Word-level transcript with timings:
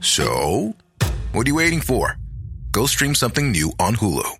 So, 0.00 0.74
what 1.32 1.46
are 1.46 1.50
you 1.50 1.56
waiting 1.56 1.80
for? 1.80 2.16
Go 2.72 2.86
stream 2.86 3.14
something 3.14 3.50
new 3.50 3.72
on 3.78 3.96
Hulu. 3.96 4.38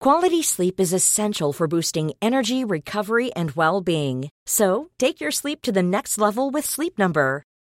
Quality 0.00 0.42
sleep 0.42 0.78
is 0.78 0.92
essential 0.92 1.52
for 1.52 1.66
boosting 1.66 2.12
energy, 2.20 2.64
recovery, 2.64 3.32
and 3.32 3.50
well 3.52 3.80
being. 3.80 4.28
So, 4.46 4.90
take 4.98 5.20
your 5.20 5.30
sleep 5.30 5.62
to 5.62 5.72
the 5.72 5.82
next 5.82 6.18
level 6.18 6.50
with 6.50 6.64
Sleep 6.64 6.98
Number. 6.98 7.42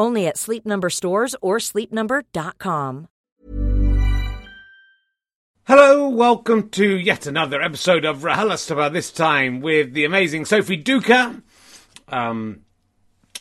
Only 0.00 0.26
at 0.26 0.38
Sleep 0.38 0.64
Number 0.64 0.88
stores 0.88 1.36
or 1.42 1.58
sleepnumber.com. 1.58 3.08
Hello, 5.64 6.08
welcome 6.08 6.70
to 6.70 6.96
yet 6.96 7.26
another 7.26 7.60
episode 7.60 8.06
of 8.06 8.20
RHLSTP, 8.20 8.94
this 8.94 9.12
time 9.12 9.60
with 9.60 9.92
the 9.92 10.06
amazing 10.06 10.46
Sophie 10.46 10.82
Duker. 10.82 11.42
Um, 12.08 12.60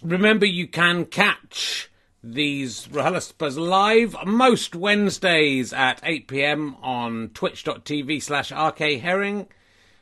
remember, 0.03 0.45
you 0.45 0.67
can 0.67 1.05
catch 1.05 1.89
these 2.21 2.87
RHLSTPs 2.87 3.57
live 3.57 4.17
most 4.25 4.75
Wednesdays 4.75 5.71
at 5.71 6.01
8pm 6.01 6.75
on 6.83 7.29
twitch.tv 7.29 8.21
slash 8.21 8.51
rkherring. 8.51 9.47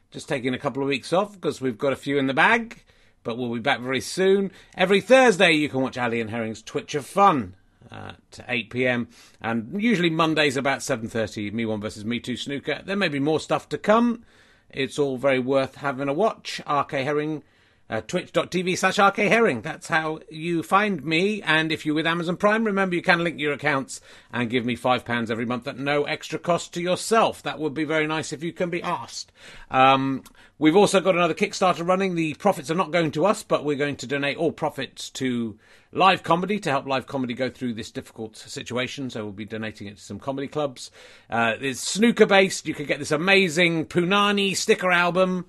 Just 0.09 0.28
taking 0.28 0.56
a 0.56 0.59
couple 0.59 0.81
of 0.81 0.90
weeks 0.90 1.13
off 1.13 1.34
because 1.34 1.62
we've 1.62 1.78
got 1.78 1.94
a 1.94 1.97
few 1.97 2.17
in 2.17 2.25
the 2.25 2.34
bag 2.34 2.81
but 3.27 3.38
we'll 3.38 3.53
be 3.53 3.59
back 3.59 3.81
very 3.81 3.99
soon. 3.99 4.49
Every 4.77 5.01
Thursday, 5.01 5.51
you 5.51 5.67
can 5.67 5.81
watch 5.81 5.97
Ali 5.97 6.21
and 6.21 6.29
Herring's 6.29 6.61
Twitch 6.61 6.95
of 6.95 7.05
Fun 7.05 7.55
at 7.91 8.39
8 8.47 8.69
p.m. 8.69 9.09
and 9.41 9.81
usually 9.83 10.09
Mondays 10.09 10.55
about 10.55 10.79
7:30. 10.79 11.51
Me 11.51 11.66
one 11.66 11.81
versus 11.81 12.05
Me 12.05 12.21
two 12.21 12.37
snooker. 12.37 12.81
There 12.85 12.95
may 12.95 13.09
be 13.09 13.19
more 13.19 13.41
stuff 13.41 13.67
to 13.67 13.77
come. 13.77 14.23
It's 14.69 14.97
all 14.97 15.17
very 15.17 15.39
worth 15.39 15.75
having 15.75 16.07
a 16.07 16.13
watch. 16.13 16.61
RK 16.66 16.91
Herring 16.91 17.43
uh, 17.89 18.01
twitch.tv 18.01 18.77
slash 18.77 18.97
rkherring. 18.97 19.63
That's 19.63 19.87
how 19.87 20.19
you 20.29 20.61
find 20.61 21.03
me. 21.03 21.41
And 21.41 21.71
if 21.71 21.85
you're 21.85 21.95
with 21.95 22.07
Amazon 22.07 22.37
Prime, 22.37 22.65
remember 22.65 22.95
you 22.95 23.01
can 23.01 23.23
link 23.23 23.39
your 23.39 23.53
accounts 23.53 24.01
and 24.31 24.49
give 24.49 24.65
me 24.65 24.75
£5 24.75 25.29
every 25.29 25.45
month 25.45 25.67
at 25.67 25.77
no 25.77 26.03
extra 26.03 26.37
cost 26.37 26.73
to 26.73 26.81
yourself. 26.81 27.41
That 27.43 27.59
would 27.59 27.73
be 27.73 27.85
very 27.85 28.07
nice 28.07 28.33
if 28.33 28.43
you 28.43 28.51
can 28.51 28.69
be 28.69 28.83
asked. 28.83 29.31
Um, 29.71 30.23
we've 30.59 30.75
also 30.75 30.99
got 30.99 31.15
another 31.15 31.33
Kickstarter 31.33 31.87
running. 31.87 32.15
The 32.15 32.33
profits 32.35 32.69
are 32.69 32.75
not 32.75 32.91
going 32.91 33.11
to 33.11 33.25
us, 33.25 33.43
but 33.43 33.63
we're 33.63 33.77
going 33.77 33.97
to 33.97 34.07
donate 34.07 34.37
all 34.37 34.51
profits 34.51 35.09
to 35.11 35.57
live 35.93 36.23
comedy 36.23 36.59
to 36.59 36.69
help 36.69 36.85
live 36.85 37.07
comedy 37.07 37.33
go 37.33 37.49
through 37.49 37.73
this 37.73 37.91
difficult 37.91 38.35
situation. 38.35 39.09
So 39.09 39.23
we'll 39.23 39.31
be 39.31 39.45
donating 39.45 39.87
it 39.87 39.95
to 39.95 40.03
some 40.03 40.19
comedy 40.19 40.49
clubs. 40.49 40.91
Uh, 41.29 41.53
it's 41.61 41.79
snooker 41.79 42.25
based. 42.25 42.67
You 42.67 42.73
can 42.73 42.85
get 42.85 42.99
this 42.99 43.11
amazing 43.11 43.85
Punani 43.85 44.55
sticker 44.57 44.91
album. 44.91 45.45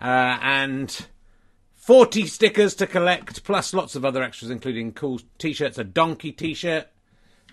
Uh, 0.00 0.38
and 0.42 1.06
40 1.82 2.26
stickers 2.26 2.74
to 2.76 2.86
collect, 2.86 3.42
plus 3.42 3.74
lots 3.74 3.96
of 3.96 4.04
other 4.04 4.22
extras, 4.22 4.52
including 4.52 4.92
cool 4.92 5.20
t 5.38 5.52
shirts, 5.52 5.78
a 5.78 5.84
donkey 5.84 6.30
t 6.30 6.54
shirt. 6.54 6.86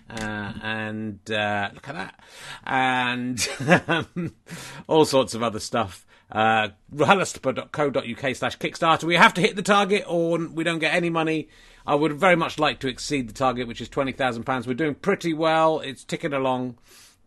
Uh, 0.08 0.52
and 0.62 1.18
uh, 1.30 1.70
look 1.74 1.88
at 1.88 1.94
that, 1.94 2.20
and 2.64 4.34
all 4.86 5.04
sorts 5.04 5.34
of 5.34 5.42
other 5.42 5.58
stuff. 5.58 6.06
Uh, 6.30 6.68
rhlstp.co.uk 6.94 8.36
slash 8.36 8.58
Kickstarter. 8.58 9.04
We 9.04 9.16
have 9.16 9.34
to 9.34 9.40
hit 9.40 9.56
the 9.56 9.62
target, 9.62 10.04
or 10.06 10.38
we 10.38 10.62
don't 10.62 10.78
get 10.78 10.94
any 10.94 11.10
money. 11.10 11.48
I 11.84 11.96
would 11.96 12.12
very 12.12 12.36
much 12.36 12.56
like 12.58 12.78
to 12.80 12.88
exceed 12.88 13.28
the 13.28 13.34
target, 13.34 13.66
which 13.66 13.80
is 13.80 13.88
twenty 13.88 14.12
thousand 14.12 14.44
pounds. 14.44 14.66
We're 14.66 14.74
doing 14.74 14.94
pretty 14.94 15.34
well; 15.34 15.80
it's 15.80 16.04
ticking 16.04 16.32
along. 16.32 16.78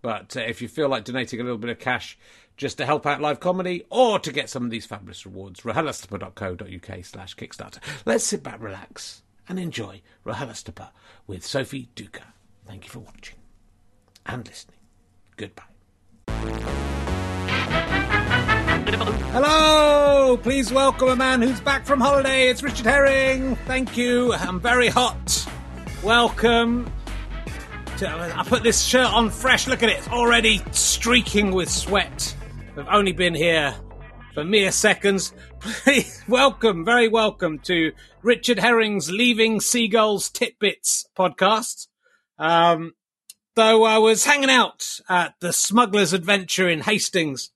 But 0.01 0.37
uh, 0.37 0.41
if 0.41 0.61
you 0.61 0.69
feel 0.69 0.89
like 0.89 1.05
donating 1.05 1.41
a 1.41 1.43
little 1.43 1.57
bit 1.57 1.69
of 1.69 1.79
cash, 1.79 2.17
just 2.57 2.77
to 2.77 2.85
help 2.85 3.05
out 3.05 3.21
live 3.21 3.39
comedy 3.39 3.83
or 3.89 4.19
to 4.19 4.31
get 4.31 4.49
some 4.49 4.63
of 4.63 4.69
these 4.71 4.85
fabulous 4.85 5.25
rewards. 5.25 5.61
rhlstp.co.uk 5.61 7.05
slash 7.05 7.35
Kickstarter. 7.35 7.79
Let's 8.05 8.23
sit 8.23 8.43
back, 8.43 8.61
relax, 8.61 9.23
and 9.47 9.59
enjoy 9.59 10.01
RHLSTP 10.25 10.89
with 11.27 11.45
Sophie 11.45 11.89
Duker. 11.95 12.23
Thank 12.65 12.85
you 12.85 12.91
for 12.91 12.99
watching 12.99 13.37
and 14.25 14.47
listening. 14.47 14.77
Goodbye. 15.35 15.63
Hello! 19.31 20.37
Please 20.37 20.71
welcome 20.71 21.09
a 21.09 21.15
man 21.15 21.41
who's 21.41 21.59
back 21.59 21.85
from 21.85 21.99
holiday. 21.99 22.49
It's 22.49 22.61
Richard 22.61 22.85
Herring. 22.85 23.55
Thank 23.65 23.97
you. 23.97 24.33
I'm 24.33 24.59
very 24.59 24.87
hot. 24.87 25.47
Welcome. 26.03 26.91
To, 27.97 28.09
I 28.09 28.43
put 28.45 28.63
this 28.63 28.81
shirt 28.81 29.07
on 29.07 29.29
fresh. 29.29 29.67
Look 29.67 29.83
at 29.83 29.89
it. 29.89 29.97
It's 29.97 30.07
already 30.07 30.61
streaking 30.71 31.51
with 31.51 31.69
sweat. 31.69 32.35
We've 32.75 32.87
only 32.89 33.11
been 33.11 33.35
here 33.35 33.75
for 34.33 34.43
mere 34.43 34.71
seconds. 34.71 35.33
Please 35.59 36.23
welcome, 36.27 36.83
very 36.83 37.07
welcome 37.07 37.59
to 37.59 37.91
Richard 38.21 38.59
Herring's 38.59 39.11
Leaving 39.11 39.59
Seagulls 39.59 40.29
Titbits 40.29 41.05
podcast. 41.17 41.87
Um, 42.37 42.93
though 43.55 43.83
I 43.83 43.99
was 43.99 44.25
hanging 44.25 44.49
out 44.49 44.99
at 45.07 45.35
the 45.39 45.53
Smuggler's 45.53 46.13
Adventure 46.13 46.67
in 46.67 46.81
Hastings 46.81 47.51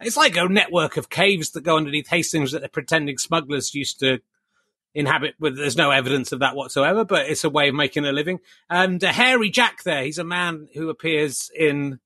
it's 0.00 0.16
like 0.16 0.36
a 0.36 0.48
network 0.48 0.96
of 0.96 1.08
caves 1.08 1.50
that 1.50 1.64
go 1.64 1.76
underneath 1.76 2.08
Hastings 2.08 2.52
that 2.52 2.62
the 2.62 2.68
pretending 2.68 3.18
smugglers 3.18 3.74
used 3.74 4.00
to 4.00 4.20
inhabit. 4.94 5.34
There's 5.40 5.76
no 5.76 5.90
evidence 5.90 6.32
of 6.32 6.40
that 6.40 6.56
whatsoever, 6.56 7.04
but 7.04 7.26
it's 7.26 7.44
a 7.44 7.50
way 7.50 7.68
of 7.68 7.74
making 7.74 8.04
a 8.04 8.12
living. 8.12 8.40
And 8.68 9.02
uh, 9.02 9.12
Hairy 9.12 9.50
Jack 9.50 9.82
there, 9.84 10.04
he's 10.04 10.18
a 10.18 10.24
man 10.24 10.68
who 10.74 10.90
appears 10.90 11.50
in 11.54 12.00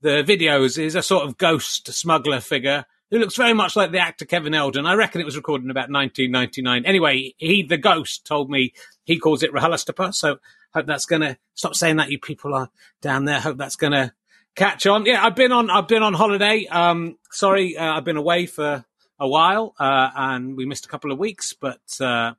the 0.00 0.22
videos, 0.22 0.82
is 0.82 0.94
a 0.94 1.02
sort 1.02 1.26
of 1.26 1.38
ghost 1.38 1.92
smuggler 1.92 2.40
figure 2.40 2.84
who 3.10 3.18
looks 3.18 3.36
very 3.36 3.54
much 3.54 3.74
like 3.74 3.90
the 3.90 3.98
actor 3.98 4.24
Kevin 4.24 4.54
Eldon. 4.54 4.86
I 4.86 4.94
reckon 4.94 5.20
it 5.20 5.24
was 5.24 5.36
recorded 5.36 5.64
in 5.64 5.70
about 5.70 5.90
1999. 5.90 6.84
Anyway, 6.84 7.34
he, 7.38 7.62
the 7.62 7.78
ghost, 7.78 8.26
told 8.26 8.50
me 8.50 8.72
he 9.04 9.18
calls 9.18 9.42
it 9.42 9.52
RRHLSTP. 9.52 10.14
So 10.14 10.38
hope 10.74 10.86
that's 10.86 11.06
going 11.06 11.22
to 11.22 11.38
stop 11.54 11.74
saying 11.74 11.96
that. 11.96 12.10
You 12.10 12.18
people 12.18 12.54
are 12.54 12.70
down 13.00 13.24
there. 13.24 13.40
Hope 13.40 13.56
that's 13.56 13.76
going 13.76 13.92
to 13.92 14.12
catch 14.54 14.86
on. 14.86 15.06
Yeah, 15.06 15.24
I've 15.24 15.36
been 15.36 15.52
on. 15.52 15.70
I've 15.70 15.88
been 15.88 16.02
on 16.02 16.14
holiday. 16.14 16.66
Um, 16.66 17.16
sorry, 17.30 17.76
uh, 17.76 17.94
I've 17.94 18.04
been 18.04 18.16
away 18.16 18.46
for 18.46 18.84
a 19.20 19.28
while, 19.28 19.74
uh, 19.78 20.10
and 20.14 20.56
we 20.56 20.66
missed 20.66 20.84
a 20.84 20.88
couple 20.88 21.10
of 21.10 21.18
weeks. 21.18 21.54
But 21.54 21.80
uh, 22.00 22.34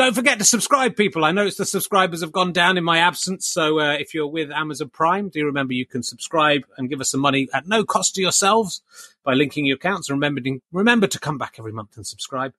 don't 0.00 0.14
forget 0.14 0.38
to 0.38 0.46
subscribe, 0.46 0.96
people. 0.96 1.26
I 1.26 1.32
noticed 1.32 1.58
the 1.58 1.66
subscribers 1.66 2.22
have 2.22 2.32
gone 2.32 2.52
down 2.52 2.78
in 2.78 2.84
my 2.84 3.00
absence. 3.00 3.46
So 3.46 3.80
uh, 3.80 3.92
if 3.98 4.14
you're 4.14 4.26
with 4.26 4.50
Amazon 4.50 4.88
Prime, 4.88 5.28
do 5.28 5.44
remember 5.44 5.74
you 5.74 5.84
can 5.84 6.02
subscribe 6.02 6.62
and 6.78 6.88
give 6.88 7.02
us 7.02 7.10
some 7.10 7.20
money 7.20 7.48
at 7.52 7.68
no 7.68 7.84
cost 7.84 8.14
to 8.14 8.22
yourselves 8.22 8.80
by 9.24 9.34
linking 9.34 9.66
your 9.66 9.76
accounts. 9.76 10.08
And 10.08 10.16
remember, 10.16 10.40
remember 10.72 11.06
to 11.06 11.18
come 11.18 11.36
back 11.36 11.56
every 11.58 11.72
month 11.72 11.98
and 11.98 12.06
subscribe. 12.06 12.54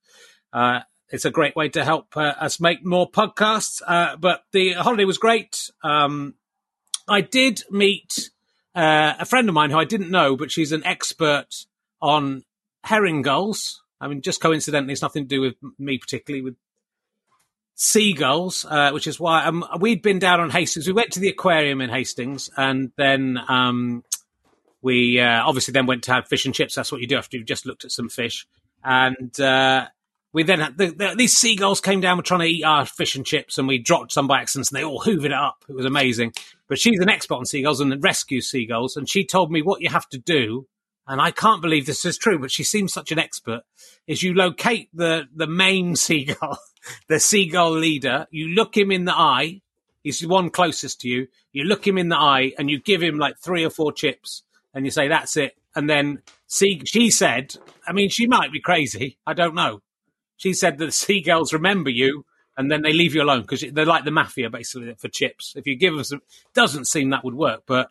Uh, 0.54 0.82
it's 1.10 1.26
a 1.26 1.32
great 1.32 1.56
way 1.56 1.68
to 1.70 1.84
help 1.84 2.16
uh, 2.16 2.36
us 2.40 2.60
make 2.60 2.86
more 2.86 3.10
podcasts. 3.10 3.82
but 4.20 4.44
the 4.52 4.74
holiday 4.74 5.06
was 5.06 5.18
great. 5.18 5.72
Um, 5.84 6.36
I 7.08 7.22
did 7.22 7.64
meet 7.72 8.30
uh, 8.76 9.16
a 9.18 9.26
friend 9.26 9.50
of 9.50 9.56
mine 9.56 9.72
who 9.72 9.80
I 9.80 9.86
didn't 9.86 10.12
know, 10.12 10.38
but 10.38 10.52
she's 10.52 10.74
an 10.74 10.86
expert 10.86 11.66
on 12.04 12.44
herring 12.84 13.24
gulls. 13.24 13.82
I 14.00 14.08
mean, 14.08 14.22
just 14.22 14.42
coincidentally, 14.42 14.94
it's 14.94 15.02
nothing 15.02 15.24
to 15.24 15.28
do 15.28 15.42
with 15.42 15.56
me 15.80 15.98
particularly, 15.98 16.44
with 16.44 16.56
seagulls, 17.84 18.64
uh, 18.70 18.92
which 18.92 19.08
is 19.08 19.20
why 19.20 19.44
um, 19.44 19.66
we'd 19.80 20.04
been 20.04 20.20
down 20.20 20.40
on 20.40 20.52
Hastings. 20.52 20.86
We 20.86 20.94
went 20.94 21.14
to 21.14 21.20
the 21.20 21.30
aquarium 21.30 21.82
in 21.82 21.90
Hastings, 21.90 22.48
and 22.56 22.92
then 22.96 23.40
um, 23.48 24.04
we 24.84 25.20
uh, 25.20 25.42
obviously 25.44 25.72
then 25.72 25.88
went 25.88 26.04
to 26.04 26.14
have 26.14 26.28
fish 26.28 26.46
and 26.46 26.54
chips. 26.54 26.76
That's 26.76 26.92
what 26.92 27.02
you 27.02 27.08
do 27.08 27.18
after 27.18 27.38
you've 27.38 27.48
just 27.48 27.66
looked 27.66 27.84
at 27.84 27.92
some 27.92 28.08
fish. 28.08 28.46
And 28.84 29.38
uh, 29.40 29.88
we 30.32 30.44
then 30.44 30.60
had 30.60 30.78
the, 30.78 30.92
the, 30.92 31.16
these 31.18 31.36
seagulls 31.36 31.82
came 31.82 32.02
down, 32.02 32.18
were 32.18 32.24
trying 32.24 32.42
to 32.42 32.46
eat 32.46 32.64
our 32.64 32.86
fish 32.86 33.16
and 33.16 33.26
chips, 33.26 33.58
and 33.58 33.68
we 33.68 33.80
dropped 33.80 34.12
some 34.12 34.28
by 34.28 34.42
accident, 34.42 34.70
and 34.70 34.80
they 34.80 34.84
all 34.84 35.02
hoovered 35.02 35.26
it 35.26 35.34
up. 35.34 35.66
It 35.68 35.74
was 35.74 35.86
amazing. 35.86 36.34
But 36.68 36.78
she's 36.78 37.00
an 37.00 37.10
expert 37.10 37.38
on 37.38 37.46
seagulls 37.46 37.80
and 37.82 38.04
rescues 38.04 38.48
seagulls, 38.48 38.96
and 38.96 39.10
she 39.10 39.26
told 39.26 39.52
me 39.52 39.64
what 39.64 39.82
you 39.82 39.90
have 39.90 40.08
to 40.10 40.20
do. 40.20 40.68
And 41.08 41.20
I 41.20 41.32
can't 41.32 41.64
believe 41.64 41.88
this 41.88 42.06
is 42.06 42.20
true, 42.20 42.38
but 42.38 42.52
she 42.52 42.64
seems 42.64 42.94
such 42.94 43.12
an 43.12 43.18
expert. 43.18 43.64
Is 44.06 44.22
you 44.22 44.36
locate 44.36 44.90
the 44.94 45.24
the 45.36 45.48
main 45.48 45.96
seagull, 45.96 46.60
the 47.08 47.20
seagull 47.20 47.72
leader. 47.72 48.28
You 48.32 48.50
look 48.50 48.76
him 48.76 48.92
in 48.92 49.06
the 49.06 49.14
eye. 49.14 49.62
He's 50.04 50.20
the 50.20 50.28
one 50.28 50.50
closest 50.50 51.02
to 51.02 51.08
you. 51.08 51.28
You 51.52 51.66
look 51.66 51.86
him 51.86 51.98
in 51.98 52.10
the 52.10 52.18
eye, 52.18 52.54
and 52.58 52.70
you 52.70 52.80
give 52.80 53.02
him 53.04 53.18
like 53.18 53.38
three 53.38 53.64
or 53.64 53.70
four 53.70 53.92
chips, 53.92 54.44
and 54.74 54.86
you 54.86 54.92
say, 54.92 55.08
"That's 55.08 55.38
it." 55.38 55.58
And 55.76 55.90
then 55.90 56.22
see, 56.48 56.82
she 56.86 57.12
said, 57.12 57.56
I 57.88 57.94
mean, 57.94 58.10
she 58.10 58.28
might 58.28 58.52
be 58.52 58.60
crazy. 58.60 59.18
I 59.26 59.34
don't 59.34 59.56
know 59.56 59.82
she 60.42 60.54
said 60.54 60.80
that 60.80 60.86
the 60.88 60.92
seagulls 60.92 61.54
remember 61.54 61.92
you 61.92 62.26
and 62.58 62.72
then 62.72 62.82
they 62.82 62.94
leave 62.94 63.14
you 63.14 63.22
alone 63.22 63.42
because 63.42 63.64
they're 63.74 63.86
like 63.86 64.06
the 64.06 64.12
mafia 64.12 64.50
basically 64.50 64.92
for 64.96 65.08
chips. 65.08 65.54
If 65.56 65.68
you 65.68 65.76
give 65.76 65.94
them 65.94 66.04
some, 66.04 66.22
doesn't 66.56 66.88
seem 66.88 67.12
that 67.12 67.24
would 67.24 67.36
work, 67.36 67.62
but 67.68 67.90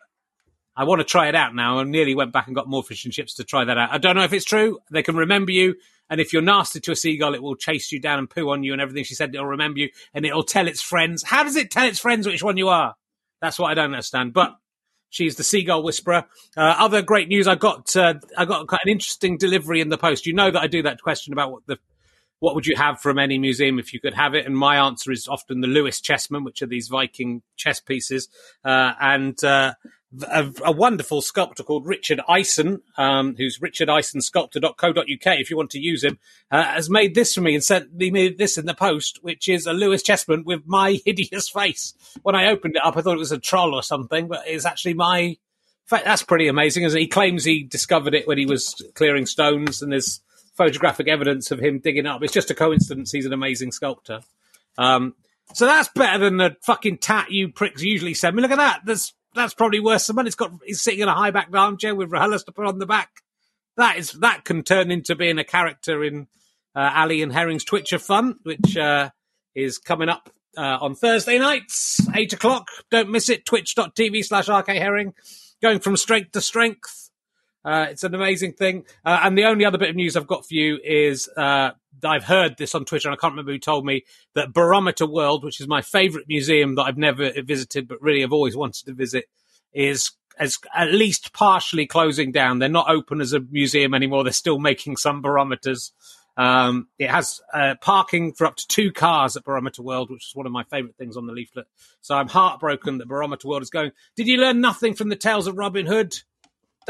I 0.76 0.84
want 0.84 1.00
to 1.00 1.04
try 1.04 1.28
it 1.28 1.34
out 1.34 1.54
now. 1.54 1.78
I 1.78 1.84
nearly 1.84 2.14
went 2.14 2.32
back 2.32 2.46
and 2.46 2.54
got 2.54 2.68
more 2.68 2.82
fish 2.82 3.04
and 3.04 3.12
chips 3.12 3.34
to 3.34 3.44
try 3.44 3.64
that 3.64 3.76
out. 3.76 3.90
I 3.92 3.98
don't 3.98 4.16
know 4.16 4.24
if 4.24 4.32
it's 4.32 4.44
true. 4.44 4.78
They 4.90 5.02
can 5.02 5.16
remember 5.16 5.50
you, 5.50 5.74
and 6.10 6.20
if 6.20 6.32
you're 6.32 6.42
nasty 6.42 6.80
to 6.80 6.92
a 6.92 6.96
seagull, 6.96 7.34
it 7.34 7.42
will 7.42 7.56
chase 7.56 7.92
you 7.92 8.00
down 8.00 8.18
and 8.18 8.28
poo 8.28 8.50
on 8.50 8.64
you 8.64 8.72
and 8.72 8.82
everything. 8.82 9.04
She 9.04 9.14
said 9.14 9.34
it'll 9.34 9.46
remember 9.46 9.78
you 9.78 9.90
and 10.12 10.26
it'll 10.26 10.42
tell 10.42 10.66
its 10.66 10.82
friends. 10.82 11.22
How 11.22 11.44
does 11.44 11.56
it 11.56 11.70
tell 11.70 11.86
its 11.86 12.00
friends 12.00 12.26
which 12.26 12.42
one 12.42 12.56
you 12.56 12.68
are? 12.68 12.96
That's 13.40 13.58
what 13.58 13.70
I 13.70 13.74
don't 13.74 13.92
understand. 13.92 14.32
But 14.32 14.56
she's 15.08 15.36
the 15.36 15.44
seagull 15.44 15.84
whisperer. 15.84 16.24
Uh, 16.56 16.74
other 16.78 17.00
great 17.00 17.28
news. 17.28 17.46
I 17.46 17.54
got 17.54 17.94
uh, 17.94 18.14
I 18.36 18.44
got 18.44 18.66
an 18.72 18.88
interesting 18.88 19.38
delivery 19.38 19.80
in 19.80 19.88
the 19.88 19.98
post. 19.98 20.26
You 20.26 20.34
know 20.34 20.50
that 20.50 20.60
I 20.60 20.66
do 20.66 20.82
that 20.82 21.00
question 21.00 21.32
about 21.32 21.52
what 21.52 21.66
the 21.66 21.78
what 22.40 22.54
would 22.54 22.66
you 22.66 22.74
have 22.74 23.00
from 23.00 23.18
any 23.18 23.38
museum 23.38 23.78
if 23.78 23.92
you 23.92 24.00
could 24.00 24.14
have 24.14 24.34
it? 24.34 24.46
And 24.46 24.56
my 24.56 24.84
answer 24.84 25.12
is 25.12 25.28
often 25.28 25.60
the 25.60 25.68
Lewis 25.68 26.00
chessmen, 26.00 26.44
which 26.44 26.62
are 26.62 26.66
these 26.66 26.88
Viking 26.88 27.42
chess 27.56 27.80
pieces, 27.80 28.28
uh, 28.64 28.94
and 29.00 29.42
uh, 29.44 29.74
a, 30.22 30.52
a, 30.64 30.72
wonderful 30.72 31.22
sculptor 31.22 31.62
called 31.62 31.86
Richard 31.86 32.20
Ison, 32.28 32.82
um, 32.96 33.36
who's 33.36 33.58
richardisonsculptor.co.uk. 33.58 35.06
If 35.06 35.50
you 35.50 35.56
want 35.56 35.70
to 35.70 35.78
use 35.78 36.02
him, 36.02 36.18
uh, 36.50 36.64
has 36.64 36.90
made 36.90 37.14
this 37.14 37.34
for 37.34 37.40
me 37.40 37.54
and 37.54 37.62
sent 37.62 37.94
me 37.94 38.28
this 38.30 38.58
in 38.58 38.66
the 38.66 38.74
post, 38.74 39.20
which 39.22 39.48
is 39.48 39.66
a 39.66 39.72
Lewis 39.72 40.02
chessman 40.02 40.44
with 40.44 40.62
my 40.66 41.00
hideous 41.04 41.48
face. 41.48 41.94
When 42.22 42.34
I 42.34 42.50
opened 42.50 42.76
it 42.76 42.84
up, 42.84 42.96
I 42.96 43.02
thought 43.02 43.14
it 43.14 43.18
was 43.18 43.32
a 43.32 43.38
troll 43.38 43.74
or 43.74 43.82
something, 43.82 44.28
but 44.28 44.42
it's 44.46 44.66
actually 44.66 44.94
my. 44.94 45.36
That's 45.88 46.22
pretty 46.22 46.46
amazing. 46.46 46.88
He 46.90 47.08
claims 47.08 47.42
he 47.42 47.64
discovered 47.64 48.14
it 48.14 48.28
when 48.28 48.38
he 48.38 48.46
was 48.46 48.80
clearing 48.94 49.26
stones, 49.26 49.82
and 49.82 49.90
there's 49.90 50.20
photographic 50.54 51.08
evidence 51.08 51.50
of 51.50 51.58
him 51.58 51.80
digging 51.80 52.06
up. 52.06 52.22
It's 52.22 52.32
just 52.32 52.50
a 52.50 52.54
coincidence. 52.54 53.10
He's 53.10 53.26
an 53.26 53.32
amazing 53.32 53.72
sculptor. 53.72 54.20
Um, 54.78 55.14
so 55.52 55.66
that's 55.66 55.88
better 55.88 56.18
than 56.18 56.36
the 56.36 56.56
fucking 56.62 56.98
tat 56.98 57.32
you 57.32 57.48
pricks 57.48 57.82
usually 57.82 58.14
send 58.14 58.36
me. 58.36 58.42
Look 58.42 58.52
at 58.52 58.58
that. 58.58 58.82
That's 58.84 59.14
that's 59.34 59.54
probably 59.54 59.80
worse 59.80 60.06
than 60.06 60.26
It's 60.26 60.34
got 60.34 60.52
he's 60.64 60.82
sitting 60.82 61.00
in 61.00 61.08
a 61.08 61.14
high 61.14 61.30
backed 61.30 61.54
armchair 61.54 61.94
with 61.94 62.10
RHLSTP 62.10 62.66
on 62.66 62.78
the 62.78 62.86
back. 62.86 63.10
That 63.76 63.96
is 63.96 64.12
that 64.12 64.44
can 64.44 64.62
turn 64.62 64.90
into 64.90 65.14
being 65.14 65.38
a 65.38 65.44
character 65.44 66.02
in 66.04 66.26
uh, 66.74 66.92
Ali 66.94 67.22
and 67.22 67.32
Herring's 67.32 67.64
Twitch 67.64 67.92
of 67.92 68.02
Fun, 68.02 68.36
which 68.42 68.76
uh, 68.76 69.10
is 69.54 69.78
coming 69.78 70.08
up 70.08 70.30
uh, 70.56 70.78
on 70.80 70.94
Thursday 70.94 71.38
nights, 71.38 72.00
eight 72.14 72.32
o'clock. 72.32 72.68
Don't 72.90 73.10
miss 73.10 73.28
it. 73.28 73.44
Twitch.tv 73.44 74.24
slash 74.24 74.48
RK 74.48 74.68
Herring. 74.68 75.14
Going 75.62 75.80
from 75.80 75.96
strength 75.96 76.32
to 76.32 76.40
strength. 76.40 77.10
Uh, 77.64 77.86
it's 77.90 78.04
an 78.04 78.14
amazing 78.14 78.54
thing. 78.54 78.84
Uh, 79.04 79.20
and 79.22 79.36
the 79.36 79.44
only 79.44 79.64
other 79.64 79.78
bit 79.78 79.90
of 79.90 79.96
news 79.96 80.16
I've 80.16 80.26
got 80.26 80.46
for 80.46 80.54
you 80.54 80.78
is 80.82 81.28
uh, 81.36 81.72
I've 82.04 82.24
heard 82.24 82.56
this 82.56 82.74
on 82.74 82.84
Twitter, 82.84 83.08
and 83.08 83.14
I 83.14 83.20
can't 83.20 83.32
remember 83.32 83.52
who 83.52 83.58
told 83.58 83.84
me 83.84 84.04
that 84.34 84.52
Barometer 84.52 85.06
World, 85.06 85.44
which 85.44 85.60
is 85.60 85.68
my 85.68 85.82
favourite 85.82 86.26
museum 86.28 86.74
that 86.76 86.82
I've 86.82 86.98
never 86.98 87.30
visited, 87.42 87.88
but 87.88 88.00
really 88.02 88.20
have 88.20 88.32
always 88.32 88.56
wanted 88.56 88.86
to 88.86 88.94
visit, 88.94 89.26
is 89.72 90.12
as 90.38 90.58
at 90.74 90.92
least 90.92 91.32
partially 91.32 91.86
closing 91.86 92.32
down. 92.32 92.58
They're 92.58 92.68
not 92.68 92.90
open 92.90 93.20
as 93.20 93.32
a 93.32 93.40
museum 93.40 93.94
anymore. 93.94 94.24
They're 94.24 94.32
still 94.32 94.58
making 94.58 94.96
some 94.96 95.20
barometers. 95.20 95.92
Um, 96.36 96.88
it 96.98 97.10
has 97.10 97.40
uh, 97.52 97.74
parking 97.80 98.32
for 98.32 98.46
up 98.46 98.56
to 98.56 98.66
two 98.66 98.92
cars 98.92 99.36
at 99.36 99.44
Barometer 99.44 99.82
World, 99.82 100.10
which 100.10 100.28
is 100.28 100.34
one 100.34 100.46
of 100.46 100.52
my 100.52 100.64
favourite 100.64 100.96
things 100.96 101.16
on 101.16 101.26
the 101.26 101.34
leaflet. 101.34 101.66
So 102.00 102.14
I'm 102.14 102.28
heartbroken 102.28 102.98
that 102.98 103.08
Barometer 103.08 103.48
World 103.48 103.62
is 103.62 103.68
going. 103.68 103.90
Did 104.16 104.28
you 104.28 104.38
learn 104.38 104.60
nothing 104.60 104.94
from 104.94 105.10
the 105.10 105.16
tales 105.16 105.46
of 105.46 105.58
Robin 105.58 105.84
Hood? 105.84 106.14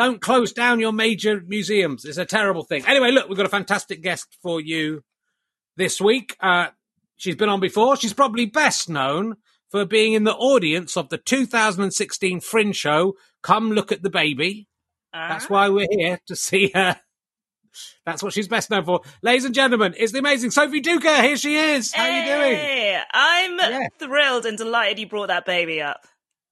Don't 0.01 0.23
close 0.23 0.55
down 0.55 0.81
your 0.81 0.95
major 0.95 1.43
museums. 1.47 2.07
It's 2.07 2.17
a 2.17 2.25
terrible 2.25 2.65
thing. 2.65 2.87
Anyway, 2.87 3.11
look, 3.11 3.29
we've 3.29 3.37
got 3.37 3.45
a 3.45 3.51
fantastic 3.51 4.03
guest 4.03 4.39
for 4.43 4.59
you 4.59 5.05
this 5.77 6.01
week. 6.01 6.39
Uh, 6.41 6.69
she's 7.19 7.37
been 7.37 7.51
on 7.51 7.61
before. 7.61 7.97
She's 7.97 8.15
probably 8.15 8.47
best 8.47 8.89
known 8.89 9.37
for 9.71 9.85
being 9.85 10.15
in 10.15 10.25
the 10.25 10.33
audience 10.33 10.97
of 10.97 11.11
the 11.11 11.19
2016 11.19 12.41
Fringe 12.41 12.75
show, 12.75 13.13
Come 13.43 13.73
Look 13.73 13.93
at 13.93 14.03
the 14.03 14.09
Baby. 14.09 14.69
Uh-huh. 15.13 15.35
That's 15.35 15.51
why 15.51 15.69
we're 15.69 15.87
here 15.91 16.19
to 16.29 16.35
see 16.35 16.71
her. 16.75 16.99
That's 18.07 18.23
what 18.23 18.33
she's 18.33 18.49
best 18.49 18.71
known 18.71 18.87
for. 18.87 19.03
Ladies 19.21 19.45
and 19.45 19.55
gentlemen, 19.55 19.95
it's 19.99 20.13
the 20.13 20.21
amazing 20.21 20.51
Sophie 20.51 20.81
Duker. 20.81 21.23
Here 21.23 21.37
she 21.37 21.57
is. 21.57 21.93
How 21.93 22.05
hey, 22.05 22.11
are 22.11 22.23
you 22.23 22.55
doing? 22.55 23.03
I'm 23.13 23.59
yeah. 23.59 23.89
thrilled 23.99 24.47
and 24.47 24.57
delighted 24.57 24.99
you 24.99 25.09
brought 25.09 25.29
that 25.29 25.45
baby 25.45 25.83
up. 25.83 26.07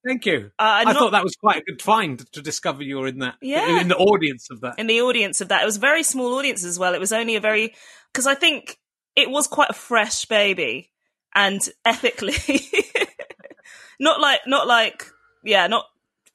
Thank 0.07 0.26
you. 0.26 0.50
Uh, 0.59 0.62
I 0.62 0.85
not, 0.85 0.97
thought 0.97 1.12
that 1.12 1.25
was 1.25 1.35
quite 1.37 1.59
a 1.59 1.64
good 1.64 1.83
find 1.83 2.19
to 2.33 2.40
discover 2.40 2.83
you 2.83 2.99
were 2.99 3.09
in 3.09 3.19
that, 3.19 3.35
yeah. 3.43 3.81
in 3.81 3.88
the 3.88 3.97
audience 3.97 4.49
of 4.50 4.61
that. 4.61 4.78
In 4.78 4.87
the 4.87 5.00
audience 5.02 5.40
of 5.40 5.49
that. 5.49 5.62
It 5.62 5.67
was 5.67 5.76
a 5.76 5.81
very 5.81 6.02
small 6.02 6.35
audience 6.38 6.64
as 6.64 6.78
well. 6.78 6.95
It 6.95 7.00
was 7.00 7.12
only 7.12 7.37
a 7.37 7.40
very, 7.40 7.75
because 8.12 8.26
I 8.26 8.35
think 8.35 8.78
it 9.17 9.28
was 9.28 9.47
quite 9.49 9.71
a 9.71 9.75
fresh 9.75 10.25
baby 10.26 10.90
and 11.35 11.61
ethically, 11.85 12.35
not 14.00 14.21
like, 14.21 14.40
not 14.47 14.67
like, 14.67 15.07
yeah, 15.45 15.67
not 15.67 15.87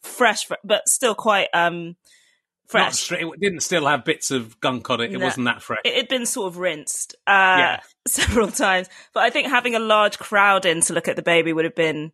fresh, 0.01 0.47
but 0.63 0.87
still 0.89 1.15
quite, 1.15 1.47
um, 1.53 1.95
fresh. 2.67 2.95
stra- 2.95 3.25
it 3.27 3.39
didn't 3.39 3.61
still 3.61 3.85
have 3.87 4.03
bits 4.03 4.29
of 4.31 4.59
gunk 4.59 4.89
on 4.89 4.99
it. 5.01 5.11
It 5.13 5.19
No. 5.19 5.25
wasn't 5.25 5.45
that 5.45 5.61
fresh. 5.61 5.79
it 5.85 5.95
had 5.95 6.07
been 6.09 6.25
sort 6.25 6.47
of 6.47 6.57
rinsed 6.57 7.15
uh, 7.27 7.55
Yeah. 7.57 7.79
several 8.07 8.49
times. 8.49 8.89
But 9.13 9.23
I 9.23 9.29
think 9.29 9.47
having 9.47 9.75
a 9.75 9.79
large 9.79 10.19
crowd 10.19 10.65
in 10.65 10.81
to 10.81 10.93
look 10.93 11.07
at 11.07 11.15
the 11.15 11.21
baby 11.21 11.53
would 11.53 11.65
have 11.65 11.75
been 11.75 12.11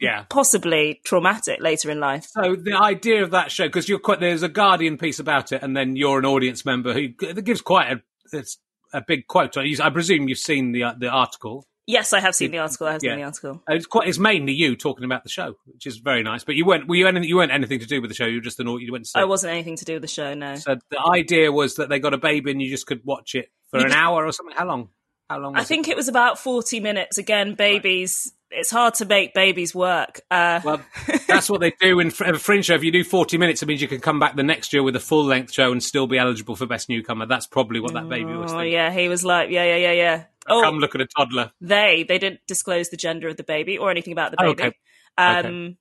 yeah. 0.00 0.24
possibly 0.28 1.00
traumatic 1.04 1.60
later 1.60 1.90
in 1.90 2.00
life. 2.00 2.26
So 2.32 2.56
the 2.56 2.76
idea 2.76 3.22
of 3.22 3.30
that 3.32 3.50
show, 3.50 3.66
because 3.66 3.88
you're 3.88 3.98
quite 3.98 4.20
there's 4.20 4.42
a 4.42 4.48
Guardian 4.48 4.98
piece 4.98 5.18
about 5.18 5.52
it, 5.52 5.62
and 5.62 5.76
then 5.76 5.96
you're 5.96 6.18
an 6.18 6.24
audience 6.26 6.64
member 6.64 6.92
who 6.92 7.08
gives 7.08 7.60
quite 7.60 7.92
a 7.92 8.02
it's 8.32 8.58
a 8.92 9.02
big 9.06 9.26
quote. 9.26 9.56
I 9.56 9.90
presume 9.90 10.28
you've 10.28 10.38
seen 10.38 10.72
the 10.72 10.84
the 10.98 11.08
article. 11.08 11.66
Yes, 11.86 12.14
I 12.14 12.20
have 12.20 12.34
seen 12.34 12.50
the 12.50 12.58
article. 12.58 12.86
I 12.86 12.92
have 12.92 13.04
Yeah. 13.04 13.10
seen 13.10 13.18
the 13.18 13.24
article. 13.24 13.62
It's 13.68 13.86
quite 13.86 14.08
it's 14.08 14.18
mainly 14.18 14.54
you 14.54 14.74
talking 14.74 15.04
about 15.04 15.22
the 15.22 15.28
show, 15.28 15.56
which 15.66 15.86
is 15.86 15.98
very 15.98 16.22
nice. 16.22 16.42
But 16.42 16.54
you 16.54 16.64
weren't 16.64 16.88
were 16.88 16.96
you 16.96 17.06
anything 17.06 17.28
you 17.28 17.36
weren't 17.36 17.52
anything 17.52 17.80
to 17.80 17.86
do 17.86 18.00
with 18.00 18.10
the 18.10 18.14
show. 18.14 18.24
You 18.24 18.36
were 18.36 18.42
just 18.42 18.58
an 18.60 18.68
you 18.80 18.90
went 18.90 19.04
to. 19.06 19.18
I 19.18 19.24
wasn't 19.24 19.52
anything 19.52 19.76
to 19.76 19.84
do 19.84 19.94
with 19.94 20.02
the 20.02 20.08
show, 20.08 20.32
no. 20.32 20.54
So 20.56 20.76
the 20.90 21.00
idea 21.00 21.52
was 21.52 21.74
that 21.76 21.90
they 21.90 21.98
got 21.98 22.14
a 22.14 22.18
baby 22.18 22.50
and 22.50 22.62
you 22.62 22.70
just 22.70 22.86
could 22.86 23.02
watch 23.04 23.34
it 23.34 23.50
for 23.70 23.80
You 23.80 23.86
an 23.86 23.92
hour 23.92 24.24
or 24.24 24.32
something. 24.32 24.56
How 24.56 24.66
long? 24.66 24.88
How 25.28 25.38
long? 25.38 25.56
I 25.56 25.64
think 25.64 25.88
it 25.88 25.96
was 25.96 26.08
about 26.08 26.38
40 26.38 26.80
minutes. 26.80 27.18
Again, 27.18 27.54
babies, 27.54 28.32
it's 28.54 28.70
hard 28.70 28.94
to 28.94 29.04
make 29.04 29.34
babies 29.34 29.74
work. 29.74 30.20
Uh, 30.30 30.60
Well, 30.64 30.80
that's 31.26 31.50
what 31.50 31.60
they 31.60 31.72
do 31.80 32.00
in 32.00 32.08
a 32.08 32.38
fringe 32.38 32.66
show. 32.66 32.74
If 32.74 32.84
you 32.84 32.92
do 32.92 33.04
40 33.04 33.38
minutes, 33.38 33.62
it 33.62 33.66
means 33.66 33.82
you 33.82 33.88
can 33.88 34.00
come 34.00 34.18
back 34.18 34.36
the 34.36 34.42
next 34.42 34.72
year 34.72 34.82
with 34.82 34.96
a 34.96 35.00
full 35.00 35.24
length 35.24 35.52
show 35.52 35.72
and 35.72 35.82
still 35.82 36.06
be 36.06 36.18
eligible 36.18 36.56
for 36.56 36.66
Best 36.66 36.88
Newcomer. 36.88 37.26
That's 37.26 37.46
probably 37.46 37.80
what 37.80 37.92
that 37.94 38.08
baby 38.08 38.32
was 38.34 38.52
oh, 38.52 38.56
thinking. 38.58 38.72
yeah, 38.72 38.90
he 38.90 39.08
was 39.08 39.24
like, 39.24 39.50
yeah, 39.50 39.64
yeah, 39.64 39.76
yeah, 39.76 39.92
yeah. 39.92 40.24
Oh, 40.46 40.62
Come 40.62 40.78
look 40.78 40.94
at 40.94 41.00
a 41.00 41.06
toddler. 41.06 41.52
they, 41.60 42.04
they 42.06 42.18
didn't 42.18 42.40
disclose 42.46 42.90
the 42.90 42.96
gender 42.98 43.28
of 43.28 43.36
the 43.36 43.44
baby 43.44 43.78
or 43.78 43.90
anything 43.90 44.12
about 44.12 44.30
the 44.30 44.36
Oh, 44.42 44.54
baby. 44.54 44.68
okay. 44.68 44.76
Um, 45.18 45.46
Okay. 45.46 45.76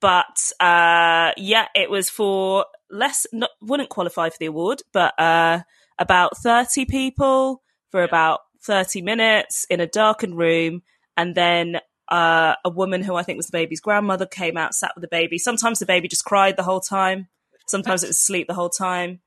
But 0.00 0.52
uh, 0.60 1.32
yeah, 1.38 1.68
it 1.74 1.88
was 1.88 2.10
for 2.10 2.66
less, 2.90 3.26
not, 3.32 3.50
wouldn't 3.62 3.88
qualify 3.88 4.28
for 4.28 4.36
the 4.38 4.44
award, 4.46 4.82
but 4.92 5.18
uh, 5.18 5.60
about 5.98 6.36
30 6.36 6.84
people 6.84 7.62
for 7.90 8.02
about 8.02 8.40
30 8.62 9.00
minutes 9.00 9.66
in 9.70 9.80
a 9.80 9.86
darkened 9.86 10.36
room. 10.36 10.82
And 11.16 11.34
then 11.34 11.80
uh, 12.10 12.54
a 12.64 12.70
woman 12.70 13.02
who 13.02 13.14
I 13.16 13.22
think 13.22 13.36
was 13.36 13.46
the 13.46 13.52
baby's 13.52 13.80
grandmother 13.80 14.26
came 14.26 14.56
out, 14.56 14.74
sat 14.74 14.92
with 14.94 15.02
the 15.02 15.08
baby. 15.08 15.38
Sometimes 15.38 15.78
the 15.78 15.86
baby 15.86 16.08
just 16.08 16.24
cried 16.24 16.56
the 16.56 16.62
whole 16.62 16.80
time. 16.80 17.28
Sometimes 17.66 18.02
it 18.02 18.06
was 18.08 18.16
asleep 18.16 18.46
the 18.48 18.54
whole 18.54 18.70
time. 18.70 19.20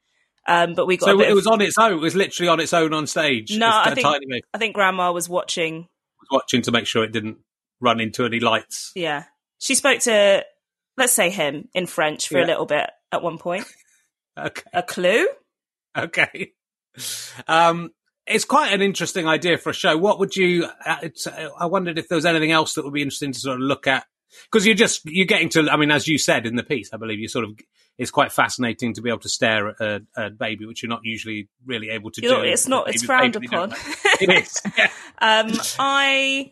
Um, 0.48 0.74
but 0.74 0.88
we 0.88 0.98
got 0.98 1.06
So 1.06 1.22
it 1.22 1.30
of- 1.30 1.36
was 1.36 1.46
on 1.46 1.62
its 1.62 1.78
own. 1.78 1.94
It 1.94 1.96
was 1.98 2.16
literally 2.16 2.48
on 2.50 2.60
its 2.60 2.74
own 2.74 2.94
on 2.94 3.06
stage. 3.06 3.56
No, 3.58 3.70
I 3.72 3.94
think- 3.94 4.06
tiny. 4.08 4.42
I 4.54 4.58
think 4.58 4.74
grandma 4.74 5.12
was 5.12 5.30
watching 5.30 5.88
was 6.20 6.28
watching 6.32 6.62
to 6.64 6.72
make 6.72 6.88
sure 6.88 7.04
it 7.04 7.12
didn't 7.12 7.38
run 7.80 8.00
into 8.00 8.26
any 8.26 8.40
lights. 8.40 8.92
Yeah. 8.96 9.26
She 9.60 9.76
spoke 9.76 10.00
to, 10.02 10.44
let's 10.98 11.14
say 11.14 11.30
him 11.30 11.68
in 11.76 11.86
French 11.86 12.28
for 12.28 12.40
Yeah. 12.40 12.46
a 12.46 12.48
little 12.48 12.66
bit 12.66 12.90
at 13.12 13.22
one 13.22 13.38
point. 13.38 13.66
Okay. 14.40 14.64
A 14.74 14.82
clue? 14.82 15.28
Okay. 15.96 16.54
Um, 17.48 17.92
it's 18.34 18.46
quite 18.46 18.74
an 18.74 18.82
interesting 18.82 19.28
idea 19.28 19.58
for 19.58 19.70
a 19.70 19.74
show. 19.74 19.98
What 19.98 20.20
would 20.20 20.36
you? 20.36 20.66
Uh, 20.86 20.98
it's, 21.04 21.28
uh, 21.28 21.50
I 21.60 21.66
wondered 21.66 21.98
if 21.98 22.08
there 22.08 22.16
was 22.16 22.26
anything 22.26 22.52
else 22.52 22.74
that 22.74 22.84
would 22.84 22.94
be 22.94 23.02
interesting 23.02 23.32
to 23.34 23.40
sort 23.40 23.56
of 23.56 23.62
look 23.62 23.88
at 23.88 24.06
because 24.52 24.66
you're 24.66 24.76
just 24.76 25.02
you're 25.06 25.26
getting 25.26 25.50
to. 25.50 25.70
I 25.70 25.78
mean, 25.78 25.92
as 25.92 26.08
you 26.08 26.18
said 26.18 26.46
in 26.46 26.56
the 26.56 26.64
piece, 26.64 26.90
I 26.94 26.98
believe 26.98 27.20
you 27.20 27.28
sort 27.28 27.46
of. 27.46 27.52
It's 27.98 28.10
quite 28.10 28.32
fascinating 28.32 28.96
to 28.96 29.02
be 29.02 29.10
able 29.10 29.20
to 29.20 29.30
stare 29.30 29.68
at 29.68 29.80
a, 29.80 30.02
a 30.16 30.30
baby, 30.32 30.66
which 30.66 30.82
you're 30.82 30.90
not 30.90 31.02
usually 31.04 31.50
really 31.66 31.90
able 31.90 32.10
to 32.12 32.22
You 32.22 32.30
do. 32.30 32.36
know, 32.36 32.42
it's 32.42 32.68
not, 32.68 32.88
it's 32.90 33.04
frowned 33.04 33.34
baby, 33.34 33.48
they 33.48 33.56
don't 33.56 33.74
upon. 33.74 33.80
It 34.20 34.30
is. 34.44 34.60
Yeah. 34.78 34.90
um, 35.20 35.52
I, 35.78 36.52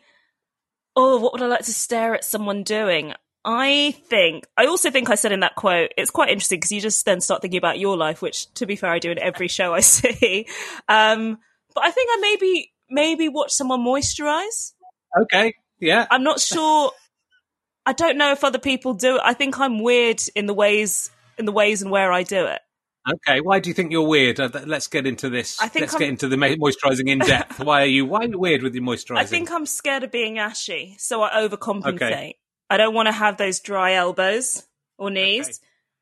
oh, 0.96 1.18
what 1.20 1.34
would 1.34 1.42
I 1.42 1.48
like 1.48 1.64
to 1.66 1.74
stare 1.74 2.14
at 2.14 2.24
someone 2.24 2.62
doing? 2.64 3.14
I 3.46 3.96
think, 4.10 4.46
I 4.58 4.66
also 4.68 4.92
think 4.92 5.10
I 5.10 5.16
said 5.16 5.32
in 5.32 5.40
that 5.40 5.56
quote, 5.56 5.92
it's 5.98 6.12
quite 6.12 6.30
interesting 6.30 6.58
because 6.60 6.74
you 6.74 6.82
just 6.82 7.04
then 7.06 7.22
start 7.22 7.42
thinking 7.42 7.58
about 7.58 7.80
your 7.80 7.98
life, 7.98 8.22
which 8.22 8.54
to 8.56 8.68
be 8.68 8.76
fair, 8.76 8.92
I 8.92 9.00
do 9.00 9.10
in 9.10 9.18
every 9.18 9.48
show 9.48 9.74
I 9.74 9.80
see. 9.80 10.46
Um, 10.88 11.40
but 11.74 11.84
I 11.84 11.92
think 11.92 12.10
I 12.12 12.18
maybe, 12.22 12.72
maybe 12.90 13.30
watch 13.30 13.52
someone 13.52 13.82
moisturize. 13.82 14.74
Okay. 15.22 15.54
Yeah. 15.80 16.08
I'm 16.12 16.24
not 16.24 16.40
sure. 16.40 16.92
I 17.86 17.94
don't 17.94 18.18
know 18.18 18.32
if 18.32 18.44
other 18.44 18.60
people 18.60 18.94
do 18.94 19.16
it. 19.16 19.22
I 19.24 19.34
think 19.34 19.60
I'm 19.60 19.82
weird 19.82 20.22
in 20.36 20.46
the 20.46 20.54
ways 20.54 21.10
in 21.38 21.46
the 21.46 21.52
ways 21.52 21.82
and 21.82 21.90
where 21.90 22.12
I 22.12 22.24
do 22.24 22.46
it. 22.46 22.60
Okay. 23.10 23.40
Why 23.42 23.60
do 23.60 23.70
you 23.70 23.74
think 23.74 23.92
you're 23.92 24.08
weird? 24.08 24.40
Uh, 24.40 24.50
let's 24.66 24.88
get 24.88 25.08
into 25.08 25.30
this. 25.30 25.60
I 25.60 25.68
think 25.70 25.82
let's 25.82 25.94
I'm- 25.94 26.00
get 26.00 26.10
into 26.10 26.28
the 26.28 26.36
moisturising 26.36 27.08
in 27.08 27.20
depth. 27.20 27.60
why 27.64 27.84
are 27.84 27.86
you? 27.88 28.06
Why 28.06 28.20
are 28.20 28.28
you 28.28 28.38
weird 28.38 28.62
with 28.62 28.76
your 28.76 28.84
moisturising? 28.84 29.18
I 29.18 29.26
think 29.26 29.52
I'm 29.52 29.66
scared 29.66 30.04
of 30.04 30.12
being 30.12 30.38
ashy, 30.38 30.96
so 31.00 31.24
I 31.24 31.32
overcompensate. 31.48 31.94
Okay. 31.96 32.36
I 32.70 32.78
don't 32.78 32.94
want 32.94 33.08
to 33.08 33.12
have 33.12 33.38
those 33.38 33.62
dry 33.62 33.94
elbows 33.94 34.68
or 34.98 35.10
knees. 35.10 35.60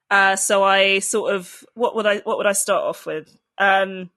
Uh, 0.09 0.35
so 0.35 0.63
I 0.63 0.99
sort 0.99 1.33
of 1.33 1.63
what 1.75 1.95
would 1.95 2.05
I 2.05 2.17
what 2.19 2.37
would 2.37 2.47
I 2.47 2.53
start 2.53 2.83
off 2.83 3.05
with? 3.05 3.29
Um, 3.57 4.09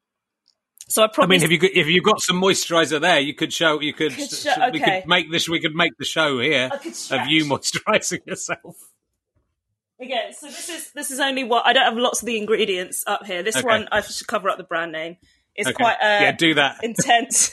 so 0.90 1.04
I 1.04 1.08
I 1.18 1.26
mean, 1.26 1.42
if 1.42 1.50
you 1.50 1.58
if 1.62 1.86
you 1.86 2.02
got 2.02 2.20
some 2.20 2.40
moisturiser 2.40 3.00
there, 3.00 3.20
you 3.20 3.34
could 3.34 3.52
show. 3.52 3.80
You 3.80 3.92
could. 3.94 4.12
Could 4.14 4.30
show- 4.30 4.70
We 4.72 4.80
could 4.80 5.06
make 5.06 5.30
this. 5.30 5.48
We 5.48 5.60
could 5.60 5.74
make 5.74 5.96
the 5.98 6.04
show 6.04 6.38
here 6.40 6.68
of 6.72 7.26
you 7.28 7.44
moisturising 7.46 8.26
yourself. 8.26 8.76
Again, 10.00 10.32
so 10.32 10.46
this 10.46 10.68
is 10.68 10.92
this 10.92 11.10
is 11.10 11.20
only 11.20 11.44
what 11.44 11.66
I 11.66 11.72
don't 11.72 11.84
have 11.84 11.96
lots 11.96 12.22
of 12.22 12.26
the 12.26 12.38
ingredients 12.38 13.04
up 13.06 13.26
here. 13.26 13.42
This 13.42 13.56
Okay. 13.56 13.66
one 13.66 13.88
I 13.92 14.00
should 14.00 14.26
cover 14.26 14.48
up 14.48 14.56
the 14.58 14.64
brand 14.64 14.92
name. 14.92 15.16
It's 15.54 15.68
Okay. 15.68 15.74
quite 15.76 15.96
uh, 16.00 16.22
yeah, 16.24 16.32
do 16.32 16.54
that. 16.54 16.82
intense. 16.82 17.52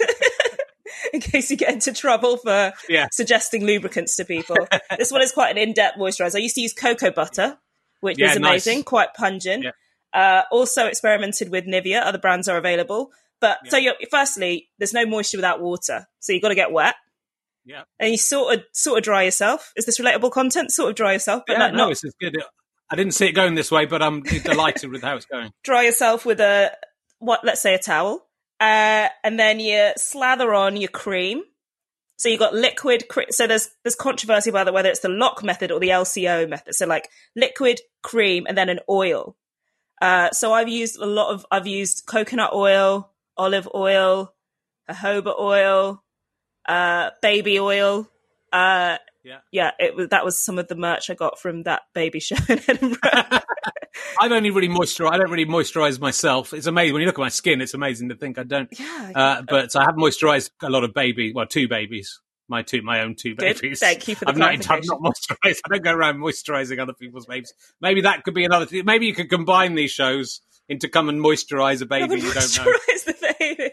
in 1.13 1.19
case 1.19 1.51
you 1.51 1.57
get 1.57 1.73
into 1.73 1.91
trouble 1.93 2.37
for 2.37 2.73
Yeah. 2.89 3.07
suggesting 3.11 3.65
lubricants 3.65 4.15
to 4.15 4.25
people. 4.25 4.55
this 4.97 5.11
one 5.11 5.21
is 5.21 5.31
quite 5.31 5.51
an 5.51 5.57
in-depth 5.57 5.97
moisturizer. 5.97 6.35
I 6.35 6.39
used 6.39 6.55
to 6.55 6.61
use 6.61 6.73
cocoa 6.73 7.11
butter, 7.11 7.57
which 7.99 8.17
Yeah, 8.17 8.31
is 8.31 8.39
nice. 8.39 8.65
amazing, 8.65 8.83
quite 8.83 9.13
pungent. 9.13 9.65
Yeah. 9.65 9.71
Uh, 10.13 10.43
also 10.51 10.85
experimented 10.87 11.49
with 11.49 11.65
Nivea. 11.65 12.01
Other 12.03 12.17
brands 12.17 12.47
are 12.47 12.57
available. 12.57 13.11
But 13.39 13.59
so 13.67 13.77
you're, 13.77 13.93
firstly, 14.09 14.69
there's 14.79 14.93
no 14.93 15.05
moisture 15.05 15.37
without 15.37 15.61
water, 15.61 16.07
so 16.19 16.33
you've 16.33 16.41
got 16.41 16.49
to 16.49 16.55
get 16.55 16.71
wet, 16.71 16.95
Yeah. 17.65 17.83
and 17.99 18.11
you 18.11 18.17
sort 18.17 18.55
of 18.55 18.63
sort 18.73 18.97
of 18.97 19.03
dry 19.03 19.23
yourself. 19.23 19.73
Is 19.75 19.85
this 19.85 19.99
relatable 19.99 20.31
content? 20.31 20.71
Sort 20.71 20.89
of 20.89 20.95
dry 20.95 21.13
yourself, 21.13 21.43
but 21.45 21.53
yeah, 21.53 21.59
not, 21.59 21.73
no, 21.73 21.77
not 21.85 21.91
is 21.91 22.15
good. 22.19 22.35
I 22.89 22.95
didn't 22.95 23.13
see 23.13 23.27
it 23.27 23.33
going 23.33 23.55
this 23.55 23.69
way, 23.69 23.85
but 23.85 24.01
I'm 24.01 24.21
delighted 24.23 24.89
with 24.91 25.03
how 25.03 25.15
it's 25.17 25.25
going. 25.25 25.51
dry 25.63 25.83
yourself 25.83 26.25
with 26.25 26.39
a 26.39 26.71
what 27.19 27.43
let's 27.43 27.61
say 27.61 27.73
a 27.73 27.79
towel 27.79 28.27
uh, 28.59 29.07
and 29.23 29.39
then 29.39 29.59
you 29.59 29.91
slather 29.97 30.53
on 30.53 30.77
your 30.77 30.89
cream 30.89 31.41
so 32.15 32.29
you 32.29 32.37
got 32.37 32.53
liquid 32.53 33.07
cre- 33.09 33.21
so 33.31 33.47
there's 33.47 33.69
there's 33.83 33.95
controversy 33.95 34.49
about 34.51 34.71
whether 34.71 34.89
it's 34.89 34.99
the 34.99 35.09
lock 35.09 35.43
method 35.43 35.71
or 35.71 35.79
the 35.79 35.89
lco 35.89 36.47
method 36.47 36.75
so 36.75 36.85
like 36.85 37.09
liquid 37.35 37.79
cream 38.03 38.45
and 38.47 38.55
then 38.57 38.69
an 38.69 38.79
oil 38.87 39.35
uh, 40.01 40.29
so 40.31 40.53
i've 40.53 40.69
used 40.69 40.97
a 40.97 41.05
lot 41.07 41.33
of 41.33 41.43
i've 41.51 41.65
used 41.67 42.03
coconut 42.05 42.53
oil 42.53 43.11
olive 43.37 43.67
oil 43.75 44.33
jojoba 44.89 45.37
oil 45.39 46.03
uh, 46.67 47.09
baby 47.21 47.59
oil 47.59 48.09
uh, 48.53 48.97
Yeah. 49.23 49.39
yeah 49.51 49.71
it 49.79 49.95
was 49.95 50.09
that 50.09 50.23
was 50.25 50.37
some 50.37 50.57
of 50.59 50.67
the 50.67 50.75
merch 50.75 51.09
i 51.09 51.13
got 51.13 51.39
from 51.39 51.63
that 51.63 51.81
baby 51.93 52.19
show 52.19 52.35
in 52.49 52.59
edinburgh 52.67 52.99
I've 54.19 54.31
only 54.31 54.49
really 54.51 54.69
moisturised. 54.69 55.11
I 55.11 55.17
don't 55.17 55.29
really 55.29 55.45
moisturise 55.45 55.99
myself. 55.99 56.53
It's 56.53 56.65
amazing 56.67 56.93
when 56.93 57.01
you 57.01 57.07
look 57.07 57.17
at 57.19 57.21
my 57.21 57.29
skin. 57.29 57.61
It's 57.61 57.73
amazing 57.73 58.09
to 58.09 58.15
think 58.15 58.37
I 58.39 58.43
don't. 58.43 58.69
yeah 58.79 59.11
Uh, 59.13 59.41
but 59.47 59.75
I 59.75 59.81
have 59.83 59.95
moisturised 59.95 60.51
a 60.63 60.69
lot 60.69 60.83
of 60.83 60.93
baby. 60.93 61.33
Well, 61.33 61.45
two 61.47 61.67
babies. 61.67 62.19
My 62.47 62.61
two, 62.61 62.81
my 62.81 63.01
own 63.01 63.15
two 63.15 63.35
Good. 63.35 63.59
babies. 63.59 63.79
Thank 63.79 64.07
you 64.07 64.15
for 64.15 64.25
the 64.25 64.31
I'm 64.31 64.37
not, 64.37 64.69
I'm 64.71 64.81
not 64.85 64.99
moisturised. 65.01 65.57
I 65.65 65.69
don't 65.69 65.83
go 65.83 65.93
around 65.93 66.17
moisturising 66.17 66.79
other 66.79 66.93
people's 66.93 67.25
babies. 67.25 67.53
Maybe 67.81 68.01
that 68.01 68.23
could 68.23 68.33
be 68.33 68.45
another 68.45 68.65
thing. 68.65 68.85
Maybe 68.85 69.05
you 69.07 69.13
could 69.13 69.29
combine 69.29 69.75
these 69.75 69.91
shows 69.91 70.41
into 70.69 70.87
come 70.89 71.09
and 71.09 71.19
moisturise 71.19 71.81
a 71.81 71.85
baby. 71.85 72.15
You 72.21 72.33
don't 72.33 72.57
know. 72.57 72.73
The 73.05 73.35
baby. 73.39 73.71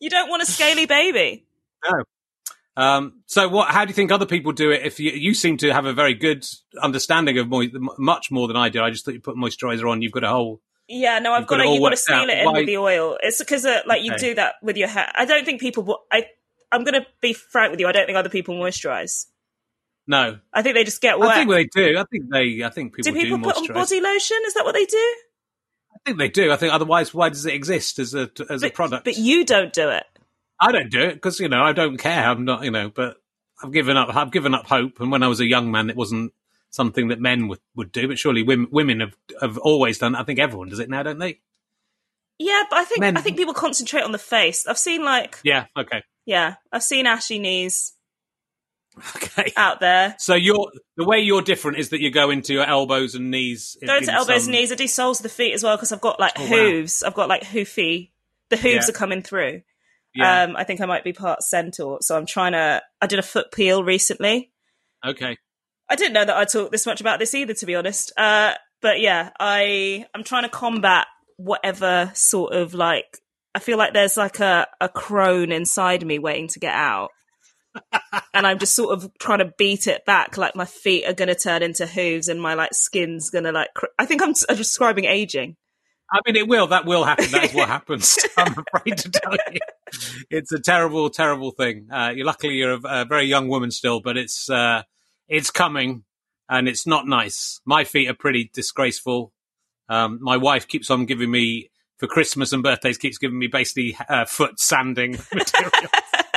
You 0.00 0.10
don't 0.10 0.28
want 0.28 0.42
a 0.42 0.46
scaly 0.46 0.86
baby. 0.86 1.44
No. 1.88 2.04
Um, 2.76 3.22
so, 3.26 3.48
what? 3.48 3.68
How 3.70 3.84
do 3.84 3.88
you 3.90 3.94
think 3.94 4.12
other 4.12 4.26
people 4.26 4.52
do 4.52 4.70
it? 4.70 4.82
If 4.84 5.00
you, 5.00 5.10
you 5.10 5.34
seem 5.34 5.56
to 5.58 5.72
have 5.72 5.84
a 5.84 5.92
very 5.92 6.14
good 6.14 6.46
understanding 6.80 7.36
of 7.38 7.48
much 7.98 8.30
more 8.30 8.46
than 8.46 8.56
I 8.56 8.68
do, 8.68 8.80
I 8.82 8.90
just 8.90 9.04
thought 9.04 9.14
you 9.14 9.20
put 9.20 9.34
moisturizer 9.36 9.90
on, 9.90 10.00
you've 10.00 10.12
got 10.12 10.22
a 10.24 10.28
whole. 10.28 10.60
Yeah, 10.86 11.18
no, 11.18 11.32
I've 11.32 11.46
got 11.48 11.58
got 11.58 11.64
to. 11.64 11.68
it. 11.70 11.72
You've 11.74 11.82
got 11.82 11.90
to 11.90 11.96
seal 11.96 12.14
out. 12.14 12.28
it 12.30 12.38
in 12.38 12.44
Why- 12.46 12.52
with 12.60 12.66
the 12.66 12.76
oil. 12.78 13.18
It's 13.20 13.38
because 13.38 13.64
uh, 13.66 13.80
like 13.86 14.02
you 14.04 14.12
Okay. 14.12 14.28
do 14.28 14.34
that 14.36 14.54
with 14.62 14.76
your 14.76 14.88
hair. 14.88 15.10
I 15.14 15.24
don't 15.24 15.44
think 15.44 15.60
people. 15.60 15.82
wo- 15.82 16.02
I 16.12 16.26
I'm 16.70 16.84
going 16.84 16.94
to 17.00 17.06
be 17.20 17.32
frank 17.32 17.72
with 17.72 17.80
you. 17.80 17.88
I 17.88 17.92
don't 17.92 18.06
think 18.06 18.16
other 18.16 18.28
people 18.28 18.54
moisturize. 18.54 19.26
No, 20.06 20.38
I 20.54 20.62
think 20.62 20.74
they 20.76 20.84
just 20.84 21.00
get 21.02 21.18
wet. 21.18 21.30
I 21.30 21.34
think 21.34 21.50
they 21.50 21.64
do. 21.66 21.98
I 21.98 22.04
think 22.10 22.30
they. 22.30 22.62
I 22.64 22.70
think 22.70 22.94
people 22.94 23.12
do 23.12 23.18
Do 23.18 23.24
people 23.24 23.38
put 23.40 23.56
on 23.56 23.66
body 23.74 24.00
lotion? 24.00 24.38
Is 24.46 24.54
that 24.54 24.64
what 24.64 24.72
they 24.74 24.86
do? 24.86 25.14
I 26.08 26.10
think 26.12 26.18
they 26.18 26.28
do. 26.28 26.50
I 26.50 26.56
think 26.56 26.72
otherwise, 26.72 27.12
why 27.12 27.28
does 27.28 27.44
it 27.44 27.52
exist 27.54 27.98
as 27.98 28.14
a 28.14 28.30
as 28.48 28.62
a 28.62 28.70
product? 28.70 29.04
but 29.04 29.18
you 29.18 29.44
don't 29.44 29.72
do 29.72 29.90
it. 29.90 30.04
I 30.60 30.72
don't 30.72 30.90
do 30.90 31.02
it 31.02 31.14
because 31.14 31.38
you 31.38 31.48
know 31.48 31.62
I 31.62 31.72
don't 31.72 31.98
care. 31.98 32.24
I'm 32.24 32.44
not 32.44 32.64
you 32.64 32.70
know, 32.70 32.88
but 32.88 33.18
I've 33.62 33.72
given 33.72 33.96
up. 33.96 34.14
I've 34.14 34.32
given 34.32 34.54
up 34.54 34.66
hope. 34.66 35.00
And 35.00 35.12
when 35.12 35.22
I 35.22 35.28
was 35.28 35.40
a 35.40 35.46
young 35.46 35.70
man, 35.70 35.90
it 35.90 35.96
wasn't 35.96 36.32
something 36.70 37.08
that 37.08 37.20
men 37.20 37.48
would, 37.48 37.60
would 37.76 37.92
do. 37.92 38.08
But 38.08 38.18
surely 38.18 38.42
women, 38.42 38.68
women 38.70 39.00
have 39.00 39.16
have 39.40 39.58
always 39.58 39.98
done. 39.98 40.14
I 40.14 40.24
think 40.24 40.38
everyone 40.38 40.70
does 40.70 40.78
it 40.78 40.88
now, 40.88 41.02
don't 41.02 41.18
they? 41.18 41.40
Yeah, 42.38 42.62
but 42.70 42.78
I 42.78 42.84
think 42.84 43.00
Men- 43.00 43.16
I 43.16 43.20
think 43.20 43.36
people 43.36 43.54
concentrate 43.54 44.02
on 44.02 44.12
the 44.12 44.18
face. 44.18 44.66
I've 44.66 44.78
seen 44.78 45.04
like 45.04 45.38
Yeah. 45.44 45.66
Okay. 45.76 46.02
yeah, 46.24 46.54
I've 46.72 46.82
seen 46.84 47.06
ashy 47.06 47.38
knees. 47.38 47.92
Okay. 49.16 49.52
out 49.56 49.80
there. 49.80 50.14
So 50.18 50.34
you're 50.34 50.70
the 50.96 51.04
way 51.04 51.20
you're 51.20 51.42
different 51.42 51.78
is 51.78 51.90
that 51.90 52.00
you 52.00 52.10
go 52.10 52.30
into 52.30 52.52
your 52.52 52.64
elbows 52.64 53.14
and 53.14 53.30
knees. 53.30 53.76
Go 53.84 53.96
into 53.96 54.12
elbows 54.12 54.44
some- 54.44 54.52
and 54.52 54.60
knees. 54.60 54.72
I 54.72 54.74
do 54.74 54.86
soles 54.86 55.20
of 55.20 55.22
the 55.24 55.28
feet 55.28 55.54
as 55.54 55.62
well 55.62 55.76
because 55.76 55.92
I've 55.92 56.00
got 56.00 56.18
like 56.20 56.32
Oh, 56.36 56.42
wow. 56.42 56.48
hooves. 56.48 57.02
I've 57.02 57.14
got 57.14 57.28
like 57.28 57.44
hoofy. 57.44 58.12
The 58.50 58.56
hooves 58.56 58.86
Yeah. 58.86 58.90
are 58.90 58.96
coming 58.98 59.22
through. 59.22 59.62
Yeah. 60.14 60.42
Um, 60.44 60.56
I 60.56 60.64
think 60.64 60.80
I 60.80 60.86
might 60.86 61.04
be 61.04 61.12
part 61.12 61.42
centaur, 61.42 61.98
so 62.00 62.16
I'm 62.16 62.26
trying 62.26 62.52
to. 62.52 62.82
I 63.00 63.06
did 63.06 63.18
a 63.18 63.22
foot 63.22 63.52
peel 63.52 63.84
recently. 63.84 64.50
okay. 65.06 65.36
I 65.90 65.96
didn't 65.96 66.12
know 66.14 66.24
that 66.24 66.36
I 66.36 66.44
talked 66.44 66.72
this 66.72 66.84
much 66.86 67.00
about 67.00 67.18
this 67.18 67.34
either, 67.34 67.54
to 67.54 67.66
be 67.66 67.74
honest. 67.74 68.12
Uh, 68.16 68.54
but 68.82 69.00
yeah, 69.00 69.30
I 69.40 70.04
I'm 70.14 70.24
trying 70.24 70.42
to 70.42 70.48
combat 70.48 71.06
whatever 71.36 72.10
sort 72.14 72.52
of 72.52 72.74
like. 72.74 73.18
I 73.54 73.58
feel 73.60 73.78
like 73.78 73.92
there's 73.94 74.16
like 74.16 74.40
a 74.40 74.66
a 74.80 74.88
crone 74.88 75.50
inside 75.52 76.04
me 76.04 76.18
waiting 76.18 76.48
to 76.48 76.58
get 76.58 76.74
out. 76.74 77.10
And 78.34 78.46
I'm 78.46 78.58
just 78.58 78.74
sort 78.74 78.96
of 78.96 79.10
trying 79.18 79.38
to 79.40 79.52
beat 79.58 79.86
it 79.86 80.04
back. 80.04 80.36
Like 80.36 80.56
my 80.56 80.64
feet 80.64 81.04
are 81.04 81.12
going 81.12 81.28
to 81.28 81.34
turn 81.34 81.62
into 81.62 81.86
hooves, 81.86 82.28
and 82.28 82.40
my 82.40 82.54
like 82.54 82.74
skin's 82.74 83.30
going 83.30 83.44
to 83.44 83.52
like. 83.52 83.72
Cr- 83.74 83.86
I 83.98 84.06
think 84.06 84.22
I'm 84.22 84.30
s- 84.30 84.44
describing 84.48 85.04
aging. 85.04 85.56
I 86.10 86.20
mean, 86.26 86.36
it 86.36 86.48
will. 86.48 86.68
That 86.68 86.86
will 86.86 87.04
happen. 87.04 87.30
That 87.32 87.44
is 87.44 87.54
what 87.54 87.68
happens. 87.76 88.18
I'm 88.36 88.54
afraid 88.74 88.96
to 88.98 89.10
tell 89.10 89.32
you, 89.52 89.60
it's 90.30 90.52
a 90.52 90.60
terrible, 90.60 91.10
terrible 91.10 91.50
thing. 91.50 91.88
Uh, 91.92 92.12
luckily 92.16 92.54
you're 92.54 92.74
a, 92.74 93.02
a 93.02 93.04
very 93.04 93.26
young 93.26 93.48
woman 93.48 93.70
still, 93.70 94.00
but 94.00 94.16
it's 94.16 94.48
uh, 94.48 94.82
it's 95.28 95.50
coming, 95.50 96.04
and 96.48 96.66
it's 96.68 96.86
not 96.86 97.06
nice. 97.06 97.60
My 97.66 97.84
feet 97.84 98.08
are 98.08 98.14
pretty 98.14 98.50
disgraceful. 98.54 99.32
Um, 99.90 100.18
my 100.22 100.36
wife 100.36 100.66
keeps 100.68 100.90
on 100.90 101.06
giving 101.06 101.30
me 101.30 101.70
for 101.98 102.06
Christmas 102.06 102.52
and 102.52 102.62
birthdays, 102.62 102.96
keeps 102.98 103.18
giving 103.18 103.38
me 103.38 103.46
basically 103.48 103.96
uh, 104.08 104.24
foot 104.24 104.58
sanding 104.60 105.12
material, 105.34 105.72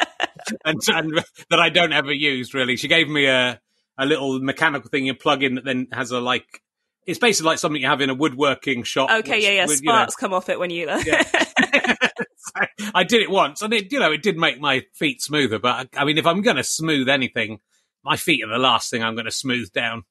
and, 0.65 0.79
and 0.87 1.23
that 1.49 1.59
I 1.59 1.69
don't 1.69 1.93
ever 1.93 2.11
use. 2.11 2.53
Really, 2.53 2.75
she 2.77 2.87
gave 2.87 3.07
me 3.09 3.25
a 3.27 3.59
a 3.97 4.05
little 4.05 4.39
mechanical 4.39 4.89
thing 4.89 5.05
you 5.05 5.13
plug 5.13 5.43
in 5.43 5.55
that 5.55 5.65
then 5.65 5.87
has 5.91 6.11
a 6.11 6.19
like. 6.19 6.61
It's 7.07 7.19
basically 7.19 7.49
like 7.49 7.57
something 7.57 7.81
you 7.81 7.87
have 7.87 8.01
in 8.01 8.11
a 8.11 8.13
woodworking 8.13 8.83
shop. 8.83 9.09
Okay, 9.09 9.37
which 9.37 9.43
yeah, 9.43 9.49
yeah. 9.49 9.61
you 9.63 9.67
know, 9.67 9.75
Sparks 9.75 10.15
come 10.15 10.33
off 10.33 10.49
it 10.49 10.59
when 10.59 10.69
you. 10.69 10.87
Yeah. 10.87 11.23
So 12.43 12.65
I 12.95 13.03
did 13.03 13.21
it 13.21 13.29
once, 13.29 13.61
and 13.61 13.71
it, 13.71 13.91
you 13.91 13.99
know, 13.99 14.11
it 14.11 14.23
did 14.23 14.35
make 14.35 14.59
my 14.59 14.83
feet 14.93 15.21
smoother. 15.21 15.59
But 15.59 15.89
I, 15.95 16.01
I 16.01 16.05
mean, 16.05 16.17
if 16.17 16.25
I'm 16.25 16.41
going 16.41 16.57
to 16.57 16.63
smooth 16.63 17.07
anything, 17.07 17.59
my 18.03 18.17
feet 18.17 18.43
are 18.43 18.49
the 18.49 18.57
last 18.57 18.89
thing 18.89 19.03
I'm 19.03 19.13
going 19.13 19.25
to 19.25 19.31
smooth 19.31 19.71
down. 19.71 20.03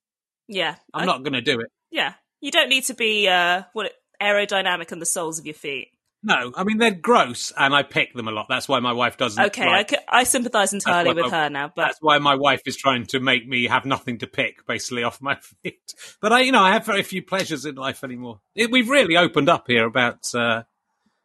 yeah, 0.46 0.76
I'm 0.94 1.02
I- 1.02 1.06
not 1.06 1.24
going 1.24 1.32
to 1.32 1.40
do 1.40 1.58
it. 1.58 1.66
Yeah, 1.90 2.14
you 2.40 2.52
don't 2.52 2.68
need 2.68 2.84
to 2.84 2.94
be 2.94 3.26
uh, 3.26 3.64
what 3.72 3.92
aerodynamic 4.22 4.92
on 4.92 5.00
the 5.00 5.06
soles 5.06 5.40
of 5.40 5.46
your 5.46 5.54
feet. 5.54 5.88
No, 6.22 6.52
I 6.54 6.64
mean 6.64 6.76
they're 6.76 6.90
gross, 6.90 7.50
and 7.56 7.74
I 7.74 7.82
pick 7.82 8.12
them 8.12 8.28
a 8.28 8.30
lot. 8.30 8.46
That's 8.48 8.68
why 8.68 8.78
my 8.80 8.92
wife 8.92 9.16
doesn't. 9.16 9.42
Okay, 9.46 9.62
I, 9.64 9.70
like- 9.78 9.90
c- 9.90 9.96
I 10.06 10.24
sympathise 10.24 10.74
entirely 10.74 11.14
with 11.14 11.32
I- 11.32 11.44
her 11.44 11.50
now, 11.50 11.72
but 11.74 11.86
That's 11.86 11.98
why 12.02 12.18
my 12.18 12.34
wife 12.34 12.60
is 12.66 12.76
trying 12.76 13.06
to 13.06 13.20
make 13.20 13.48
me 13.48 13.66
have 13.68 13.86
nothing 13.86 14.18
to 14.18 14.26
pick, 14.26 14.66
basically, 14.66 15.02
off 15.02 15.22
my 15.22 15.36
feet. 15.62 15.94
But 16.20 16.32
I, 16.32 16.40
you 16.40 16.52
know, 16.52 16.62
I 16.62 16.72
have 16.72 16.84
very 16.84 17.02
few 17.02 17.22
pleasures 17.22 17.64
in 17.64 17.74
life 17.76 18.04
anymore. 18.04 18.40
It, 18.54 18.70
we've 18.70 18.90
really 18.90 19.16
opened 19.16 19.48
up 19.48 19.64
here 19.66 19.86
about 19.86 20.34
uh, 20.34 20.64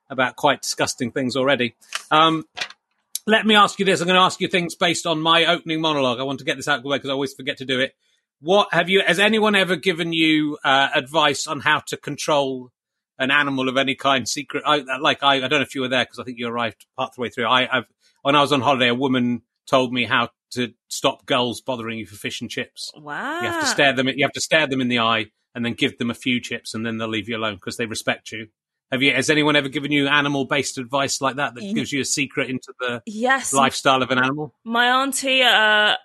about 0.10 0.38
quite 0.38 0.62
disgusting 0.62 1.12
things 1.12 1.36
already. 1.36 1.76
Um, 2.10 2.46
let 3.28 3.46
me 3.46 3.56
ask 3.56 3.78
you 3.80 3.86
this: 3.86 4.00
I'm 4.00 4.08
going 4.08 4.18
to 4.18 4.24
ask 4.24 4.40
you 4.40 4.48
things 4.48 4.76
based 4.76 5.06
on 5.06 5.20
my 5.20 5.46
opening 5.46 5.82
monologue. 5.82 6.20
I 6.22 6.24
want 6.24 6.40
to 6.40 6.46
get 6.46 6.56
this 6.56 6.70
out 6.70 6.78
of 6.78 6.84
the 6.84 6.90
way 6.90 6.98
because 6.98 7.10
I 7.10 7.14
always 7.14 7.34
forget 7.34 7.58
to 7.58 7.66
do 7.66 7.82
it. 7.82 7.96
What 8.40 8.70
have 8.72 8.88
you? 8.88 9.02
Has 9.06 9.20
anyone 9.20 9.56
ever 9.56 9.76
given 9.76 10.14
you 10.14 10.58
uh, 10.64 10.88
advice 10.96 11.48
on 11.48 11.60
how 11.60 11.80
to 11.88 11.98
control 11.98 12.72
an 13.20 13.32
animal 13.32 13.70
of 13.70 13.78
any 13.78 13.96
kind? 13.96 14.28
Secret, 14.28 14.64
I, 14.66 14.78
like 15.00 15.24
I, 15.24 15.36
I 15.36 15.40
don't 15.42 15.52
know 15.52 15.62
if 15.62 15.76
you 15.76 15.82
were 15.82 15.88
there 15.88 16.04
because 16.04 16.20
I 16.20 16.24
think 16.24 16.38
you 16.40 16.48
arrived 16.48 16.86
part 16.98 17.10
of 17.12 17.16
the 17.16 17.22
way 17.22 17.30
through. 17.30 17.46
I, 17.48 17.78
I've 17.78 17.86
when 18.22 18.36
I 18.36 18.42
was 18.42 18.52
on 18.52 18.62
holiday, 18.62 18.90
a 18.90 18.96
woman 18.96 19.42
told 19.68 19.94
me 19.94 20.06
how 20.06 20.30
to 20.52 20.74
stop 20.88 21.26
gulls 21.26 21.62
bothering 21.62 22.00
you 22.00 22.06
for 22.06 22.16
fish 22.16 22.42
and 22.42 22.50
chips. 22.50 22.92
wow, 22.96 23.40
You 23.42 23.48
have 23.48 23.60
to 23.60 23.68
stare 23.68 23.94
them. 23.94 24.08
You 24.08 24.24
have 24.26 24.32
to 24.34 24.42
stare 24.42 24.68
them 24.68 24.82
in 24.82 24.88
the 24.88 25.00
eye 25.00 25.26
and 25.54 25.64
then 25.66 25.74
give 25.74 25.98
them 25.98 26.10
a 26.10 26.14
few 26.16 26.40
chips, 26.42 26.74
and 26.74 26.86
then 26.86 26.98
they'll 26.98 27.08
leave 27.08 27.30
you 27.30 27.38
alone 27.38 27.56
because 27.56 27.78
they 27.78 27.86
respect 27.86 28.32
you. 28.32 28.48
Have 28.92 29.02
you? 29.02 29.14
Has 29.14 29.30
anyone 29.30 29.56
ever 29.56 29.70
given 29.70 29.92
you 29.92 30.08
animal-based 30.08 30.78
advice 30.78 31.20
like 31.22 31.38
that 31.38 31.56
that 31.56 31.74
gives 31.74 31.92
you 31.92 32.02
a 32.02 32.06
secret 32.06 32.50
into 32.50 32.74
the 32.80 33.02
Yes, 33.06 33.52
lifestyle 33.54 34.04
of 34.04 34.12
an 34.12 34.20
animal? 34.20 34.54
my 34.64 35.02
auntie, 35.02 35.42
uh, 35.42 35.96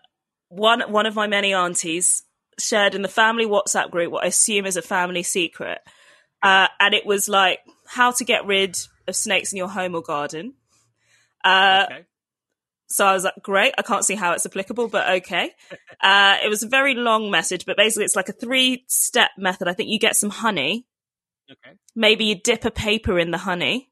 one 0.48 0.80
one 0.90 1.06
of 1.06 1.14
my 1.14 1.26
many 1.26 1.52
aunties, 1.52 2.22
shared 2.58 2.94
in 2.94 3.02
the 3.02 3.08
family 3.08 3.44
WhatsApp 3.46 3.90
group 3.90 4.10
what 4.12 4.24
I 4.24 4.28
assume 4.28 4.66
is 4.66 4.76
a 4.76 4.82
family 4.82 5.22
secret, 5.22 5.80
uh, 6.42 6.68
and 6.78 6.94
it 6.94 7.06
was 7.06 7.28
like 7.28 7.60
how 7.86 8.12
to 8.12 8.24
get 8.24 8.46
rid 8.46 8.78
of 9.06 9.16
snakes 9.16 9.52
in 9.52 9.58
your 9.58 9.68
home 9.68 9.94
or 9.94 10.02
garden. 10.02 10.54
Uh, 11.44 11.86
okay. 11.90 12.04
So 12.88 13.06
I 13.06 13.12
was 13.12 13.24
like, 13.24 13.34
great. 13.42 13.72
I 13.78 13.82
can't 13.82 14.04
see 14.04 14.16
how 14.16 14.32
it's 14.32 14.46
applicable, 14.46 14.88
but 14.88 15.08
okay. 15.22 15.52
Uh, 16.02 16.38
it 16.42 16.48
was 16.48 16.62
a 16.62 16.66
very 16.66 16.94
long 16.94 17.30
message, 17.30 17.66
but 17.66 17.76
basically 17.76 18.06
it's 18.06 18.16
like 18.16 18.30
a 18.30 18.32
three 18.32 18.84
step 18.88 19.32
method. 19.36 19.68
I 19.68 19.74
think 19.74 19.90
you 19.90 19.98
get 19.98 20.16
some 20.16 20.30
honey. 20.30 20.86
Okay. 21.52 21.76
Maybe 21.94 22.24
you 22.24 22.36
dip 22.36 22.64
a 22.64 22.70
paper 22.70 23.18
in 23.18 23.32
the 23.32 23.36
honey. 23.36 23.90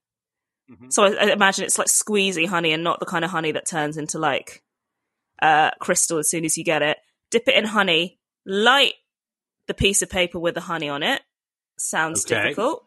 Mhm. 0.70 0.90
So 0.90 1.04
I, 1.04 1.10
I 1.26 1.32
imagine 1.32 1.66
it's 1.66 1.76
like 1.76 1.88
squeezy 1.88 2.46
honey 2.46 2.72
and 2.72 2.82
not 2.82 2.98
the 2.98 3.04
kind 3.04 3.26
of 3.26 3.30
honey 3.30 3.52
that 3.52 3.66
turns 3.66 3.98
into 3.98 4.18
like 4.18 4.62
uh, 5.42 5.72
crystal 5.80 6.16
as 6.16 6.30
soon 6.30 6.46
as 6.46 6.56
you 6.56 6.64
get 6.64 6.80
it. 6.80 6.96
Dip 7.30 7.46
it 7.46 7.56
in 7.56 7.66
honey, 7.66 8.18
light 8.46 8.94
the 9.66 9.74
piece 9.74 10.00
of 10.00 10.08
paper 10.08 10.38
with 10.38 10.54
the 10.54 10.62
honey 10.62 10.88
on 10.88 11.02
it. 11.02 11.20
Sounds 11.78 12.24
Okay. 12.26 12.42
difficult. 12.42 12.84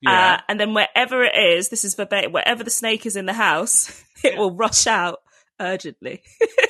Yeah. 0.00 0.34
Uh, 0.34 0.40
and 0.48 0.60
then 0.60 0.74
wherever 0.74 1.22
it 1.24 1.34
is, 1.36 1.70
this 1.70 1.84
is 1.84 1.94
verbatim, 1.96 2.32
wherever 2.32 2.62
the 2.62 2.70
snake 2.70 3.04
is 3.06 3.16
in 3.16 3.26
the 3.26 3.32
house, 3.32 4.02
it 4.24 4.36
will 4.38 4.54
rush 4.54 4.86
out 4.86 5.20
urgently. 5.60 6.22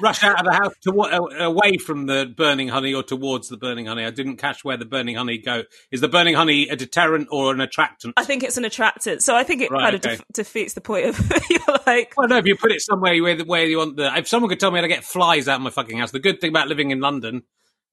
Rush 0.00 0.22
out 0.22 0.38
of 0.38 0.44
the 0.46 0.52
house 0.52 0.74
to 0.82 0.92
uh, 1.00 1.44
away 1.46 1.76
from 1.76 2.06
the 2.06 2.32
burning 2.36 2.68
honey 2.68 2.94
or 2.94 3.02
towards 3.02 3.48
the 3.48 3.56
burning 3.56 3.86
honey. 3.86 4.04
I 4.04 4.10
didn't 4.10 4.36
catch 4.36 4.62
where 4.62 4.76
the 4.76 4.84
burning 4.84 5.16
honey 5.16 5.38
go. 5.38 5.64
Is 5.90 6.00
the 6.00 6.06
burning 6.06 6.36
honey 6.36 6.68
a 6.68 6.76
deterrent 6.76 7.26
or 7.32 7.52
an 7.52 7.60
attractant? 7.60 8.14
I 8.16 8.22
think 8.24 8.44
it's 8.44 8.56
an 8.56 8.64
attractant. 8.64 9.24
So 9.24 9.34
I 9.34 9.42
think 9.42 9.60
it 9.60 9.72
Right, 9.72 9.80
kind 9.82 9.96
of 9.96 10.00
okay. 10.06 10.14
def- 10.14 10.24
defeats 10.32 10.74
the 10.74 10.80
point 10.80 11.06
of 11.06 11.18
you're 11.50 11.78
like, 11.84 12.14
Well, 12.16 12.28
no, 12.28 12.36
if 12.36 12.46
you 12.46 12.54
put 12.54 12.70
it 12.70 12.80
somewhere 12.80 13.20
where, 13.20 13.40
where 13.40 13.64
you 13.64 13.78
want 13.78 13.96
the. 13.96 14.16
If 14.16 14.28
someone 14.28 14.48
could 14.50 14.60
tell 14.60 14.70
me 14.70 14.76
how 14.78 14.82
to 14.82 14.88
get 14.88 15.02
flies 15.02 15.48
out 15.48 15.56
of 15.56 15.62
my 15.62 15.70
fucking 15.70 15.98
house, 15.98 16.12
the 16.12 16.20
good 16.20 16.40
thing 16.40 16.50
about 16.50 16.68
living 16.68 16.92
in 16.92 17.00
London, 17.00 17.42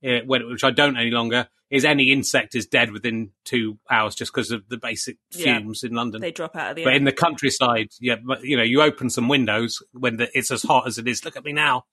which 0.02 0.64
I 0.64 0.72
don't 0.72 0.98
any 0.98 1.12
longer, 1.12 1.48
is 1.72 1.84
any 1.84 2.12
insect 2.12 2.54
is 2.56 2.68
dead 2.68 2.92
within 2.92 3.32
two 3.44 3.80
hours 3.90 4.14
just 4.16 4.32
because 4.34 4.52
of 4.52 4.68
the 4.70 4.78
basic 4.78 5.18
Yeah. 5.32 5.58
fumes 5.60 5.84
in 5.84 5.94
London. 5.94 6.22
they 6.22 6.32
drop 6.32 6.56
out 6.56 6.72
of 6.72 6.76
the 6.76 6.84
but 6.84 6.92
air. 6.92 6.96
in 6.98 7.04
the 7.06 7.12
countryside, 7.12 7.90
yeah, 8.00 8.16
but, 8.24 8.44
you 8.44 8.56
know, 8.56 8.64
you 8.64 8.82
open 8.82 9.10
some 9.10 9.28
windows 9.28 9.82
when 9.92 10.18
the, 10.18 10.30
it's 10.38 10.52
as 10.52 10.62
hot 10.64 10.86
as 10.88 10.98
it 11.00 11.08
is. 11.08 11.26
Look 11.26 11.36
at 11.36 11.44
me 11.44 11.54
now. 11.54 11.86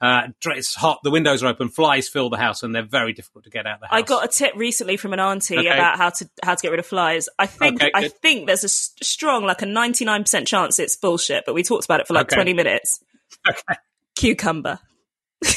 Uh, 0.00 0.28
it's 0.46 0.74
hot. 0.74 0.98
The 1.04 1.10
windows 1.10 1.42
are 1.42 1.46
open. 1.48 1.68
Flies 1.68 2.08
fill 2.08 2.30
the 2.30 2.38
house, 2.38 2.62
and 2.62 2.74
they're 2.74 2.82
very 2.86 3.12
difficult 3.12 3.44
to 3.44 3.50
get 3.50 3.66
out 3.66 3.74
of 3.74 3.80
the 3.80 3.86
house. 3.88 3.98
I 3.98 4.02
got 4.02 4.24
a 4.24 4.28
tip 4.28 4.54
recently 4.56 4.96
from 4.96 5.12
an 5.12 5.20
auntie 5.20 5.58
Okay. 5.58 5.68
about 5.68 5.98
how 5.98 6.08
to 6.08 6.30
how 6.42 6.54
to 6.54 6.62
get 6.62 6.70
rid 6.70 6.80
of 6.80 6.86
flies. 6.86 7.28
I 7.38 7.44
think 7.46 7.82
Okay, 7.82 7.90
I 7.94 8.08
think 8.08 8.46
there's 8.46 8.64
a 8.64 8.66
s- 8.66 8.94
strong 9.02 9.44
like 9.44 9.60
a 9.60 9.66
99% 9.66 10.46
chance 10.46 10.78
it's 10.78 10.96
bullshit, 10.96 11.44
but 11.44 11.54
we 11.54 11.62
talked 11.62 11.84
about 11.84 12.00
it 12.00 12.06
for 12.06 12.14
like 12.14 12.26
Okay. 12.32 12.36
20 12.36 12.54
minutes. 12.54 13.04
Okay. 13.48 13.78
Cucumber. 14.16 14.78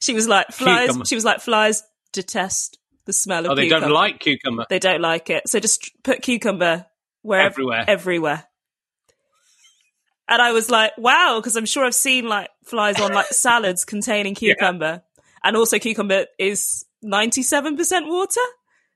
she 0.00 0.14
was 0.14 0.26
like 0.28 0.48
flies 0.48 0.86
Cucumber. 0.88 1.04
she 1.06 1.14
was 1.14 1.24
like 1.24 1.40
flies 1.40 1.82
detest 2.12 2.78
the 3.06 3.12
smell 3.12 3.44
of 3.46 3.52
Oh, 3.52 3.54
they 3.54 3.64
cucumber. 3.64 3.86
don't 3.86 3.94
like 3.94 4.20
cucumber. 4.20 4.66
They 4.68 4.78
don't 4.78 5.00
like 5.00 5.30
it. 5.30 5.48
So 5.48 5.58
just 5.60 5.90
put 6.02 6.22
cucumber 6.22 6.86
wherever 7.22 7.46
Everywhere. 7.52 7.84
everywhere. 7.88 8.44
And 10.28 10.40
I 10.40 10.52
was 10.52 10.70
like, 10.70 10.92
wow, 10.96 11.38
because 11.40 11.56
I'm 11.56 11.66
sure 11.66 11.84
I've 11.84 11.94
seen 11.94 12.28
like 12.28 12.50
flies 12.64 13.00
on 13.00 13.12
like 13.12 13.26
salads 13.32 13.84
containing 13.84 14.34
cucumber. 14.34 15.02
And 15.42 15.56
also 15.56 15.78
cucumber 15.78 16.26
is 16.38 16.84
97% 17.04 18.06
water? 18.08 18.40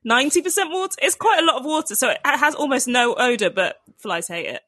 90% 0.07 0.71
water? 0.71 0.95
It's 1.01 1.15
quite 1.15 1.39
a 1.41 1.45
lot 1.45 1.57
of 1.59 1.65
water. 1.65 1.95
So 1.95 2.09
it 2.11 2.19
has 2.23 2.55
almost 2.55 2.87
no 2.87 3.15
odor, 3.15 3.49
but 3.49 3.77
flies 3.97 4.27
hate 4.27 4.45
it. 4.47 4.61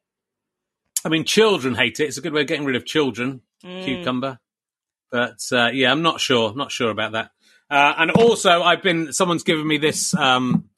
I 1.06 1.10
mean, 1.10 1.24
children 1.24 1.76
hate 1.76 2.00
it. 2.00 2.06
It's 2.06 2.18
a 2.18 2.22
good 2.22 2.34
way 2.34 2.42
of 2.42 2.48
getting 2.48 2.66
rid 2.66 2.76
of 2.76 2.86
children. 2.86 3.42
Mm. 3.64 3.86
Cucumber, 3.86 4.40
but 5.12 5.40
uh, 5.52 5.70
yeah, 5.74 5.92
I'm 5.92 6.02
not 6.02 6.20
sure. 6.20 6.54
Not 6.56 6.72
sure 6.72 6.92
about 6.92 7.14
that. 7.14 7.32
Uh, 7.70 7.94
and 7.98 8.12
also, 8.12 8.62
I've 8.62 8.82
been. 8.84 9.12
Someone's 9.14 9.44
given 9.44 9.68
me 9.68 9.78
this. 9.78 10.14
Um, 10.14 10.70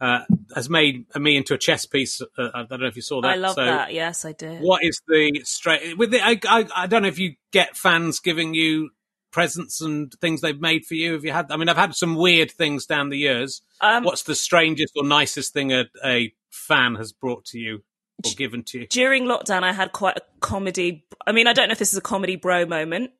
uh, 0.00 0.24
has 0.56 0.68
made 0.68 1.06
me 1.14 1.36
into 1.36 1.54
a 1.54 1.58
chess 1.58 1.86
piece. 1.86 2.20
Uh, 2.20 2.48
I 2.52 2.64
don't 2.64 2.80
know 2.80 2.88
if 2.88 2.96
you 2.96 3.02
saw 3.02 3.20
that. 3.22 3.28
I 3.28 3.34
love 3.36 3.54
So 3.54 3.64
that. 3.64 3.92
Yes, 3.92 4.24
I 4.24 4.32
did. 4.32 4.60
What 4.60 4.82
is 4.82 5.00
the 5.06 5.40
straight 5.44 5.96
with 5.96 6.12
it? 6.12 6.20
I, 6.24 6.40
I 6.48 6.66
I 6.74 6.86
don't 6.88 7.02
know 7.02 7.08
if 7.08 7.20
you 7.20 7.36
get 7.52 7.76
fans 7.76 8.18
giving 8.18 8.52
you 8.52 8.90
presents 9.30 9.80
and 9.80 10.12
things 10.20 10.40
they've 10.40 10.60
made 10.60 10.84
for 10.84 10.94
you. 10.94 11.12
Have 11.12 11.24
you 11.24 11.30
had? 11.30 11.52
I 11.52 11.56
mean, 11.56 11.68
I've 11.68 11.76
had 11.76 11.94
some 11.94 12.16
weird 12.16 12.50
things 12.50 12.84
down 12.84 13.10
the 13.10 13.16
years. 13.18 13.62
Um, 13.80 14.02
What's 14.02 14.24
the 14.24 14.34
strangest 14.34 14.94
or 14.96 15.04
nicest 15.04 15.52
thing 15.52 15.72
a, 15.72 15.84
a 16.04 16.34
fan 16.50 16.96
has 16.96 17.12
brought 17.12 17.44
to 17.46 17.58
you 17.60 17.84
or 18.24 18.32
given 18.36 18.64
to 18.64 18.80
you? 18.80 18.86
during 18.88 19.24
lockdown, 19.26 19.62
I 19.62 19.72
had 19.72 19.92
quite 19.92 20.16
a 20.16 20.22
comedy. 20.40 21.06
I 21.24 21.30
mean, 21.30 21.46
I 21.46 21.52
don't 21.52 21.68
know 21.68 21.72
if 21.72 21.78
this 21.78 21.92
is 21.92 21.98
a 21.98 22.02
comedy 22.02 22.34
bro 22.34 22.66
moment. 22.66 23.12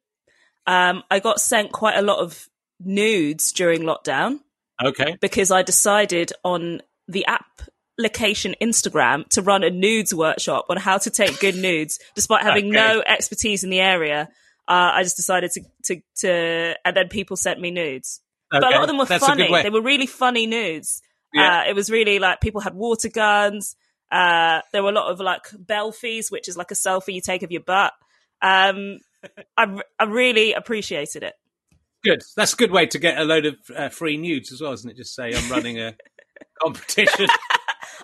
Um, 0.66 1.02
I 1.10 1.18
got 1.18 1.40
sent 1.40 1.72
quite 1.72 1.96
a 1.96 2.02
lot 2.02 2.18
of 2.18 2.48
nudes 2.80 3.52
during 3.52 3.82
lockdown 3.82 4.40
Okay. 4.82 5.16
because 5.20 5.50
I 5.50 5.62
decided 5.62 6.32
on 6.44 6.80
the 7.08 7.26
application 7.26 8.54
Instagram 8.60 9.26
to 9.30 9.42
run 9.42 9.62
a 9.64 9.70
nudes 9.70 10.14
workshop 10.14 10.66
on 10.68 10.76
how 10.76 10.98
to 10.98 11.10
take 11.10 11.38
good 11.40 11.56
nudes, 11.56 11.98
despite 12.14 12.42
having 12.42 12.66
Okay. 12.66 12.74
no 12.76 13.02
expertise 13.06 13.64
in 13.64 13.70
the 13.70 13.80
area. 13.80 14.28
uh, 14.68 14.92
I 14.94 15.02
just 15.02 15.16
decided 15.16 15.50
to, 15.52 15.60
to 15.84 16.02
to 16.20 16.74
and 16.84 16.96
then 16.96 17.08
people 17.08 17.36
sent 17.36 17.60
me 17.60 17.70
nudes. 17.72 18.20
But 18.50 18.62
a 18.62 18.70
lot 18.70 18.82
of 18.82 18.86
them 18.86 18.98
were 18.98 19.06
that's 19.06 19.26
funny. 19.26 19.48
They 19.62 19.70
were 19.70 19.82
really 19.82 20.06
funny 20.06 20.46
nudes. 20.46 21.02
Yeah. 21.34 21.60
Uh, 21.62 21.70
it 21.70 21.74
was 21.74 21.90
really 21.90 22.18
like 22.20 22.40
people 22.40 22.60
had 22.60 22.74
water 22.74 23.08
guns. 23.08 23.74
Uh, 24.10 24.60
there 24.72 24.82
were 24.82 24.90
a 24.90 24.94
lot 24.94 25.10
of 25.10 25.18
like 25.20 25.48
belfies, 25.50 26.30
which 26.30 26.46
is 26.48 26.56
like 26.56 26.70
a 26.70 26.74
selfie 26.74 27.14
you 27.14 27.20
take 27.22 27.42
of 27.42 27.50
your 27.50 27.62
butt. 27.62 27.92
Um, 28.42 28.98
I, 29.56 29.80
I 29.98 30.04
really 30.04 30.52
appreciated 30.52 31.22
it. 31.22 31.34
Good. 32.04 32.22
That's 32.36 32.52
a 32.52 32.56
good 32.56 32.72
way 32.72 32.86
to 32.86 32.98
get 32.98 33.18
a 33.18 33.24
load 33.24 33.46
of 33.46 33.54
uh, 33.76 33.88
free 33.88 34.16
nudes 34.16 34.50
as 34.52 34.60
well, 34.60 34.72
isn't 34.72 34.90
it? 34.90 34.96
Just 34.96 35.14
say 35.14 35.32
I'm 35.34 35.50
running 35.50 35.78
a 35.78 35.94
competition. 36.62 37.26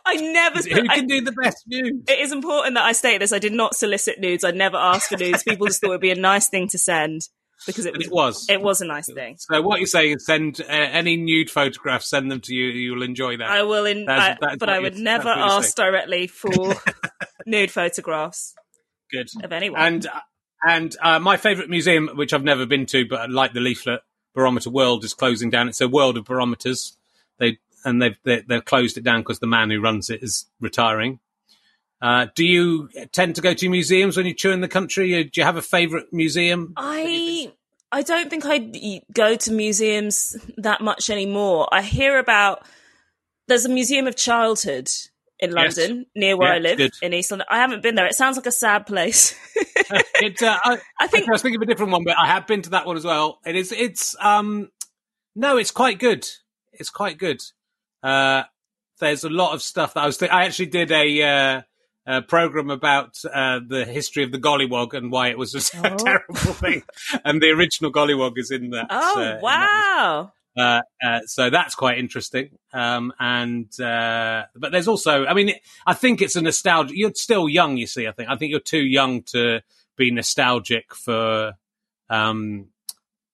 I 0.06 0.14
never. 0.14 0.60
Who 0.60 0.86
I- 0.88 0.94
can 0.96 1.06
do 1.06 1.20
the 1.20 1.32
best 1.32 1.64
nudes? 1.66 2.04
it 2.08 2.20
is 2.20 2.32
important 2.32 2.76
that 2.76 2.84
I 2.84 2.92
state 2.92 3.18
this. 3.18 3.32
I 3.32 3.38
did 3.40 3.52
not 3.52 3.74
solicit 3.74 4.20
nudes. 4.20 4.44
I 4.44 4.52
never 4.52 4.76
asked 4.76 5.08
for 5.08 5.16
nudes. 5.16 5.42
People 5.42 5.66
just 5.66 5.80
thought 5.80 5.90
it'd 5.90 6.00
be 6.00 6.10
a 6.10 6.14
nice 6.14 6.48
thing 6.48 6.68
to 6.68 6.78
send 6.78 7.22
because 7.66 7.86
it 7.86 7.94
was. 7.96 8.04
it 8.06 8.10
was. 8.12 8.46
It 8.50 8.60
was 8.62 8.80
a 8.80 8.86
nice 8.86 9.12
thing. 9.12 9.34
So 9.38 9.60
what 9.62 9.80
you're 9.80 9.86
saying 9.88 10.14
is 10.16 10.24
send 10.26 10.60
uh, 10.60 10.64
any 10.68 11.16
nude 11.16 11.50
photographs, 11.50 12.08
send 12.08 12.30
them 12.30 12.40
to 12.42 12.54
you. 12.54 12.66
You'll 12.68 13.02
enjoy 13.02 13.36
that. 13.38 13.48
I 13.50 13.64
will, 13.64 13.84
in, 13.84 14.04
That's- 14.06 14.36
I, 14.40 14.46
that's 14.46 14.58
but 14.58 14.68
I 14.68 14.78
would 14.78 14.96
never 14.96 15.24
that's 15.24 15.36
what 15.40 15.48
you're 15.48 15.58
ask 15.58 15.74
directly 15.76 16.26
for 16.28 16.74
nude 17.46 17.72
photographs 17.72 18.54
Good. 19.10 19.26
of 19.42 19.52
anyone. 19.52 19.80
And 19.80 20.06
uh, 20.06 20.20
and 20.66 20.96
uh, 21.02 21.18
my 21.18 21.36
favourite 21.36 21.70
museum, 21.70 22.10
which 22.14 22.32
I've 22.32 22.44
never 22.44 22.66
been 22.66 22.86
to, 22.86 23.06
but 23.06 23.20
I 23.20 23.26
like 23.26 23.52
the 23.52 23.60
leaflet, 23.60 24.00
Barometer 24.34 24.70
World 24.70 25.04
is 25.04 25.14
closing 25.14 25.50
down. 25.50 25.68
It's 25.68 25.80
a 25.80 25.88
world 25.88 26.16
of 26.16 26.24
barometers. 26.24 26.96
They 27.38 27.58
and 27.84 28.02
they've 28.02 28.18
they, 28.24 28.40
they've 28.40 28.64
closed 28.64 28.96
it 28.98 29.04
down 29.04 29.20
because 29.20 29.38
the 29.38 29.46
man 29.46 29.70
who 29.70 29.80
runs 29.80 30.10
it 30.10 30.22
is 30.22 30.46
retiring. 30.60 31.20
Uh, 32.00 32.26
do 32.34 32.44
you 32.44 32.88
tend 33.12 33.34
to 33.34 33.40
go 33.40 33.54
to 33.54 33.68
museums 33.68 34.16
when 34.16 34.26
you 34.26 34.34
tour 34.34 34.52
in 34.52 34.60
the 34.60 34.68
country? 34.68 35.14
Uh, 35.18 35.24
Do 35.24 35.30
you 35.36 35.44
have 35.44 35.56
a 35.56 35.62
favourite 35.62 36.12
museum? 36.12 36.74
I 36.76 37.52
I 37.90 38.02
don't 38.02 38.30
think 38.30 38.44
I 38.46 39.02
go 39.12 39.36
to 39.36 39.52
museums 39.52 40.36
that 40.56 40.80
much 40.80 41.10
anymore. 41.10 41.68
I 41.72 41.82
hear 41.82 42.18
about 42.18 42.66
there's 43.48 43.64
a 43.64 43.70
museum 43.70 44.06
of 44.06 44.14
childhood 44.14 44.90
in 45.40 45.54
Yes. 45.56 45.76
London 45.78 46.06
near 46.14 46.36
where 46.36 46.48
Yeah, 46.50 46.54
I 46.54 46.58
live 46.58 46.78
good. 46.78 46.92
in 47.02 47.12
East 47.12 47.30
London. 47.30 47.46
I 47.50 47.58
haven't 47.58 47.82
been 47.82 47.94
there. 47.94 48.06
It 48.06 48.14
sounds 48.14 48.36
like 48.36 48.46
a 48.46 48.52
sad 48.52 48.86
place. 48.86 49.34
it, 49.56 50.42
uh, 50.42 50.58
I, 50.64 50.78
I 51.00 51.06
think 51.06 51.28
I 51.28 51.32
was 51.32 51.42
thinking 51.42 51.58
of 51.58 51.62
a 51.62 51.66
different 51.66 51.92
one, 51.92 52.04
but 52.04 52.16
I 52.18 52.26
have 52.26 52.46
been 52.46 52.62
to 52.62 52.70
that 52.70 52.86
one 52.86 52.96
as 52.96 53.04
well. 53.04 53.38
It 53.46 53.56
is. 53.56 53.72
It's. 53.72 54.16
Um. 54.20 54.70
No, 55.36 55.56
it's 55.56 55.70
quite 55.70 55.98
good. 55.98 56.26
It's 56.72 56.90
quite 56.90 57.18
good. 57.18 57.40
Uh, 58.02 58.42
there's 59.00 59.24
a 59.24 59.28
lot 59.30 59.54
of 59.54 59.62
stuff 59.62 59.94
that 59.94 60.00
I 60.02 60.06
was. 60.06 60.18
Th- 60.18 60.30
I 60.32 60.44
actually 60.44 60.66
did 60.66 60.90
a. 60.90 61.22
Uh, 61.22 61.62
a 62.10 62.22
program 62.22 62.70
about 62.70 63.16
uh, 63.30 63.60
the 63.68 63.84
history 63.84 64.24
of 64.24 64.32
the 64.32 64.38
gollywog 64.38 64.94
and 64.94 65.12
why 65.12 65.28
it 65.28 65.36
was 65.36 65.54
a 65.54 65.58
Oh. 65.92 65.96
terrible 65.98 66.34
thing, 66.54 66.82
and 67.22 67.42
the 67.42 67.50
original 67.50 67.92
gollywog 67.92 68.32
is 68.38 68.50
in 68.50 68.70
that. 68.70 68.86
oh 68.88 69.20
uh, 69.22 69.38
wow. 69.42 70.32
Uh, 70.58 70.82
uh, 71.04 71.20
so 71.26 71.50
that's 71.50 71.74
quite 71.74 71.98
interesting. 71.98 72.50
Um, 72.72 73.12
and 73.18 73.68
uh, 73.80 74.44
but 74.56 74.72
there's 74.72 74.88
also, 74.88 75.24
I 75.26 75.34
mean, 75.34 75.52
I 75.86 75.94
think 75.94 76.20
it's 76.20 76.36
a 76.36 76.42
nostalgia. 76.42 76.96
You're 76.96 77.14
still 77.14 77.48
young, 77.48 77.76
you 77.76 77.86
see. 77.86 78.06
I 78.06 78.12
think 78.12 78.28
I 78.28 78.36
think 78.36 78.50
you're 78.50 78.60
too 78.60 78.84
young 78.84 79.22
to 79.34 79.60
be 79.96 80.10
nostalgic 80.10 80.94
for, 80.94 81.54
um, 82.10 82.66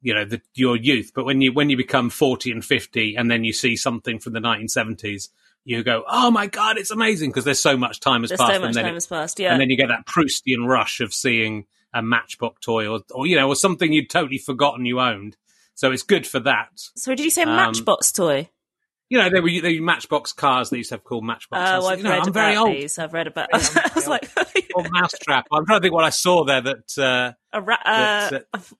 you 0.02 0.14
know, 0.14 0.24
the, 0.24 0.40
your 0.54 0.76
youth. 0.76 1.12
But 1.14 1.24
when 1.24 1.40
you 1.40 1.52
when 1.52 1.70
you 1.70 1.76
become 1.76 2.10
forty 2.10 2.50
and 2.50 2.64
fifty, 2.64 3.16
and 3.16 3.30
then 3.30 3.44
you 3.44 3.52
see 3.52 3.76
something 3.76 4.18
from 4.18 4.34
the 4.34 4.40
1970s, 4.40 5.30
you 5.64 5.82
go, 5.82 6.04
"Oh 6.08 6.30
my 6.30 6.46
god, 6.46 6.76
it's 6.76 6.90
amazing!" 6.90 7.30
Because 7.30 7.44
there's 7.44 7.60
so 7.60 7.76
much 7.76 8.00
time 8.00 8.22
has 8.22 8.30
There's 8.30 8.40
passed, 8.40 8.54
so 8.54 8.60
much 8.60 8.66
and 8.68 8.74
then 8.74 8.84
time 8.84 8.92
it- 8.92 8.96
has 8.96 9.06
passed. 9.06 9.40
Yeah. 9.40 9.52
and 9.52 9.60
then 9.60 9.70
you 9.70 9.76
get 9.76 9.88
that 9.88 10.06
Proustian 10.06 10.66
rush 10.68 11.00
of 11.00 11.14
seeing 11.14 11.66
a 11.94 12.02
Matchbox 12.02 12.60
toy 12.60 12.88
or, 12.88 13.00
or 13.12 13.26
you 13.26 13.36
know, 13.36 13.48
or 13.48 13.56
something 13.56 13.92
you'd 13.92 14.10
totally 14.10 14.38
forgotten 14.38 14.84
you 14.84 15.00
owned. 15.00 15.36
So 15.74 15.90
it's 15.90 16.02
good 16.02 16.26
for 16.26 16.40
that. 16.40 16.68
so 16.96 17.14
did 17.14 17.24
you 17.24 17.30
say 17.30 17.42
um, 17.42 17.56
Matchbox 17.56 18.12
toy? 18.12 18.48
You 19.10 19.18
know, 19.18 19.28
they 19.28 19.40
were 19.40 19.50
they 19.60 19.78
were 19.78 19.84
Matchbox 19.84 20.32
cars. 20.32 20.70
They 20.70 20.78
used 20.78 20.88
to 20.88 20.96
have 20.96 21.04
called 21.04 21.24
Matchbox. 21.24 21.70
Oh, 21.70 21.84
like, 21.84 21.92
I've 21.92 21.98
you 21.98 22.04
know, 22.04 22.10
read 22.10 22.22
I'm 22.22 22.28
about 22.28 22.32
very 22.32 22.56
old. 22.56 22.70
these. 22.70 22.98
I've 22.98 23.12
read 23.12 23.26
about. 23.26 23.48
I 23.52 23.90
was 23.94 24.08
like 24.08 24.30
Or 24.74 24.84
Mousetrap. 24.90 25.46
I'm 25.52 25.66
trying 25.66 25.80
to 25.80 25.82
think 25.82 25.94
what 25.94 26.04
I 26.04 26.10
saw 26.10 26.44
there 26.44 26.62
that 26.62 26.98
uh, 26.98 27.32
a 27.52 27.60
ra- 27.60 27.76
uh, 27.84 28.30
That's 28.30 28.74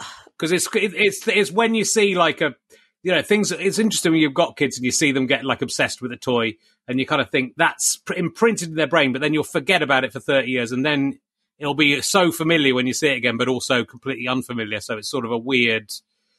because 0.38 0.52
it's 0.52 0.66
it, 0.74 0.94
it's 0.94 1.28
it's 1.28 1.52
when 1.52 1.74
you 1.74 1.84
see 1.84 2.14
like 2.16 2.40
a 2.40 2.54
you 3.02 3.12
know 3.12 3.22
things. 3.22 3.52
It's 3.52 3.78
interesting 3.78 4.12
when 4.12 4.20
you've 4.20 4.34
got 4.34 4.56
kids 4.56 4.76
and 4.76 4.84
you 4.84 4.92
see 4.92 5.12
them 5.12 5.26
get 5.26 5.44
like 5.44 5.62
obsessed 5.62 6.00
with 6.00 6.10
a 6.12 6.16
toy, 6.16 6.54
and 6.88 6.98
you 6.98 7.06
kind 7.06 7.20
of 7.20 7.30
think 7.30 7.54
that's 7.56 8.00
imprinted 8.16 8.70
in 8.70 8.74
their 8.76 8.86
brain, 8.86 9.12
but 9.12 9.20
then 9.20 9.34
you'll 9.34 9.44
forget 9.44 9.82
about 9.82 10.04
it 10.04 10.12
for 10.12 10.20
thirty 10.20 10.50
years, 10.50 10.72
and 10.72 10.84
then 10.86 11.18
it'll 11.58 11.74
be 11.74 12.00
so 12.00 12.32
familiar 12.32 12.74
when 12.74 12.86
you 12.86 12.94
see 12.94 13.08
it 13.08 13.18
again, 13.18 13.36
but 13.36 13.46
also 13.46 13.84
completely 13.84 14.26
unfamiliar. 14.26 14.80
So 14.80 14.96
it's 14.96 15.10
sort 15.10 15.26
of 15.26 15.30
a 15.30 15.38
weird 15.38 15.90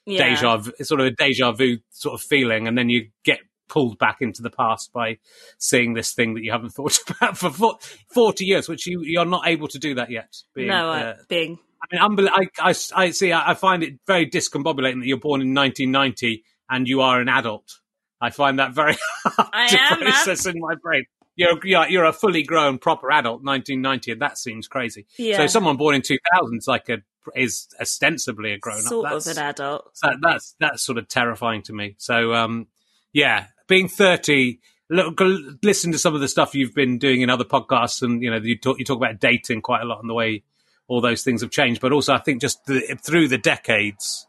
yeah. 0.05 0.29
deja 0.29 0.57
vu, 0.57 0.71
sort 0.83 1.01
of 1.01 1.07
a 1.07 1.11
deja 1.11 1.51
vu 1.51 1.77
sort 1.89 2.13
of 2.13 2.21
feeling, 2.21 2.67
and 2.67 2.77
then 2.77 2.89
you 2.89 3.09
get 3.23 3.39
pulled 3.71 3.97
back 3.97 4.17
into 4.19 4.41
the 4.41 4.49
past 4.49 4.91
by 4.91 5.17
seeing 5.57 5.93
this 5.93 6.13
thing 6.13 6.33
that 6.33 6.43
you 6.43 6.51
haven't 6.51 6.69
thought 6.75 6.99
about 7.09 7.37
for 7.37 7.77
40 8.13 8.45
years, 8.45 8.67
which 8.67 8.85
you, 8.85 9.01
you're 9.03 9.25
not 9.25 9.47
able 9.47 9.67
to 9.69 9.79
do 9.79 9.95
that 9.95 10.11
yet. 10.11 10.35
Being, 10.53 10.67
no, 10.67 10.89
uh, 10.89 11.15
being 11.29 11.57
I 11.81 11.95
mean, 11.95 12.17
unbel- 12.17 12.29
I, 12.31 12.69
I, 12.69 12.75
I 12.95 13.11
see, 13.11 13.33
I, 13.33 13.53
find 13.53 13.81
it 13.81 13.93
very 14.05 14.29
discombobulating 14.29 14.99
that 14.99 15.07
you're 15.07 15.17
born 15.17 15.41
in 15.41 15.53
1990 15.55 16.43
and 16.69 16.87
you 16.87 17.01
are 17.01 17.19
an 17.19 17.29
adult. 17.29 17.79
I 18.19 18.29
find 18.29 18.59
that 18.59 18.73
very 18.73 18.95
hard 19.25 19.49
I 19.53 19.67
to 19.69 19.81
am, 19.81 19.99
man. 20.01 20.11
process 20.11 20.45
in 20.45 20.59
my 20.59 20.75
brain. 20.75 21.05
You're, 21.35 21.65
you're, 21.65 21.87
you're 21.87 22.05
a 22.05 22.13
fully 22.13 22.43
grown, 22.43 22.77
proper 22.77 23.09
adult, 23.09 23.41
1990, 23.41 24.11
and 24.11 24.21
that 24.21 24.37
seems 24.37 24.67
crazy. 24.67 25.07
yeah, 25.17 25.37
So 25.37 25.47
someone 25.47 25.77
born 25.77 25.95
in 25.95 26.01
2000 26.01 26.57
is 26.57 26.67
like 26.67 26.89
a, 26.89 26.97
is 27.35 27.67
ostensibly 27.79 28.53
a 28.53 28.57
grown 28.57 28.79
up. 28.79 28.83
sort 28.83 29.11
of 29.11 29.27
an 29.27 29.37
adult. 29.37 29.91
that, 30.01 30.17
that's 30.21 30.55
that's 30.59 30.83
sort 30.83 30.97
of 30.97 31.07
terrifying 31.07 31.61
to 31.63 31.73
me. 31.73 31.95
So 31.97 32.33
um, 32.33 32.67
yeah, 33.13 33.47
being 33.67 33.87
thirty, 33.87 34.59
look, 34.89 35.19
listen 35.63 35.91
to 35.91 35.97
some 35.97 36.15
of 36.15 36.21
the 36.21 36.27
stuff 36.27 36.55
you've 36.55 36.75
been 36.75 36.97
doing 36.97 37.21
in 37.21 37.29
other 37.29 37.43
podcasts, 37.43 38.01
and 38.01 38.21
you 38.21 38.29
know 38.29 38.37
you 38.37 38.57
talk 38.57 38.79
you 38.79 38.85
talk 38.85 38.97
about 38.97 39.19
dating 39.19 39.61
quite 39.61 39.81
a 39.81 39.85
lot 39.85 39.99
and 40.01 40.09
the 40.09 40.13
way 40.13 40.43
all 40.87 41.01
those 41.01 41.23
things 41.23 41.41
have 41.41 41.51
changed. 41.51 41.81
But 41.81 41.93
also, 41.93 42.13
I 42.13 42.19
think 42.19 42.41
just 42.41 42.65
the, 42.65 42.81
through 43.01 43.29
the 43.29 43.37
decades, 43.37 44.27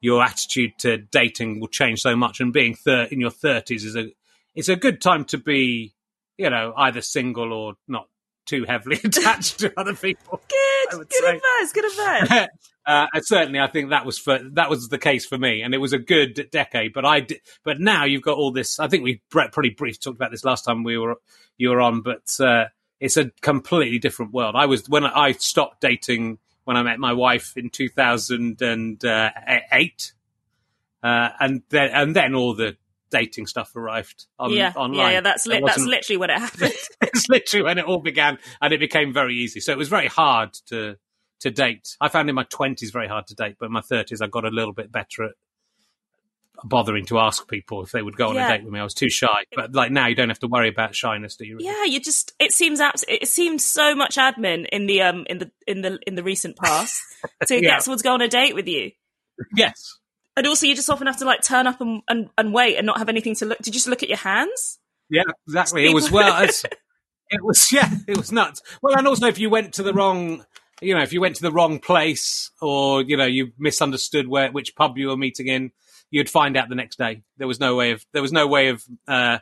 your 0.00 0.22
attitude 0.22 0.72
to 0.78 0.98
dating 0.98 1.60
will 1.60 1.68
change 1.68 2.02
so 2.02 2.16
much. 2.16 2.40
And 2.40 2.52
being 2.52 2.74
thir- 2.74 3.08
in 3.10 3.20
your 3.20 3.30
thirties 3.30 3.84
is 3.84 3.96
a 3.96 4.12
it's 4.54 4.68
a 4.68 4.76
good 4.76 5.00
time 5.00 5.24
to 5.26 5.38
be, 5.38 5.94
you 6.36 6.50
know, 6.50 6.72
either 6.76 7.00
single 7.00 7.52
or 7.52 7.74
not 7.88 8.08
too 8.46 8.64
heavily 8.64 9.00
attached 9.04 9.60
to 9.60 9.72
other 9.76 9.94
people. 9.94 10.40
Good, 10.90 11.08
good 11.08 11.12
say. 11.12 11.36
advice. 11.36 11.72
Good 11.72 11.84
advice. 11.86 12.48
uh, 12.86 13.06
certainly, 13.20 13.58
I 13.58 13.68
think 13.68 13.90
that 13.90 14.04
was 14.04 14.18
for 14.18 14.38
that 14.52 14.68
was 14.68 14.88
the 14.88 14.98
case 14.98 15.24
for 15.24 15.38
me, 15.38 15.62
and 15.62 15.72
it 15.74 15.78
was 15.78 15.92
a 15.92 15.98
good 15.98 16.48
decade. 16.50 16.92
But 16.92 17.04
I, 17.06 17.20
di- 17.20 17.40
but 17.64 17.80
now 17.80 18.04
you've 18.04 18.22
got 18.22 18.36
all 18.36 18.52
this. 18.52 18.78
I 18.78 18.88
think 18.88 19.02
we 19.02 19.22
pretty 19.30 19.70
brief 19.70 19.98
talked 19.98 20.16
about 20.16 20.30
this 20.30 20.44
last 20.44 20.64
time 20.64 20.84
we 20.84 20.98
were 20.98 21.16
you 21.56 21.70
were 21.70 21.80
on, 21.80 22.02
but 22.02 22.38
uh, 22.38 22.66
it's 23.00 23.16
a 23.16 23.30
completely 23.40 23.98
different 23.98 24.32
world. 24.32 24.54
I 24.56 24.66
was 24.66 24.88
when 24.88 25.04
I 25.04 25.32
stopped 25.32 25.80
dating 25.80 26.38
when 26.64 26.76
I 26.76 26.82
met 26.82 26.98
my 26.98 27.14
wife 27.14 27.56
in 27.56 27.70
two 27.70 27.88
thousand 27.88 28.60
and 28.60 29.02
eight, 29.72 30.12
uh, 31.02 31.30
and 31.40 31.62
then 31.70 31.90
and 31.92 32.14
then 32.14 32.34
all 32.34 32.54
the 32.54 32.76
dating 33.18 33.46
stuff 33.46 33.74
arrived 33.76 34.26
on, 34.38 34.50
yeah, 34.52 34.72
online. 34.76 34.98
yeah, 34.98 35.10
yeah. 35.12 35.20
That's 35.20 35.46
li- 35.46 35.62
that's 35.64 35.78
literally 35.84 36.16
when 36.18 36.30
it 36.30 36.38
happened. 36.46 36.72
it's 37.02 37.28
literally 37.28 37.64
when 37.64 37.78
it 37.78 37.84
all 37.84 38.00
began, 38.00 38.38
and 38.60 38.72
it 38.74 38.80
became 38.80 39.12
very 39.12 39.36
easy. 39.36 39.60
So 39.60 39.70
it 39.72 39.78
was 39.78 39.88
very 39.88 40.08
hard 40.08 40.52
to 40.70 40.96
to 41.40 41.50
date. 41.50 41.96
I 42.00 42.08
found 42.08 42.28
in 42.28 42.34
my 42.34 42.44
twenties 42.50 42.90
very 42.90 43.06
hard 43.08 43.26
to 43.28 43.34
date, 43.34 43.56
but 43.60 43.66
in 43.66 43.72
my 43.72 43.80
thirties 43.82 44.20
I 44.20 44.26
got 44.26 44.44
a 44.44 44.48
little 44.50 44.72
bit 44.72 44.90
better 44.90 45.24
at 45.24 45.32
bothering 46.62 47.04
to 47.06 47.18
ask 47.18 47.48
people 47.48 47.82
if 47.82 47.90
they 47.90 48.00
would 48.00 48.16
go 48.16 48.28
on 48.28 48.36
Yeah. 48.36 48.46
a 48.48 48.56
date 48.56 48.64
with 48.64 48.72
me. 48.72 48.80
I 48.80 48.84
was 48.84 48.94
too 48.94 49.10
shy, 49.10 49.44
but 49.54 49.74
like 49.74 49.90
now 49.90 50.06
you 50.06 50.14
don't 50.14 50.28
have 50.28 50.38
to 50.40 50.46
worry 50.46 50.68
about 50.68 50.94
shyness, 50.94 51.36
do 51.36 51.44
you? 51.46 51.56
really? 51.56 51.66
yeah, 51.66 51.84
you 51.84 52.00
just 52.00 52.32
it 52.38 52.52
seems 52.52 52.80
abs- 52.80 53.04
it 53.08 53.28
seems 53.28 53.64
so 53.64 53.94
much 53.94 54.16
admin 54.16 54.66
in 54.72 54.86
the 54.86 55.02
um 55.02 55.24
in 55.28 55.38
the 55.38 55.50
in 55.66 55.82
the 55.82 55.98
in 56.06 56.14
the 56.14 56.22
recent 56.22 56.56
past 56.56 57.00
to 57.46 57.54
Yeah. 57.56 57.60
get 57.60 57.82
someone 57.82 57.98
to 57.98 58.04
go 58.04 58.14
on 58.14 58.22
a 58.22 58.28
date 58.28 58.54
with 58.54 58.68
you. 58.68 58.92
Yes. 59.56 59.98
And 60.36 60.46
also, 60.46 60.66
you 60.66 60.74
just 60.74 60.90
often 60.90 61.06
have 61.06 61.18
to 61.18 61.24
like 61.24 61.42
turn 61.42 61.66
up 61.66 61.80
and, 61.80 62.02
and, 62.08 62.28
and 62.36 62.52
wait 62.52 62.76
and 62.76 62.86
not 62.86 62.98
have 62.98 63.08
anything 63.08 63.34
to 63.36 63.46
look. 63.46 63.58
Did 63.58 63.68
you 63.68 63.72
just 63.72 63.86
look 63.86 64.02
at 64.02 64.08
your 64.08 64.18
hands? 64.18 64.78
Yeah, 65.08 65.22
exactly. 65.46 65.86
It 65.86 65.94
was 65.94 66.10
well. 66.12 66.42
It's, 66.42 66.64
it 66.64 67.42
was 67.42 67.72
yeah. 67.72 67.90
It 68.08 68.16
was 68.16 68.32
nuts. 68.32 68.60
Well, 68.82 68.96
and 68.96 69.06
also 69.06 69.26
if 69.26 69.38
you 69.38 69.48
went 69.50 69.74
to 69.74 69.82
the 69.82 69.94
wrong, 69.94 70.44
you 70.80 70.94
know, 70.94 71.02
if 71.02 71.12
you 71.12 71.20
went 71.20 71.36
to 71.36 71.42
the 71.42 71.52
wrong 71.52 71.78
place 71.78 72.50
or 72.60 73.02
you 73.02 73.16
know 73.16 73.26
you 73.26 73.52
misunderstood 73.58 74.26
where 74.26 74.50
which 74.50 74.74
pub 74.74 74.98
you 74.98 75.08
were 75.08 75.16
meeting 75.16 75.46
in, 75.46 75.70
you'd 76.10 76.30
find 76.30 76.56
out 76.56 76.68
the 76.68 76.74
next 76.74 76.98
day. 76.98 77.22
There 77.38 77.46
was 77.46 77.60
no 77.60 77.76
way 77.76 77.92
of. 77.92 78.04
There 78.12 78.22
was 78.22 78.32
no 78.32 78.46
way 78.46 78.68
of. 78.68 78.82
uh 79.06 79.38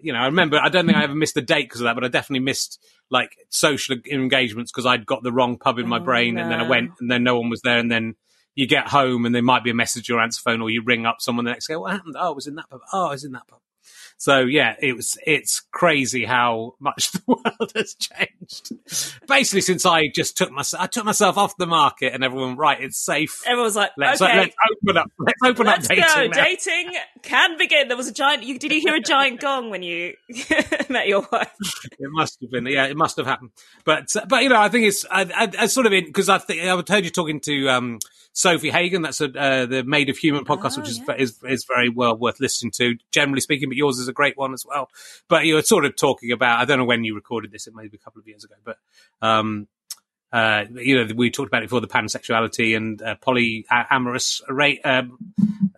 You 0.00 0.12
know, 0.12 0.20
I 0.20 0.26
remember. 0.26 0.58
I 0.58 0.68
don't 0.68 0.86
think 0.86 0.96
I 0.96 1.04
ever 1.04 1.14
missed 1.14 1.36
a 1.36 1.42
date 1.42 1.64
because 1.64 1.80
of 1.80 1.86
that, 1.86 1.94
but 1.94 2.04
I 2.04 2.08
definitely 2.08 2.44
missed 2.44 2.78
like 3.10 3.36
social 3.48 3.96
engagements 4.10 4.70
because 4.70 4.86
I'd 4.86 5.06
got 5.06 5.22
the 5.22 5.32
wrong 5.32 5.58
pub 5.58 5.78
in 5.78 5.88
my 5.88 5.98
Oh, 5.98 6.04
brain, 6.04 6.38
and 6.38 6.50
then 6.50 6.60
I 6.60 6.68
went, 6.68 6.92
and 7.00 7.10
then 7.10 7.24
no 7.24 7.38
one 7.40 7.50
was 7.50 7.62
there, 7.62 7.78
and 7.78 7.90
then. 7.90 8.14
You 8.56 8.66
get 8.66 8.88
home 8.88 9.26
and 9.26 9.34
there 9.34 9.42
might 9.42 9.62
be 9.62 9.70
a 9.70 9.74
message 9.74 10.10
or 10.10 10.18
answer 10.18 10.40
phone, 10.42 10.62
or 10.62 10.70
you 10.70 10.82
ring 10.82 11.06
up 11.06 11.20
someone 11.20 11.44
the 11.44 11.52
next 11.52 11.68
day. 11.68 11.76
What 11.76 11.92
happened? 11.92 12.16
Oh, 12.18 12.28
I 12.28 12.34
was 12.34 12.46
in 12.46 12.56
that 12.56 12.68
pub. 12.68 12.80
Oh, 12.92 13.06
I 13.06 13.10
was 13.10 13.22
in 13.22 13.32
that 13.32 13.46
pub. 13.46 13.60
So 14.18 14.40
yeah, 14.40 14.74
it 14.80 14.94
was. 14.96 15.18
It's 15.26 15.60
crazy 15.72 16.24
how 16.24 16.74
much 16.80 17.12
the 17.12 17.22
world 17.26 17.72
has 17.74 17.94
changed. 17.94 18.72
Basically, 19.28 19.60
since 19.60 19.84
I 19.84 20.08
just 20.08 20.36
took 20.36 20.50
myself, 20.50 20.82
I 20.82 20.86
took 20.86 21.04
myself 21.04 21.36
off 21.36 21.56
the 21.58 21.66
market, 21.66 22.14
and 22.14 22.24
everyone 22.24 22.56
right, 22.56 22.80
it's 22.80 22.98
safe. 22.98 23.42
Everyone's 23.46 23.76
like, 23.76 23.90
Let's, 23.98 24.22
okay, 24.22 24.36
let's 24.38 24.54
open 24.82 24.96
up. 24.96 25.10
Let's 25.18 25.38
open 25.44 25.66
let's 25.66 25.84
up 25.90 25.96
dating. 25.96 26.04
go. 26.14 26.26
now. 26.28 26.44
Dating 26.44 26.92
can 27.22 27.58
begin. 27.58 27.88
There 27.88 27.96
was 27.96 28.08
a 28.08 28.12
giant. 28.12 28.42
You, 28.44 28.58
did 28.58 28.72
you 28.72 28.80
hear 28.80 28.94
a 28.94 29.00
giant 29.00 29.40
gong 29.40 29.70
when 29.70 29.82
you 29.82 30.14
met 30.88 31.08
your 31.08 31.26
wife? 31.30 31.52
It 31.98 32.08
must 32.10 32.38
have 32.40 32.50
been, 32.50 32.66
yeah, 32.66 32.86
it 32.86 32.96
must 32.96 33.16
have 33.16 33.26
happened. 33.26 33.50
But, 33.84 34.14
but 34.28 34.42
you 34.42 34.48
know, 34.48 34.60
I 34.60 34.68
think 34.68 34.86
it's, 34.86 35.04
I, 35.10 35.22
I, 35.22 35.52
I 35.62 35.66
sort 35.66 35.86
of 35.86 35.92
in 35.92 36.06
because 36.06 36.28
I 36.28 36.38
think 36.38 36.62
I 36.62 36.74
heard 36.92 37.04
you 37.04 37.10
talking 37.10 37.40
to 37.40 37.68
um, 37.68 37.98
Sofie 38.34 38.70
Hagen. 38.70 39.02
That's 39.02 39.20
a, 39.20 39.26
uh, 39.26 39.66
the 39.66 39.82
Made 39.84 40.08
of 40.08 40.16
Human 40.18 40.44
podcast, 40.44 40.76
Oh, 40.76 40.80
which 40.80 40.90
is, 40.90 41.00
yeah. 41.06 41.14
is 41.16 41.38
is 41.48 41.64
very 41.64 41.88
well 41.88 42.16
worth 42.16 42.38
listening 42.40 42.70
to, 42.72 42.96
generally 43.10 43.40
speaking. 43.40 43.68
But 43.68 43.76
yours 43.76 43.98
is 43.98 44.05
a 44.08 44.12
great 44.12 44.36
one 44.36 44.52
as 44.52 44.64
well. 44.66 44.90
But 45.28 45.46
you 45.46 45.54
were 45.54 45.62
sort 45.62 45.84
of 45.84 45.96
talking 45.96 46.32
about, 46.32 46.60
I 46.60 46.64
don't 46.64 46.78
know 46.78 46.84
when 46.84 47.04
you 47.04 47.14
recorded 47.14 47.50
this. 47.50 47.66
It 47.66 47.74
may 47.74 47.88
be 47.88 47.96
a 47.96 48.00
couple 48.00 48.20
of 48.20 48.26
years 48.28 48.44
ago, 48.44 48.54
but. 48.64 48.78
Um, 49.22 49.68
uh, 50.32 50.64
you 50.74 50.96
know, 50.96 51.14
we 51.14 51.30
talked 51.30 51.48
about 51.48 51.62
it 51.62 51.66
before 51.66 51.80
the 51.80 51.86
pansexuality 51.86 52.76
and 52.76 53.00
uh, 53.00 53.14
polyamorous 53.24 54.42
um, 54.84 55.18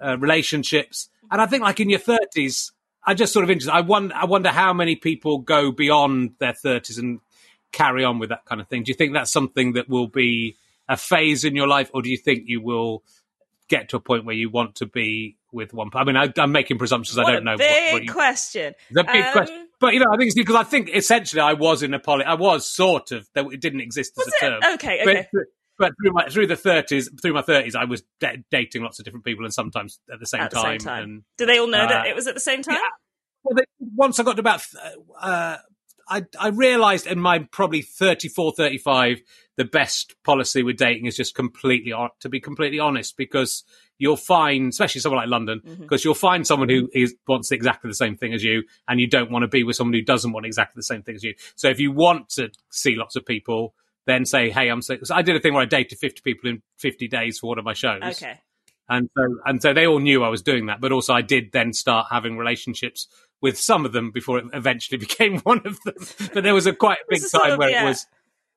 uh, 0.02 0.16
relationships. 0.18 1.10
And 1.30 1.40
I 1.40 1.46
think, 1.46 1.62
like 1.62 1.80
in 1.80 1.90
your 1.90 1.98
thirties, 1.98 2.72
I 3.04 3.14
just 3.14 3.32
sort 3.32 3.44
of 3.44 3.50
interested. 3.50 3.72
I 3.72 3.82
wonder, 3.82 4.14
I 4.14 4.24
wonder 4.24 4.48
how 4.48 4.72
many 4.72 4.96
people 4.96 5.38
go 5.38 5.70
beyond 5.70 6.32
their 6.38 6.54
thirties 6.54 6.98
and 6.98 7.20
carry 7.72 8.04
on 8.04 8.18
with 8.18 8.30
that 8.30 8.46
kind 8.46 8.60
of 8.60 8.68
thing. 8.68 8.82
Do 8.82 8.90
you 8.90 8.94
think 8.94 9.12
that's 9.12 9.30
something 9.30 9.74
that 9.74 9.88
will 9.88 10.08
be 10.08 10.56
a 10.88 10.96
phase 10.96 11.44
in 11.44 11.54
your 11.54 11.68
life, 11.68 11.90
or 11.92 12.00
do 12.00 12.10
you 12.10 12.16
think 12.16 12.44
you 12.46 12.62
will 12.62 13.02
get 13.68 13.90
to 13.90 13.96
a 13.96 14.00
point 14.00 14.24
where 14.24 14.34
you 14.34 14.50
want 14.50 14.76
to 14.76 14.86
be 14.86 15.36
with 15.52 15.72
one? 15.72 15.90
I 15.94 16.04
mean, 16.04 16.16
I, 16.16 16.32
I'm 16.38 16.52
making 16.52 16.78
presumptions. 16.78 17.18
I 17.18 17.30
don't 17.30 17.44
know. 17.44 17.56
Big 17.56 17.84
what, 17.86 17.92
what 17.92 18.02
you, 18.04 18.12
question. 18.12 18.74
the 18.90 19.04
big 19.04 19.24
Um, 19.24 19.32
question. 19.32 19.68
But 19.80 19.94
you 19.94 20.00
know, 20.00 20.06
I 20.12 20.16
think 20.16 20.28
it's 20.28 20.34
because 20.36 20.56
I 20.56 20.64
think 20.64 20.90
essentially 20.92 21.40
I 21.40 21.52
was 21.52 21.82
in 21.82 21.94
a 21.94 21.98
poly. 21.98 22.24
I 22.24 22.34
was 22.34 22.66
sort 22.66 23.12
of. 23.12 23.28
That 23.34 23.46
it 23.52 23.60
didn't 23.60 23.80
exist 23.80 24.12
as 24.18 24.26
a 24.26 24.30
it? 24.30 24.40
term. 24.60 24.74
Okay, 24.74 25.00
But- 25.04 25.16
okay. 25.16 25.28
But, 25.32 25.42
but 25.78 25.92
through 26.02 26.12
my 26.12 26.28
through 26.28 26.48
the 26.48 26.56
thirties, 26.56 27.08
through 27.22 27.34
my 27.34 27.42
thirties, 27.42 27.76
I 27.76 27.84
was 27.84 28.02
da- 28.18 28.42
dating 28.50 28.82
lots 28.82 28.98
of 28.98 29.04
different 29.04 29.24
people, 29.24 29.44
and 29.44 29.54
sometimes 29.54 30.00
at 30.12 30.18
the 30.18 30.26
same 30.26 30.40
At 30.40 30.50
the 30.50 30.56
time. 30.56 30.80
same 30.80 30.86
time. 30.86 31.02
And 31.04 31.22
Do 31.36 31.46
they 31.46 31.58
all 31.58 31.68
know 31.68 31.86
that 31.86 32.06
uh, 32.06 32.08
it 32.08 32.16
was 32.16 32.26
at 32.26 32.34
the 32.34 32.40
same 32.40 32.62
time? 32.62 32.74
yeah. 32.74 32.88
well, 33.44 33.54
they, 33.54 33.62
once 33.94 34.18
I 34.18 34.24
got 34.24 34.32
to 34.34 34.40
about, 34.40 34.62
uh, 35.20 35.58
I 36.08 36.24
I 36.40 36.48
realised 36.48 37.06
in 37.06 37.20
my 37.20 37.46
probably 37.52 37.82
34, 37.82 38.54
35, 38.56 39.20
the 39.58 39.64
best 39.66 40.14
policy 40.24 40.62
with 40.62 40.78
dating 40.78 41.04
is 41.04 41.16
just 41.16 41.34
completely 41.34 41.92
to 42.20 42.28
be 42.30 42.40
completely 42.40 42.78
honest, 42.78 43.16
because 43.18 43.64
you'll 43.98 44.16
find, 44.16 44.68
especially 44.70 45.00
someone 45.02 45.20
like 45.20 45.28
London, 45.28 45.60
Mm-hmm. 45.60 45.82
because 45.82 46.04
you'll 46.04 46.14
find 46.14 46.46
someone 46.46 46.70
who 46.70 46.88
is 46.94 47.14
wants 47.26 47.50
exactly 47.52 47.90
the 47.90 47.94
same 47.94 48.16
thing 48.16 48.32
as 48.32 48.42
you, 48.42 48.62
and 48.88 48.98
you 49.00 49.06
don't 49.06 49.30
want 49.30 49.42
to 49.42 49.48
be 49.48 49.64
with 49.64 49.76
someone 49.76 49.92
who 49.92 50.00
doesn't 50.02 50.32
want 50.32 50.46
exactly 50.46 50.78
the 50.78 50.82
same 50.84 51.02
thing 51.02 51.16
as 51.16 51.22
you. 51.22 51.34
So 51.56 51.68
if 51.68 51.78
you 51.78 51.92
want 51.92 52.30
to 52.30 52.50
see 52.70 52.96
lots 52.96 53.14
of 53.16 53.26
people. 53.26 53.74
Then 54.06 54.24
say, 54.24 54.48
hey, 54.48 54.70
I'm 54.70 54.80
so. 54.80 54.96
so 55.02 55.14
I 55.14 55.20
did 55.20 55.36
a 55.36 55.38
thing 55.38 55.52
where 55.52 55.60
I 55.60 55.66
dated 55.66 55.98
50 55.98 56.22
people 56.22 56.48
in 56.48 56.62
50 56.78 57.08
days 57.08 57.38
for 57.40 57.48
one 57.48 57.58
of 57.58 57.66
my 57.66 57.74
shows 57.74 58.00
Okay. 58.02 58.40
and 58.88 59.10
so 59.14 59.22
and 59.44 59.60
so 59.60 59.74
they 59.74 59.86
all 59.86 59.98
knew 59.98 60.24
I 60.24 60.30
was 60.30 60.40
doing 60.40 60.64
that. 60.68 60.80
But 60.80 60.92
also, 60.92 61.12
I 61.12 61.20
did 61.20 61.52
then 61.52 61.74
start 61.74 62.06
having 62.10 62.38
relationships 62.38 63.06
with 63.42 63.58
some 63.58 63.84
of 63.84 63.92
them 63.92 64.10
before 64.10 64.38
it 64.38 64.46
eventually 64.54 64.96
became 65.06 65.40
one 65.40 65.60
of 65.66 65.78
them. 65.84 65.94
But 66.32 66.42
there 66.42 66.54
was 66.54 66.66
a 66.66 66.72
quite 66.72 67.00
a 67.00 67.04
big 67.10 67.20
sort 67.20 67.42
time 67.42 67.52
of- 67.52 67.58
where 67.58 67.68
yeah. 67.68 67.82
it 67.84 67.86
was 67.86 68.06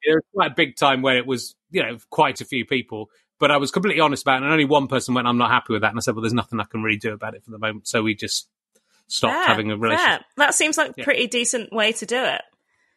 there 0.05 0.15
was 0.15 0.23
quite 0.33 0.51
a 0.51 0.55
big 0.55 0.75
time 0.75 1.01
where 1.01 1.17
it 1.17 1.25
was 1.27 1.55
you 1.71 1.83
know 1.83 1.97
quite 2.09 2.41
a 2.41 2.45
few 2.45 2.65
people. 2.65 3.09
But 3.39 3.49
I 3.49 3.57
was 3.57 3.71
completely 3.71 4.01
honest 4.01 4.21
about 4.23 4.41
it, 4.41 4.43
and 4.45 4.51
only 4.51 4.65
one 4.65 4.87
person 4.87 5.15
went, 5.15 5.27
"I'm 5.27 5.37
not 5.37 5.49
happy 5.49 5.73
with 5.73 5.81
that," 5.81 5.89
and 5.89 5.97
I 5.97 6.01
said, 6.01 6.13
"Well, 6.15 6.21
there's 6.21 6.33
nothing 6.33 6.59
I 6.59 6.65
can 6.65 6.83
really 6.83 6.97
do 6.99 7.13
about 7.13 7.33
it 7.33 7.43
for 7.43 7.49
the 7.51 7.57
moment." 7.57 7.87
So 7.87 8.03
we 8.03 8.13
just 8.13 8.47
stopped 9.07 9.33
Fair, 9.33 9.45
having 9.47 9.71
a 9.71 9.77
relationship. 9.77 10.07
fair. 10.21 10.25
That 10.37 10.53
seems 10.53 10.77
like 10.77 10.91
a 10.91 10.93
Yeah. 10.97 11.03
pretty 11.03 11.27
decent 11.27 11.73
way 11.73 11.91
to 11.93 12.05
do 12.05 12.23
it. 12.23 12.41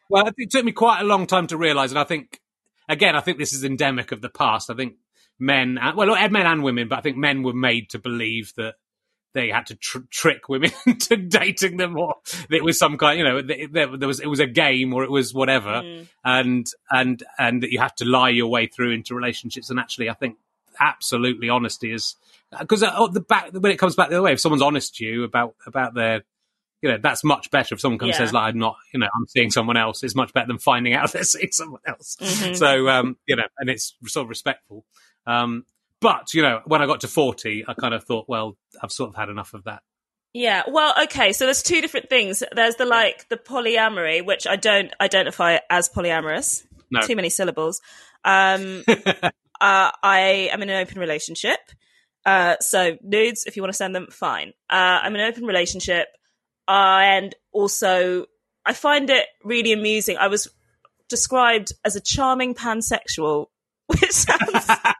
Well, 0.09 0.27
it 0.37 0.51
took 0.51 0.63
me 0.63 0.71
quite 0.71 1.01
a 1.01 1.03
long 1.03 1.25
time 1.25 1.47
to 1.47 1.57
realise, 1.57 1.89
and 1.91 1.97
I 1.99 2.03
think, 2.03 2.41
again, 2.87 3.15
I 3.15 3.21
think 3.21 3.39
this 3.39 3.53
is 3.53 3.63
endemic 3.63 4.11
of 4.11 4.21
the 4.21 4.29
past. 4.29 4.69
I 4.69 4.75
think 4.75 4.97
men, 5.39 5.79
well, 5.95 6.15
men 6.29 6.45
and 6.45 6.63
women, 6.63 6.87
but 6.87 6.99
I 6.99 7.01
think 7.01 7.17
men 7.17 7.41
were 7.41 7.53
made 7.53 7.89
to 7.89 7.99
believe 7.99 8.53
that 8.55 8.75
they 9.35 9.49
had 9.49 9.67
to 9.67 9.75
tr- 9.75 9.99
trick 10.09 10.49
women 10.49 10.71
into 10.87 11.15
dating 11.17 11.77
them, 11.77 11.95
or 11.97 12.15
it 12.49 12.63
was 12.63 12.79
some 12.79 12.97
kind, 12.97 13.19
you 13.19 13.23
know, 13.25 13.41
there, 13.43 13.95
there 13.95 14.07
was 14.07 14.19
it 14.19 14.25
was 14.27 14.39
a 14.39 14.47
game 14.47 14.93
or 14.93 15.03
it 15.03 15.11
was 15.11 15.33
whatever, 15.33 15.83
and 16.23 16.65
and 16.89 17.23
and 17.37 17.61
that 17.61 17.71
you 17.71 17.77
have 17.79 17.93
to 17.95 18.05
lie 18.05 18.29
your 18.29 18.47
way 18.47 18.65
through 18.65 18.91
into 18.91 19.13
relationships. 19.13 19.69
And 19.69 19.79
actually, 19.79 20.09
I 20.09 20.13
think 20.13 20.37
absolutely 20.79 21.49
honesty 21.49 21.91
is 21.91 22.15
because 22.59 22.79
the 22.81 23.23
back 23.27 23.49
when 23.53 23.71
it 23.71 23.77
comes 23.77 23.95
back 23.95 24.09
the 24.09 24.15
other 24.15 24.23
way, 24.23 24.33
if 24.33 24.39
someone's 24.39 24.61
honest 24.63 24.95
to 24.95 25.05
you 25.05 25.23
about 25.23 25.55
about 25.67 25.93
their 25.93 26.23
you 26.81 26.91
know 26.91 26.97
that's 27.01 27.23
much 27.23 27.49
better. 27.51 27.75
If 27.75 27.81
someone 27.81 27.99
comes 27.99 28.09
and 28.09 28.27
says 28.27 28.33
like 28.33 28.53
I'm 28.53 28.59
not 28.59 28.75
you 28.93 28.99
know 28.99 29.07
I'm 29.15 29.27
seeing 29.27 29.51
someone 29.51 29.77
else 29.77 30.03
it's 30.03 30.15
much 30.15 30.33
better 30.33 30.47
than 30.47 30.59
finding 30.59 30.93
out 30.93 31.11
they're 31.13 31.23
seeing 31.23 31.51
someone 31.51 31.81
else. 31.85 32.15
Mhm. 32.21 32.55
so 32.55 32.87
um 32.89 33.17
you 33.27 33.35
know 33.35 33.43
and 33.59 33.69
it's 33.69 33.95
sort 34.05 34.25
of 34.25 34.29
respectful. 34.29 34.85
Um 35.27 35.65
but 36.01 36.33
you 36.33 36.41
know 36.41 36.61
when 36.65 36.81
I 36.81 36.85
got 36.85 37.01
to 37.01 37.07
40 37.07 37.65
I 37.67 37.73
kind 37.73 37.93
of 37.93 38.03
thought 38.03 38.25
well 38.27 38.57
I've 38.81 38.91
sort 38.91 39.09
of 39.09 39.15
had 39.15 39.29
enough 39.29 39.53
of 39.53 39.63
that 39.63 39.81
Yeah. 40.35 40.63
Well, 40.67 40.93
okay. 41.03 41.31
So 41.31 41.45
there's 41.45 41.63
two 41.63 41.79
different 41.79 42.09
things. 42.09 42.43
There's 42.53 42.75
the 42.75 42.85
like 42.85 43.29
the 43.29 43.37
polyamory, 43.37 44.23
which 44.25 44.45
I 44.45 44.57
don't 44.57 44.91
identify 44.99 45.59
as 45.69 45.87
polyamorous. 45.87 46.65
No. 46.91 46.99
Too 47.03 47.15
many 47.15 47.29
syllables. 47.29 47.81
Um, 48.25 48.83
uh, 48.87 49.31
I 49.61 50.49
am 50.51 50.61
in 50.61 50.69
an 50.69 50.81
open 50.81 50.99
relationship. 50.99 51.59
Uh, 52.25 52.57
so 52.59 52.97
nudes, 53.01 53.45
if 53.45 53.55
you 53.55 53.61
want 53.61 53.71
to 53.71 53.77
send 53.77 53.95
them, 53.95 54.07
fine. 54.11 54.49
Uh, 54.69 54.99
I'm 55.03 55.15
in 55.15 55.21
an 55.21 55.29
open 55.29 55.45
relationship, 55.45 56.07
and 56.67 57.33
also 57.53 58.25
I 58.65 58.73
find 58.73 59.09
it 59.09 59.27
really 59.41 59.71
amusing. 59.71 60.17
I 60.17 60.27
was 60.27 60.49
described 61.07 61.71
as 61.85 61.95
a 61.95 62.01
charming 62.01 62.55
pansexual, 62.55 63.45
which 63.87 64.11
sounds 64.11 64.69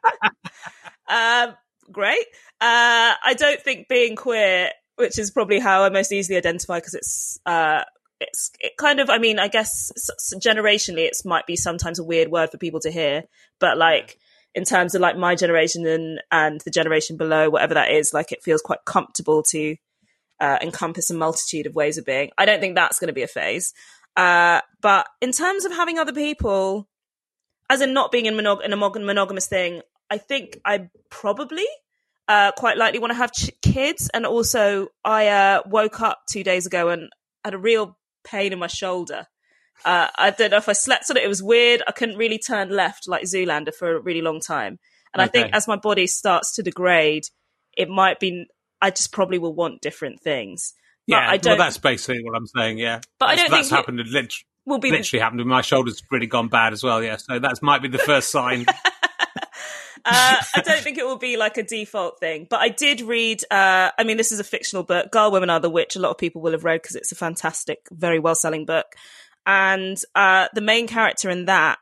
um, 1.08 1.54
great. 1.92 2.26
Uh, 2.60 3.14
I 3.24 3.34
don't 3.36 3.60
think 3.60 3.88
being 3.88 4.16
queer, 4.16 4.70
which 4.96 5.18
is 5.18 5.30
probably 5.30 5.58
how 5.58 5.82
I 5.82 5.88
most 5.88 6.12
easily 6.12 6.36
identify, 6.36 6.78
because 6.78 6.94
it's 6.94 7.38
uh, 7.46 7.84
it's 8.20 8.50
it 8.60 8.76
kind 8.76 9.00
of. 9.00 9.10
I 9.10 9.18
mean, 9.18 9.38
I 9.38 9.48
guess 9.48 9.92
generationally, 10.34 11.06
it 11.06 11.16
might 11.24 11.46
be 11.46 11.56
sometimes 11.56 11.98
a 11.98 12.04
weird 12.04 12.28
word 12.28 12.50
for 12.50 12.58
people 12.58 12.80
to 12.80 12.90
hear, 12.90 13.24
but 13.60 13.76
like 13.78 14.18
in 14.54 14.64
terms 14.64 14.94
of 14.94 15.02
like 15.02 15.16
my 15.16 15.34
generation 15.34 15.86
and 15.86 16.20
and 16.32 16.60
the 16.62 16.70
generation 16.70 17.16
below, 17.16 17.50
whatever 17.50 17.74
that 17.74 17.90
is, 17.90 18.14
like 18.14 18.32
it 18.32 18.42
feels 18.42 18.62
quite 18.62 18.84
comfortable 18.86 19.42
to 19.42 19.76
uh, 20.40 20.58
encompass 20.62 21.10
a 21.10 21.14
multitude 21.14 21.66
of 21.66 21.74
ways 21.74 21.98
of 21.98 22.04
being. 22.04 22.30
I 22.38 22.46
don't 22.46 22.60
think 22.60 22.74
that's 22.74 22.98
going 22.98 23.08
to 23.08 23.14
be 23.14 23.22
a 23.22 23.28
phase. 23.28 23.74
Uh, 24.16 24.62
but 24.80 25.06
in 25.20 25.32
terms 25.32 25.66
of 25.66 25.72
having 25.72 25.98
other 25.98 26.12
people, 26.12 26.88
as 27.68 27.82
in 27.82 27.92
not 27.92 28.10
being 28.10 28.26
in, 28.26 28.34
monog- 28.34 28.64
in 28.64 28.72
a 28.72 28.76
monog- 28.76 29.04
monogamous 29.04 29.46
thing, 29.46 29.82
I 30.10 30.18
think 30.18 30.60
I 30.64 30.88
probably 31.10 31.66
uh, 32.28 32.52
quite 32.52 32.76
likely 32.76 32.98
want 32.98 33.10
to 33.12 33.16
have 33.16 33.32
ch- 33.32 33.50
kids. 33.62 34.10
And 34.12 34.26
also, 34.26 34.88
I 35.04 35.28
uh, 35.28 35.62
woke 35.66 36.00
up 36.00 36.22
two 36.30 36.42
days 36.44 36.66
ago 36.66 36.88
and 36.88 37.10
had 37.44 37.54
a 37.54 37.58
real 37.58 37.96
pain 38.24 38.52
in 38.52 38.58
my 38.58 38.66
shoulder. 38.66 39.26
Uh, 39.84 40.08
I 40.16 40.30
don't 40.30 40.50
know 40.50 40.56
if 40.56 40.68
I 40.68 40.72
slept 40.72 41.10
on 41.10 41.16
it. 41.16 41.24
It 41.24 41.28
was 41.28 41.42
weird. 41.42 41.82
I 41.86 41.92
couldn't 41.92 42.16
really 42.16 42.38
turn 42.38 42.70
left 42.70 43.06
like 43.06 43.24
Zoolander 43.24 43.74
for 43.74 43.94
a 43.96 44.00
really 44.00 44.22
long 44.22 44.40
time. 44.40 44.78
And 45.12 45.22
I 45.22 45.28
think 45.28 45.50
as 45.54 45.66
my 45.68 45.76
body 45.76 46.06
starts 46.06 46.54
to 46.54 46.62
degrade, 46.62 47.24
it 47.76 47.88
might 47.88 48.20
be. 48.20 48.46
I 48.82 48.90
just 48.90 49.12
probably 49.12 49.38
will 49.38 49.54
want 49.54 49.80
different 49.80 50.20
things. 50.20 50.74
But 51.08 51.14
yeah 51.14 51.20
I 51.20 51.30
well 51.32 51.38
don't. 51.38 51.58
that's 51.58 51.78
basically 51.78 52.22
what 52.24 52.34
I'm 52.36 52.46
saying 52.48 52.78
yeah 52.78 53.00
But 53.20 53.26
I 53.30 53.36
don't 53.36 53.50
that's 53.50 53.68
think 53.68 53.72
it- 53.72 53.74
happened 53.76 54.08
lit- 54.10 54.34
will 54.66 54.78
be 54.78 54.90
literally 54.90 55.20
happened 55.22 55.44
my 55.46 55.60
shoulder's 55.62 56.02
really 56.10 56.26
gone 56.26 56.48
bad 56.48 56.72
as 56.72 56.82
well 56.82 57.00
yeah 57.00 57.14
so 57.16 57.38
that 57.38 57.62
might 57.62 57.80
be 57.80 57.86
the 57.88 57.98
first 57.98 58.28
sign 58.32 58.66
uh, 60.04 60.36
I 60.54 60.60
don't 60.60 60.80
think 60.80 60.98
it 60.98 61.06
will 61.06 61.18
be 61.18 61.36
like 61.36 61.56
a 61.56 61.62
default 61.62 62.20
thing, 62.20 62.46
but 62.48 62.60
I 62.60 62.68
did 62.68 63.00
read. 63.00 63.42
Uh, 63.50 63.90
I 63.98 64.04
mean, 64.04 64.16
this 64.16 64.32
is 64.32 64.40
a 64.40 64.44
fictional 64.44 64.82
book, 64.82 65.10
"Girl, 65.10 65.30
Woman, 65.30 65.50
Other 65.50 65.70
Witch." 65.70 65.96
A 65.96 66.00
lot 66.00 66.10
of 66.10 66.18
people 66.18 66.42
will 66.42 66.52
have 66.52 66.64
read 66.64 66.82
because 66.82 66.96
it's 66.96 67.12
a 67.12 67.16
fantastic, 67.16 67.80
very 67.90 68.18
well-selling 68.18 68.66
book. 68.66 68.86
And 69.46 69.96
uh, 70.14 70.48
the 70.54 70.60
main 70.60 70.86
character 70.88 71.30
in 71.30 71.44
that, 71.46 71.78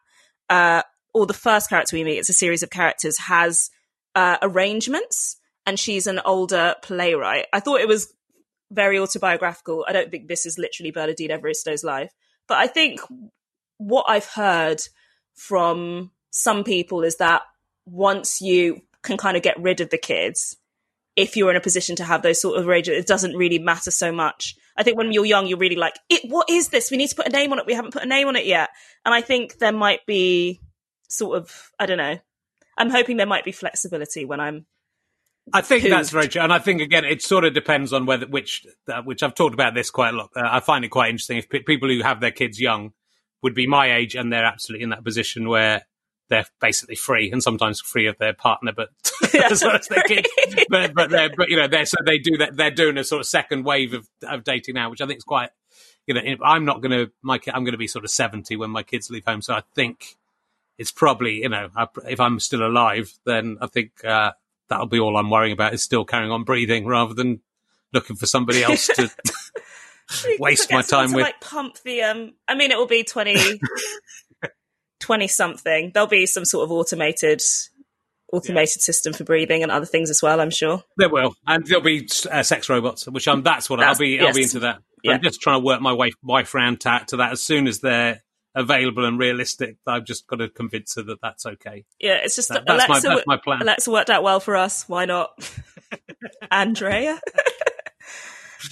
uh, 0.50 0.83
or 1.12 1.27
the 1.27 1.35
first 1.35 1.70
character 1.70 1.96
we 1.96 2.05
meet, 2.05 2.18
it's 2.18 2.29
a 2.29 2.35
series 2.35 2.62
of 2.62 2.70
characters, 2.70 3.18
has 3.18 3.70
uh, 4.14 4.37
arrangements, 4.42 5.37
and 5.66 5.79
she's 5.79 6.07
an 6.07 6.20
older 6.24 6.74
playwright. 6.83 7.46
I 7.53 7.61
thought 7.61 7.81
it 7.81 7.88
was 7.88 8.12
very 8.70 8.98
autobiographical. 8.98 9.85
I 9.88 9.92
don't 9.92 10.11
think 10.11 10.29
this 10.29 10.46
is 10.46 10.59
literally 10.59 10.90
Bernardine 10.90 11.31
Evaristo's 11.31 11.85
life, 11.85 12.12
but 12.46 12.59
I 12.59 12.66
think 12.66 13.00
what 13.79 14.05
I've 14.09 14.27
heard 14.27 14.83
from 15.35 16.11
some 16.31 16.64
people 16.64 17.03
is 17.03 17.16
that 17.16 17.42
once 17.86 18.40
you 18.40 18.80
can 19.02 19.16
kind 19.16 19.36
of 19.36 19.42
get 19.42 19.60
rid 19.60 19.80
of 19.80 19.90
the 19.90 19.98
kids, 19.98 20.56
if 21.16 21.36
you're 21.36 21.50
in 21.50 21.56
a 21.56 21.60
position 21.60 21.96
to 21.96 22.04
have 22.04 22.22
those 22.22 22.40
sort 22.40 22.58
of 22.58 22.66
arrangements, 22.66 23.00
it 23.00 23.06
doesn't 23.06 23.36
really 23.36 23.58
matter 23.58 23.90
so 23.90 24.10
much. 24.10 24.56
I 24.76 24.82
think 24.82 24.98
when 24.98 25.12
you're 25.12 25.24
young, 25.24 25.46
you're 25.46 25.58
really 25.58 25.76
like, 25.76 25.94
it, 26.08 26.22
what 26.28 26.50
is 26.50 26.68
this? 26.68 26.90
We 26.90 26.96
need 26.96 27.10
to 27.10 27.16
put 27.16 27.28
a 27.28 27.30
name 27.30 27.52
on 27.52 27.58
it. 27.58 27.66
We 27.66 27.74
haven't 27.74 27.92
put 27.92 28.02
a 28.02 28.06
name 28.06 28.26
on 28.26 28.36
it 28.36 28.46
yet. 28.46 28.70
And 29.04 29.14
I 29.14 29.20
think 29.20 29.58
there 29.58 29.72
might 29.72 30.04
be 30.06 30.60
sort 31.08 31.38
of, 31.38 31.70
I 31.78 31.86
don't 31.86 31.98
know. 31.98 32.18
I'm 32.76 32.90
hoping 32.90 33.16
there 33.16 33.26
might 33.26 33.44
be 33.44 33.52
flexibility 33.52 34.24
when 34.24 34.40
I'm 34.40 34.66
I 35.52 35.60
think 35.60 35.84
that's 35.84 36.08
Hooved. 36.08 36.12
very 36.12 36.28
true, 36.28 36.40
and 36.40 36.52
I 36.52 36.58
think 36.58 36.80
again 36.80 37.04
it 37.04 37.20
sort 37.20 37.44
of 37.44 37.52
depends 37.52 37.92
on 37.92 38.06
whether 38.06 38.26
which 38.26 38.66
uh, 38.88 39.02
which 39.02 39.22
I've 39.22 39.34
talked 39.34 39.52
about 39.52 39.74
this 39.74 39.90
quite 39.90 40.14
a 40.14 40.16
lot. 40.16 40.30
Uh, 40.34 40.40
I 40.42 40.60
find 40.60 40.84
it 40.86 40.88
quite 40.88 41.10
interesting 41.10 41.36
if 41.36 41.50
pe- 41.50 41.62
people 41.62 41.88
who 41.90 42.02
have 42.02 42.20
their 42.20 42.30
kids 42.30 42.58
young 42.58 42.92
would 43.42 43.54
be 43.54 43.66
my 43.66 43.94
age 43.94 44.14
and 44.14 44.32
they're 44.32 44.46
absolutely 44.46 44.84
in 44.84 44.90
that 44.90 45.04
position 45.04 45.46
where 45.48 45.82
they're 46.28 46.46
basically 46.60 46.96
free 46.96 47.30
and 47.30 47.42
sometimes 47.42 47.80
free 47.80 48.06
of 48.06 48.18
their 48.18 48.32
partner, 48.32 48.72
but 48.72 48.90
as 49.34 49.62
as 49.62 49.88
their. 49.88 50.04
But 50.68 50.94
but 50.94 51.10
they're 51.10 51.30
but 51.37 51.48
you 51.48 51.56
know 51.56 51.68
they're 51.68 51.87
so 51.87 51.96
they 52.04 52.18
do 52.18 52.38
that 52.38 52.56
they're 52.56 52.70
doing 52.70 52.98
a 52.98 53.04
sort 53.04 53.20
of 53.20 53.26
second 53.26 53.64
wave 53.64 53.92
of 53.94 54.08
of 54.22 54.44
dating 54.44 54.74
now, 54.74 54.90
which 54.90 55.00
I 55.00 55.06
think 55.06 55.18
is 55.18 55.24
quite 55.24 55.50
you 56.06 56.14
know 56.14 56.20
I'm 56.42 56.64
not 56.64 56.80
going 56.80 56.92
to 56.92 57.12
my 57.22 57.40
I'm 57.48 57.64
going 57.64 57.72
to 57.72 57.78
be 57.78 57.88
sort 57.88 58.04
of 58.04 58.10
seventy 58.10 58.56
when 58.56 58.70
my 58.70 58.82
kids 58.82 59.10
leave 59.10 59.24
home, 59.24 59.42
so 59.42 59.54
I 59.54 59.62
think 59.74 60.16
it's 60.78 60.92
probably 60.92 61.42
you 61.42 61.48
know 61.48 61.68
I, 61.76 61.87
if 62.08 62.20
I'm 62.20 62.40
still 62.40 62.66
alive, 62.66 63.12
then 63.24 63.58
I 63.60 63.66
think 63.66 64.04
uh, 64.04 64.32
that'll 64.68 64.87
be 64.87 65.00
all 65.00 65.16
I'm 65.16 65.30
worrying 65.30 65.52
about 65.52 65.74
is 65.74 65.82
still 65.82 66.04
carrying 66.04 66.32
on 66.32 66.44
breathing 66.44 66.87
rather 66.87 67.14
than 67.14 67.40
looking 67.92 68.16
for 68.16 68.26
somebody 68.26 68.62
else 68.62 68.88
to 68.88 69.10
waste 70.38 70.70
my 70.72 70.82
time 70.82 71.10
to, 71.10 71.16
with. 71.16 71.22
like 71.24 71.40
pump 71.40 71.78
the 71.84 72.02
um 72.02 72.34
i 72.46 72.54
mean 72.54 72.70
it 72.70 72.76
will 72.76 72.87
be 72.87 73.04
20 73.04 73.34
20 75.04 75.28
something 75.28 75.90
there'll 75.92 76.06
be 76.08 76.24
some 76.26 76.44
sort 76.44 76.64
of 76.64 76.72
automated 76.72 77.42
automated 78.32 78.80
system 78.82 79.12
for 79.12 79.22
breathing 79.24 79.62
and 79.62 79.70
other 79.70 79.86
things 79.86 80.08
as 80.10 80.22
well 80.22 80.40
i'm 80.40 80.50
sure 80.50 80.82
There 80.96 81.08
will, 81.10 81.34
and 81.46 81.64
there'll 81.66 81.84
be 81.84 82.08
uh, 82.32 82.42
sex 82.42 82.68
robots, 82.68 83.06
which 83.06 83.28
I'm. 83.28 83.42
That's 83.42 83.68
what 83.68 83.76
That's- 83.80 83.96
I'll 83.96 84.00
be. 84.00 84.18
I'll 84.20 84.32
be 84.32 84.42
into 84.42 84.60
that. 84.60 84.78
Yeah. 85.02 85.12
I'm 85.12 85.22
just 85.22 85.40
trying 85.40 85.60
to 85.60 85.64
work 85.64 85.80
my 85.82 85.92
wife 85.92 86.14
wife 86.22 86.54
round 86.54 86.80
to, 86.80 87.00
to 87.08 87.16
that 87.18 87.32
as 87.32 87.42
soon 87.42 87.66
as 87.68 87.80
they're 87.80 88.22
available 88.56 89.04
and 89.04 89.18
realistic. 89.18 89.76
I've 89.86 90.04
just 90.06 90.26
got 90.26 90.36
to 90.36 90.48
convince 90.48 90.94
her 90.96 91.02
that 91.02 91.18
that's 91.20 91.44
okay. 91.46 91.84
yeah 92.00 92.18
it's 92.24 92.34
just 92.36 92.48
That- 92.48 92.64
that's 92.66 92.88
my- 92.88 93.00
that's 93.00 93.26
my 93.26 93.36
plan. 93.36 93.60
alexa 93.62 93.90
worked 93.90 94.10
out 94.10 94.22
well 94.22 94.40
for 94.40 94.56
us 94.56 94.88
why 94.88 95.04
not 95.04 95.30
andrea 96.50 97.20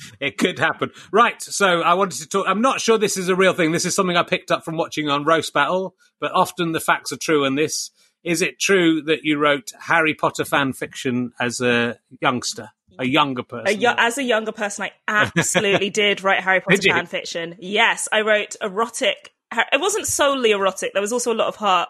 It 0.20 0.38
could 0.38 0.58
happen. 0.58 0.90
Right. 1.10 1.42
So 1.42 1.80
I 1.82 1.94
wanted 1.94 2.20
to 2.20 2.28
talk. 2.28 2.46
I'm 2.48 2.60
not 2.60 2.80
sure 2.80 2.96
this 2.96 3.16
is 3.16 3.28
a 3.28 3.34
real 3.34 3.52
thing. 3.54 3.72
This 3.72 3.84
is 3.84 3.94
something 3.94 4.16
I 4.16 4.22
picked 4.22 4.50
up 4.52 4.64
from 4.64 4.76
watching 4.76 5.08
on 5.08 5.24
Roast 5.24 5.52
Battle, 5.52 5.96
but 6.20 6.30
often 6.32 6.70
the 6.72 6.80
facts 6.80 7.10
are 7.12 7.16
true 7.16 7.44
on 7.44 7.56
this. 7.56 7.90
Is 8.22 8.40
it 8.40 8.60
true 8.60 9.02
that 9.02 9.24
you 9.24 9.38
wrote 9.38 9.72
Harry 9.80 10.14
Potter 10.14 10.44
fan 10.44 10.72
fiction 10.74 11.32
as 11.40 11.60
a 11.60 11.98
youngster, 12.20 12.70
a 12.98 13.04
younger 13.04 13.42
person? 13.42 13.66
A 13.66 13.72
yo- 13.72 13.94
as 13.98 14.16
a 14.16 14.22
younger 14.22 14.52
person, 14.52 14.84
I 14.84 14.92
absolutely 15.08 15.90
did 16.02 16.22
write 16.22 16.40
Harry 16.40 16.60
Potter 16.60 16.80
fan 16.80 17.06
fiction. 17.06 17.56
Yes, 17.58 18.08
I 18.12 18.20
wrote 18.20 18.54
erotic. 18.62 19.32
It 19.72 19.80
wasn't 19.80 20.06
solely 20.06 20.52
erotic. 20.52 20.92
There 20.92 21.02
was 21.02 21.12
also 21.12 21.32
a 21.32 21.34
lot 21.34 21.48
of 21.48 21.56
heart 21.56 21.88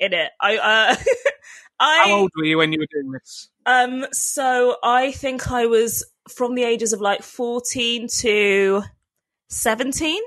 in 0.00 0.14
it. 0.14 0.30
I, 0.40 0.56
uh, 0.56 0.96
I, 1.80 2.08
How 2.08 2.14
old 2.14 2.30
were 2.36 2.44
you 2.44 2.56
when 2.56 2.72
you 2.72 2.78
were 2.78 2.86
doing 2.90 3.12
this? 3.12 3.50
um, 3.66 4.06
so 4.12 4.76
I 4.82 5.12
think 5.12 5.50
I 5.50 5.66
was 5.66 6.04
from 6.28 6.54
the 6.54 6.64
ages 6.64 6.92
of 6.92 7.00
like 7.00 7.22
fourteen 7.22 8.08
to 8.20 8.82
seventeen, 9.48 10.22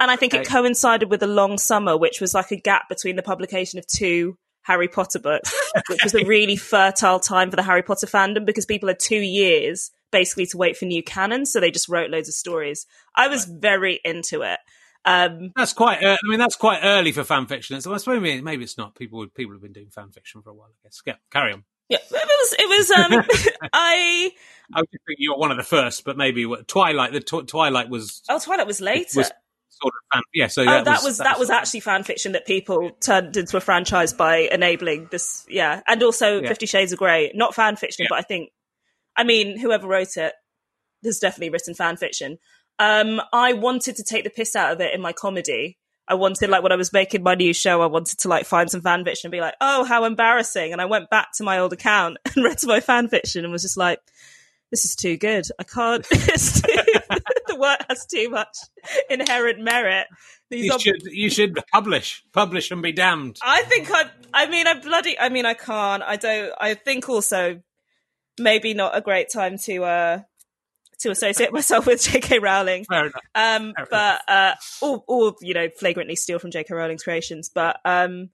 and 0.00 0.10
I 0.10 0.16
think 0.16 0.34
it 0.34 0.46
coincided 0.46 1.10
with 1.10 1.22
a 1.22 1.26
long 1.26 1.58
summer, 1.58 1.96
which 1.96 2.20
was 2.20 2.34
like 2.34 2.50
a 2.50 2.56
gap 2.56 2.88
between 2.88 3.16
the 3.16 3.22
publication 3.22 3.78
of 3.78 3.86
two 3.86 4.36
Harry 4.62 4.88
Potter 4.88 5.18
books, 5.18 5.54
which 5.88 6.02
was 6.02 6.14
a 6.14 6.24
really 6.24 6.56
fertile 6.56 7.20
time 7.20 7.50
for 7.50 7.56
the 7.56 7.62
Harry 7.62 7.82
Potter 7.82 8.06
fandom 8.06 8.44
because 8.44 8.66
people 8.66 8.88
had 8.88 8.98
two 8.98 9.20
years 9.20 9.90
basically 10.10 10.46
to 10.46 10.56
wait 10.56 10.76
for 10.76 10.84
new 10.84 11.02
canon, 11.02 11.44
so 11.44 11.60
they 11.60 11.70
just 11.70 11.88
wrote 11.88 12.10
loads 12.10 12.28
of 12.28 12.34
stories. 12.34 12.86
I 13.16 13.28
was 13.28 13.44
very 13.44 14.00
into 14.04 14.42
it. 14.42 14.60
Um, 15.04 15.52
That's 15.56 15.72
quite. 15.72 16.02
Uh, 16.02 16.16
I 16.22 16.30
mean, 16.30 16.38
that's 16.38 16.56
quite 16.56 16.80
early 16.82 17.12
for 17.12 17.24
fan 17.24 17.46
fiction. 17.46 17.78
So 17.82 17.92
I 17.92 17.98
suppose 17.98 18.22
maybe, 18.22 18.40
maybe 18.40 18.64
it's 18.64 18.78
not. 18.78 18.94
People 18.94 19.18
would, 19.18 19.34
people 19.34 19.52
have 19.52 19.60
been 19.60 19.74
doing 19.74 19.90
fan 19.90 20.10
fiction 20.10 20.40
for 20.40 20.48
a 20.48 20.54
while. 20.54 20.70
I 20.70 20.80
guess. 20.82 21.02
Yeah, 21.04 21.16
carry 21.30 21.52
on. 21.52 21.64
Yeah, 21.88 21.98
it 21.98 22.12
was. 22.12 22.54
It 22.58 22.68
was. 22.68 22.90
Um, 22.90 23.58
I 23.72 24.32
I 24.74 24.80
would 24.80 24.88
think 24.90 25.18
you're 25.18 25.36
one 25.38 25.50
of 25.50 25.56
the 25.56 25.62
first, 25.62 26.04
but 26.04 26.16
maybe 26.16 26.46
Twilight. 26.66 27.12
The 27.12 27.20
tw- 27.20 27.46
Twilight 27.46 27.88
was 27.90 28.22
oh, 28.28 28.38
Twilight 28.38 28.66
was 28.66 28.80
later. 28.80 29.18
was 29.20 29.30
sort 29.70 29.92
of 29.92 30.14
fan. 30.16 30.22
Yeah, 30.32 30.46
so 30.46 30.62
Oh, 30.62 30.66
that, 30.66 30.84
that, 30.84 31.02
was, 31.02 31.18
that 31.18 31.38
was 31.38 31.48
sort 31.48 31.56
of- 31.58 31.62
actually 31.62 31.80
fan 31.80 32.04
fiction 32.04 32.32
that 32.32 32.46
people 32.46 32.90
turned 33.00 33.36
into 33.36 33.56
a 33.56 33.60
franchise 33.60 34.12
by 34.12 34.36
enabling 34.50 35.08
this. 35.10 35.44
Yeah, 35.48 35.82
and 35.86 36.02
also 36.02 36.40
Yeah. 36.40 36.48
Fifty 36.48 36.66
Shades 36.66 36.92
of 36.92 36.98
Grey, 36.98 37.32
not 37.34 37.54
fan 37.54 37.76
fiction, 37.76 38.04
Yeah. 38.04 38.08
but 38.10 38.18
I 38.18 38.22
think, 38.22 38.50
I 39.16 39.24
mean, 39.24 39.58
whoever 39.58 39.86
wrote 39.86 40.16
it 40.16 40.32
has 41.04 41.18
definitely 41.18 41.50
written 41.50 41.74
fan 41.74 41.96
fiction. 41.96 42.38
Um, 42.78 43.20
I 43.32 43.52
wanted 43.52 43.96
to 43.96 44.02
take 44.04 44.24
the 44.24 44.30
piss 44.30 44.56
out 44.56 44.72
of 44.72 44.80
it 44.80 44.94
in 44.94 45.00
my 45.00 45.12
comedy. 45.12 45.78
I 46.06 46.14
wanted, 46.14 46.50
like, 46.50 46.62
when 46.62 46.72
I 46.72 46.76
was 46.76 46.92
making 46.92 47.22
my 47.22 47.34
new 47.34 47.54
show, 47.54 47.80
I 47.80 47.86
wanted 47.86 48.18
to 48.20 48.28
like 48.28 48.44
find 48.44 48.70
some 48.70 48.82
fan 48.82 49.04
fiction 49.04 49.28
and 49.28 49.32
be 49.32 49.40
like, 49.40 49.54
"Oh, 49.60 49.84
how 49.84 50.04
embarrassing!" 50.04 50.72
And 50.72 50.80
I 50.80 50.84
went 50.84 51.08
back 51.10 51.32
to 51.36 51.44
my 51.44 51.58
old 51.58 51.72
account 51.72 52.18
and 52.34 52.44
read 52.44 52.58
my 52.64 52.80
fan 52.80 53.08
fiction 53.08 53.44
and 53.44 53.52
was 53.52 53.62
just 53.62 53.76
like, 53.76 54.00
"This 54.70 54.84
is 54.84 54.94
too 54.94 55.16
good. 55.16 55.46
I 55.58 55.64
can't. 55.64 56.04
Too, 56.10 56.18
the 56.26 57.56
work 57.58 57.80
has 57.88 58.06
too 58.06 58.28
much 58.28 58.56
inherent 59.08 59.60
merit." 59.60 60.06
These 60.50 60.66
You 60.66 60.72
are 60.72 60.78
should 60.78 61.02
you 61.04 61.30
should 61.30 61.58
publish 61.72 62.22
publish 62.32 62.70
and 62.70 62.82
be 62.82 62.92
damned. 62.92 63.38
I 63.42 63.62
think 63.62 63.90
I. 63.90 64.10
I 64.34 64.46
mean, 64.46 64.66
I 64.66 64.74
bloody. 64.74 65.18
I 65.18 65.30
mean, 65.30 65.46
I 65.46 65.54
can't. 65.54 66.02
I 66.02 66.16
don't. 66.16 66.52
I 66.60 66.74
think 66.74 67.08
also 67.08 67.62
maybe 68.38 68.74
not 68.74 68.96
a 68.96 69.00
great 69.00 69.30
time 69.30 69.56
to 69.58 69.84
uh 69.84 70.20
to 71.00 71.10
associate 71.10 71.52
myself 71.52 71.86
with 71.86 72.02
J.K. 72.02 72.38
Rowling. 72.38 72.84
Fair 72.84 73.06
enough. 73.06 73.22
Um, 73.34 73.72
but 73.90 74.22
uh, 74.28 74.54
or 74.82 75.04
or 75.06 75.34
you 75.40 75.54
know, 75.54 75.68
flagrantly 75.78 76.16
steal 76.16 76.38
from 76.38 76.50
J.K. 76.50 76.74
Rowling's 76.74 77.02
creations. 77.02 77.48
But 77.48 77.80
um, 77.84 78.30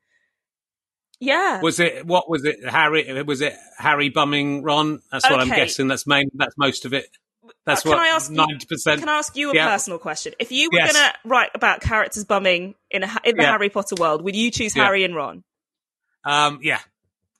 yeah. 1.19 1.61
Was 1.61 1.79
it 1.81 2.07
what 2.07 2.29
was 2.31 2.45
it? 2.45 2.57
Harry 2.69 3.23
was 3.23 3.41
it 3.41 3.55
Harry 3.79 4.09
bumming 4.09 4.63
Ron? 4.63 5.01
That's 5.13 5.29
what 5.29 5.41
I'm 5.41 5.49
guessing. 5.49 5.89
That's 5.89 6.07
main. 6.07 6.31
That's 6.35 6.57
most 6.57 6.85
of 6.85 6.95
it. 6.95 7.07
That's 7.67 7.85
Uh, 7.85 7.91
what 7.91 7.97
can 7.97 8.05
I 8.07 8.09
ask 8.09 8.31
you- 8.31 8.37
ninety 8.37 8.67
percent. 8.67 9.01
Can 9.01 9.09
I 9.09 9.19
ask 9.19 9.37
you 9.37 9.51
a 9.51 9.55
Yeah. 9.55 9.69
personal 9.69 9.99
question? 9.99 10.33
If 10.39 10.51
you 10.51 10.71
were 10.73 10.79
Yes. 10.79 10.93
gonna 10.95 11.13
write 11.25 11.51
about 11.55 11.81
characters 11.83 12.25
bumming 12.25 12.75
in 12.91 13.03
a, 13.03 13.07
in 13.25 13.37
the 13.37 13.43
Yeah. 13.43 13.51
Harry 13.51 13.69
Potter 13.69 13.97
world, 13.99 14.23
would 14.23 14.35
you 14.37 14.51
choose 14.51 14.75
Yeah. 14.75 14.85
Harry 14.85 15.05
and 15.05 15.15
Ron? 15.15 15.45
Um, 16.25 16.61
yeah, 16.63 16.81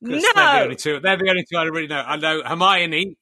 No. 0.01 0.13
they're 0.21 0.33
the 0.33 0.61
only 0.63 0.77
two. 0.77 1.01
They're 1.01 1.17
the 1.17 1.31
only 1.31 1.45
two 1.51 1.57
I 1.59 1.65
really 1.65 1.87
know. 1.87 2.03
I 2.07 2.17
know 2.17 2.43
Hermione. 2.45 3.17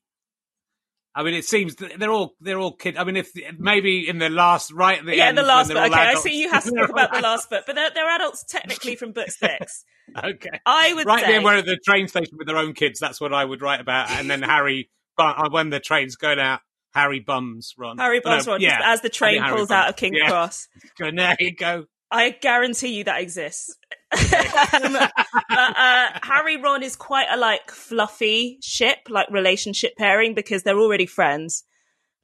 I 1.18 1.24
mean, 1.24 1.35
it 1.35 1.44
seems 1.44 1.74
they're 1.74 2.12
all 2.12 2.37
they're 2.40 2.61
all 2.61 2.72
kid. 2.72 2.96
I 2.96 3.02
mean, 3.02 3.16
if 3.16 3.33
maybe 3.59 4.09
in 4.09 4.18
the 4.18 4.31
last 4.31 4.70
right 4.72 5.00
at 5.00 5.04
the 5.04 5.16
yeah, 5.16 5.26
end, 5.26 5.37
the 5.37 5.42
last 5.42 5.66
book. 5.66 5.76
Okay, 5.78 5.92
I 5.98 6.14
see 6.14 6.40
you 6.40 6.48
have 6.48 6.62
to 6.62 6.70
talk 6.78 6.90
about 6.90 7.12
the 7.12 7.20
last 7.20 7.50
book, 7.50 7.64
but 7.66 7.74
they're, 7.74 7.90
they're 7.92 8.09
adults 8.09 8.44
technically 8.44 8.94
from 8.94 9.11
book 9.11 9.28
six. 9.33 9.85
Okay. 10.16 10.61
I 10.64 10.94
would 10.94 11.07
Right 11.07 11.24
say 11.24 11.33
then, 11.33 11.42
we're 11.42 11.57
at 11.57 11.66
the 11.66 11.76
train 11.76 12.07
station 12.07 12.38
with 12.38 12.46
their 12.46 12.57
own 12.57 12.72
kids. 12.72 13.00
That's 13.00 13.20
what 13.20 13.35
I 13.35 13.44
would 13.44 13.61
write 13.62 13.81
about. 13.81 14.12
And 14.12 14.31
then 14.31 14.42
Harry, 14.42 14.90
uh, 15.18 15.48
when 15.50 15.70
the 15.70 15.81
train's 15.81 16.14
going 16.14 16.38
out, 16.38 16.61
Harry 16.94 17.18
bums 17.18 17.74
Ron. 17.76 17.98
Harry 17.98 18.20
No, 18.24 18.31
Bums 18.31 18.46
Ron, 18.46 18.61
yeah, 18.61 18.78
as 18.85 19.00
the 19.00 19.09
train 19.09 19.31
I 19.31 19.33
think 19.33 19.44
Harry 19.46 19.57
pulls 19.57 19.68
bums. 19.70 19.76
out 19.76 19.88
of 19.90 19.96
King 19.96 20.14
Yeah. 20.14 20.28
Cross. 20.28 20.68
Go, 20.98 21.11
there 21.11 21.37
you 21.40 21.54
go. 21.57 21.85
I 22.11 22.31
guarantee 22.31 22.88
you 22.97 23.05
that 23.05 23.21
exists. 23.21 23.77
um, 24.12 24.18
but, 24.92 25.12
uh, 25.51 26.09
Harry 26.23 26.57
Ron 26.57 26.83
is 26.83 26.97
quite 26.97 27.27
a 27.31 27.37
like 27.37 27.71
fluffy 27.71 28.59
ship, 28.62 28.99
like 29.09 29.29
relationship 29.31 29.97
pairing 29.97 30.35
because 30.35 30.62
they're 30.62 30.79
already 30.79 31.07
friends. 31.07 31.64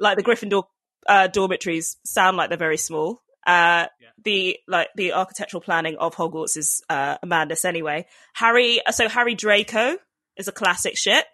Like 0.00 0.16
the 0.16 0.24
Gryffindor 0.24 0.64
uh, 1.06 1.26
dormitories 1.28 1.96
sound 2.04 2.36
like 2.36 2.48
they're 2.48 2.58
very 2.58 2.78
small. 2.78 3.22
Uh, 3.46 3.88
Yeah. 4.00 4.08
The 4.24 4.58
like 4.66 4.88
the 4.96 5.12
architectural 5.12 5.60
planning 5.60 5.96
of 5.98 6.14
Hogwarts 6.14 6.56
is 6.56 6.82
uh, 6.88 7.18
a 7.22 7.26
madness 7.26 7.64
anyway. 7.66 8.06
Harry, 8.34 8.80
so 8.90 9.08
Harry 9.08 9.34
Draco 9.34 9.98
is 10.36 10.48
a 10.48 10.52
classic 10.52 10.96
ship. 10.96 11.26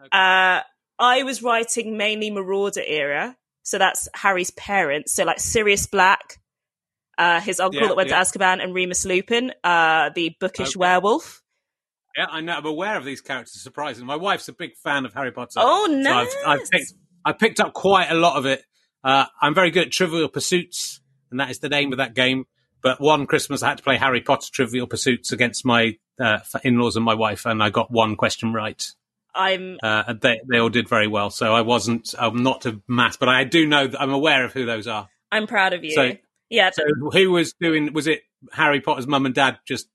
Okay. 0.00 0.08
Uh, 0.12 0.62
I 0.98 1.22
was 1.24 1.42
writing 1.42 1.96
mainly 1.98 2.30
Marauder 2.30 2.80
era, 2.84 3.36
so 3.62 3.76
that's 3.76 4.08
Harry's 4.14 4.50
parents. 4.52 5.12
So 5.12 5.24
like 5.24 5.40
Sirius 5.40 5.86
Black, 5.86 6.38
uh, 7.18 7.40
his 7.40 7.60
uncle 7.60 7.80
Yeah, 7.80 7.88
that 7.88 7.96
went 7.96 8.08
yeah. 8.10 8.22
to 8.22 8.38
Azkaban, 8.38 8.62
and 8.62 8.74
Remus 8.74 9.04
Lupin, 9.04 9.52
uh, 9.64 10.10
the 10.14 10.34
bookish 10.40 10.70
Okay. 10.70 10.78
werewolf. 10.78 11.42
Yeah, 12.16 12.26
I 12.30 12.40
know. 12.42 12.54
I'm 12.54 12.66
aware 12.66 12.96
of 12.96 13.04
these 13.04 13.20
characters. 13.22 13.62
Surprising. 13.62 14.04
My 14.04 14.16
wife's 14.16 14.48
a 14.48 14.52
big 14.52 14.76
fan 14.76 15.06
of 15.06 15.14
Harry 15.14 15.32
Potter. 15.32 15.52
Oh, 15.56 15.86
So 15.86 15.92
nice. 15.94 16.34
I've, 16.46 16.60
I've 16.60 16.70
picked, 16.70 16.92
I 17.24 17.32
picked 17.32 17.60
up 17.60 17.72
quite 17.72 18.10
a 18.10 18.14
lot 18.14 18.36
of 18.36 18.44
it. 18.46 18.62
Uh, 19.02 19.24
I'm 19.40 19.54
very 19.54 19.70
good 19.70 19.86
at 19.86 19.92
Trivial 19.92 20.28
Pursuits, 20.28 21.00
and 21.30 21.40
that 21.40 21.50
is 21.50 21.58
the 21.60 21.68
name 21.70 21.92
of 21.92 21.98
that 21.98 22.14
game. 22.14 22.44
But 22.82 23.00
one 23.00 23.26
Christmas, 23.26 23.62
I 23.62 23.68
had 23.70 23.78
to 23.78 23.84
play 23.84 23.96
Harry 23.96 24.20
Potter 24.20 24.48
Trivial 24.52 24.86
Pursuits 24.86 25.32
against 25.32 25.64
my 25.64 25.96
uh, 26.20 26.40
in-laws 26.64 26.96
and 26.96 27.04
my 27.04 27.14
wife, 27.14 27.46
and 27.46 27.62
I 27.62 27.70
got 27.70 27.90
one 27.90 28.16
question 28.16 28.52
right. 28.52 28.84
I'm 29.34 29.78
Uh, 29.82 30.02
and 30.08 30.20
they 30.20 30.40
they 30.50 30.58
all 30.58 30.68
did 30.68 30.88
very 30.90 31.06
well. 31.08 31.30
So 31.30 31.54
I 31.54 31.62
wasn't, 31.62 32.14
I'm 32.18 32.42
not 32.42 32.66
a 32.66 32.80
mass, 32.86 33.16
but 33.16 33.30
I 33.30 33.44
do 33.44 33.66
know 33.66 33.86
that 33.86 33.98
I'm 34.00 34.12
aware 34.12 34.44
of 34.44 34.52
who 34.52 34.66
those 34.66 34.86
are. 34.86 35.08
I'm 35.30 35.46
proud 35.46 35.72
of 35.72 35.82
you. 35.84 35.92
So- 35.92 36.16
yeah, 36.52 36.70
So 36.70 36.82
who 37.12 37.30
was 37.30 37.54
doing? 37.54 37.92
Was 37.92 38.06
it 38.06 38.22
Harry 38.52 38.80
Potter's 38.80 39.06
mum 39.06 39.26
and 39.26 39.34
dad? 39.34 39.58
Just 39.66 39.88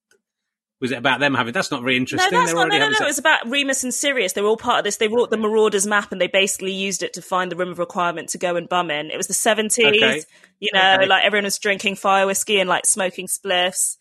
was 0.80 0.91
it 0.91 0.97
about 0.97 1.20
them 1.20 1.34
having? 1.34 1.53
That's 1.53 1.72
not 1.72 1.82
very 1.82 1.95
no, 1.95 2.01
interesting. 2.01 2.32
that's 2.32 2.53
not. 2.53 2.70
No, 2.70 2.78
no, 2.78 2.89
no. 2.89 2.97
It 2.99 3.05
was 3.05 3.18
about 3.18 3.47
Remus 3.49 3.84
and 3.84 3.93
Sirius. 3.93 4.34
They 4.34 4.41
were 4.41 4.47
all 4.47 4.58
part 4.58 4.80
of 4.80 4.84
this. 4.84 4.97
They 4.97 5.08
wrote 5.08 5.32
the 5.32 5.38
Marauders 5.38 5.88
map, 5.88 6.12
and 6.12 6.22
they 6.22 6.28
basically 6.28 6.74
used 6.74 7.01
it 7.01 7.14
to 7.14 7.22
find 7.22 7.51
the 7.51 7.55
room 7.55 7.70
of 7.70 7.80
requirement 7.80 8.30
to 8.30 8.38
go 8.38 8.55
and 8.55 8.70
bum 8.70 8.91
in. 8.91 9.10
It 9.10 9.18
was 9.18 9.28
the 9.28 9.34
70s. 9.34 9.88
Okay. 9.88 10.24
You 10.60 10.70
know, 10.74 10.95
Okay. 10.95 11.08
like 11.08 11.24
everyone 11.24 11.45
was 11.45 11.58
drinking 11.58 11.95
fire 11.95 12.26
whiskey 12.28 12.60
and 12.60 12.70
like 12.70 12.86
smoking 12.86 13.28
spliffs. 13.28 13.97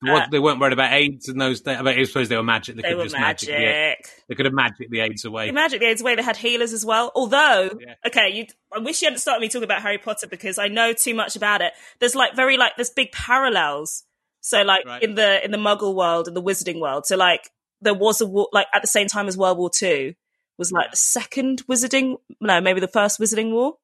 What, 0.00 0.22
Uh, 0.22 0.26
they 0.30 0.38
weren't 0.38 0.60
worried 0.60 0.72
about 0.74 0.92
AIDS 0.92 1.28
in 1.28 1.38
those 1.38 1.60
days. 1.60 1.76
I, 1.78 1.82
mean, 1.82 1.98
I 1.98 2.04
suppose 2.04 2.28
they 2.28 2.36
were 2.36 2.42
magic. 2.44 2.76
They, 2.76 2.82
they 2.82 2.88
could 2.90 2.98
were 2.98 3.02
just 3.04 3.18
magic. 3.18 3.48
magic. 3.48 3.64
the 3.64 3.64
AIDS. 3.66 4.10
They 4.28 4.34
could 4.36 4.46
have 4.46 4.54
magic 4.54 4.90
the 4.90 5.00
AIDS 5.00 5.24
away. 5.24 5.46
The 5.48 5.52
magic 5.52 5.80
the 5.80 5.86
AIDS 5.86 6.00
away. 6.00 6.14
They 6.14 6.22
had 6.22 6.36
healers 6.36 6.72
as 6.72 6.84
well. 6.84 7.10
Although, 7.16 7.70
Yeah. 7.80 7.94
okay, 8.06 8.30
you, 8.32 8.46
I 8.72 8.78
wish 8.78 9.02
you 9.02 9.06
hadn't 9.06 9.18
started 9.18 9.40
me 9.40 9.48
talking 9.48 9.64
about 9.64 9.82
Harry 9.82 9.98
Potter 9.98 10.28
because 10.28 10.56
I 10.58 10.68
know 10.68 10.92
too 10.92 11.14
much 11.14 11.34
about 11.34 11.62
it. 11.62 11.72
There's 11.98 12.14
like 12.14 12.36
very 12.36 12.56
like 12.56 12.72
there's 12.76 12.90
big 12.90 13.10
parallels. 13.12 14.04
So 14.40 14.62
like 14.62 14.86
Right. 14.86 15.02
in 15.02 15.16
the 15.16 15.44
in 15.44 15.50
the 15.50 15.58
Muggle 15.58 15.94
world 15.96 16.28
and 16.28 16.36
the 16.36 16.42
Wizarding 16.42 16.80
world. 16.80 17.04
So 17.06 17.16
like 17.16 17.50
there 17.80 17.94
was 17.94 18.20
a 18.20 18.26
war 18.26 18.48
like 18.52 18.68
at 18.72 18.82
the 18.82 18.88
same 18.88 19.08
time 19.08 19.26
as 19.26 19.36
World 19.36 19.58
War 19.58 19.68
Two 19.68 20.14
was 20.58 20.70
like 20.70 20.90
the 20.92 20.96
second 20.96 21.66
Wizarding. 21.66 22.16
No, 22.40 22.60
maybe 22.60 22.78
the 22.80 22.86
first 22.88 23.18
Wizarding 23.18 23.50
War. 23.50 23.74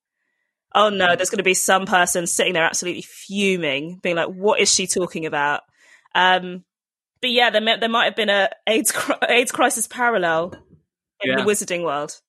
Oh 0.77 0.91
no, 0.91 1.15
there's 1.17 1.31
going 1.31 1.39
to 1.39 1.45
be 1.45 1.55
some 1.55 1.87
person 1.87 2.27
sitting 2.27 2.53
there 2.53 2.65
absolutely 2.65 3.03
fuming, 3.03 3.99
being 4.03 4.17
like, 4.17 4.29
"What 4.29 4.61
is 4.61 4.73
she 4.73 4.87
talking 4.87 5.27
about?" 5.27 5.63
Um, 6.15 6.65
but 7.21 7.31
yeah, 7.31 7.51
there 7.51 7.61
may, 7.61 7.79
there 7.79 7.89
might 7.89 8.05
have 8.05 8.17
been 8.17 8.29
a 8.31 8.51
AIDS 8.67 8.93
AIDS 9.29 9.51
crisis 9.53 9.87
parallel 9.87 10.55
in 11.23 11.31
Yeah. 11.31 11.37
the 11.37 11.43
Wizarding 11.51 11.83
world. 11.85 12.21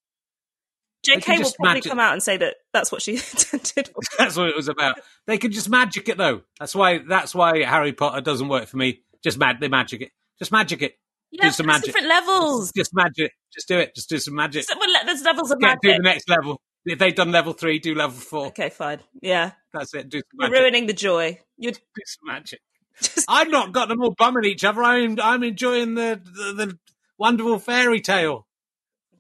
JK 1.06 1.38
will 1.44 1.52
probably 1.52 1.74
magic- 1.76 1.90
come 1.92 2.00
out 2.00 2.14
and 2.14 2.24
say 2.24 2.38
that 2.38 2.56
that's 2.74 2.92
what 2.92 3.02
she 3.02 3.12
intended. 3.32 3.92
That's 4.18 4.36
what 4.38 4.50
it 4.50 4.56
was 4.56 4.68
about. 4.70 5.00
They 5.28 5.38
could 5.38 5.52
just 5.52 5.70
magic 5.70 6.10
it 6.10 6.18
though. 6.18 6.42
That's 6.60 6.74
why. 6.74 6.98
That's 7.00 7.36
why 7.36 7.64
Harry 7.64 7.94
Potter 7.94 8.22
doesn't 8.22 8.48
work 8.48 8.68
for 8.68 8.78
me. 8.78 9.02
Just 9.24 9.38
mad. 9.38 9.58
They 9.60 9.68
magic 9.68 10.02
it. 10.02 10.12
Just 10.40 10.52
magic 10.52 10.82
it. 10.82 10.96
yeah, 11.32 11.52
some 11.52 11.68
there's 11.68 11.76
magic. 11.76 11.86
different 11.86 12.08
levels. 12.08 12.72
Just 12.76 12.92
magic. 12.96 13.34
Just 13.54 13.68
do 13.68 13.78
it. 13.78 13.94
Just 13.94 14.10
do 14.10 14.18
some 14.18 14.34
magic. 14.34 14.64
So, 14.64 14.74
well, 14.80 14.90
there's 15.06 15.22
levels 15.22 15.52
of 15.52 15.60
Get 15.60 15.78
do 15.82 15.92
the 15.94 16.00
next 16.00 16.28
level. 16.28 16.60
If 16.86 16.98
they've 16.98 17.14
done 17.14 17.32
level 17.32 17.54
three, 17.54 17.78
do 17.80 17.94
level 17.94 18.18
four. 18.18 18.48
Okay, 18.48 18.70
fine. 18.70 19.00
Yeah, 19.22 19.52
That's 19.74 19.94
it. 19.94 20.10
Do 20.10 20.20
some 20.20 20.24
magic. 20.38 20.54
you're 20.54 20.62
ruining 20.64 20.88
the 20.88 20.94
joy. 20.94 21.40
You're 21.58 21.72
Do 21.74 21.80
some 22.06 22.28
magic. 22.34 22.62
Just 23.02 23.26
I've 23.30 23.50
not 23.50 23.72
got 23.72 23.90
them 23.90 24.02
all 24.02 24.12
bumming 24.12 24.46
each 24.46 24.64
other. 24.64 24.84
I'm 24.84 25.20
I'm 25.22 25.44
enjoying 25.44 25.96
the 25.96 26.20
the, 26.24 26.66
the 26.66 26.80
wonderful 27.18 27.60
fairy 27.60 28.02
tale. 28.02 28.48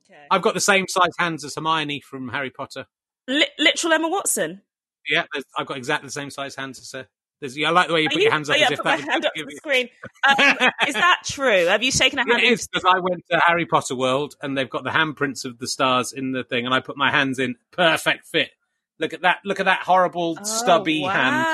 okay. 0.09 0.21
I've 0.31 0.41
got 0.41 0.53
the 0.53 0.61
same 0.61 0.85
size 0.87 1.13
hands 1.17 1.43
as 1.43 1.55
Hermione 1.55 2.01
from 2.01 2.29
Harry 2.29 2.49
Potter. 2.49 2.85
Li- 3.27 3.47
literal 3.59 3.93
Emma 3.93 4.09
Watson. 4.09 4.61
Yeah, 5.09 5.25
I've 5.57 5.65
got 5.67 5.77
exactly 5.77 6.07
the 6.07 6.11
same 6.11 6.29
size 6.29 6.55
hands 6.55 6.79
as 6.79 6.91
her. 6.91 7.07
There's, 7.41 7.57
I 7.63 7.69
like 7.69 7.89
the 7.89 7.93
way 7.93 8.01
you 8.01 8.07
Are 8.07 8.09
put 8.11 8.17
you- 8.17 8.23
your 8.23 8.31
hands 8.31 8.49
up 8.49 8.55
oh, 8.55 8.59
yeah, 8.59 8.65
as 8.65 8.71
if 8.71 8.77
put 8.79 8.85
that 8.85 8.99
would 9.01 9.07
hand 9.09 9.25
up 9.25 9.33
the 9.35 9.55
screen. 9.55 9.89
Um, 10.27 10.69
is 10.87 10.95
that 10.95 11.19
true? 11.25 11.65
Have 11.67 11.83
you 11.83 11.91
shaken 11.91 12.17
a 12.17 12.23
hand? 12.23 12.41
It 12.41 12.45
is 12.53 12.67
because 12.67 12.83
I 12.83 12.97
went 12.99 13.23
to 13.29 13.39
Harry 13.45 13.67
Potter 13.67 13.95
World 13.95 14.35
and 14.41 14.57
they've 14.57 14.69
got 14.69 14.83
the 14.83 14.89
handprints 14.89 15.45
of 15.45 15.59
the 15.59 15.67
stars 15.67 16.13
in 16.13 16.31
the 16.31 16.43
thing, 16.43 16.65
and 16.65 16.73
I 16.73 16.79
put 16.79 16.97
my 16.97 17.11
hands 17.11 17.37
in 17.37 17.55
perfect 17.69 18.25
fit. 18.25 18.49
Look 18.97 19.13
at 19.13 19.21
that! 19.21 19.39
Look 19.45 19.59
at 19.59 19.65
that 19.65 19.81
horrible 19.81 20.37
Oh, 20.39 20.43
stubby 20.43 21.01
hand. 21.01 21.45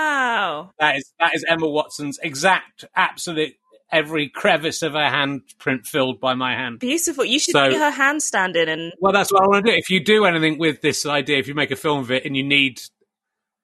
Wow. 0.52 0.72
That 0.80 0.98
is 0.98 1.14
that 1.20 1.36
is 1.36 1.46
Emma 1.48 1.68
Watson's 1.68 2.20
exact, 2.22 2.86
absolute 2.96 3.54
every 3.92 4.30
crevice 4.30 4.82
of 4.84 4.94
her 4.94 5.00
handprint 5.00 5.86
filled 5.86 6.20
by 6.22 6.34
my 6.34 6.54
hand. 6.54 6.80
Beautiful. 6.80 7.26
You 7.26 7.40
should 7.40 7.52
So- 7.54 7.72
see 7.72 7.78
her 7.78 7.90
hand 7.92 8.24
standing 8.24 8.70
and 8.70 8.94
Well, 9.00 9.12
that's 9.14 9.32
what 9.32 9.44
I 9.44 9.48
want 9.48 9.66
to 9.66 9.72
do. 9.72 9.78
If 9.78 9.90
you 9.90 10.00
do 10.04 10.26
anything 10.26 10.58
with 10.58 10.82
this 10.82 11.06
idea, 11.06 11.38
if 11.40 11.48
you 11.48 11.56
make 11.56 11.72
a 11.72 11.76
film 11.76 12.00
of 12.00 12.12
it 12.12 12.26
and 12.26 12.36
you 12.38 12.44
need 12.44 12.82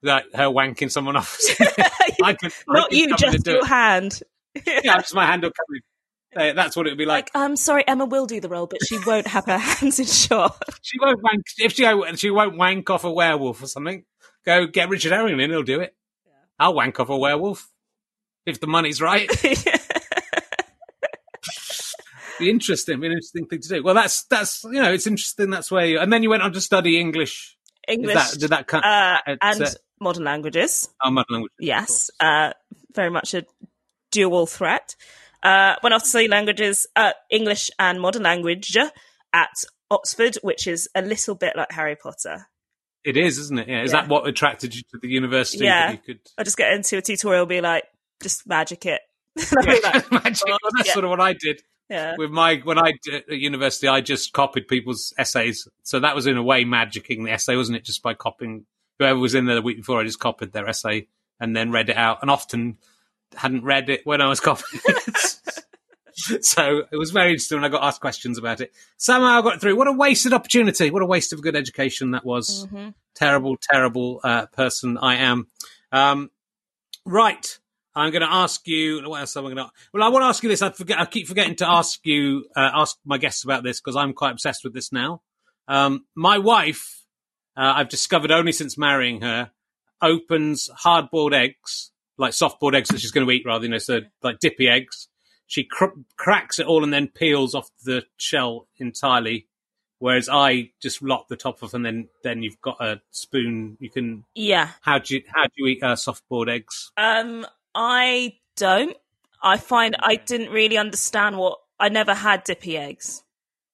like 0.02 0.24
her 0.34 0.44
wanking 0.46 0.90
someone 0.90 1.16
off, 1.16 1.38
I 2.22 2.34
could 2.34 2.52
not 2.68 2.90
could 2.90 2.98
you, 2.98 3.16
just 3.16 3.44
do 3.44 3.52
your 3.52 3.60
it. 3.60 3.66
hand. 3.68 4.20
Yeah, 4.66 4.98
just 4.98 5.14
my 5.14 5.26
hand 5.26 5.42
will 5.42 5.50
come 5.50 5.76
in. 5.76 5.80
Uh, 6.36 6.52
That's 6.52 6.76
what 6.76 6.86
it 6.86 6.90
would 6.90 6.98
be 6.98 7.06
like. 7.06 7.30
Like, 7.34 7.42
I'm 7.42 7.56
sorry, 7.56 7.84
Emma 7.88 8.04
will 8.04 8.26
do 8.26 8.38
the 8.38 8.48
role, 8.50 8.66
but 8.66 8.78
she 8.86 8.98
won't 9.06 9.26
have 9.26 9.46
her 9.46 9.56
hands 9.58 9.98
in 9.98 10.04
shot. 10.06 10.62
She 10.82 10.98
won't 11.00 11.22
wank 11.22 11.42
if 11.58 11.72
she 11.72 12.16
she 12.16 12.30
won't 12.30 12.56
wank 12.58 12.90
off 12.90 13.04
a 13.04 13.10
werewolf 13.10 13.62
or 13.62 13.66
something. 13.66 14.04
Go 14.44 14.66
get 14.66 14.88
Richard 14.90 15.12
Herring 15.12 15.40
in; 15.40 15.50
he'll 15.50 15.62
do 15.62 15.80
it. 15.80 15.94
I'll 16.58 16.74
wank 16.74 16.98
off 17.00 17.08
a 17.08 17.16
werewolf 17.16 17.70
if 18.46 18.60
the 18.60 18.66
money's 18.66 19.00
right. 19.00 19.30
be 22.38 22.50
interesting, 22.50 23.00
be 23.00 23.06
an 23.06 23.12
interesting 23.12 23.46
thing 23.46 23.60
to 23.60 23.68
do. 23.68 23.82
Well, 23.82 23.94
that's 23.94 24.24
that's 24.24 24.64
you 24.64 24.82
know, 24.82 24.92
it's 24.92 25.06
interesting. 25.06 25.50
That's 25.50 25.70
where 25.70 25.86
you, 25.86 25.98
and 25.98 26.12
then 26.12 26.22
you 26.22 26.30
went 26.30 26.42
on 26.42 26.52
to 26.52 26.60
study 26.60 26.98
English. 26.98 27.56
English 27.86 28.14
that, 28.14 28.38
did 28.38 28.50
that 28.50 28.72
uh, 28.74 29.18
and 29.40 29.62
uh, 29.62 29.70
modern 30.00 30.24
languages. 30.24 30.88
oh, 31.02 31.10
mother 31.10 31.26
language. 31.30 31.52
of 31.58 31.64
Yes, 31.64 32.10
uh, 32.20 32.52
very 32.94 33.10
much 33.10 33.34
a 33.34 33.44
dual 34.10 34.46
threat. 34.46 34.96
Uh, 35.42 35.76
went 35.82 35.94
off 35.94 36.02
to 36.02 36.08
study 36.08 36.28
languages, 36.28 36.86
uh, 36.96 37.12
English 37.30 37.70
and 37.78 38.00
modern 38.00 38.24
language 38.24 38.76
at 39.32 39.64
Oxford, 39.90 40.36
which 40.42 40.66
is 40.66 40.88
a 40.94 41.02
little 41.02 41.34
bit 41.34 41.54
like 41.56 41.70
Harry 41.72 41.96
Potter. 41.96 42.48
It 43.08 43.16
is, 43.16 43.38
isn't 43.38 43.58
it? 43.58 43.68
Yeah. 43.68 43.82
Is 43.82 43.92
Yeah. 43.92 44.02
that 44.02 44.08
what 44.10 44.26
attracted 44.28 44.74
you 44.74 44.82
to 44.92 44.98
the 45.00 45.08
university? 45.08 45.64
Yeah. 45.64 45.86
That 45.88 45.92
you 45.92 45.98
could. 46.14 46.20
I 46.36 46.42
just 46.42 46.56
get 46.56 46.72
into 46.72 46.96
a 46.98 47.02
tutorial, 47.02 47.42
and 47.42 47.48
be 47.48 47.60
like, 47.60 47.84
just 48.22 48.46
magic 48.46 48.84
it. 48.86 49.00
Like, 49.56 50.10
magic. 50.12 50.42
"Oh, 50.48 50.56
Well, 50.62 50.70
that's 50.76 50.88
yeah." 50.88 50.92
sort 50.92 51.04
of 51.04 51.10
what 51.10 51.20
I 51.20 51.32
did. 51.32 51.62
yeah. 51.88 52.14
with 52.18 52.30
my 52.30 52.56
when 52.64 52.78
I 52.78 52.92
did 53.02 53.24
at 53.30 53.38
university, 53.38 53.88
I 53.88 54.00
just 54.00 54.32
copied 54.32 54.68
people's 54.68 55.12
essays. 55.16 55.66
So 55.84 56.00
that 56.00 56.14
was 56.14 56.26
in 56.26 56.36
a 56.36 56.42
way 56.42 56.64
magicking 56.64 57.24
the 57.24 57.30
essay, 57.32 57.56
wasn't 57.56 57.76
it? 57.76 57.84
Just 57.84 58.02
by 58.02 58.14
copying 58.14 58.66
whoever 58.98 59.18
was 59.18 59.34
in 59.34 59.46
there 59.46 59.54
the 59.54 59.62
week 59.62 59.76
before, 59.78 60.00
I 60.00 60.04
just 60.04 60.18
copied 60.20 60.52
their 60.52 60.68
essay 60.68 61.06
and 61.40 61.54
then 61.56 61.70
read 61.70 61.88
it 61.88 61.96
out, 61.96 62.18
and 62.20 62.30
often 62.30 62.76
hadn't 63.36 63.62
read 63.64 63.88
it 63.88 64.00
when 64.04 64.20
I 64.20 64.28
was 64.28 64.40
copying 64.40 64.82
it. 64.86 65.36
so 66.42 66.82
it 66.90 66.96
was 66.96 67.10
very 67.10 67.30
interesting 67.30 67.58
when 67.58 67.64
I 67.64 67.68
got 67.68 67.84
asked 67.84 68.00
questions 68.00 68.38
about 68.38 68.60
it. 68.60 68.72
Somehow 68.96 69.38
I 69.38 69.42
got 69.42 69.60
through. 69.60 69.76
What 69.76 69.88
a 69.88 69.92
wasted 69.92 70.32
opportunity! 70.32 70.90
What 70.90 71.02
a 71.02 71.06
waste 71.06 71.32
of 71.32 71.38
a 71.38 71.42
good 71.42 71.56
education 71.56 72.12
that 72.12 72.24
was. 72.24 72.66
Mhm. 72.66 72.94
Terrible, 73.14 73.56
terrible 73.60 74.20
uh, 74.22 74.46
person 74.46 74.98
I 74.98 75.16
am. 75.16 75.48
Um, 75.92 76.30
right. 77.04 77.58
I'm 77.94 78.12
going 78.12 78.22
to 78.22 78.32
ask 78.32 78.66
you. 78.68 79.08
What 79.08 79.20
else 79.20 79.36
am 79.36 79.44
I 79.46 79.48
going 79.48 79.56
to? 79.56 79.70
Well, 79.92 80.04
I 80.04 80.08
want 80.08 80.22
to 80.22 80.26
ask 80.26 80.42
you 80.42 80.48
this. 80.48 80.62
I 80.62 80.70
forget. 80.70 81.00
I 81.00 81.04
keep 81.04 81.26
forgetting 81.26 81.56
to 81.56 81.68
ask 81.68 81.98
you, 82.04 82.46
uh, 82.54 82.70
ask 82.74 82.96
my 83.04 83.18
guests 83.18 83.42
about 83.44 83.64
this 83.64 83.80
because 83.80 83.96
I'm 83.96 84.12
quite 84.12 84.30
obsessed 84.32 84.62
with 84.62 84.72
this 84.72 84.92
now. 84.92 85.22
Um, 85.66 86.06
my 86.14 86.38
wife, 86.38 87.04
uh, 87.56 87.72
I've 87.76 87.88
discovered 87.88 88.30
only 88.30 88.52
since 88.52 88.78
marrying 88.78 89.20
her, 89.22 89.50
opens 90.00 90.70
hard-boiled 90.74 91.34
eggs, 91.34 91.90
like 92.16 92.32
soft-boiled 92.32 92.74
eggs 92.74 92.88
that 92.90 93.00
she's 93.00 93.10
going 93.10 93.26
to 93.26 93.32
eat 93.32 93.42
rather, 93.44 93.64
you 93.64 93.70
know, 93.70 93.78
so 93.78 94.00
like 94.22 94.38
dippy 94.38 94.68
eggs. 94.68 95.08
She 95.48 95.64
cr- 95.64 95.86
cracks 96.16 96.58
it 96.60 96.66
all 96.66 96.84
and 96.84 96.92
then 96.92 97.08
peels 97.08 97.54
off 97.56 97.68
the 97.84 98.04
shell 98.18 98.68
entirely. 98.78 99.46
Whereas 99.98 100.28
I 100.28 100.70
just 100.80 101.02
lop 101.02 101.26
the 101.26 101.36
top 101.36 101.60
off 101.64 101.74
and 101.74 101.84
then, 101.84 102.08
then 102.22 102.42
you've 102.44 102.60
got 102.60 102.76
a 102.80 103.00
spoon. 103.10 103.76
You 103.80 103.90
can, 103.90 104.24
Yeah. 104.36 104.68
how 104.82 105.00
do 105.00 105.16
you, 105.16 105.22
how 105.34 105.44
do 105.46 105.50
you 105.56 105.66
eat 105.66 105.82
uh, 105.82 105.96
soft-boiled 105.96 106.48
eggs? 106.48 106.92
Um, 106.96 107.44
I 107.74 108.36
don't. 108.56 108.96
I 109.42 109.56
find 109.56 109.96
I 109.98 110.14
didn't 110.16 110.50
really 110.52 110.76
understand 110.78 111.36
what 111.36 111.58
I 111.80 111.88
never 111.88 112.14
had 112.14 112.44
dippy 112.44 112.76
eggs. 112.76 113.24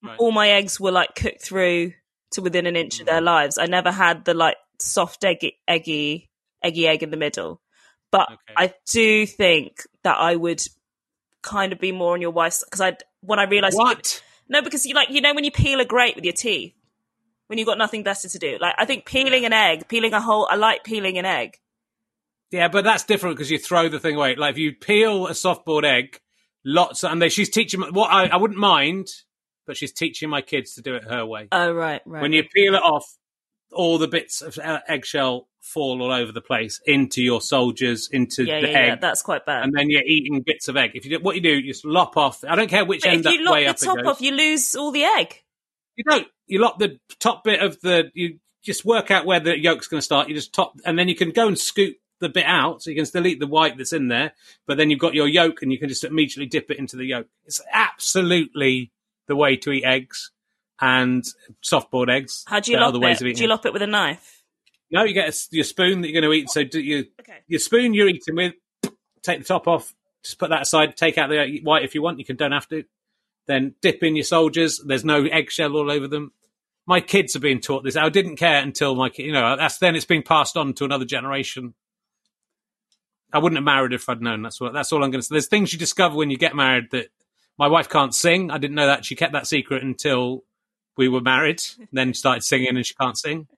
Right. 0.03 0.19
All 0.19 0.33
my 0.33 0.49
eggs 0.51 0.79
were 0.81 0.93
like 0.93 1.15
cooked 1.15 1.43
through 1.43 1.93
to 2.33 2.43
within 2.43 2.67
an 2.67 2.77
inch 2.77 3.01
of 3.01 3.07
Mm. 3.07 3.11
their 3.11 3.21
lives. 3.21 3.59
I 3.59 3.67
never 3.67 3.91
had 3.91 4.25
the 4.25 4.35
like 4.35 4.57
soft 4.81 5.25
eggy 5.25 5.59
eggy 5.69 6.31
eggy 6.63 6.87
egg 6.87 7.03
in 7.03 7.11
the 7.11 7.17
middle. 7.17 7.61
But 8.11 8.31
Okay. 8.33 8.55
I 8.57 8.75
do 8.93 9.27
think 9.27 9.83
that 10.05 10.17
I 10.19 10.37
would 10.37 10.63
kind 11.45 11.73
of 11.73 11.79
be 11.79 11.93
more 11.93 12.15
on 12.15 12.21
your 12.21 12.31
wife's 12.33 12.65
because 12.65 12.81
I 12.81 12.97
when 13.21 13.39
I 13.39 13.45
realized 13.45 13.77
What? 13.77 14.23
no 14.49 14.63
because 14.63 14.85
you 14.85 14.95
like 14.95 15.11
you 15.11 15.21
know 15.21 15.35
when 15.35 15.45
you 15.45 15.53
peel 15.53 15.79
a 15.79 15.85
grape 15.85 16.17
with 16.17 16.25
your 16.25 16.33
teeth 16.33 16.75
when 17.47 17.59
you've 17.59 17.67
got 17.67 17.79
nothing 17.79 18.03
better 18.03 18.29
to 18.29 18.39
do. 18.39 18.59
Like 18.61 18.75
I 18.79 18.85
think 18.87 19.05
peeling 19.05 19.45
an 19.45 19.53
egg, 19.53 19.87
peeling 19.89 20.15
a 20.15 20.21
whole 20.21 20.49
I 20.51 20.57
like 20.57 20.83
peeling 20.83 21.19
an 21.19 21.27
egg. 21.27 21.59
Yeah, 22.51 22.69
but 22.69 22.85
that's 22.85 23.05
different 23.05 23.37
because 23.37 23.51
you 23.51 23.59
throw 23.59 23.89
the 23.89 24.01
thing 24.01 24.17
away. 24.17 24.37
Like 24.37 24.53
if 24.53 24.59
you 24.59 24.73
peel 24.73 25.27
a 25.27 25.35
soft-boiled 25.35 25.85
egg, 25.85 26.21
lots, 26.65 27.03
and 27.03 27.21
they, 27.21 27.29
she's 27.29 27.51
teaching 27.51 27.81
what 27.81 28.13
I, 28.13 28.27
I 28.29 28.37
wouldn't 28.37 28.61
mind, 28.61 29.09
but 29.67 29.77
she's 29.77 29.93
teaching 29.93 30.31
my 30.31 30.41
kids 30.41 30.75
to 30.75 30.83
do 30.83 30.95
it 30.95 31.05
her 31.05 31.27
way. 31.27 31.49
Oh 31.51 31.73
right, 31.73 32.01
right. 32.07 32.23
When 32.23 32.33
you 32.33 32.45
peel 32.45 32.75
it 32.75 32.83
off, 32.83 33.05
all 33.73 33.99
the 33.99 34.09
bits 34.09 34.41
of 34.41 34.57
uh, 34.59 34.81
eggshell 34.87 35.49
fall 35.65 36.03
all 36.03 36.13
over 36.13 36.31
the 36.31 36.41
place 36.41 36.81
into 36.85 37.23
your 37.23 37.41
soldiers, 37.41 38.09
into 38.13 38.45
yeah, 38.45 38.61
the 38.61 38.69
yeah, 38.69 38.79
egg, 38.79 38.89
yeah, 38.89 38.95
that's 38.97 39.23
quite 39.23 39.47
bad. 39.47 39.65
and 39.65 39.75
then 39.75 39.89
you're 39.89 40.05
eating 40.05 40.43
bits 40.43 40.69
of 40.69 40.77
egg. 40.77 40.93
If 40.95 41.05
you 41.05 41.19
do, 41.19 41.25
what 41.25 41.35
you 41.35 41.41
do, 41.41 41.51
you 41.51 41.73
just 41.73 41.85
lop 41.85 42.17
off. 42.17 42.45
I 42.45 42.55
don't 42.55 42.69
care 42.69 42.85
which 42.85 43.03
But 43.03 43.13
end 43.13 43.27
if 43.27 43.33
you 43.33 43.45
lop 43.45 43.79
the 43.79 43.85
top 43.85 44.07
off, 44.07 44.21
you 44.21 44.33
lose 44.33 44.75
all 44.75 44.93
the 44.93 45.05
egg. 45.05 45.43
You 45.97 46.05
don't. 46.05 46.29
You 46.47 46.61
lop 46.61 46.79
the 46.79 46.99
top 47.19 47.45
bit 47.45 47.63
of 47.63 47.81
the. 47.81 48.11
You 48.15 48.39
just 48.63 48.85
work 48.85 49.11
out 49.11 49.27
where 49.27 49.41
the 49.41 49.59
yolk's 49.59 49.89
going 49.89 49.99
to 50.01 50.05
start. 50.05 50.29
You 50.29 50.35
just 50.35 50.53
top, 50.53 50.75
and 50.85 50.99
then 50.99 51.09
you 51.09 51.15
can 51.15 51.31
go 51.31 51.49
and 51.49 51.59
scoop 51.59 51.97
the 52.21 52.29
bit 52.29 52.47
out, 52.47 52.83
so 52.83 52.91
you 52.91 52.97
can 52.97 53.07
still 53.07 53.27
eat 53.27 53.41
the 53.41 53.47
white 53.47 53.77
that's 53.77 53.93
in 53.93 54.09
there. 54.09 54.33
But 54.67 54.77
then 54.77 54.91
you've 54.91 55.01
got 55.01 55.15
your 55.15 55.29
yolk, 55.29 55.63
and 55.63 55.73
you 55.73 55.79
can 55.79 55.89
just 55.89 56.05
immediately 56.05 56.47
dip 56.47 56.71
it 56.71 56.79
into 56.79 56.97
the 56.97 57.07
yolk. 57.07 57.27
It's 57.47 57.61
absolutely 57.73 58.93
the 59.27 59.37
way 59.37 59.57
to 59.57 59.73
eat 59.73 59.85
eggs 59.85 60.31
and 60.81 61.25
soft-boiled 61.63 62.11
eggs. 62.11 62.45
How 62.47 62.61
do 62.61 62.71
you 62.71 62.77
There 62.77 62.83
lop 62.83 62.91
other 62.91 63.01
ways 63.01 63.17
it? 63.17 63.23
of 63.23 63.27
eating 63.29 63.39
Do 63.39 63.43
you 63.45 63.49
lop 63.49 63.65
it 63.65 63.73
with 63.73 63.83
a 63.83 63.87
knife? 63.87 64.43
No, 64.95 65.03
you 65.03 65.13
get 65.13 65.29
a, 65.29 65.37
your 65.51 65.65
spoon 65.65 66.01
that 66.03 66.09
you're 66.11 66.21
going 66.23 66.31
to 66.31 66.37
eat. 66.39 66.49
So 66.51 66.63
do 66.63 66.81
you, 66.81 67.07
Okay. 67.21 67.39
your 67.49 67.59
spoon 67.59 67.95
you're 67.95 68.09
eating 68.09 68.37
with, 68.37 68.55
take 69.23 69.41
the 69.41 69.45
top 69.45 69.67
off, 69.67 69.93
just 70.23 70.39
put 70.39 70.51
that 70.51 70.63
aside, 70.63 70.97
take 70.97 71.19
out 71.19 71.29
the 71.29 71.41
uh, 71.43 71.47
white 71.65 71.83
if 71.83 71.95
you 71.97 72.01
want. 72.03 72.21
You 72.21 72.25
can 72.25 72.37
don't 72.37 72.53
have 72.53 72.69
to. 72.69 72.85
Then 73.47 73.75
dip 73.83 74.03
in 74.05 74.15
your 74.15 74.25
soldiers. 74.25 74.81
There's 74.87 75.05
no 75.05 75.25
eggshell 75.25 75.75
all 75.77 75.91
over 75.91 76.07
them. 76.07 76.33
My 76.87 77.01
kids 77.01 77.35
are 77.35 77.41
being 77.41 77.61
taught 77.61 77.83
this. 77.83 77.97
I 77.97 78.09
didn't 78.09 78.37
care 78.37 78.63
until 78.63 78.95
my, 78.95 79.11
you 79.17 79.33
know, 79.33 79.57
that's 79.57 79.79
then 79.79 79.97
it's 79.97 80.05
being 80.05 80.23
passed 80.23 80.57
on 80.57 80.75
to 80.75 80.85
another 80.85 81.05
generation. 81.05 81.75
I 83.33 83.39
wouldn't 83.39 83.57
have 83.57 83.65
married 83.65 83.93
if 83.93 84.09
I'd 84.09 84.23
known. 84.23 84.43
That's 84.43 84.61
what. 84.61 84.73
That's 84.73 84.93
all 84.93 85.03
I'm 85.03 85.11
going 85.11 85.21
to 85.21 85.27
say. 85.27 85.35
There's 85.35 85.49
things 85.49 85.73
you 85.73 85.79
discover 85.79 86.15
when 86.15 86.31
you 86.31 86.37
get 86.37 86.55
married 86.55 86.91
that 86.93 87.09
my 87.59 87.67
wife 87.67 87.89
can't 87.89 88.15
sing. 88.15 88.51
I 88.53 88.59
didn't 88.59 88.77
know 88.77 88.87
that. 88.87 89.05
She 89.05 89.17
kept 89.17 89.33
that 89.33 89.49
secret 89.49 89.83
until 89.83 90.45
we 90.97 91.09
were 91.09 91.21
married. 91.21 91.61
Then 91.93 92.15
started 92.15 92.45
singing, 92.45 92.77
and 92.77 92.87
she 92.87 92.95
can't 92.95 93.19
sing. 93.19 93.49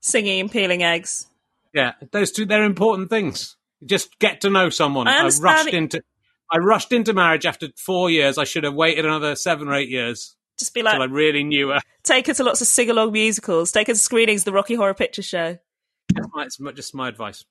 Singing 0.00 0.40
and 0.40 0.50
peeling 0.50 0.82
eggs. 0.82 1.26
Yeah, 1.74 1.92
those 2.12 2.32
two. 2.32 2.46
They're 2.46 2.64
important 2.64 3.10
things. 3.10 3.56
Just 3.84 4.18
get 4.18 4.40
to 4.42 4.50
know 4.50 4.70
someone. 4.70 5.06
I 5.08 5.18
I, 5.20 5.22
rushed 5.24 5.68
it- 5.68 5.74
into. 5.74 6.02
I 6.50 6.56
rushed 6.58 6.92
into 6.92 7.12
marriage 7.12 7.44
after 7.44 7.68
four 7.76 8.08
years. 8.10 8.38
I 8.38 8.44
should 8.44 8.64
have 8.64 8.74
waited 8.74 9.04
another 9.04 9.36
seven 9.36 9.68
or 9.68 9.74
eight 9.74 9.90
years 9.90 10.34
Just 10.58 10.72
be 10.72 10.82
like, 10.82 10.98
I 10.98 11.04
really 11.04 11.44
knew 11.44 11.68
her. 11.68 11.80
take 12.04 12.26
her 12.26 12.32
to 12.34 12.42
lots 12.44 12.62
of 12.62 12.66
sing 12.66 12.88
along 12.88 13.12
musicals, 13.12 13.70
take 13.70 13.88
her 13.88 13.92
to 13.92 13.98
screenings 13.98 14.40
of 14.42 14.44
the 14.46 14.52
Rocky 14.52 14.74
Horror 14.74 14.94
Picture 14.94 15.20
Show. 15.22 15.58
That's 16.34 16.58
my- 16.58 16.72
just 16.72 16.94
my 16.94 17.08
advice. 17.08 17.44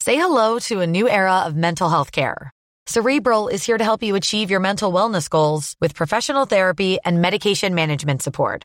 Say 0.00 0.16
hello 0.16 0.58
to 0.60 0.80
a 0.80 0.86
new 0.86 1.08
era 1.08 1.44
of 1.46 1.54
mental 1.54 1.88
health 1.88 2.12
care. 2.12 2.50
Cerebral 2.86 3.48
is 3.48 3.64
here 3.64 3.78
to 3.78 3.84
help 3.84 4.02
you 4.02 4.14
achieve 4.14 4.50
your 4.50 4.60
mental 4.60 4.92
wellness 4.92 5.28
goals 5.30 5.76
with 5.80 5.94
professional 5.94 6.44
therapy 6.46 6.98
and 7.04 7.20
medication 7.22 7.74
management 7.74 8.22
support. 8.22 8.64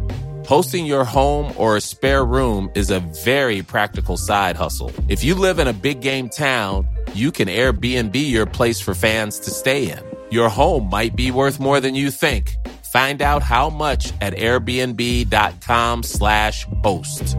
Hosting 0.51 0.85
your 0.85 1.05
home 1.05 1.53
or 1.57 1.77
a 1.77 1.81
spare 1.81 2.25
room 2.25 2.69
is 2.75 2.89
a 2.89 2.99
very 3.23 3.61
practical 3.61 4.17
side 4.17 4.57
hustle. 4.57 4.91
If 5.07 5.23
you 5.23 5.33
live 5.33 5.59
in 5.59 5.69
a 5.69 5.71
big 5.71 6.01
game 6.01 6.27
town, 6.27 6.89
you 7.13 7.31
can 7.31 7.47
Airbnb 7.47 8.13
your 8.29 8.45
place 8.45 8.81
for 8.81 8.93
fans 8.93 9.39
to 9.45 9.49
stay 9.49 9.89
in. 9.89 9.99
Your 10.29 10.49
home 10.49 10.89
might 10.89 11.15
be 11.15 11.31
worth 11.31 11.61
more 11.61 11.79
than 11.79 11.95
you 11.95 12.11
think. 12.11 12.57
Find 12.91 13.21
out 13.21 13.41
how 13.41 13.69
much 13.69 14.11
at 14.19 14.33
airbnb.com/slash 14.33 16.65
host. 16.83 17.37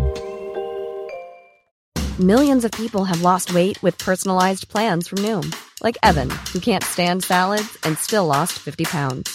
Millions 2.19 2.65
of 2.65 2.71
people 2.71 3.05
have 3.05 3.21
lost 3.21 3.53
weight 3.53 3.77
with 3.83 3.99
personalized 3.99 4.71
plans 4.71 5.07
from 5.07 5.19
Noom, 5.19 5.55
like 5.83 5.99
Evan, 6.03 6.31
who 6.55 6.61
can't 6.61 6.83
stand 6.83 7.25
salads 7.25 7.77
and 7.85 7.99
still 7.99 8.25
lost 8.25 8.53
50 8.59 8.87
pounds. 8.87 9.29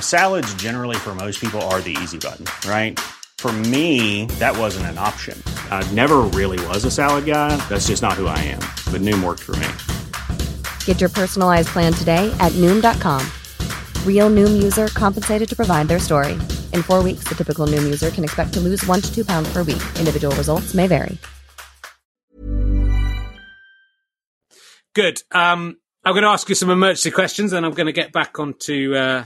Salads, 0.00 0.52
generally, 0.54 0.96
for 0.96 1.14
most 1.14 1.40
people, 1.40 1.62
are 1.70 1.80
the 1.80 1.96
easy 2.02 2.18
button, 2.18 2.46
right? 2.68 2.98
For 3.38 3.52
me, 3.52 4.26
that 4.40 4.58
wasn't 4.58 4.86
an 4.86 4.98
option. 4.98 5.40
I 5.70 5.88
never 5.92 6.18
really 6.34 6.58
was 6.66 6.84
a 6.84 6.90
salad 6.90 7.24
guy. 7.24 7.56
That's 7.68 7.86
just 7.86 8.02
not 8.02 8.14
who 8.14 8.26
I 8.26 8.38
am. 8.50 8.58
But 8.90 9.00
Noom 9.02 9.22
worked 9.22 9.44
for 9.44 9.54
me. 9.56 9.68
Get 10.86 11.00
your 11.00 11.08
personalized 11.08 11.68
plan 11.68 11.92
today 11.92 12.34
at 12.40 12.50
Noom.com. 12.52 13.24
Real 14.04 14.28
Noom 14.28 14.60
user 14.60 14.88
compensated 14.88 15.48
to 15.50 15.54
provide 15.54 15.86
their 15.86 16.00
story. 16.00 16.32
In 16.72 16.82
four 16.82 17.00
weeks, 17.00 17.28
the 17.28 17.36
typical 17.36 17.68
Noom 17.68 17.84
user 17.84 18.10
can 18.10 18.24
expect 18.24 18.54
to 18.54 18.60
lose 18.60 18.84
one 18.86 19.00
to 19.02 19.14
two 19.14 19.24
pounds 19.24 19.52
per 19.52 19.62
week. 19.62 19.82
Individual 19.98 20.34
results 20.34 20.74
may 20.74 20.88
vary. 20.88 21.16
Good. 24.94 25.22
Um, 25.30 25.76
I'm 26.04 26.12
going 26.12 26.24
to 26.24 26.30
ask 26.30 26.48
you 26.48 26.56
some 26.56 26.70
emergency 26.70 27.12
questions, 27.12 27.52
and 27.52 27.64
I'm 27.64 27.72
going 27.72 27.86
to 27.86 27.92
get 27.92 28.10
back 28.12 28.40
onto. 28.40 28.96
Uh... 28.96 29.24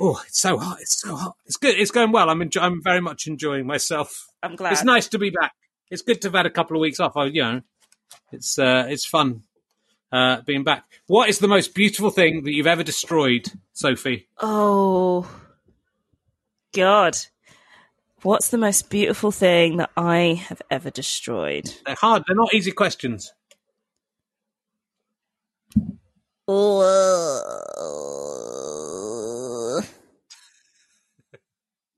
Oh, 0.00 0.20
it's 0.26 0.40
so 0.40 0.58
hot! 0.58 0.78
It's 0.80 1.00
so 1.00 1.14
hot. 1.14 1.36
It's 1.46 1.56
good. 1.56 1.78
It's 1.78 1.90
going 1.90 2.10
well. 2.12 2.28
I'm 2.28 2.42
enjoy- 2.42 2.62
I'm 2.62 2.82
very 2.82 3.00
much 3.00 3.26
enjoying 3.26 3.66
myself. 3.66 4.26
I'm 4.42 4.56
glad. 4.56 4.72
It's 4.72 4.84
nice 4.84 5.08
to 5.08 5.18
be 5.18 5.30
back. 5.30 5.52
It's 5.90 6.02
good 6.02 6.20
to 6.22 6.28
have 6.28 6.34
had 6.34 6.46
a 6.46 6.50
couple 6.50 6.76
of 6.76 6.80
weeks 6.80 6.98
off. 7.00 7.16
I, 7.16 7.26
you 7.26 7.42
know, 7.42 7.60
it's 8.32 8.58
uh, 8.58 8.86
it's 8.88 9.06
fun 9.06 9.42
uh, 10.10 10.40
being 10.42 10.64
back. 10.64 10.84
What 11.06 11.28
is 11.28 11.38
the 11.38 11.48
most 11.48 11.74
beautiful 11.74 12.10
thing 12.10 12.42
that 12.44 12.52
you've 12.52 12.66
ever 12.66 12.82
destroyed, 12.82 13.46
Sophie? 13.72 14.28
Oh, 14.40 15.30
God. 16.72 17.16
What's 18.22 18.48
the 18.48 18.58
most 18.58 18.88
beautiful 18.88 19.30
thing 19.30 19.76
that 19.76 19.90
I 19.96 20.42
have 20.48 20.62
ever 20.70 20.90
destroyed? 20.90 21.72
They're 21.84 21.94
hard. 21.94 22.24
They're 22.26 22.34
not 22.34 22.54
easy 22.54 22.72
questions. 22.72 23.32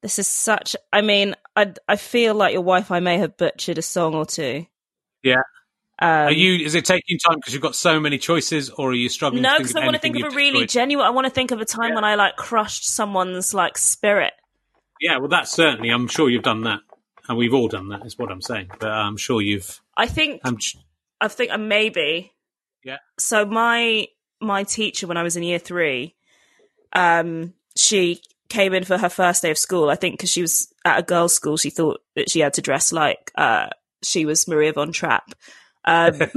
This 0.02 0.18
is 0.18 0.26
such. 0.26 0.76
I 0.92 1.00
mean, 1.00 1.34
I 1.54 1.72
I 1.88 1.96
feel 1.96 2.34
like 2.34 2.52
your 2.52 2.62
wife. 2.62 2.90
I 2.90 3.00
may 3.00 3.18
have 3.18 3.36
butchered 3.36 3.78
a 3.78 3.82
song 3.82 4.14
or 4.14 4.26
two. 4.26 4.66
Yeah. 5.22 5.42
Um, 5.98 6.08
Are 6.08 6.32
you? 6.32 6.64
Is 6.64 6.74
it 6.74 6.84
taking 6.84 7.18
time 7.18 7.36
because 7.36 7.54
you've 7.54 7.62
got 7.62 7.74
so 7.74 7.98
many 7.98 8.18
choices, 8.18 8.68
or 8.68 8.90
are 8.90 8.94
you 8.94 9.08
struggling? 9.08 9.42
no, 9.42 9.56
because 9.56 9.74
I 9.74 9.84
want 9.84 9.94
to 9.94 10.00
think 10.00 10.16
of 10.16 10.32
a 10.32 10.36
really 10.36 10.60
destroyed? 10.64 10.68
genuine. 10.68 11.06
I 11.06 11.10
want 11.10 11.26
to 11.26 11.30
think 11.30 11.52
of 11.52 11.60
a 11.60 11.64
time 11.64 11.94
when 11.94 12.04
I 12.04 12.16
like 12.16 12.36
crushed 12.36 12.86
someone's 12.86 13.54
like 13.54 13.78
spirit. 13.78 14.34
Yeah, 15.00 15.18
well, 15.18 15.28
that's 15.28 15.50
certainly. 15.50 15.88
I'm 15.88 16.06
sure 16.06 16.28
you've 16.28 16.42
done 16.42 16.62
that, 16.62 16.80
and 17.28 17.38
we've 17.38 17.54
all 17.54 17.68
done 17.68 17.88
that. 17.88 18.04
Is 18.04 18.18
what 18.18 18.30
I'm 18.30 18.42
saying. 18.42 18.68
But 18.78 18.90
I'm 18.90 19.16
sure 19.16 19.40
you've. 19.40 19.80
I 19.96 20.06
think. 20.06 20.42
I'm. 20.44 20.58
I 21.18 21.28
think 21.28 21.50
uh, 21.50 21.58
maybe. 21.58 22.32
Yeah. 22.84 22.98
So 23.18 23.46
my 23.46 24.06
my 24.40 24.64
teacher 24.64 25.06
when 25.06 25.16
I 25.16 25.22
was 25.22 25.36
in 25.36 25.42
year 25.42 25.58
three, 25.58 26.14
um, 26.92 27.54
she 27.74 28.20
came 28.48 28.74
in 28.74 28.84
for 28.84 28.98
her 28.98 29.08
first 29.08 29.42
day 29.42 29.50
of 29.50 29.58
school. 29.58 29.88
I 29.90 29.96
think 29.96 30.14
because 30.14 30.30
she 30.30 30.42
was 30.42 30.72
at 30.84 30.98
a 30.98 31.02
girls' 31.02 31.34
school, 31.34 31.56
she 31.56 31.70
thought 31.70 32.00
that 32.14 32.30
she 32.30 32.40
had 32.40 32.54
to 32.54 32.62
dress 32.62 32.92
like 32.92 33.32
uh, 33.36 33.68
she 34.02 34.26
was 34.26 34.48
Maria 34.48 34.72
von 34.72 34.92
Trapp. 34.92 35.34
Um, 35.84 36.18
look, 36.18 36.28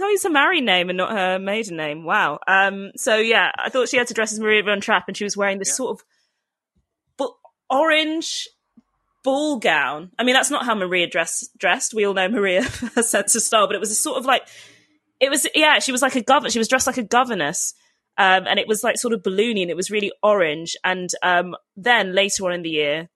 I 0.00 0.10
used 0.10 0.24
her 0.24 0.30
married 0.30 0.64
name 0.64 0.90
and 0.90 0.96
not 0.96 1.12
her 1.12 1.38
maiden 1.38 1.76
name. 1.76 2.04
Wow. 2.04 2.40
Um, 2.46 2.92
so 2.96 3.16
yeah, 3.16 3.52
I 3.56 3.70
thought 3.70 3.88
she 3.88 3.96
had 3.96 4.08
to 4.08 4.14
dress 4.14 4.32
as 4.32 4.40
Maria 4.40 4.62
von 4.62 4.80
Trapp, 4.80 5.08
and 5.08 5.16
she 5.16 5.24
was 5.24 5.36
wearing 5.36 5.58
this 5.58 5.76
sort 5.76 5.98
of 5.98 6.04
bu- 7.16 7.34
orange 7.70 8.48
ball 9.24 9.58
gown. 9.58 10.10
I 10.18 10.24
mean, 10.24 10.34
that's 10.34 10.50
not 10.50 10.64
how 10.64 10.74
Maria 10.74 11.06
dress, 11.06 11.48
dressed. 11.58 11.94
We 11.94 12.04
all 12.04 12.14
know 12.14 12.28
Maria 12.28 12.62
for 12.62 12.86
her 12.96 13.02
sense 13.02 13.34
of 13.34 13.42
style, 13.42 13.66
but 13.66 13.76
it 13.76 13.80
was 13.80 13.90
a 13.90 13.96
sort 13.96 14.18
of 14.18 14.24
like, 14.24 14.46
it 15.20 15.30
was, 15.30 15.46
yeah, 15.54 15.78
she 15.80 15.92
was 15.92 16.02
like 16.02 16.16
a 16.16 16.22
governor. 16.22 16.50
She 16.50 16.58
was 16.58 16.68
dressed 16.68 16.86
like 16.86 16.98
a 16.98 17.02
governess. 17.02 17.74
Um, 18.18 18.46
and 18.46 18.58
it 18.58 18.66
was 18.66 18.82
like 18.82 18.98
sort 18.98 19.14
of 19.14 19.22
balloony 19.22 19.62
and 19.62 19.70
it 19.70 19.76
was 19.76 19.90
really 19.90 20.12
orange. 20.22 20.76
And 20.84 21.08
um, 21.22 21.54
then 21.76 22.14
later 22.14 22.44
on 22.46 22.52
in 22.52 22.62
the 22.62 22.70
year, 22.70 23.08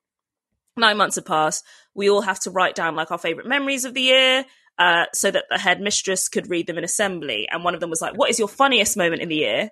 nine 0.76 0.96
months 0.96 1.16
had 1.16 1.26
passed, 1.26 1.64
we 1.94 2.09
all 2.09 2.22
have 2.22 2.38
to 2.40 2.50
write 2.50 2.76
down 2.76 2.94
like 2.94 3.11
our 3.11 3.18
favorite 3.18 3.46
memories 3.48 3.84
of 3.84 3.94
the 3.94 4.00
year. 4.00 4.44
Uh, 4.78 5.05
so 5.12 5.30
that 5.30 5.44
the 5.50 5.59
headmistress 5.59 6.30
could 6.30 6.48
read 6.48 6.66
them 6.66 6.78
in 6.78 6.82
assembly, 6.82 7.46
and 7.53 7.62
one 7.62 7.74
of 7.74 7.80
them 7.80 7.90
was 7.90 8.00
like, 8.00 8.16
"What 8.16 8.30
is 8.30 8.38
your 8.38 8.48
funniest 8.48 8.96
moment 8.96 9.20
in 9.20 9.28
the 9.28 9.36
year? 9.36 9.70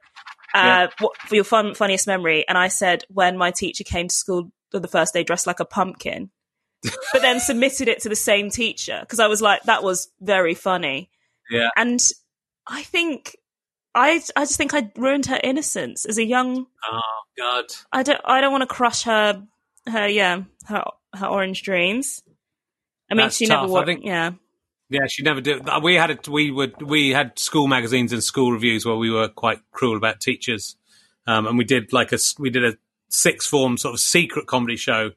Uh, 0.53 0.89
What 0.99 1.16
for 1.16 1.35
your 1.35 1.43
fun, 1.43 1.74
funniest 1.74 2.07
memory?" 2.07 2.47
And 2.47 2.59
I 2.59 2.68
said, 2.68 3.05
"When 3.09 3.39
my 3.39 3.51
teacher 3.51 3.83
came 3.83 4.09
to 4.09 4.14
school 4.14 4.53
on 4.74 4.83
the 4.83 4.89
first 4.89 5.14
day 5.14 5.24
dressed 5.24 5.47
like 5.47 5.59
a 5.59 5.64
pumpkin." 5.64 6.31
but 7.12 7.22
then 7.22 7.41
submitted 7.41 7.89
it 7.89 8.01
to 8.01 8.09
the 8.09 8.16
same 8.16 8.51
teacher 8.51 8.99
because 9.01 9.20
I 9.20 9.26
was 9.26 9.43
like, 9.43 9.62
that 9.64 9.83
was 9.83 10.11
very 10.20 10.55
funny. 10.55 11.11
Yeah. 11.51 11.68
And 11.76 12.01
I 12.66 12.83
think 12.83 13.37
I 13.95 14.20
I 14.36 14.43
just 14.43 14.57
think 14.57 14.74
I 14.74 14.91
ruined 14.97 15.26
her 15.26 15.41
innocence 15.43 16.05
as 16.05 16.18
a 16.18 16.24
young. 16.24 16.66
Oh 16.91 17.01
God. 17.38 17.64
I 17.93 18.03
don't 18.03 18.20
I 18.24 18.41
don't 18.41 18.53
want 18.53 18.62
to 18.62 18.66
crush 18.66 19.03
her 19.05 19.43
her 19.88 20.09
yeah 20.09 20.43
her 20.66 20.84
her 21.14 21.26
orange 21.26 21.62
dreams. 21.62 22.22
I 23.11 23.14
mean, 23.14 23.24
That's 23.26 23.36
she 23.36 23.47
tough. 23.47 23.68
never. 23.68 23.78
I 23.82 23.84
think- 23.84 24.05
yeah. 24.05 24.32
Yeah, 24.93 25.07
she 25.09 25.22
never 25.22 25.41
did. 25.41 25.68
We 25.84 25.95
had 25.95 26.11
a, 26.11 26.30
we 26.30 26.51
would 26.51 26.82
we 26.82 27.11
had 27.11 27.38
school 27.38 27.68
magazines 27.68 28.12
and 28.12 28.24
school 28.24 28.51
reviews 28.51 28.84
where 28.84 28.97
we 28.97 29.09
were 29.11 29.28
quite 29.28 29.61
cruel 29.70 29.97
about 29.97 30.20
teachers, 30.20 30.76
um, 31.28 31.47
and 31.47 31.57
we 31.57 31.62
did 31.62 31.93
like 31.93 32.12
a 32.12 32.18
we 32.41 32.51
did 32.51 32.64
a 32.64 32.76
six 33.09 33.47
form 33.47 33.76
sort 33.76 33.95
of 33.95 34.01
secret 34.01 34.49
comedy 34.49 34.74
show, 34.76 35.11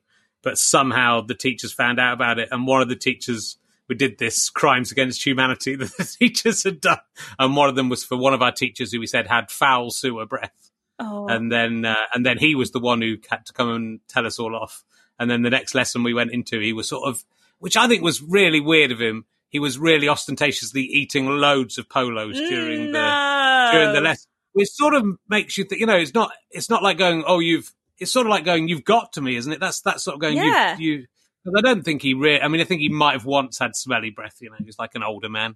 but 0.43 0.59
somehow 0.59 1.21
the 1.21 1.33
teachers 1.33 1.73
found 1.73 1.99
out 1.99 2.13
about 2.13 2.37
it, 2.37 2.49
and 2.51 2.67
one 2.67 2.83
of 2.83 2.87
the 2.87 2.95
teachers 2.95 3.57
we 3.93 3.97
did 4.07 4.17
this 4.17 4.49
crimes 4.49 4.91
against 4.91 5.23
humanity 5.25 5.75
that 5.77 5.95
the 5.97 6.03
teachers 6.03 6.63
had 6.63 6.81
done, 6.81 6.99
and 7.37 7.55
one 7.55 7.69
of 7.69 7.75
them 7.75 7.89
was 7.89 8.03
for 8.03 8.17
one 8.17 8.33
of 8.33 8.41
our 8.41 8.51
teachers 8.51 8.91
who 8.91 8.99
we 8.99 9.07
said 9.07 9.27
had 9.27 9.51
foul 9.51 9.91
sewer 9.91 10.25
breath, 10.25 10.71
Oh, 10.99 11.27
and 11.27 11.51
then 11.51 11.85
uh, 11.85 11.95
and 12.13 12.25
then 12.25 12.37
he 12.37 12.55
was 12.55 12.71
the 12.71 12.79
one 12.79 13.01
who 13.01 13.17
had 13.29 13.45
to 13.47 13.53
come 13.53 13.69
and 13.69 13.99
tell 14.07 14.25
us 14.25 14.39
all 14.39 14.55
off. 14.55 14.83
And 15.19 15.29
then 15.29 15.41
the 15.43 15.49
next 15.49 15.75
lesson 15.75 16.03
we 16.03 16.13
went 16.13 16.31
into, 16.31 16.59
he 16.59 16.73
was 16.73 16.87
sort 16.89 17.07
of, 17.07 17.23
which 17.59 17.77
I 17.77 17.87
think 17.87 18.01
was 18.03 18.21
really 18.21 18.59
weird 18.59 18.91
of 18.91 18.99
him. 18.99 19.25
He 19.49 19.59
was 19.59 19.77
really 19.77 20.07
ostentatiously 20.07 20.81
eating 20.81 21.27
loads 21.27 21.77
of 21.77 21.87
polos 21.87 22.37
during 22.37 22.91
the 22.91 23.69
during 23.71 23.93
the 23.93 24.01
lesson. 24.01 24.29
Which 24.53 24.69
sort 24.69 24.93
of 24.95 25.05
makes 25.29 25.57
you 25.57 25.63
think, 25.63 25.79
you 25.81 25.87
know, 25.87 25.95
it's 25.97 26.13
not 26.13 26.31
it's 26.51 26.69
not 26.69 26.81
like 26.83 26.97
going, 26.97 27.23
oh, 27.27 27.39
you've. 27.39 27.71
It's 27.99 28.11
sort 28.11 28.25
of 28.25 28.31
like 28.31 28.43
going, 28.43 28.67
you've 28.67 28.83
got 28.83 29.13
to 29.13 29.21
me, 29.21 29.35
isn't 29.35 29.51
it? 29.53 29.59
That's 29.59 29.81
that's 29.81 30.03
sort 30.03 30.15
of 30.15 30.21
going, 30.21 30.37
Yeah. 30.37 30.77
you. 30.77 30.91
you 30.91 31.05
I 31.45 31.61
don't 31.61 31.83
think 31.83 32.01
he 32.01 32.13
really. 32.13 32.41
I 32.41 32.47
mean, 32.47 32.61
I 32.61 32.63
think 32.63 32.81
he 32.81 32.89
might 32.89 33.13
have 33.13 33.25
once 33.25 33.59
had 33.59 33.75
smelly 33.75 34.09
breath. 34.09 34.37
You 34.41 34.49
know, 34.49 34.55
he 34.57 34.63
was 34.65 34.79
like 34.79 34.95
an 34.95 35.03
older 35.03 35.29
man, 35.29 35.55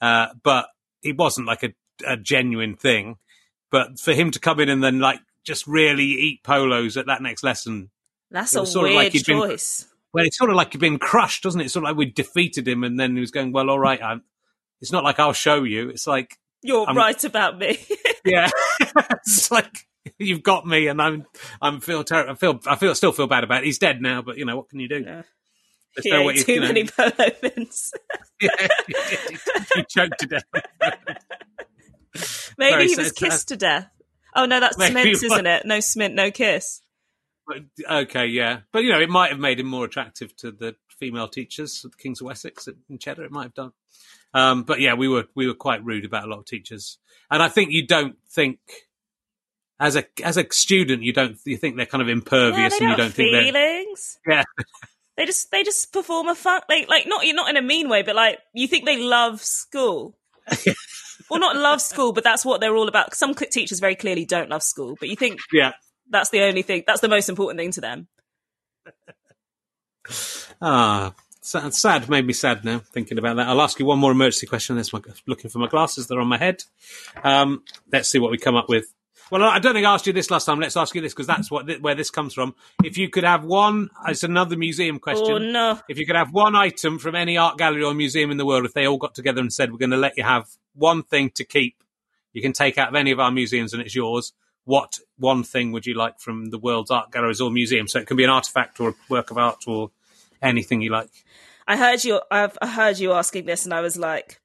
uh, 0.00 0.28
but 0.42 0.66
he 1.00 1.12
wasn't 1.12 1.46
like 1.46 1.62
a, 1.62 1.72
a 2.06 2.16
genuine 2.16 2.76
thing. 2.76 3.16
But 3.70 3.98
for 3.98 4.12
him 4.12 4.30
to 4.32 4.38
come 4.40 4.60
in 4.60 4.68
and 4.68 4.82
then 4.84 5.00
like 5.00 5.20
just 5.44 5.66
really 5.66 6.04
eat 6.04 6.42
polos 6.44 6.96
at 6.96 7.06
that 7.06 7.22
next 7.22 7.42
lesson, 7.42 7.90
That's 8.30 8.54
a 8.54 8.64
sort 8.66 8.86
of 8.86 8.90
weird 8.90 9.04
like 9.04 9.12
he'd 9.12 9.24
been- 9.26 9.40
choice. 9.40 9.86
well, 10.12 10.24
it's 10.24 10.38
sort 10.38 10.50
of 10.50 10.56
like 10.56 10.72
he'd 10.72 10.78
been 10.80 10.98
crushed, 10.98 11.42
doesn't 11.42 11.60
it? 11.60 11.64
It's 11.64 11.74
sort 11.74 11.84
of 11.84 11.88
like 11.90 11.96
we 11.96 12.06
defeated 12.06 12.68
him, 12.68 12.84
and 12.84 12.98
then 13.00 13.14
he 13.14 13.20
was 13.20 13.30
going, 13.30 13.52
"Well, 13.52 13.70
all 13.70 13.78
right, 13.78 14.02
I'm." 14.02 14.22
It's 14.80 14.92
not 14.92 15.04
like 15.04 15.18
I'll 15.18 15.32
show 15.32 15.62
you. 15.64 15.88
It's 15.88 16.06
like, 16.06 16.36
You're 16.62 16.86
I'm- 16.86 16.96
right 16.96 17.22
about 17.24 17.58
me. 17.58 17.78
yeah, 18.24 18.50
it's 18.80 19.50
like 19.50 19.86
you've 20.18 20.42
got 20.42 20.66
me, 20.66 20.86
and 20.88 21.00
I'm, 21.00 21.26
I'm 21.60 21.80
feel 21.80 22.04
terrible. 22.04 22.32
I 22.32 22.34
feel, 22.36 22.60
I 22.66 22.76
feel, 22.76 22.94
still 22.94 23.12
feel 23.12 23.26
bad 23.26 23.44
about 23.44 23.62
it. 23.62 23.66
He's 23.66 23.78
dead 23.78 24.00
now, 24.02 24.22
but 24.22 24.38
you 24.38 24.44
know 24.44 24.56
what 24.56 24.68
can 24.68 24.80
you 24.80 24.88
do? 24.88 25.02
Yeah. 25.06 25.22
There's 25.96 26.04
he 26.04 26.10
no 26.10 26.20
ate 26.20 26.26
way 26.26 26.34
you- 26.34 26.44
too 26.44 26.52
you 26.54 26.60
know, 26.60 26.66
many 26.66 26.84
polo 26.84 27.12
yeah, 28.40 28.68
he 29.74 29.84
choked 29.88 30.18
to 30.20 30.26
death. 30.26 30.44
Maybe 32.58 32.70
Very 32.72 32.88
he 32.88 32.96
was 32.96 33.06
sad. 33.08 33.16
kissed 33.16 33.48
to 33.48 33.56
death. 33.56 33.88
Oh 34.36 34.46
no, 34.46 34.60
that's 34.60 34.78
Maybe 34.78 35.14
Smints, 35.14 35.22
isn't 35.22 35.46
it? 35.46 35.66
No 35.66 35.78
Smint, 35.78 36.14
no 36.14 36.30
kiss. 36.30 36.80
Okay, 37.88 38.26
yeah, 38.26 38.60
but 38.72 38.84
you 38.84 38.90
know, 38.90 39.00
it 39.00 39.10
might 39.10 39.30
have 39.30 39.38
made 39.38 39.60
him 39.60 39.66
more 39.66 39.84
attractive 39.84 40.34
to 40.36 40.50
the 40.50 40.76
female 40.88 41.28
teachers 41.28 41.82
at 41.84 41.90
the 41.92 41.96
Kings 41.96 42.20
of 42.20 42.26
Wessex 42.26 42.68
in 42.88 42.98
Cheddar. 42.98 43.24
It 43.24 43.30
might 43.30 43.44
have 43.44 43.54
done. 43.54 43.72
Um, 44.32 44.62
but 44.64 44.80
yeah, 44.80 44.94
we 44.94 45.08
were 45.08 45.24
we 45.34 45.46
were 45.46 45.54
quite 45.54 45.84
rude 45.84 46.04
about 46.04 46.24
a 46.24 46.26
lot 46.28 46.38
of 46.38 46.46
teachers, 46.46 46.98
and 47.30 47.42
I 47.42 47.48
think 47.48 47.70
you 47.70 47.86
don't 47.86 48.16
think 48.30 48.58
as 49.80 49.96
a 49.96 50.04
as 50.22 50.36
a 50.36 50.46
student 50.50 51.02
you 51.02 51.12
don't 51.12 51.36
you 51.44 51.56
think 51.56 51.76
they're 51.76 51.86
kind 51.86 52.02
of 52.02 52.08
Yeah, 52.08 52.14
impervious 52.14 52.78
they 52.78 52.84
and 52.84 52.90
you 52.90 52.96
don't 52.96 53.12
think 53.12 53.32
they're 53.32 53.52
feelings. 53.52 54.18
yeah 54.26 54.42
They 55.16 55.26
just 55.26 55.50
they 55.50 55.62
just 55.62 55.92
perform 55.92 56.28
a 56.28 56.34
fun 56.34 56.62
like 56.68 56.88
like 56.88 57.06
not 57.06 57.24
not 57.24 57.48
in 57.48 57.56
a 57.56 57.62
mean 57.62 57.88
way, 57.88 58.02
but 58.02 58.16
like 58.16 58.40
you 58.52 58.66
think 58.66 58.84
they 58.84 58.98
love 58.98 59.40
school. 59.40 60.16
well, 61.30 61.40
not 61.40 61.56
love 61.56 61.80
school, 61.80 62.12
but 62.12 62.24
that's 62.24 62.44
what 62.44 62.60
they're 62.60 62.74
all 62.74 62.88
about. 62.88 63.14
Some 63.14 63.34
teachers 63.34 63.80
very 63.80 63.94
clearly 63.94 64.24
don't 64.24 64.50
love 64.50 64.62
school, 64.62 64.96
but 64.98 65.08
you 65.08 65.16
think 65.16 65.38
yeah. 65.52 65.72
that's 66.10 66.30
the 66.30 66.42
only 66.42 66.62
thing. 66.62 66.82
That's 66.86 67.00
the 67.00 67.08
most 67.08 67.28
important 67.28 67.58
thing 67.58 67.70
to 67.72 67.80
them. 67.80 68.08
Ah, 70.60 71.14
sad, 71.40 71.74
sad 71.74 72.08
made 72.10 72.26
me 72.26 72.32
sad 72.34 72.62
now 72.64 72.78
thinking 72.78 73.18
about 73.18 73.36
that. 73.36 73.48
I'll 73.48 73.60
ask 73.60 73.78
you 73.78 73.86
one 73.86 73.98
more 73.98 74.12
emergency 74.12 74.46
question. 74.46 74.76
That's 74.76 74.92
my 74.92 75.00
looking 75.26 75.50
for 75.50 75.58
my 75.58 75.66
glasses. 75.66 76.06
They're 76.06 76.20
on 76.20 76.28
my 76.28 76.36
head. 76.36 76.62
Um, 77.22 77.64
let's 77.90 78.08
see 78.10 78.18
what 78.18 78.30
we 78.30 78.36
come 78.36 78.54
up 78.54 78.68
with. 78.68 78.86
Well, 79.30 79.42
I 79.42 79.58
don't 79.58 79.72
think 79.72 79.86
I 79.86 79.94
asked 79.94 80.06
you 80.06 80.12
this 80.12 80.30
last 80.30 80.44
time. 80.44 80.60
Let's 80.60 80.76
ask 80.76 80.94
you 80.94 81.00
this 81.00 81.14
because 81.14 81.26
that's 81.26 81.50
what 81.50 81.68
where 81.80 81.94
this 81.94 82.10
comes 82.10 82.34
from. 82.34 82.54
If 82.82 82.98
you 82.98 83.08
could 83.08 83.24
have 83.24 83.44
one, 83.44 83.90
it's 84.06 84.22
another 84.22 84.56
museum 84.56 84.98
question. 84.98 85.30
Oh 85.30 85.38
no! 85.38 85.80
If 85.88 85.98
you 85.98 86.06
could 86.06 86.16
have 86.16 86.32
one 86.32 86.54
item 86.54 86.98
from 86.98 87.14
any 87.14 87.36
art 87.36 87.56
gallery 87.56 87.82
or 87.82 87.94
museum 87.94 88.30
in 88.30 88.36
the 88.36 88.46
world, 88.46 88.64
if 88.64 88.74
they 88.74 88.86
all 88.86 88.98
got 88.98 89.14
together 89.14 89.40
and 89.40 89.52
said, 89.52 89.72
"We're 89.72 89.78
going 89.78 89.90
to 89.90 89.96
let 89.96 90.16
you 90.16 90.24
have 90.24 90.48
one 90.74 91.02
thing 91.02 91.30
to 91.36 91.44
keep," 91.44 91.82
you 92.32 92.42
can 92.42 92.52
take 92.52 92.76
out 92.76 92.88
of 92.88 92.94
any 92.94 93.12
of 93.12 93.20
our 93.20 93.30
museums 93.30 93.72
and 93.72 93.82
it's 93.82 93.94
yours. 93.94 94.32
What 94.66 94.98
one 95.18 95.42
thing 95.42 95.72
would 95.72 95.86
you 95.86 95.94
like 95.94 96.20
from 96.20 96.46
the 96.46 96.58
world's 96.58 96.90
art 96.90 97.10
galleries 97.10 97.40
or 97.40 97.50
museums? 97.50 97.92
So 97.92 98.00
it 98.00 98.06
can 98.06 98.16
be 98.16 98.24
an 98.24 98.30
artifact 98.30 98.80
or 98.80 98.90
a 98.90 98.94
work 99.08 99.30
of 99.30 99.38
art 99.38 99.64
or 99.66 99.90
anything 100.42 100.80
you 100.80 100.90
like. 100.90 101.10
I 101.66 101.76
heard 101.76 102.04
you. 102.04 102.20
I've 102.30 102.58
I 102.60 102.66
heard 102.66 102.98
you 102.98 103.12
asking 103.12 103.46
this, 103.46 103.64
and 103.64 103.72
I 103.72 103.80
was 103.80 103.96
like, 103.96 104.40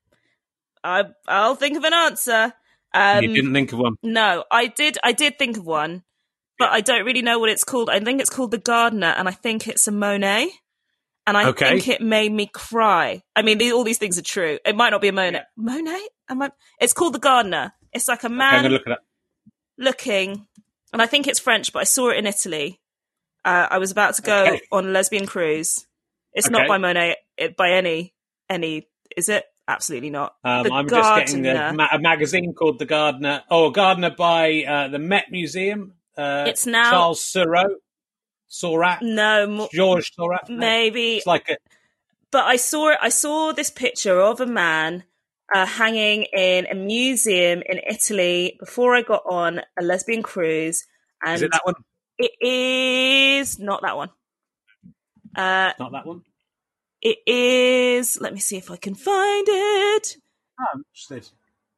I 0.84 1.06
I'll 1.28 1.56
think 1.56 1.78
of 1.78 1.84
an 1.84 1.94
answer. 1.94 2.54
Um, 2.94 3.24
you 3.24 3.30
didn't 3.34 3.54
think 3.54 3.72
of 3.74 3.80
one. 3.80 3.96
No, 4.04 4.44
I 4.52 4.68
did. 4.68 4.98
I 5.04 5.12
did 5.12 5.38
think 5.38 5.58
of 5.58 5.66
one, 5.66 6.04
but 6.58 6.70
I 6.70 6.82
don't 6.82 7.06
really 7.06 7.22
know 7.22 7.40
what 7.40 7.50
it's 7.50 7.64
called. 7.64 7.90
I 7.90 8.00
think 8.00 8.20
it's 8.22 8.30
called 8.30 8.52
the 8.52 8.58
Gardener, 8.58 9.14
and 9.18 9.28
I 9.28 9.32
think 9.32 9.68
it's 9.68 9.88
a 9.88 9.92
Monet. 9.92 10.50
And 11.28 11.38
I 11.38 11.50
Okay. 11.50 11.70
think 11.70 11.88
it 11.88 12.02
made 12.02 12.32
me 12.32 12.48
cry. 12.48 13.22
I 13.36 13.44
mean, 13.44 13.62
all 13.72 13.84
these 13.84 14.00
things 14.00 14.18
are 14.18 14.24
true. 14.24 14.58
It 14.66 14.76
might 14.76 14.90
not 14.90 15.02
be 15.02 15.10
a 15.10 15.14
Monet. 15.14 15.44
Monet? 15.56 16.08
Am 16.30 16.42
I? 16.42 16.52
It's 16.82 16.94
called 16.94 17.14
the 17.14 17.20
Gardener. 17.20 17.74
It's 17.94 18.08
like 18.08 18.24
a 18.24 18.30
man 18.30 18.64
to 18.64 18.70
look 18.70 18.84
looking, 19.78 20.48
and 20.92 21.02
I 21.02 21.06
think 21.06 21.28
it's 21.28 21.40
French, 21.40 21.72
but 21.72 21.80
I 21.80 21.84
saw 21.84 22.10
it 22.10 22.18
in 22.18 22.26
Italy. 22.26 22.82
Uh, 23.46 23.68
I 23.70 23.78
was 23.78 23.92
about 23.92 24.16
to 24.16 24.22
go 24.22 24.44
Okay. 24.46 24.62
on 24.72 24.88
a 24.88 24.90
lesbian 24.90 25.26
cruise. 25.26 25.86
It's 26.34 26.50
not 26.50 26.68
by 26.68 26.78
Monet. 26.78 27.18
It, 27.38 27.56
by 27.56 27.72
any 27.72 28.14
any 28.50 28.88
is 29.16 29.30
it? 29.30 29.46
Absolutely 29.70 30.09
not. 30.09 30.36
Um, 30.43 30.63
the 30.63 30.74
I'm 30.74 30.89
just 30.89 31.15
getting 31.15 31.45
a, 31.45 31.72
ma- 31.74 31.88
a 31.91 31.99
magazine 31.99 32.53
called 32.53 32.80
The 32.80 32.86
Gardener. 32.86 33.43
Oh, 33.51 33.70
Gardener 33.70 34.09
by 34.09 34.63
uh, 34.63 34.88
the 34.88 34.97
Met 34.97 35.26
Museum. 35.32 35.93
Uh, 36.17 36.45
It's 36.47 36.65
now- 36.65 36.89
Charles 36.89 37.24
Seurat. 37.24 37.67
Seurat. 38.47 39.01
no, 39.03 39.45
mo- 39.45 39.70
Georges 39.72 40.09
Seurat. 40.15 40.49
No, 40.49 40.57
maybe 40.57 41.17
It's 41.17 41.28
like 41.28 41.47
a, 41.49 41.57
but 42.32 42.45
I 42.45 42.55
saw. 42.55 42.95
I 42.99 43.09
saw 43.09 43.51
this 43.53 43.70
picture 43.70 44.20
of 44.20 44.41
a 44.41 44.47
man 44.47 45.03
uh, 45.53 45.67
hanging 45.67 46.24
in 46.36 46.65
a 46.65 46.74
museum 46.74 47.61
in 47.63 47.80
Italy 47.88 48.57
before 48.59 48.95
I 48.95 49.03
got 49.03 49.22
on 49.30 49.61
a 49.80 49.84
lesbian 49.84 50.24
cruise, 50.24 50.84
and 51.24 51.36
is 51.36 51.41
it 51.43 51.51
that 51.51 51.61
one? 51.63 51.76
it 52.17 52.32
is 52.41 53.59
not 53.59 53.84
that 53.84 53.95
one. 53.97 54.09
Uh, 55.36 55.72
Not 55.80 55.91
that 55.91 56.05
one. 56.07 56.24
It 57.02 57.18
is. 57.28 58.20
Let 58.22 58.34
me 58.34 58.39
see 58.39 58.58
if 58.58 58.70
I 58.72 58.78
can 58.78 58.95
find 58.95 59.45
it. 59.50 60.18
Oh, 60.60 60.66
I'm 60.74 60.84
interested. 60.91 61.30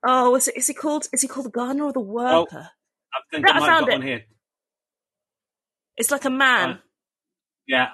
Oh, 0.06 0.36
is 0.36 0.48
it? 0.48 0.58
Is 0.58 0.68
he 0.68 0.74
called? 0.74 1.08
Is 1.14 1.22
he 1.22 1.28
called 1.28 1.46
the 1.46 1.52
gardener 1.52 1.86
or 1.86 1.94
the 1.94 2.00
oh, 2.00 2.04
worker? 2.04 2.70
I 3.14 3.20
think 3.30 3.46
Yeah, 3.48 3.54
I 3.56 3.60
found 3.60 3.88
it. 3.88 3.92
one 3.92 4.02
here. 4.02 4.24
It's 5.98 6.12
like 6.12 6.26
a 6.26 6.30
man, 6.30 6.70
Right. 6.70 6.80
Yeah, 7.68 7.90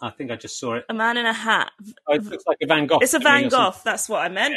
I 0.00 0.10
think 0.10 0.30
I 0.30 0.36
just 0.36 0.58
saw 0.58 0.74
it. 0.74 0.84
a 0.88 0.94
man 0.94 1.16
in 1.16 1.26
a 1.26 1.32
hat. 1.32 1.72
Oh, 2.06 2.14
it 2.14 2.24
looks 2.24 2.44
like 2.46 2.56
a 2.62 2.66
Van 2.66 2.86
Gogh. 2.86 2.98
It's 3.00 3.12
a 3.14 3.18
Van. 3.18 3.48
Gogh. 3.48 3.74
That's 3.84 4.08
what 4.08 4.20
I 4.22 4.28
meant. 4.28 4.54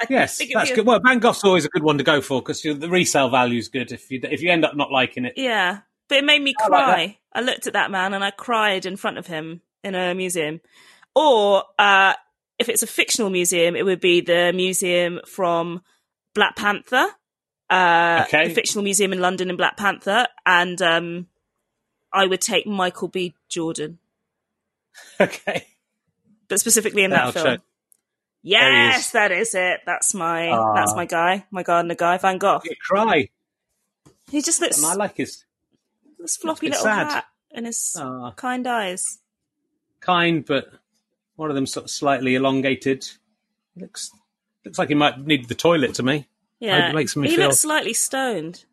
I 0.00 0.06
Yes, 0.08 0.40
that's 0.54 0.70
a- 0.70 0.74
good. 0.74 0.86
Well, 0.86 1.00
Van 1.04 1.18
Gogh's 1.18 1.44
always 1.44 1.66
a 1.66 1.68
good 1.68 1.82
one 1.82 1.98
to 1.98 2.04
go 2.04 2.22
for 2.22 2.40
because 2.40 2.62
the 2.62 2.88
resale 2.88 3.28
value 3.28 3.58
is 3.58 3.68
good. 3.68 3.92
If 3.92 4.10
you 4.10 4.20
if 4.22 4.40
you 4.40 4.50
end 4.50 4.64
up 4.64 4.74
not 4.74 4.90
liking 4.90 5.26
it, 5.26 5.34
Yeah, 5.36 5.80
but 6.08 6.18
it 6.18 6.24
made 6.24 6.42
me 6.42 6.54
I 6.58 6.68
like 6.68 6.84
cry. 6.84 7.18
I 7.34 7.40
looked 7.42 7.66
at 7.66 7.74
that 7.74 7.90
man 7.90 8.14
and 8.14 8.24
I 8.24 8.30
cried 8.30 8.86
in 8.86 8.96
front 8.96 9.18
of 9.18 9.26
him 9.26 9.60
in 9.84 9.94
a 9.94 10.14
museum. 10.14 10.60
Or 11.14 11.64
uh, 11.78 12.14
if 12.58 12.68
it's 12.68 12.82
a 12.82 12.86
fictional 12.86 13.30
museum, 13.30 13.74
it 13.76 13.84
would 13.84 14.00
be 14.00 14.20
the 14.20 14.52
museum 14.54 15.20
from 15.26 15.82
Black 16.34 16.56
Panther, 16.56 17.06
uh, 17.68 18.24
Okay. 18.26 18.48
the 18.48 18.54
fictional 18.54 18.84
museum 18.84 19.12
in 19.12 19.20
London 19.20 19.50
in 19.50 19.56
Black 19.56 19.76
Panther, 19.76 20.26
and 20.46 20.80
um, 20.82 21.26
I 22.12 22.26
would 22.26 22.40
take 22.40 22.66
Michael 22.66 23.08
B. 23.08 23.34
Jordan, 23.48 23.98
okay. 25.20 25.66
but 26.48 26.60
specifically 26.60 27.02
in 27.04 27.10
That'll 27.10 27.32
that 27.32 27.42
film. 27.42 27.56
show. 27.56 27.62
There 28.42 28.88
is. 28.88 28.94
Yes, 28.94 29.10
that 29.10 29.32
is 29.32 29.54
it. 29.54 29.80
That's 29.84 30.14
my 30.14 30.48
Ah. 30.48 30.74
that's 30.74 30.94
my 30.94 31.04
guy, 31.04 31.44
my 31.50 31.62
gardener 31.62 31.94
guy, 31.94 32.16
Van 32.18 32.38
Gogh. 32.38 32.60
You 32.64 32.74
cry, 32.80 33.28
He 34.30 34.40
just 34.40 34.60
looks 34.60 34.78
and 34.78 34.86
I 34.86 34.94
like 34.94 35.16
his 35.16 35.44
this 36.18 36.36
floppy 36.38 36.68
little 36.68 36.82
sad. 36.84 37.06
hat 37.12 37.24
and 37.50 37.66
his 37.66 37.96
Ah. 38.00 38.32
kind 38.36 38.66
eyes. 38.66 39.18
kind, 40.00 40.46
but 40.46 40.72
one 41.40 41.48
of 41.50 41.54
them 41.54 41.64
sort 41.64 41.84
of 41.84 41.90
slightly 41.90 42.34
elongated. 42.34 43.08
Looks 43.74 44.10
looks 44.62 44.78
like 44.78 44.90
he 44.90 44.94
might 44.94 45.18
need 45.18 45.48
the 45.48 45.54
toilet 45.54 45.94
to 45.94 46.02
me. 46.02 46.28
Yeah, 46.58 46.90
it 46.90 46.94
makes 46.94 47.16
me 47.16 47.30
he 47.30 47.36
feel- 47.36 47.46
looks 47.46 47.60
slightly 47.60 47.94
stoned. 47.94 48.66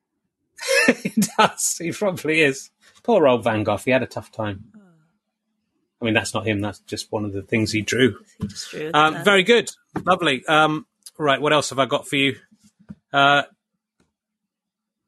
he 1.02 1.14
does. 1.38 1.78
He 1.78 1.94
probably 1.94 2.42
is. 2.42 2.70
Poor 3.04 3.26
old 3.26 3.46
Van 3.46 3.64
Gogh. 3.64 3.78
He 3.78 3.92
had 3.92 4.04
a 4.04 4.08
tough 4.08 4.34
time. 4.34 4.66
I 6.02 6.06
mean, 6.06 6.14
that's 6.14 6.34
not 6.34 6.46
him. 6.46 6.60
That's 6.60 6.80
just 6.80 7.10
one 7.12 7.24
of 7.24 7.32
the 7.32 7.42
things 7.42 7.72
he 7.72 7.82
drew. 7.82 8.18
He 8.40 8.48
just 8.48 8.70
drew 8.70 8.92
Um, 8.94 9.24
very 9.24 9.44
good, 9.44 9.72
lovely. 10.06 10.46
Um, 10.46 10.86
right, 11.18 11.40
what 11.42 11.54
else 11.54 11.70
have 11.70 11.80
I 11.80 11.86
got 11.86 12.06
for 12.08 12.18
you? 12.18 12.36
Uh, 13.14 13.44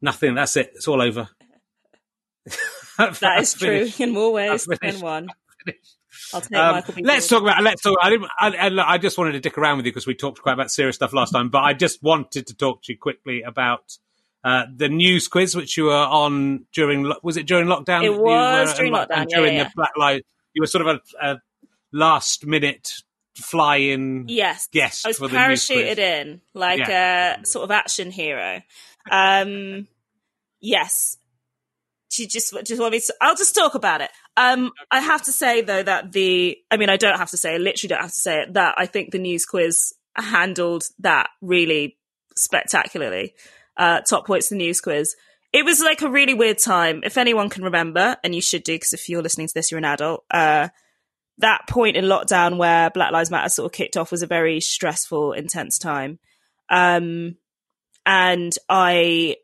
nothing. 0.02 0.36
That's 0.36 0.56
it. 0.56 0.72
It's 0.76 0.88
all 0.88 1.02
over. 1.02 1.28
that 2.98 3.42
is 3.42 3.54
true 3.54 3.90
in 4.00 4.12
more 4.12 4.32
ways 4.32 4.66
than 4.82 5.00
one. 5.02 5.28
I'll 6.34 6.42
take 6.42 6.58
Um, 6.58 6.76
Michael 6.76 6.94
B. 6.96 7.04
let's 7.04 7.28
talk 7.28 7.42
about. 7.42 7.62
Let's 7.64 7.82
talk. 7.82 7.98
I 8.02 8.10
didn't. 8.10 8.30
I, 8.40 8.50
I, 8.70 8.94
I 8.94 8.98
just 8.98 9.18
wanted 9.18 9.34
to 9.34 9.40
dick 9.40 9.58
around 9.58 9.78
with 9.78 9.86
you 9.86 9.92
because 9.92 10.08
we 10.08 10.16
talked 10.16 10.42
quite 10.42 10.54
about 10.54 10.72
serious 10.72 10.96
stuff 10.96 11.14
last 11.14 11.32
time. 11.32 11.50
But 11.50 11.60
I 11.64 11.74
just 11.74 12.02
wanted 12.04 12.48
to 12.48 12.56
talk 12.56 12.84
to 12.84 12.92
you 12.94 12.98
quickly 12.98 13.42
about 13.42 13.98
uh, 14.44 14.66
the 14.76 14.90
news 14.90 15.28
quiz, 15.28 15.56
which 15.56 15.78
you 15.78 15.86
were 15.86 15.94
on 15.96 16.66
during. 16.74 17.12
Was 17.24 17.38
it 17.38 17.46
during 17.48 17.68
lockdown? 17.68 18.02
It 18.04 18.12
you 18.12 18.22
was 18.22 18.74
during 18.76 18.94
lockdown, 18.94 19.26
yeah, 19.30 19.38
during 19.38 19.56
yeah, 19.56 19.64
the 19.66 19.72
Black 19.76 19.92
Lives, 19.98 20.24
you 20.54 20.62
were 20.62 20.68
sort 20.68 20.88
of 20.88 21.00
a, 21.22 21.28
a 21.32 21.42
last 21.92 22.46
minute 22.46 22.94
fly-in 23.36 24.26
Yes, 24.28 24.68
guest 24.72 25.06
I 25.06 25.10
was 25.10 25.18
for 25.18 25.28
the 25.30 25.48
news 25.48 25.66
quiz. 25.66 25.98
parachuted 25.98 25.98
in 25.98 26.42
like 26.54 26.88
a 26.90 27.38
sort 27.44 27.64
of 27.64 27.72
action 27.72 28.12
hero. 28.12 28.62
Um, 29.10 29.88
yes, 30.60 31.18
she 32.10 32.28
just 32.28 32.54
just 32.66 32.80
want 32.82 32.92
me 32.92 33.00
to. 33.00 33.14
I'll 33.22 33.36
just 33.36 33.56
talk 33.56 33.76
about 33.76 34.02
it. 34.02 34.10
Um, 34.38 34.72
I 34.90 35.02
have 35.02 35.24
to 35.24 35.32
say 35.32 35.62
though 35.62 35.84
that 35.84 36.12
the. 36.12 36.58
I 36.72 36.78
mean, 36.78 36.90
I 36.90 36.98
don't 36.98 37.18
have 37.18 37.32
to 37.32 37.38
say. 37.38 37.56
I 37.56 37.58
literally 37.58 37.90
don't 37.90 38.02
have 38.02 38.14
to 38.14 38.20
say 38.20 38.42
it. 38.42 38.54
That 38.54 38.76
I 38.78 38.86
think 38.86 39.12
the 39.12 39.20
news 39.20 39.46
quiz 39.46 39.94
handled 40.16 40.84
that 41.00 41.30
really 41.42 41.98
spectacularly. 42.36 43.34
Uh, 43.78 44.02
top 44.02 44.28
points 44.28 44.50
the 44.50 44.56
news 44.56 44.82
quiz. 44.82 45.16
It 45.52 45.66
was 45.66 45.82
like 45.82 46.02
a 46.02 46.10
really 46.10 46.34
weird 46.34 46.60
time. 46.60 47.02
If 47.04 47.18
anyone 47.18 47.50
can 47.50 47.64
remember, 47.64 48.18
and 48.24 48.36
you 48.36 48.42
should 48.42 48.64
do, 48.64 48.76
because 48.76 48.94
if 48.94 49.10
you're 49.10 49.24
listening 49.24 49.48
to 49.48 49.54
this, 49.54 49.72
you're 49.72 49.80
an 49.80 49.86
adult. 49.86 50.24
Uh, 50.30 50.70
that 51.40 51.68
point 51.68 51.96
in 51.96 52.06
lockdown 52.06 52.58
where 52.58 52.90
Black 52.90 53.12
Lives 53.12 53.32
Matter 53.32 53.50
sort 53.50 53.66
of 53.66 53.72
kicked 53.72 53.98
off 53.98 54.12
was 54.12 54.22
a 54.22 54.28
very 54.28 54.60
stressful, 54.60 55.34
intense 55.34 55.80
time. 55.80 56.20
Um, 56.70 57.38
and 58.06 58.54
I 58.68 59.38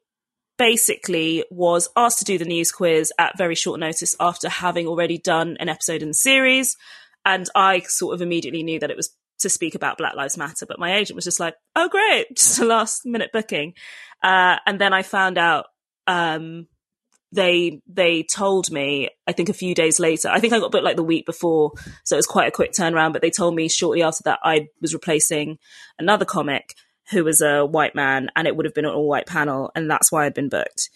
basically 0.58 1.43
was 1.49 1.89
asked 1.95 2.20
to 2.20 2.26
do 2.26 2.38
the 2.38 2.45
news 2.45 2.72
quiz 2.72 3.12
at 3.18 3.38
very 3.38 3.56
short 3.56 3.80
notice 3.80 4.16
after 4.20 4.49
having 4.49 4.88
already 4.88 5.18
done 5.18 5.58
an 5.60 5.70
episode 5.70 6.01
in 6.01 6.10
the 6.10 6.14
series. 6.14 6.78
And 7.26 7.49
I 7.56 7.82
sort 7.82 8.14
of 8.14 8.22
immediately 8.22 8.64
knew 8.64 8.80
that 8.80 8.91
it 8.91 8.97
was 8.97 9.16
to 9.39 9.49
speak 9.49 9.76
about 9.76 9.97
Black 9.97 10.16
Lives 10.16 10.38
Matter. 10.38 10.66
But 10.66 10.80
my 10.80 10.95
agent 10.95 11.16
was 11.16 11.26
just 11.26 11.39
like, 11.39 11.56
oh, 11.76 11.89
great, 11.89 12.28
just 12.36 12.60
a 12.60 12.66
last 12.66 13.06
minute 13.06 13.32
booking. 13.34 13.74
Uh, 14.24 14.58
and 14.66 14.80
then 14.80 14.93
I 14.93 15.01
found 15.01 15.38
out 15.38 15.66
um, 16.08 16.68
they 17.32 17.82
they 17.88 18.24
told 18.24 18.72
me 18.72 19.10
I 19.28 19.34
think 19.34 19.49
a 19.49 19.53
few 19.53 19.76
days 19.76 19.99
later. 19.99 20.30
I 20.30 20.39
think 20.39 20.53
I 20.53 20.60
got 20.60 20.72
booked 20.72 20.84
like 20.84 20.95
the 20.95 21.03
week 21.03 21.26
before, 21.26 21.72
so 22.03 22.16
it 22.16 22.18
was 22.18 22.28
quite 22.28 22.47
a 22.47 22.51
quick 22.51 22.72
turnaround. 22.72 23.14
But 23.14 23.22
they 23.22 23.32
told 23.32 23.56
me 23.56 23.68
shortly 23.68 24.03
after 24.03 24.24
that 24.26 24.39
I 24.43 24.68
was 24.82 24.93
replacing 24.93 25.58
another 25.99 26.26
comic 26.26 26.76
who 27.12 27.24
was 27.24 27.41
a 27.41 27.66
white 27.66 27.95
man, 27.95 28.30
and 28.36 28.47
it 28.47 28.56
would 28.56 28.66
have 28.66 28.74
been 28.74 28.86
an 28.86 28.91
all 28.91 29.08
white 29.08 29.28
panel, 29.28 29.72
and 29.76 29.89
that's 29.89 30.12
why 30.12 30.26
I'd 30.26 30.34
been 30.34 30.49
booked. 30.49 30.89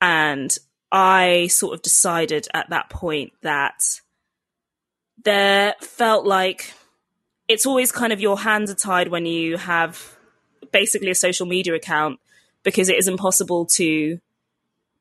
And 0.00 0.56
I 0.90 1.46
sort 1.46 1.74
of 1.74 1.82
decided 1.82 2.48
at 2.52 2.70
that 2.70 2.90
point 2.90 3.32
that 3.42 4.00
there 5.24 5.74
felt 5.80 6.26
like 6.26 6.74
it's 7.48 7.66
always 7.66 7.92
kind 7.92 8.12
of 8.12 8.20
your 8.20 8.38
hands 8.38 8.70
are 8.70 8.74
tied 8.74 9.08
when 9.08 9.26
you 9.26 9.56
have 9.56 10.16
basically 10.72 11.10
a 11.10 11.14
social 11.14 11.46
media 11.46 11.74
account 11.74 12.18
because 12.62 12.88
it 12.88 12.96
is 12.96 13.08
impossible 13.08 13.66
to 13.66 14.18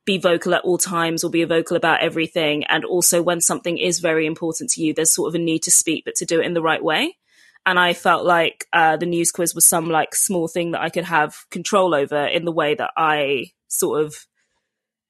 be 0.05 0.17
vocal 0.17 0.53
at 0.53 0.63
all 0.63 0.77
times 0.77 1.23
or 1.23 1.29
be 1.29 1.43
vocal 1.43 1.77
about 1.77 2.01
everything. 2.01 2.63
And 2.65 2.83
also, 2.85 3.21
when 3.21 3.41
something 3.41 3.77
is 3.77 3.99
very 3.99 4.25
important 4.25 4.71
to 4.71 4.81
you, 4.81 4.93
there's 4.93 5.11
sort 5.11 5.29
of 5.29 5.35
a 5.35 5.43
need 5.43 5.63
to 5.63 5.71
speak, 5.71 6.05
but 6.05 6.15
to 6.15 6.25
do 6.25 6.39
it 6.39 6.45
in 6.45 6.53
the 6.53 6.61
right 6.61 6.83
way. 6.83 7.17
And 7.65 7.79
I 7.79 7.93
felt 7.93 8.25
like 8.25 8.65
uh, 8.73 8.97
the 8.97 9.05
news 9.05 9.31
quiz 9.31 9.53
was 9.53 9.65
some 9.67 9.89
like 9.89 10.15
small 10.15 10.47
thing 10.47 10.71
that 10.71 10.81
I 10.81 10.89
could 10.89 11.03
have 11.05 11.45
control 11.51 11.93
over 11.93 12.25
in 12.25 12.43
the 12.45 12.51
way 12.51 12.73
that 12.75 12.91
I 12.97 13.51
sort 13.67 14.03
of 14.03 14.15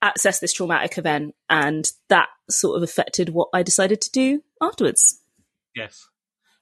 access 0.02 0.40
this 0.40 0.54
traumatic 0.54 0.98
event. 0.98 1.36
And 1.50 1.90
that 2.10 2.28
sort 2.50 2.76
of 2.78 2.84
affected 2.84 3.30
what 3.30 3.50
I 3.54 3.64
decided 3.64 4.02
to 4.02 4.12
do 4.12 4.44
afterwards. 4.62 5.22
Yes. 5.76 6.08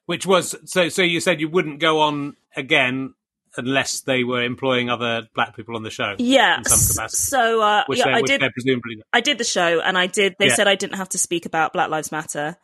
Which 0.06 0.26
was 0.26 0.54
so. 0.64 0.88
So 0.88 1.02
you 1.02 1.20
said 1.20 1.40
you 1.40 1.48
wouldn't 1.48 1.80
go 1.80 2.00
on 2.00 2.36
again 2.56 3.14
unless 3.56 4.02
they 4.02 4.22
were 4.22 4.42
employing 4.44 4.90
other 4.90 5.28
black 5.34 5.56
people 5.56 5.74
on 5.76 5.82
the 5.82 5.90
show. 5.90 6.14
Yeah. 6.18 6.58
in 6.58 6.64
some 6.64 6.96
capacity. 6.96 7.16
So 7.16 7.60
uh, 7.60 7.84
yeah, 7.90 8.04
they, 8.04 8.10
I 8.12 8.22
did. 8.22 8.40
presumably. 8.52 9.02
I 9.12 9.20
did 9.20 9.38
the 9.38 9.44
show, 9.44 9.80
and 9.80 9.98
I 9.98 10.06
did. 10.06 10.36
They 10.38 10.46
Yeah. 10.48 10.54
said 10.54 10.68
I 10.68 10.74
didn't 10.76 10.96
have 10.96 11.08
to 11.10 11.18
speak 11.18 11.46
about 11.46 11.72
Black 11.72 11.90
Lives 11.90 12.12
Matter 12.12 12.56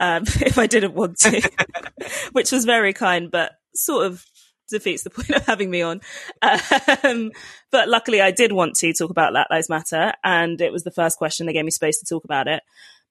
um, 0.00 0.22
if 0.26 0.58
I 0.58 0.66
didn't 0.66 0.94
want 0.94 1.18
to, 1.20 1.50
which 2.32 2.52
was 2.52 2.64
very 2.64 2.92
kind, 2.92 3.30
but 3.30 3.52
sort 3.74 4.06
of 4.06 4.24
defeats 4.70 5.02
the 5.02 5.10
point 5.10 5.30
of 5.36 5.46
having 5.46 5.70
me 5.70 5.82
on. 5.82 6.00
Um, 6.42 7.32
but 7.70 7.88
luckily, 7.88 8.20
I 8.20 8.30
did 8.30 8.52
want 8.52 8.74
to 8.76 8.92
talk 8.92 9.10
about 9.10 9.32
Black 9.32 9.48
Lives 9.50 9.68
Matter, 9.68 10.12
and 10.22 10.60
it 10.60 10.72
was 10.72 10.84
the 10.84 10.90
first 10.90 11.18
question. 11.18 11.46
They 11.46 11.52
gave 11.52 11.64
me 11.64 11.70
space 11.70 11.98
to 12.00 12.06
talk 12.06 12.24
about 12.24 12.48
it. 12.48 12.62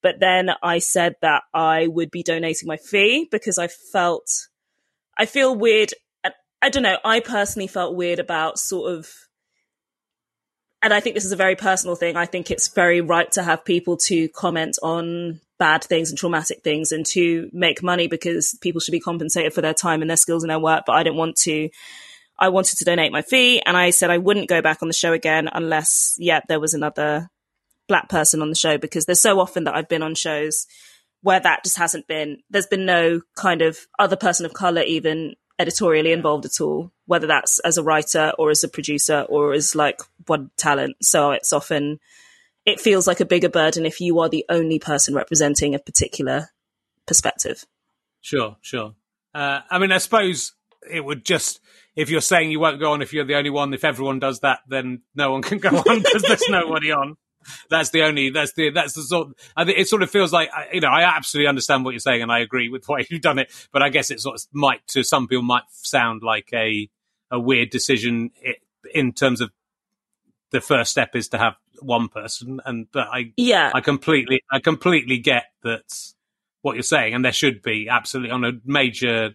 But 0.02 0.20
then 0.20 0.50
I 0.62 0.80
said 0.80 1.16
that 1.22 1.44
I 1.54 1.88
would 1.88 2.12
be 2.12 2.24
donating 2.24 2.68
my 2.68 2.76
fee 2.78 3.28
because 3.32 3.58
I 3.58 3.68
felt, 3.68 4.28
I 5.18 5.26
feel 5.26 5.56
weird. 5.56 5.94
I- 6.26 6.34
I 6.62 6.70
don't 6.70 6.84
know. 6.84 6.98
I 7.06 7.22
personally 7.22 7.68
felt 7.68 7.96
weird 7.96 8.20
about 8.20 8.60
sort 8.60 8.92
of 8.92 9.10
and 10.84 10.94
I 10.94 11.00
think 11.00 11.16
this 11.16 11.24
is 11.24 11.32
a 11.32 11.38
very 11.38 11.56
personal 11.56 11.96
thing. 11.96 12.18
I 12.18 12.26
think 12.26 12.52
it's 12.52 12.68
very 12.68 13.00
right 13.00 13.32
to 13.32 13.42
have 13.42 13.64
people 13.64 13.96
to 13.98 14.28
comment 14.28 14.78
on 14.84 15.40
bad 15.64 15.82
things 15.82 16.10
and 16.10 16.20
traumatic 16.20 16.62
things 16.62 16.92
and 16.92 17.06
to 17.06 17.50
make 17.54 17.82
money 17.82 18.08
because 18.08 18.54
people 18.60 18.82
should 18.82 18.92
be 18.92 19.00
compensated 19.00 19.54
for 19.54 19.62
their 19.62 19.74
time 19.74 20.02
and 20.02 20.10
their 20.10 20.18
skills 20.18 20.44
and 20.44 20.50
their 20.50 20.60
work. 20.60 20.84
But 20.86 20.98
I 20.98 21.04
didn't 21.04 21.16
want 21.16 21.38
to. 21.38 21.70
I 22.38 22.50
wanted 22.50 22.80
to 22.80 22.84
donate 22.84 23.14
my 23.14 23.22
fee, 23.22 23.62
and 23.66 23.78
I 23.78 23.92
said 23.92 24.10
I 24.10 24.18
wouldn't 24.18 24.50
go 24.50 24.62
back 24.62 24.82
on 24.82 24.90
the 24.90 24.94
show 24.94 25.14
again 25.14 25.48
unless, 25.50 26.16
yeah, 26.18 26.42
there 26.50 26.60
was 26.60 26.74
another 26.74 27.30
black 27.88 28.10
person 28.10 28.42
on 28.42 28.50
the 28.50 28.56
show 28.56 28.78
because 28.78 29.06
there's 29.06 29.22
so 29.22 29.40
often 29.40 29.64
that 29.64 29.76
I've 29.76 29.88
been 29.88 30.04
on 30.04 30.16
shows 30.16 30.68
where 31.22 31.40
that 31.40 31.64
just 31.64 31.78
hasn't 31.78 32.08
been. 32.08 32.40
There's 32.50 32.68
been 32.68 32.86
no 32.86 33.22
kind 33.38 33.62
of 33.62 33.88
other 33.98 34.18
person 34.18 34.46
of 34.46 34.54
color 34.54 34.82
even 34.82 35.36
editorially 35.60 36.12
involved 36.12 36.44
at 36.44 36.60
all, 36.60 36.92
whether 37.06 37.28
that's 37.28 37.60
as 37.60 37.78
a 37.78 37.84
writer 37.84 38.34
or 38.38 38.50
as 38.50 38.66
a 38.66 38.68
producer 38.68 39.26
or 39.30 39.54
as 39.54 39.76
like 39.76 40.02
one 40.26 40.52
talent. 40.58 40.98
So 41.02 41.32
it's 41.32 41.54
often 41.54 42.00
it 42.66 42.80
feels 42.80 43.08
like 43.08 43.20
a 43.20 43.26
bigger 43.26 43.50
burden 43.50 43.86
if 43.86 44.00
you 44.00 44.20
are 44.20 44.30
the 44.30 44.46
only 44.50 44.80
person 44.80 45.14
representing 45.14 45.76
a 45.76 45.80
particular 45.80 46.50
perspective. 47.06 47.66
Sure, 48.22 48.58
sure. 48.62 48.96
Uh, 49.34 49.62
I 49.70 49.80
mean, 49.80 49.92
I 49.92 49.98
suppose 49.98 50.54
it 50.90 51.04
would 51.04 51.26
just 51.26 51.60
if 51.96 52.10
you're 52.10 52.22
saying 52.22 52.52
you 52.52 52.60
won't 52.60 52.80
go 52.80 52.94
on 52.94 53.02
if 53.02 53.14
you're 53.14 53.26
the 53.26 53.36
only 53.36 53.50
one. 53.50 53.74
If 53.74 53.84
everyone 53.84 54.20
does 54.20 54.40
that, 54.40 54.60
then 54.68 55.02
no 55.16 55.32
one 55.32 55.42
can 55.42 55.60
go 55.60 55.70
on 55.90 56.00
because 56.00 56.24
there's 56.24 56.50
nobody 56.50 56.92
on. 56.92 57.18
That's 57.70 57.90
the 57.90 58.04
only. 58.04 58.30
That's 58.30 58.54
the. 58.54 58.70
That's 58.70 58.94
the 58.94 59.04
sort. 59.04 59.30
I 59.56 59.66
think 59.66 59.78
it 59.78 59.88
sort 59.88 60.02
of 60.02 60.10
feels 60.10 60.32
like 60.32 60.50
you 60.72 60.80
know. 60.80 60.88
I 60.88 61.04
absolutely 61.04 61.50
understand 61.50 61.84
what 61.84 61.92
you're 61.92 62.00
saying, 62.00 62.22
and 62.22 62.32
I 62.32 62.40
agree 62.40 62.70
with 62.70 62.86
why 62.88 63.06
you've 63.10 63.22
done 63.22 63.40
it. 63.40 63.52
But 63.72 63.84
I 63.84 63.90
guess 63.90 64.12
it 64.12 64.22
sort 64.22 64.36
of 64.36 64.44
might 64.54 64.86
to 64.88 65.04
some 65.04 65.28
people 65.28 65.44
might 65.44 65.64
sound 65.72 66.24
like 66.24 66.50
a 66.54 66.90
a 67.30 67.40
weird 67.40 67.70
decision 67.70 68.32
in 68.94 69.12
terms 69.12 69.42
of 69.42 69.52
the 70.52 70.62
first 70.62 70.92
step 70.92 71.16
is 71.16 71.30
to 71.30 71.38
have 71.38 71.56
one 71.82 72.08
person, 72.10 72.60
and 72.66 72.88
but 72.92 73.08
I 73.12 73.34
Yeah. 73.38 73.72
I 73.74 73.82
completely, 73.82 74.42
I 74.52 74.60
completely 74.60 75.18
get 75.20 75.46
that 75.64 75.84
what 76.62 76.76
you're 76.76 76.84
saying, 76.84 77.14
and 77.14 77.24
there 77.26 77.32
should 77.34 77.62
be 77.62 77.88
absolutely 77.90 78.32
on 78.32 78.44
a 78.46 78.52
major 78.66 79.32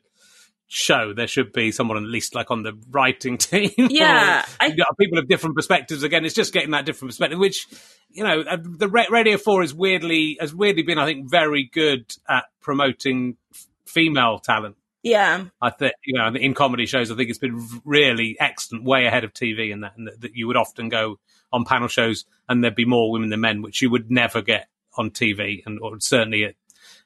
show 0.70 1.14
there 1.14 1.26
should 1.26 1.50
be 1.52 1.72
someone 1.72 1.96
at 1.96 2.02
least 2.02 2.34
like 2.34 2.50
on 2.50 2.62
the 2.62 2.72
writing 2.90 3.38
team. 3.38 3.70
Yeah, 3.78 4.44
I- 4.60 4.74
people 4.98 5.18
of 5.18 5.26
different 5.26 5.56
perspectives. 5.56 6.02
Again, 6.02 6.24
it's 6.24 6.34
just 6.34 6.52
getting 6.52 6.72
that 6.72 6.84
different 6.84 7.10
perspective, 7.10 7.38
which 7.38 7.66
you 8.10 8.22
know, 8.24 8.40
uh, 8.40 8.56
the 8.62 8.88
Radio 8.88 9.36
Four 9.38 9.62
is 9.62 9.74
weirdly 9.74 10.36
has 10.40 10.54
weirdly 10.54 10.82
been, 10.82 10.98
I 10.98 11.06
think, 11.06 11.30
very 11.30 11.68
good 11.72 12.10
at 12.28 12.44
promoting 12.60 13.36
f- 13.54 13.66
female 13.86 14.38
talent. 14.38 14.76
Yeah. 15.02 15.44
I 15.62 15.70
think 15.70 15.92
you 16.04 16.18
know 16.18 16.28
in 16.34 16.52
comedy 16.54 16.84
shows, 16.86 17.10
I 17.10 17.14
think 17.16 17.30
it's 17.30 17.38
been 17.38 17.66
really 17.84 18.36
excellent, 18.38 18.84
way 18.84 19.06
ahead 19.06 19.24
of 19.24 19.32
TV, 19.32 19.72
and 19.72 19.84
that, 19.84 19.96
and 19.96 20.06
that, 20.06 20.20
that 20.20 20.34
you 20.34 20.46
would 20.48 20.56
often 20.56 20.88
go 20.90 21.18
on 21.52 21.64
panel 21.64 21.88
shows 21.88 22.24
and 22.48 22.62
there'd 22.62 22.74
be 22.74 22.84
more 22.84 23.10
women 23.10 23.30
than 23.30 23.40
men, 23.40 23.62
which 23.62 23.82
you 23.82 23.90
would 23.90 24.10
never 24.10 24.42
get 24.42 24.68
on 24.96 25.10
TV, 25.10 25.62
and 25.64 25.78
or 25.80 25.98
certainly 26.00 26.44
at 26.44 26.54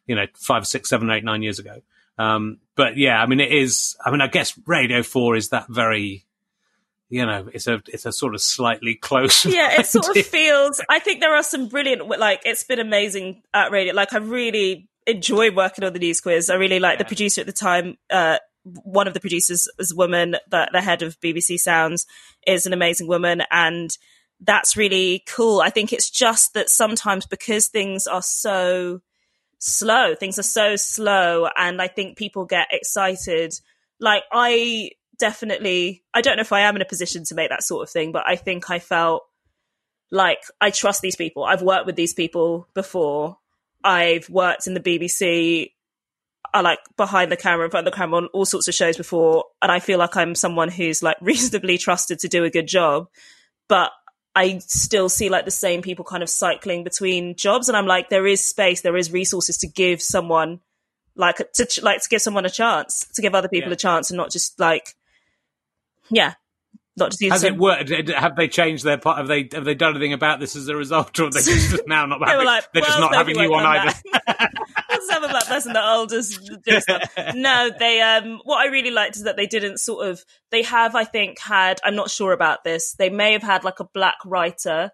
you 0.06 0.14
know 0.14 0.26
five, 0.34 0.66
six, 0.66 0.88
seven, 0.88 1.10
eight, 1.10 1.24
nine 1.24 1.42
years 1.42 1.58
ago. 1.58 1.82
Um, 2.18 2.58
but 2.76 2.96
yeah, 2.96 3.20
I 3.20 3.26
mean, 3.26 3.40
it 3.40 3.52
is. 3.52 3.96
I 4.04 4.10
mean, 4.10 4.20
I 4.20 4.28
guess 4.28 4.58
Radio 4.66 5.02
Four 5.02 5.36
is 5.36 5.50
that 5.50 5.66
very, 5.68 6.24
you 7.08 7.26
know, 7.26 7.48
it's 7.52 7.66
a 7.66 7.82
it's 7.88 8.06
a 8.06 8.12
sort 8.12 8.34
of 8.34 8.40
slightly 8.40 8.94
close. 9.00 9.44
yeah, 9.44 9.80
it 9.80 9.86
sort 9.86 10.16
of 10.16 10.26
feels. 10.26 10.80
I 10.88 10.98
think 10.98 11.20
there 11.20 11.34
are 11.34 11.42
some 11.42 11.68
brilliant. 11.68 12.08
Like 12.08 12.42
it's 12.44 12.64
been 12.64 12.80
amazing 12.80 13.42
at 13.52 13.70
radio. 13.70 13.94
Like 13.94 14.12
I 14.12 14.18
really 14.18 14.88
enjoy 15.06 15.50
working 15.50 15.84
on 15.84 15.92
the 15.92 15.98
news 15.98 16.20
quiz. 16.20 16.48
I 16.48 16.54
really 16.54 16.78
like 16.78 16.98
the 16.98 17.04
producer 17.04 17.40
at 17.40 17.46
the 17.46 17.52
time. 17.52 17.98
Uh, 18.08 18.38
one 18.64 19.08
of 19.08 19.14
the 19.14 19.20
producers 19.20 19.68
is 19.78 19.92
a 19.92 19.96
woman. 19.96 20.36
The, 20.48 20.68
the 20.72 20.80
head 20.80 21.02
of 21.02 21.18
BBC 21.20 21.58
Sounds 21.58 22.06
is 22.46 22.66
an 22.66 22.72
amazing 22.72 23.08
woman, 23.08 23.42
and 23.50 23.90
that's 24.44 24.76
really 24.76 25.22
cool. 25.26 25.60
I 25.60 25.70
think 25.70 25.92
it's 25.92 26.10
just 26.10 26.54
that 26.54 26.68
sometimes 26.68 27.26
because 27.26 27.68
things 27.68 28.06
are 28.06 28.22
so 28.22 29.00
slow, 29.58 30.14
things 30.14 30.38
are 30.38 30.44
so 30.44 30.76
slow, 30.76 31.48
and 31.56 31.80
I 31.80 31.88
think 31.88 32.18
people 32.18 32.44
get 32.44 32.68
excited. 32.72 33.54
Like 34.00 34.24
I 34.32 34.90
definitely, 35.18 36.02
I 36.12 36.20
don't 36.20 36.36
know 36.36 36.42
if 36.42 36.52
I 36.52 36.60
am 36.60 36.76
in 36.76 36.82
a 36.82 36.86
position 36.86 37.24
to 37.26 37.34
make 37.34 37.50
that 37.50 37.62
sort 37.62 37.84
of 37.84 37.90
thing, 37.90 38.10
but 38.10 38.24
I 38.26 38.36
think 38.36 38.70
I 38.70 38.80
felt 38.80 39.22
like 40.10 40.40
I 40.60 40.70
trust 40.70 41.02
these 41.02 41.16
people. 41.16 41.44
I've 41.44 41.62
worked 41.62 41.86
with 41.86 41.96
these 41.96 42.12
people 42.12 42.68
before. 42.74 43.38
I've 43.84 44.28
worked 44.28 44.66
in 44.66 44.74
the 44.74 44.80
BBC. 44.80 45.70
I 46.54 46.58
uh, 46.58 46.62
like 46.62 46.80
behind 46.96 47.32
the 47.32 47.36
camera, 47.36 47.64
in 47.64 47.70
front 47.70 47.86
of 47.86 47.92
the 47.92 47.96
camera 47.96 48.18
on 48.18 48.26
all 48.26 48.44
sorts 48.44 48.68
of 48.68 48.74
shows 48.74 48.96
before, 48.96 49.44
and 49.62 49.70
I 49.70 49.78
feel 49.78 49.98
like 49.98 50.16
I'm 50.16 50.34
someone 50.34 50.68
who's 50.68 51.02
like 51.02 51.16
reasonably 51.22 51.78
trusted 51.78 52.18
to 52.20 52.28
do 52.28 52.44
a 52.44 52.50
good 52.50 52.66
job. 52.66 53.06
But 53.68 53.90
I 54.34 54.58
still 54.58 55.08
see 55.08 55.28
like 55.28 55.44
the 55.44 55.50
same 55.50 55.82
people 55.82 56.04
kind 56.04 56.22
of 56.22 56.30
cycling 56.30 56.84
between 56.84 57.36
jobs, 57.36 57.68
and 57.68 57.76
I'm 57.76 57.86
like, 57.86 58.08
there 58.08 58.26
is 58.26 58.42
space, 58.44 58.80
there 58.80 58.96
is 58.96 59.12
resources 59.12 59.58
to 59.58 59.66
give 59.66 60.00
someone 60.00 60.60
like 61.14 61.36
to 61.52 61.80
like 61.82 62.00
to 62.02 62.08
give 62.08 62.22
someone 62.22 62.46
a 62.46 62.50
chance, 62.50 63.06
to 63.14 63.20
give 63.22 63.34
other 63.34 63.48
people 63.48 63.68
Yeah. 63.68 63.74
a 63.74 63.76
chance, 63.76 64.10
and 64.10 64.16
not 64.16 64.30
just 64.30 64.58
like, 64.58 64.94
yeah, 66.08 66.34
not 66.96 67.10
just 67.10 67.20
use 67.20 67.32
Has 67.32 67.44
it 67.44 67.56
worked? 67.58 67.90
Have 68.08 68.36
they 68.36 68.48
changed 68.48 68.84
their 68.84 68.96
part? 68.96 69.18
Have 69.18 69.26
they 69.28 69.48
have 69.52 69.64
they 69.66 69.74
done 69.74 69.90
anything 69.94 70.14
about 70.14 70.40
this 70.40 70.56
as 70.56 70.68
a 70.68 70.76
result, 70.76 71.18
or 71.20 71.30
they 71.30 71.40
just 71.42 71.86
now 71.86 72.06
not? 72.06 72.20
they 72.20 72.30
having, 72.30 72.46
like, 72.46 72.72
they're 72.72 72.82
just 72.82 72.98
well, 72.98 73.10
not 73.10 73.14
having 73.16 73.38
you 73.38 73.52
on 73.54 73.66
either. 73.66 73.92
come 73.92 74.20
back. 74.26 74.52
Let's 74.88 75.10
have 75.10 75.22
a 75.24 75.28
black 75.28 75.41
No, 77.34 77.70
they 77.78 78.00
um 78.00 78.40
what 78.44 78.58
I 78.58 78.66
really 78.70 78.90
liked 78.90 79.16
is 79.16 79.24
that 79.24 79.36
they 79.36 79.46
didn't 79.46 79.78
sort 79.78 80.06
of 80.08 80.24
they 80.50 80.62
have, 80.62 80.94
I 80.94 81.04
think, 81.04 81.38
had 81.38 81.80
I'm 81.84 81.96
not 81.96 82.10
sure 82.10 82.32
about 82.32 82.64
this. 82.64 82.94
They 82.94 83.10
may 83.10 83.32
have 83.32 83.42
had 83.42 83.64
like 83.64 83.80
a 83.80 83.84
black 83.84 84.16
writer, 84.24 84.90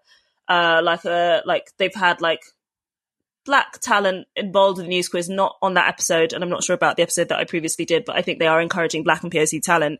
uh 0.47 0.81
like 0.83 1.05
a 1.05 1.41
like 1.45 1.71
they've 1.77 1.93
had 1.93 2.21
like 2.21 2.41
black 3.45 3.79
talent 3.79 4.27
involved 4.35 4.79
in 4.79 4.85
the 4.85 4.89
news 4.89 5.09
quiz, 5.09 5.29
not 5.29 5.57
on 5.61 5.73
that 5.73 5.87
episode, 5.87 6.33
and 6.33 6.43
I'm 6.43 6.49
not 6.49 6.63
sure 6.63 6.75
about 6.75 6.97
the 6.97 7.03
episode 7.03 7.29
that 7.29 7.39
I 7.39 7.45
previously 7.45 7.85
did, 7.85 8.05
but 8.05 8.15
I 8.15 8.21
think 8.21 8.39
they 8.39 8.47
are 8.47 8.61
encouraging 8.61 9.03
black 9.03 9.23
and 9.23 9.31
POC 9.31 9.61
talent. 9.61 9.99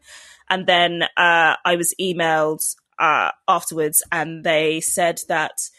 And 0.49 0.67
then 0.67 1.03
uh 1.17 1.55
I 1.65 1.75
was 1.75 1.93
emailed 1.99 2.63
uh 2.99 3.31
afterwards 3.47 4.03
and 4.11 4.43
they 4.43 4.81
said 4.81 5.21
that 5.29 5.69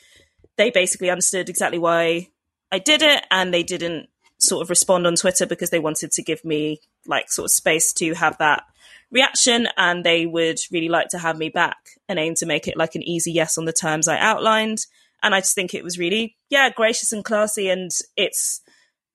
they 0.56 0.70
basically 0.70 1.10
understood 1.10 1.48
exactly 1.48 1.78
why 1.78 2.28
I 2.72 2.78
did 2.78 3.02
it, 3.02 3.24
and 3.30 3.52
they 3.52 3.62
didn't 3.62 4.08
sort 4.40 4.62
of 4.62 4.70
respond 4.70 5.06
on 5.06 5.14
Twitter 5.14 5.46
because 5.46 5.70
they 5.70 5.78
wanted 5.78 6.12
to 6.12 6.22
give 6.22 6.44
me 6.44 6.80
like 7.06 7.30
sort 7.30 7.46
of 7.46 7.52
space 7.52 7.92
to 7.94 8.14
have 8.14 8.38
that 8.38 8.64
reaction, 9.10 9.68
and 9.76 10.04
they 10.04 10.26
would 10.26 10.58
really 10.70 10.88
like 10.88 11.08
to 11.08 11.18
have 11.18 11.36
me 11.36 11.48
back 11.48 11.76
and 12.08 12.18
aim 12.18 12.34
to 12.36 12.46
make 12.46 12.68
it 12.68 12.76
like 12.76 12.94
an 12.94 13.02
easy 13.02 13.32
yes 13.32 13.58
on 13.58 13.64
the 13.64 13.72
terms 13.72 14.08
I 14.08 14.18
outlined. 14.18 14.86
And 15.22 15.34
I 15.34 15.40
just 15.40 15.54
think 15.54 15.74
it 15.74 15.84
was 15.84 15.98
really, 15.98 16.36
yeah, 16.48 16.70
gracious 16.70 17.12
and 17.12 17.24
classy, 17.24 17.68
and 17.68 17.90
it's 18.16 18.62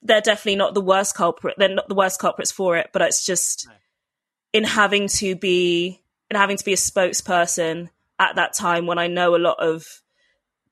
they're 0.01 0.21
definitely 0.21 0.57
not 0.57 0.75
the 0.75 0.81
worst 0.81 1.15
culprit. 1.15 1.55
They're 1.57 1.69
not 1.73 1.89
the 1.89 1.95
worst 1.95 2.19
culprits 2.19 2.51
for 2.51 2.77
it, 2.77 2.91
but 2.93 3.01
it's 3.01 3.25
just 3.25 3.67
in 4.53 4.63
having 4.63 5.07
to 5.07 5.35
be 5.35 6.01
in 6.29 6.37
having 6.37 6.57
to 6.57 6.65
be 6.65 6.73
a 6.73 6.77
spokesperson 6.77 7.89
at 8.19 8.35
that 8.35 8.53
time 8.53 8.85
when 8.85 8.97
I 8.97 9.07
know 9.07 9.35
a 9.35 9.37
lot 9.37 9.57
of 9.59 10.01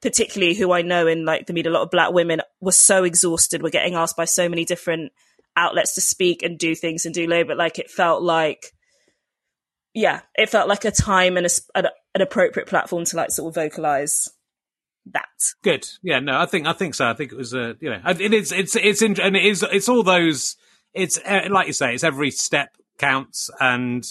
particularly 0.04 0.54
who 0.54 0.72
I 0.72 0.82
know 0.82 1.08
in 1.08 1.26
like 1.26 1.48
the 1.48 1.54
media, 1.54 1.72
a 1.72 1.74
lot 1.74 1.82
of 1.82 1.90
black 1.90 2.12
women 2.12 2.42
were 2.60 2.74
so 2.74 3.06
exhausted. 3.06 3.64
We're 3.64 3.70
getting 3.70 3.96
asked 3.96 4.18
by 4.18 4.26
so 4.26 4.48
many 4.50 4.66
different 4.66 5.14
outlets 5.56 5.96
to 5.96 6.02
speak 6.02 6.44
and 6.44 6.60
do 6.60 6.76
things 6.76 7.06
and 7.06 7.16
do 7.16 7.26
labor. 7.26 7.56
Like 7.56 7.80
it 7.80 7.90
felt 7.90 8.22
like, 8.22 8.74
yeah, 9.94 10.22
it 10.36 10.50
felt 10.50 10.68
like 10.68 10.86
a 10.86 10.92
time 10.92 11.38
and 11.38 11.48
a, 11.48 11.50
an, 11.74 11.88
an 12.14 12.22
appropriate 12.22 12.68
platform 12.68 13.06
to 13.06 13.18
like 13.18 13.32
sort 13.32 13.50
of 13.50 13.56
vocalize 13.56 14.30
that. 15.14 15.30
Good. 15.64 15.88
Yeah. 16.04 16.20
No, 16.20 16.38
I 16.38 16.46
think 16.46 16.68
I 16.68 16.74
think 16.74 16.96
so. 16.96 17.08
I 17.08 17.14
think 17.14 17.32
it 17.32 17.38
was 17.38 17.56
uh, 17.56 17.74
you 17.80 17.90
know 17.90 18.02
it 18.06 18.34
is 18.34 18.52
it's 18.52 18.76
it's 18.76 19.02
in, 19.02 19.20
and 19.22 19.38
it 19.38 19.46
is 19.46 19.64
it's 19.72 19.90
all 19.90 20.04
those. 20.04 20.58
It's 20.94 21.18
uh, 21.26 21.48
like 21.50 21.68
you 21.68 21.74
say. 21.74 21.94
It's 21.94 22.04
every 22.04 22.30
step 22.30 22.76
counts, 22.98 23.50
and 23.60 24.06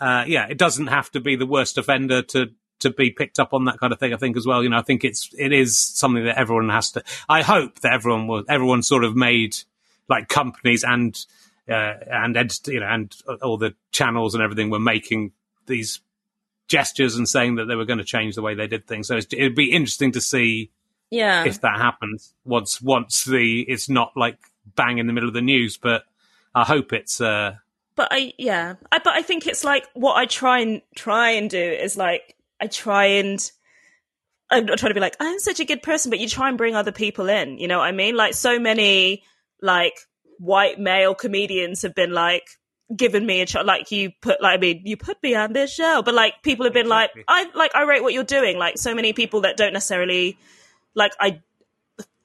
uh, 0.00 0.24
yeah, 0.26 0.46
it 0.48 0.58
doesn't 0.58 0.88
have 0.88 1.10
to 1.12 1.20
be 1.20 1.36
the 1.36 1.46
worst 1.46 1.78
offender 1.78 2.22
to 2.22 2.50
to 2.82 2.90
be 2.90 3.10
picked 3.10 3.40
up 3.40 3.52
on 3.52 3.64
that 3.64 3.80
kind 3.80 3.92
of 3.92 3.98
thing. 3.98 4.12
I 4.14 4.16
think 4.16 4.36
as 4.36 4.46
well. 4.46 4.62
You 4.62 4.68
know, 4.68 4.78
I 4.78 4.82
think 4.82 5.04
it's 5.04 5.30
it 5.38 5.52
is 5.52 5.76
something 5.76 6.24
that 6.24 6.38
everyone 6.38 6.68
has 6.68 6.92
to. 6.92 7.02
I 7.28 7.42
hope 7.42 7.80
that 7.80 7.92
everyone 7.92 8.26
will 8.28 8.44
everyone 8.48 8.82
sort 8.82 9.04
of 9.04 9.16
made 9.16 9.56
like 10.08 10.28
companies 10.28 10.84
and 10.84 11.18
uh, 11.68 11.94
and 12.10 12.36
ed- 12.36 12.52
you 12.66 12.80
know 12.80 12.86
and 12.86 13.14
all 13.42 13.56
the 13.56 13.74
channels 13.90 14.34
and 14.34 14.42
everything 14.42 14.70
were 14.70 14.80
making 14.80 15.32
these 15.66 16.00
gestures 16.68 17.16
and 17.16 17.28
saying 17.28 17.56
that 17.56 17.66
they 17.66 17.74
were 17.74 17.84
going 17.84 17.98
to 17.98 18.04
change 18.04 18.34
the 18.34 18.42
way 18.42 18.54
they 18.54 18.66
did 18.66 18.86
things. 18.86 19.06
So 19.08 19.16
it's, 19.16 19.26
it'd 19.32 19.54
be 19.54 19.72
interesting 19.72 20.12
to 20.12 20.20
see 20.20 20.70
Yeah. 21.10 21.44
if 21.44 21.60
that 21.60 21.78
happens 21.78 22.34
once 22.44 22.80
once 22.80 23.24
the 23.24 23.62
it's 23.62 23.88
not 23.88 24.12
like 24.16 24.38
bang 24.74 24.98
in 24.98 25.06
the 25.06 25.12
middle 25.12 25.28
of 25.28 25.34
the 25.34 25.42
news. 25.42 25.76
But 25.76 26.04
I 26.54 26.64
hope 26.64 26.92
it's 26.92 27.20
uh 27.20 27.56
but 27.94 28.08
I 28.10 28.32
yeah, 28.38 28.74
I, 28.90 28.98
but 28.98 29.12
I 29.12 29.20
think 29.22 29.46
it's 29.46 29.64
like 29.64 29.86
what 29.94 30.16
I 30.16 30.24
try 30.24 30.60
and 30.60 30.80
try 30.96 31.30
and 31.30 31.50
do 31.50 31.58
is 31.58 31.96
like 31.96 32.36
I 32.62 32.68
try 32.68 33.06
and 33.06 33.50
I'm 34.48 34.66
not 34.66 34.78
trying 34.78 34.90
to 34.90 34.94
be 34.94 35.00
like 35.00 35.16
I'm 35.18 35.40
such 35.40 35.58
a 35.58 35.64
good 35.64 35.82
person, 35.82 36.10
but 36.10 36.20
you 36.20 36.28
try 36.28 36.48
and 36.48 36.56
bring 36.56 36.76
other 36.76 36.92
people 36.92 37.28
in. 37.28 37.58
You 37.58 37.66
know 37.66 37.78
what 37.78 37.84
I 37.84 37.92
mean? 37.92 38.16
Like 38.16 38.34
so 38.34 38.60
many 38.60 39.24
like 39.60 39.94
white 40.38 40.78
male 40.78 41.14
comedians 41.14 41.82
have 41.82 41.94
been 41.94 42.12
like 42.12 42.44
given 42.94 43.26
me 43.26 43.40
a 43.40 43.46
ch- 43.46 43.56
like 43.64 43.90
you 43.90 44.12
put 44.20 44.40
like 44.40 44.58
I 44.58 44.60
mean 44.60 44.82
you 44.84 44.96
put 44.96 45.20
me 45.24 45.34
on 45.34 45.52
this 45.52 45.72
show, 45.74 46.02
but 46.04 46.14
like 46.14 46.34
people 46.42 46.64
have 46.64 46.72
been 46.72 46.88
like 46.88 47.10
I 47.26 47.50
like 47.54 47.74
I 47.74 47.82
rate 47.82 48.02
what 48.02 48.12
you're 48.12 48.22
doing. 48.22 48.58
Like 48.58 48.78
so 48.78 48.94
many 48.94 49.12
people 49.12 49.40
that 49.40 49.56
don't 49.56 49.72
necessarily 49.72 50.38
like 50.94 51.12
I 51.18 51.40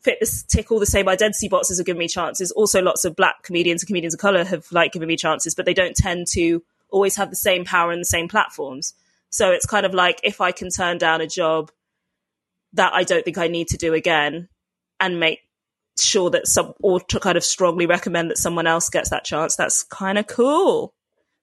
fit 0.02 0.20
this 0.20 0.44
tick 0.44 0.72
all 0.72 0.80
the 0.80 0.86
same 0.86 1.10
identity 1.10 1.50
boxes 1.50 1.80
have 1.80 1.88
given 1.88 2.00
me 2.00 2.08
chances. 2.08 2.52
Also, 2.52 2.80
lots 2.80 3.06
of 3.06 3.16
black 3.16 3.42
comedians 3.42 3.82
and 3.82 3.88
comedians 3.88 4.14
of 4.14 4.20
color 4.20 4.44
have 4.44 4.72
like 4.72 4.92
given 4.92 5.08
me 5.08 5.18
chances, 5.18 5.56
but 5.56 5.66
they 5.66 5.74
don't 5.74 5.96
tend 5.96 6.28
to 6.28 6.62
always 6.90 7.16
have 7.16 7.32
the 7.32 7.36
same 7.36 7.66
power 7.66 7.92
and 7.92 8.02
the 8.02 8.06
same 8.06 8.28
platforms. 8.28 8.94
So 9.30 9.52
it's 9.52 9.66
kind 9.66 9.86
of 9.86 9.94
like 9.94 10.20
if 10.24 10.42
I 10.42 10.52
can 10.52 10.70
turn 10.70 10.98
down 10.98 11.22
a 11.22 11.28
job 11.28 11.72
that 12.74 12.94
I 12.94 13.04
don't 13.04 13.24
think 13.24 13.38
I 13.38 13.48
need 13.48 13.68
to 13.70 13.78
do 13.78 13.94
again 13.94 14.50
and 15.00 15.20
make 15.20 15.40
sure 16.00 16.30
that 16.30 16.48
some 16.48 16.74
or 16.82 17.00
to 17.00 17.20
kind 17.20 17.38
of 17.38 17.44
strongly 17.44 17.86
recommend 17.86 18.30
that 18.30 18.38
someone 18.38 18.68
else 18.68 18.90
gets 18.90 19.10
that 19.10 19.24
chance, 19.26 19.56
that's 19.56 19.84
kind 19.84 20.18
of 20.18 20.28
cool. 20.28 20.94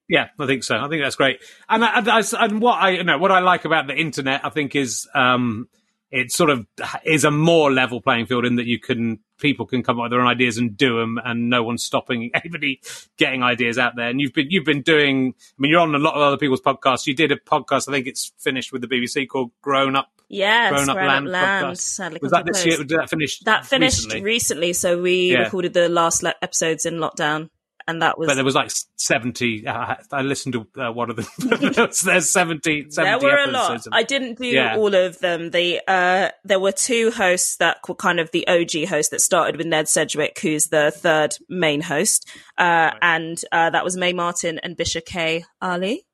yeah, 0.09 0.29
I 0.39 0.47
think 0.47 0.63
so. 0.65 0.77
I 0.77 0.89
think 0.89 1.03
that's 1.03 1.17
great. 1.17 1.41
And 1.69 1.85
I, 1.85 2.01
I- 2.21 2.45
and 2.45 2.61
what 2.61 2.81
I 2.81 2.91
you 2.91 3.05
know 3.05 3.19
what 3.19 3.33
I 3.33 3.41
like 3.41 3.65
about 3.65 3.87
the 3.87 3.95
internet, 3.97 4.45
I 4.45 4.51
think 4.51 4.77
is 4.77 5.09
um 5.15 5.69
it 6.15 6.31
sort 6.33 6.51
of 6.51 6.67
is 7.05 7.25
a 7.25 7.31
more 7.31 7.73
level 7.73 8.01
playing 8.01 8.27
field 8.27 8.45
in 8.47 8.57
that 8.57 8.67
you 8.67 8.79
can 8.79 9.19
people 9.39 9.67
can 9.67 9.83
come 9.83 9.99
up 9.99 10.05
with 10.05 10.11
their 10.13 10.21
own 10.21 10.29
ideas 10.29 10.57
and 10.59 10.77
do 10.77 10.99
them, 10.99 11.19
and 11.25 11.51
no 11.51 11.63
one's 11.63 11.83
stopping 11.85 12.31
anybody 12.35 12.81
getting 13.19 13.43
ideas 13.43 13.79
out 13.79 13.95
there. 13.97 14.09
And 14.09 14.21
you've 14.21 14.33
been 14.33 14.47
you've 14.51 14.65
been 14.65 14.83
doing. 14.83 15.35
I 15.37 15.55
mean, 15.59 15.71
you're 15.73 15.81
on 15.81 15.95
a 15.95 15.99
lot 15.99 16.15
of 16.15 16.23
other 16.23 16.37
people's 16.39 16.61
podcasts. 16.61 17.07
You 17.07 17.15
did 17.15 17.33
a 17.33 17.37
podcast. 17.37 17.89
I 17.89 17.93
think 17.93 18.07
it's 18.07 18.33
finished 18.39 18.73
with 18.73 18.81
the 18.83 18.89
BBC 18.89 19.27
called 19.29 19.51
Grown 19.61 19.97
Up. 19.97 20.09
Yes, 20.29 20.71
Grown 20.73 20.89
Up 20.89 20.97
Grown 20.97 21.07
Land. 21.09 21.29
Land. 21.29 21.67
podcast. 21.67 21.79
Sadly, 21.81 22.19
Was 22.23 22.31
that 22.31 22.47
this 22.47 22.63
close. 22.63 22.67
year? 22.67 22.77
Did 22.79 22.89
that 23.01 23.11
finish? 23.11 23.41
That 23.41 23.67
finished 23.67 23.99
recently? 24.05 24.23
recently, 24.23 24.73
so 24.73 25.03
we 25.03 25.33
Yeah. 25.33 25.41
recorded 25.41 25.75
the 25.75 25.89
last 25.89 26.23
le- 26.23 26.35
episodes 26.41 26.87
in 26.87 26.95
lockdown, 26.95 27.51
and 27.87 28.01
that 28.03 28.19
was 28.19 28.29
But 28.29 28.35
there 28.35 28.45
was 28.45 28.55
like 28.55 28.71
70. 28.97 29.67
Uh, 29.67 29.95
I 30.13 30.23
listened 30.23 30.55
to 30.55 30.83
uh, 30.83 30.93
one 30.93 31.11
of 31.11 31.17
them. 31.17 31.27
there's 31.39 31.99
70, 32.31 32.31
70 32.31 32.91
there 33.03 33.19
were 33.19 33.37
a 33.37 33.51
lot. 33.51 33.73
episodes. 33.73 33.89
I 33.93 34.03
didn't 34.03 34.39
do 34.39 34.47
Yeah. 34.47 34.77
all 34.77 34.95
of 34.95 35.19
them. 35.19 35.51
The 35.51 35.81
uh, 35.87 36.31
there 36.45 36.61
were 36.61 36.73
two 36.73 37.11
hosts 37.11 37.57
that 37.57 37.79
were 37.89 37.95
kind 37.95 38.21
of 38.21 38.31
the 38.31 38.47
OG 38.49 38.89
host 38.89 39.11
that 39.11 39.21
started 39.21 39.57
with 39.57 39.67
Ned 39.67 39.89
Sedgwick, 39.89 40.39
who's 40.41 40.67
the 40.69 40.91
third 40.91 41.37
main 41.49 41.83
host, 41.83 42.29
uh, 42.59 42.93
and 43.03 43.41
uh, 43.53 43.71
that 43.71 43.85
was 43.85 43.97
Mae 43.97 44.13
Martin 44.13 44.59
and 44.63 44.77
Bisha 44.77 45.05
K. 45.05 45.45
Ali, 45.61 46.07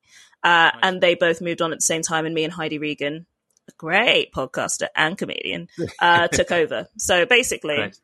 uh, 0.43 0.71
and 0.81 0.99
they 1.01 1.15
both 1.15 1.41
moved 1.41 1.61
on 1.61 1.71
at 1.71 1.77
the 1.79 1.85
same 1.85 2.01
time. 2.01 2.25
And 2.25 2.35
me 2.35 2.43
and 2.43 2.51
Heidi 2.53 2.79
Regan, 2.79 3.25
a 3.69 3.71
great 3.77 4.33
podcaster 4.33 4.87
and 4.95 5.17
comedian, 5.17 5.67
uh, 5.99 6.27
took 6.31 6.51
over. 6.51 6.87
So 6.97 7.25
basically, 7.25 7.77
Right. 7.77 7.97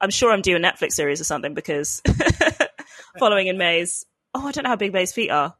I'm 0.00 0.10
sure 0.10 0.30
I'm 0.32 0.42
due 0.42 0.54
a 0.54 0.60
Netflix 0.60 0.92
series 0.92 1.20
or 1.20 1.24
something 1.24 1.54
because 1.54 2.00
following 3.18 3.46
in 3.46 3.58
Mae's. 3.58 4.04
Oh, 4.34 4.46
I 4.46 4.52
don't 4.52 4.64
know 4.64 4.70
how 4.70 4.76
big 4.76 4.92
Mae's 4.92 5.12
feet 5.12 5.30
are. 5.30 5.54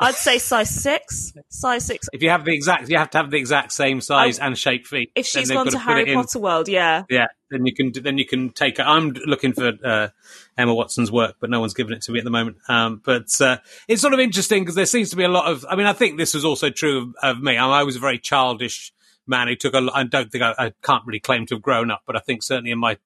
I'd 0.00 0.14
say 0.14 0.38
size 0.38 0.70
six, 0.70 1.32
size 1.48 1.84
six. 1.84 2.08
If 2.12 2.22
you 2.22 2.30
have 2.30 2.44
the 2.44 2.54
exact, 2.54 2.88
you 2.88 2.96
have 2.98 3.10
to 3.10 3.18
have 3.18 3.30
the 3.30 3.36
exact 3.36 3.72
same 3.72 4.00
size 4.00 4.38
and 4.38 4.56
shape 4.56 4.86
feet. 4.86 5.10
If 5.16 5.26
she's 5.26 5.50
gone 5.50 5.64
got 5.64 5.72
to 5.72 5.78
Harry 5.78 6.14
Potter 6.14 6.38
World, 6.38 6.68
yeah. 6.68 7.02
Yeah, 7.10 7.26
then 7.50 7.66
you 7.66 7.74
can 7.74 7.90
then 8.02 8.16
you 8.16 8.24
can 8.24 8.50
take 8.50 8.78
it. 8.78 8.82
I'm 8.82 9.10
looking 9.26 9.52
for 9.52 9.72
uh, 9.84 10.08
Emma 10.56 10.72
Watson's 10.72 11.10
work, 11.10 11.36
but 11.40 11.50
no 11.50 11.58
one's 11.58 11.74
given 11.74 11.94
it 11.94 12.02
to 12.02 12.12
me 12.12 12.18
at 12.20 12.24
the 12.24 12.30
moment. 12.30 12.58
Um, 12.68 13.02
but 13.04 13.28
uh, 13.40 13.58
it's 13.88 14.00
sort 14.00 14.14
of 14.14 14.20
interesting 14.20 14.62
because 14.62 14.76
there 14.76 14.86
seems 14.86 15.10
to 15.10 15.16
be 15.16 15.24
a 15.24 15.28
lot 15.28 15.50
of. 15.50 15.66
I 15.68 15.74
mean, 15.74 15.86
I 15.86 15.92
think 15.94 16.16
this 16.16 16.32
was 16.32 16.44
also 16.44 16.70
true 16.70 17.14
of, 17.22 17.36
of 17.36 17.42
me. 17.42 17.56
I, 17.56 17.66
I 17.66 17.82
was 17.82 17.96
a 17.96 18.00
very 18.00 18.18
childish 18.18 18.92
man 19.26 19.48
who 19.48 19.56
took 19.56 19.74
a. 19.74 19.88
I 19.92 20.04
don't 20.04 20.30
think 20.30 20.44
I, 20.44 20.54
I 20.58 20.72
can't 20.82 21.04
really 21.06 21.20
claim 21.20 21.46
to 21.46 21.56
have 21.56 21.62
grown 21.62 21.90
up, 21.90 22.02
but 22.06 22.14
I 22.14 22.20
think 22.20 22.44
certainly 22.44 22.70
in 22.70 22.78
my 22.78 22.98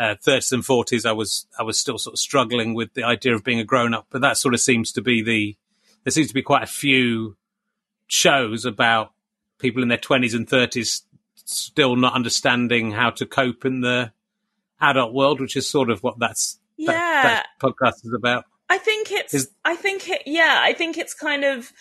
uh, 0.00 0.14
thirties 0.20 0.50
and 0.52 0.64
forties, 0.64 1.04
I 1.06 1.12
was 1.12 1.46
I 1.58 1.62
was 1.62 1.78
still 1.78 1.98
sort 1.98 2.14
of 2.14 2.18
struggling 2.18 2.74
with 2.74 2.94
the 2.94 3.04
idea 3.04 3.34
of 3.34 3.44
being 3.44 3.60
a 3.60 3.64
grown 3.64 3.94
up. 3.94 4.06
But 4.10 4.22
that 4.22 4.36
sort 4.38 4.54
of 4.54 4.60
seems 4.60 4.90
to 4.92 5.02
be 5.02 5.22
the. 5.22 5.56
There 6.04 6.10
seems 6.10 6.28
to 6.28 6.34
be 6.34 6.42
quite 6.42 6.62
a 6.62 6.66
few 6.66 7.36
shows 8.06 8.64
about 8.64 9.12
people 9.58 9.82
in 9.82 9.88
their 9.88 9.98
twenties 9.98 10.34
and 10.34 10.48
thirties 10.48 11.02
still 11.44 11.96
not 11.96 12.14
understanding 12.14 12.92
how 12.92 13.10
to 13.10 13.26
cope 13.26 13.64
in 13.64 13.80
the 13.82 14.12
adult 14.80 15.12
world, 15.12 15.40
which 15.40 15.56
is 15.56 15.68
sort 15.68 15.90
of 15.90 16.02
what 16.02 16.18
that's 16.18 16.58
Yeah. 16.76 16.92
that, 16.92 17.46
that 17.60 17.68
podcast 17.68 18.04
is 18.04 18.12
about. 18.16 18.44
I 18.68 18.78
think 18.78 19.10
it's. 19.10 19.34
Is- 19.34 19.50
I 19.64 19.76
think 19.76 20.08
it. 20.08 20.22
Yeah, 20.26 20.60
I 20.62 20.72
think 20.72 20.96
it's 20.96 21.12
kind 21.14 21.44
of 21.44 21.72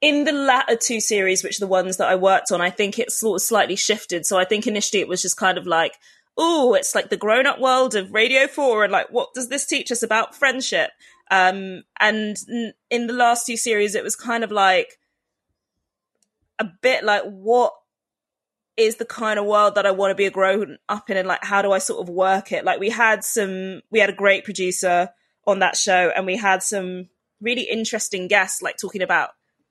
in 0.00 0.24
the 0.24 0.32
latter 0.32 0.76
two 0.76 1.00
series, 1.00 1.42
which 1.42 1.56
are 1.58 1.60
the 1.60 1.66
ones 1.68 1.96
that 1.96 2.08
I 2.08 2.16
worked 2.16 2.52
on. 2.52 2.60
I 2.60 2.70
think 2.70 2.98
it's 2.98 3.16
sort 3.18 3.40
of 3.40 3.42
slightly 3.42 3.76
shifted. 3.76 4.26
So 4.26 4.38
I 4.38 4.44
think 4.44 4.66
initially 4.66 5.00
it 5.00 5.08
was 5.08 5.22
just 5.22 5.36
kind 5.36 5.58
of 5.58 5.66
like, 5.66 5.94
oh, 6.38 6.74
it's 6.74 6.94
like 6.94 7.10
the 7.10 7.16
grown-up 7.16 7.60
world 7.60 7.94
of 7.94 8.14
Radio 8.14 8.46
Four, 8.46 8.84
and 8.84 8.92
like, 8.92 9.10
what 9.10 9.34
does 9.34 9.48
this 9.48 9.66
teach 9.66 9.90
us 9.90 10.02
about 10.02 10.34
friendship? 10.34 10.90
Um, 11.30 11.82
and 12.00 12.36
in 12.90 13.06
the 13.06 13.12
last 13.12 13.44
two 13.44 13.56
series, 13.56 13.94
it 13.94 14.04
was 14.04 14.16
kind 14.16 14.44
of 14.44 14.50
like 14.50 14.98
a 16.58 16.64
bit 16.64 17.04
like 17.04 17.22
what 17.24 17.72
is 18.76 18.96
the 18.96 19.04
kind 19.04 19.38
of 19.38 19.44
world 19.44 19.74
that 19.74 19.86
I 19.86 19.90
want 19.90 20.12
to 20.12 20.14
be 20.14 20.26
a 20.26 20.30
grown 20.30 20.78
up 20.88 21.10
in 21.10 21.16
and 21.16 21.26
like 21.26 21.44
how 21.44 21.62
do 21.62 21.72
I 21.72 21.78
sort 21.78 22.00
of 22.00 22.08
work 22.08 22.52
it? 22.52 22.64
Like 22.64 22.80
we 22.80 22.90
had 22.90 23.24
some 23.24 23.82
we 23.90 23.98
had 23.98 24.08
a 24.08 24.14
great 24.14 24.44
producer 24.44 25.10
on 25.46 25.58
that 25.58 25.76
show 25.76 26.12
and 26.14 26.26
we 26.26 26.36
had 26.36 26.62
some 26.62 27.08
really 27.40 27.62
interesting 27.62 28.28
guests 28.28 28.62
like 28.62 28.76
talking 28.76 29.02
about 29.02 29.30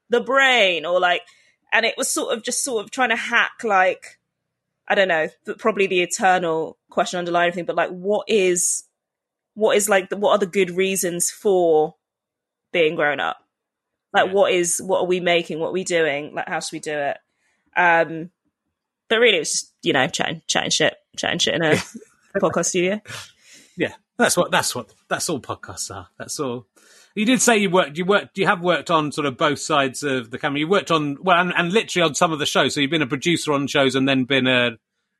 the 0.09 0.21
brain 0.21 0.85
or 0.85 0.99
like 0.99 1.21
and 1.71 1.85
it 1.85 1.95
was 1.97 2.09
sort 2.09 2.35
of 2.35 2.43
just 2.43 2.63
sort 2.63 2.83
of 2.83 2.91
trying 2.91 3.09
to 3.09 3.15
hack 3.15 3.63
like 3.63 4.16
I 4.87 4.95
don't 4.95 5.07
know, 5.07 5.27
but 5.45 5.57
probably 5.59 5.87
the 5.87 6.01
eternal 6.01 6.77
question 6.89 7.19
underlying 7.19 7.49
everything, 7.49 7.65
but 7.65 7.75
like 7.75 7.89
what 7.89 8.25
is 8.29 8.83
what 9.53 9.75
is 9.75 9.89
like 9.89 10.09
the, 10.09 10.17
what 10.17 10.31
are 10.31 10.37
the 10.37 10.45
good 10.45 10.71
reasons 10.71 11.29
for 11.31 11.95
being 12.71 12.95
grown 12.95 13.19
up? 13.19 13.37
Like 14.13 14.27
Yeah. 14.27 14.33
what 14.33 14.51
is 14.53 14.81
what 14.83 14.99
are 15.01 15.05
we 15.07 15.19
making? 15.19 15.59
What 15.59 15.69
are 15.69 15.73
we 15.73 15.83
doing? 15.83 16.33
Like 16.33 16.47
how 16.47 16.59
should 16.59 16.73
we 16.73 16.79
do 16.79 16.93
it? 16.97 17.17
Um 17.75 18.29
but 19.09 19.19
really 19.19 19.37
it 19.37 19.39
was 19.39 19.51
just, 19.51 19.73
you 19.83 19.93
know, 19.93 20.07
chatting 20.07 20.41
chatting 20.47 20.69
shit, 20.71 20.95
chatting 21.17 21.39
shit 21.39 21.55
in 21.55 21.63
a 21.63 21.75
podcast 22.37 22.65
studio. 22.67 23.01
Yeah, 23.77 23.93
that's 24.17 24.37
what 24.37 24.51
that's 24.51 24.73
what 24.75 24.93
that's 25.09 25.29
all 25.29 25.39
podcasts 25.39 25.93
are. 25.93 26.07
That's 26.17 26.39
all. 26.39 26.65
You 27.17 27.25
did 27.25 27.41
say 27.41 27.57
you 27.57 27.71
worked. 27.71 27.97
You 27.97 28.05
worked. 28.05 28.37
You 28.37 28.45
have 28.45 28.61
worked 28.61 28.91
on 28.91 29.11
sort 29.11 29.25
of 29.25 29.37
both 29.37 29.57
sides 29.57 30.03
of 30.03 30.29
the 30.29 30.37
camera. 30.37 30.59
You 30.59 30.67
worked 30.67 30.91
on 30.91 31.17
well, 31.19 31.39
and, 31.39 31.51
and 31.57 31.73
literally 31.73 32.07
on 32.07 32.13
some 32.13 32.31
of 32.31 32.37
the 32.37 32.45
shows. 32.45 32.75
So 32.75 32.79
you've 32.79 32.91
been 32.91 33.01
a 33.01 33.07
producer 33.07 33.53
on 33.53 33.65
shows, 33.65 33.95
and 33.95 34.07
then 34.07 34.25
been 34.25 34.45
a, 34.45 34.77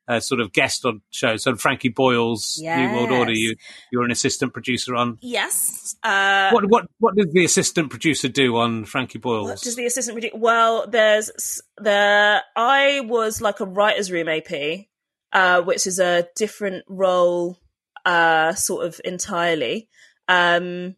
a 0.07 0.21
sort 0.21 0.39
of 0.39 0.53
guest 0.53 0.85
on 0.85 1.01
shows. 1.09 1.41
So 1.41 1.55
Frankie 1.55 1.89
Boyle's 1.89 2.59
New 2.61 2.93
World 2.93 3.09
Order. 3.09 3.31
You 3.31 3.55
you're 3.91 4.03
an 4.03 4.11
assistant 4.11 4.53
producer 4.53 4.93
on. 4.93 5.17
Yes. 5.23 5.95
Uh 6.03 6.51
What 6.51 6.69
what 6.69 6.85
what 6.99 7.15
does 7.15 7.33
the 7.33 7.43
assistant 7.43 7.89
producer 7.89 8.27
do 8.27 8.57
on 8.57 8.85
Frankie 8.85 9.17
Boyle's? 9.17 9.49
What 9.49 9.61
does 9.61 9.75
the 9.75 9.87
assistant? 9.87 10.23
Well, 10.35 10.85
there's 10.87 11.63
the 11.77 12.43
I 12.55 13.01
was 13.05 13.41
like 13.41 13.59
a 13.59 13.65
writers' 13.65 14.11
room 14.11 14.29
AP, 14.29 14.85
uh, 15.33 15.63
which 15.63 15.87
is 15.87 15.97
a 15.97 16.27
different 16.35 16.85
role, 16.87 17.57
uh, 18.05 18.53
sort 18.53 18.85
of 18.85 19.01
entirely. 19.03 19.89
Um, 20.27 20.95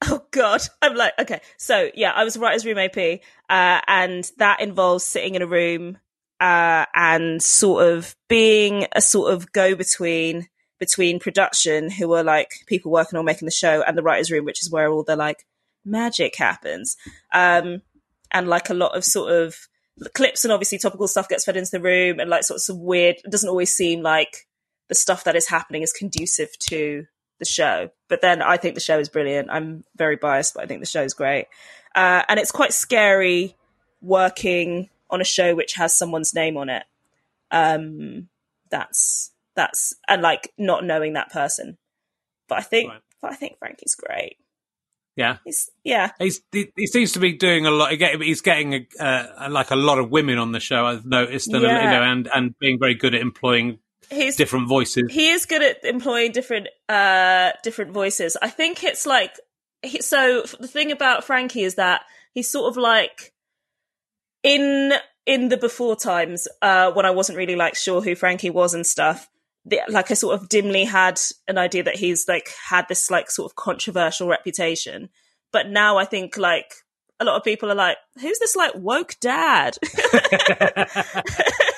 oh 0.06 0.24
God, 0.30 0.62
I'm 0.82 0.94
like 0.94 1.12
okay. 1.18 1.40
So 1.58 1.90
yeah, 1.94 2.12
I 2.12 2.24
was 2.24 2.36
writers' 2.36 2.64
room 2.64 2.78
AP, 2.78 3.20
uh, 3.48 3.80
and 3.86 4.30
that 4.38 4.60
involves 4.60 5.04
sitting 5.04 5.34
in 5.34 5.42
a 5.42 5.46
room 5.46 5.98
uh, 6.40 6.86
and 6.94 7.42
sort 7.42 7.86
of 7.86 8.16
being 8.28 8.86
a 8.92 9.00
sort 9.00 9.32
of 9.32 9.52
go-between 9.52 10.48
between 10.78 11.20
production, 11.20 11.90
who 11.90 12.12
are 12.14 12.24
like 12.24 12.52
people 12.66 12.90
working 12.90 13.18
on 13.18 13.24
making 13.24 13.46
the 13.46 13.52
show, 13.52 13.82
and 13.86 13.96
the 13.96 14.02
writers' 14.02 14.30
room, 14.30 14.44
which 14.44 14.62
is 14.62 14.70
where 14.70 14.90
all 14.90 15.04
the 15.04 15.16
like 15.16 15.44
magic 15.84 16.36
happens. 16.36 16.96
Um, 17.32 17.82
and 18.32 18.48
like 18.48 18.70
a 18.70 18.74
lot 18.74 18.96
of 18.96 19.04
sort 19.04 19.32
of 19.32 19.68
clips 20.14 20.44
and 20.44 20.52
obviously 20.52 20.78
topical 20.78 21.08
stuff 21.08 21.28
gets 21.28 21.44
fed 21.44 21.56
into 21.56 21.70
the 21.70 21.80
room 21.80 22.20
and 22.20 22.30
like 22.30 22.44
sort 22.44 22.60
of 22.68 22.78
weird, 22.78 23.16
it 23.24 23.30
doesn't 23.30 23.48
always 23.48 23.74
seem 23.74 24.02
like 24.02 24.46
the 24.88 24.94
stuff 24.94 25.24
that 25.24 25.36
is 25.36 25.48
happening 25.48 25.82
is 25.82 25.92
conducive 25.92 26.56
to 26.58 27.06
the 27.40 27.44
show. 27.44 27.90
But 28.08 28.20
then 28.20 28.40
I 28.42 28.56
think 28.56 28.74
the 28.76 28.80
show 28.80 28.98
is 29.00 29.08
brilliant. 29.08 29.48
I'm 29.50 29.82
very 29.96 30.14
biased, 30.16 30.54
but 30.54 30.62
I 30.62 30.66
think 30.66 30.80
the 30.80 30.86
show 30.86 31.02
is 31.02 31.14
great. 31.14 31.46
Uh, 31.94 32.22
and 32.28 32.38
it's 32.38 32.52
quite 32.52 32.72
scary 32.72 33.56
working 34.00 34.88
on 35.10 35.20
a 35.20 35.24
show 35.24 35.54
which 35.56 35.74
has 35.74 35.92
someone's 35.96 36.32
name 36.34 36.56
on 36.56 36.68
it. 36.68 36.84
Um, 37.50 38.28
that's, 38.70 39.32
that's, 39.56 39.94
and 40.08 40.22
like 40.22 40.52
not 40.56 40.84
knowing 40.84 41.14
that 41.14 41.32
person. 41.32 41.76
But 42.48 42.58
I 42.58 42.62
think, 42.62 42.90
Right. 42.90 43.00
but 43.20 43.32
I 43.32 43.34
think 43.34 43.58
Frankie's 43.58 43.96
great. 43.96 44.36
yeah. 45.16 45.38
He's, 45.44 45.68
yeah. 45.84 46.12
He's, 46.18 46.40
he, 46.52 46.72
he 46.76 46.86
seems 46.86 47.12
to 47.12 47.18
be 47.18 47.32
doing 47.32 47.66
a 47.66 47.70
lot. 47.70 47.92
He's 47.92 48.40
getting 48.40 48.74
a, 48.74 48.86
uh, 48.98 49.48
like 49.50 49.70
a 49.72 49.76
lot 49.76 49.98
of 49.98 50.10
women 50.10 50.38
on 50.38 50.52
the 50.52 50.60
show. 50.60 50.86
I've 50.86 51.04
noticed, 51.04 51.48
and, 51.52 51.62
Yeah. 51.62 51.84
you 51.84 51.90
know, 51.90 52.02
and 52.02 52.28
and 52.34 52.58
being 52.58 52.78
very 52.78 52.94
good 52.94 53.14
at 53.14 53.20
employing 53.20 53.78
He's 54.10 54.36
different 54.36 54.68
voices. 54.68 55.04
he 55.10 55.30
is 55.30 55.46
good 55.46 55.62
at 55.62 55.84
employing 55.84 56.32
different 56.32 56.68
uh 56.88 57.52
different 57.62 57.92
voices. 57.92 58.36
I 58.42 58.50
think 58.50 58.82
it's 58.84 59.06
like 59.06 59.36
he, 59.82 60.02
so 60.02 60.42
the 60.58 60.68
thing 60.68 60.92
about 60.92 61.24
frankie 61.24 61.62
is 61.62 61.76
that 61.76 62.02
he's 62.34 62.50
sort 62.50 62.68
of 62.70 62.76
like 62.76 63.32
in 64.42 64.92
in 65.26 65.48
the 65.48 65.56
before 65.56 65.96
times 65.96 66.48
uh 66.60 66.90
when 66.92 67.06
i 67.06 67.10
wasn't 67.10 67.36
really 67.38 67.56
like 67.56 67.74
sure 67.74 68.00
who 68.02 68.14
frankie 68.14 68.50
was 68.50 68.74
and 68.74 68.86
stuff 68.86 69.28
the, 69.64 69.80
like 69.88 70.10
i 70.10 70.14
sort 70.14 70.34
of 70.34 70.48
dimly 70.48 70.84
had 70.84 71.18
an 71.48 71.56
idea 71.56 71.82
that 71.82 71.96
he's 71.96 72.26
like 72.28 72.50
had 72.68 72.86
this 72.88 73.10
like 73.10 73.30
sort 73.30 73.50
of 73.50 73.56
controversial 73.56 74.28
reputation. 74.28 75.08
But 75.52 75.68
now 75.68 75.96
i 75.98 76.04
think 76.04 76.36
like 76.36 76.74
a 77.18 77.24
lot 77.24 77.36
of 77.36 77.44
people 77.44 77.70
are 77.70 77.74
like 77.74 77.96
who's 78.20 78.38
this 78.38 78.56
like 78.56 78.72
woke 78.74 79.16
dad 79.20 79.76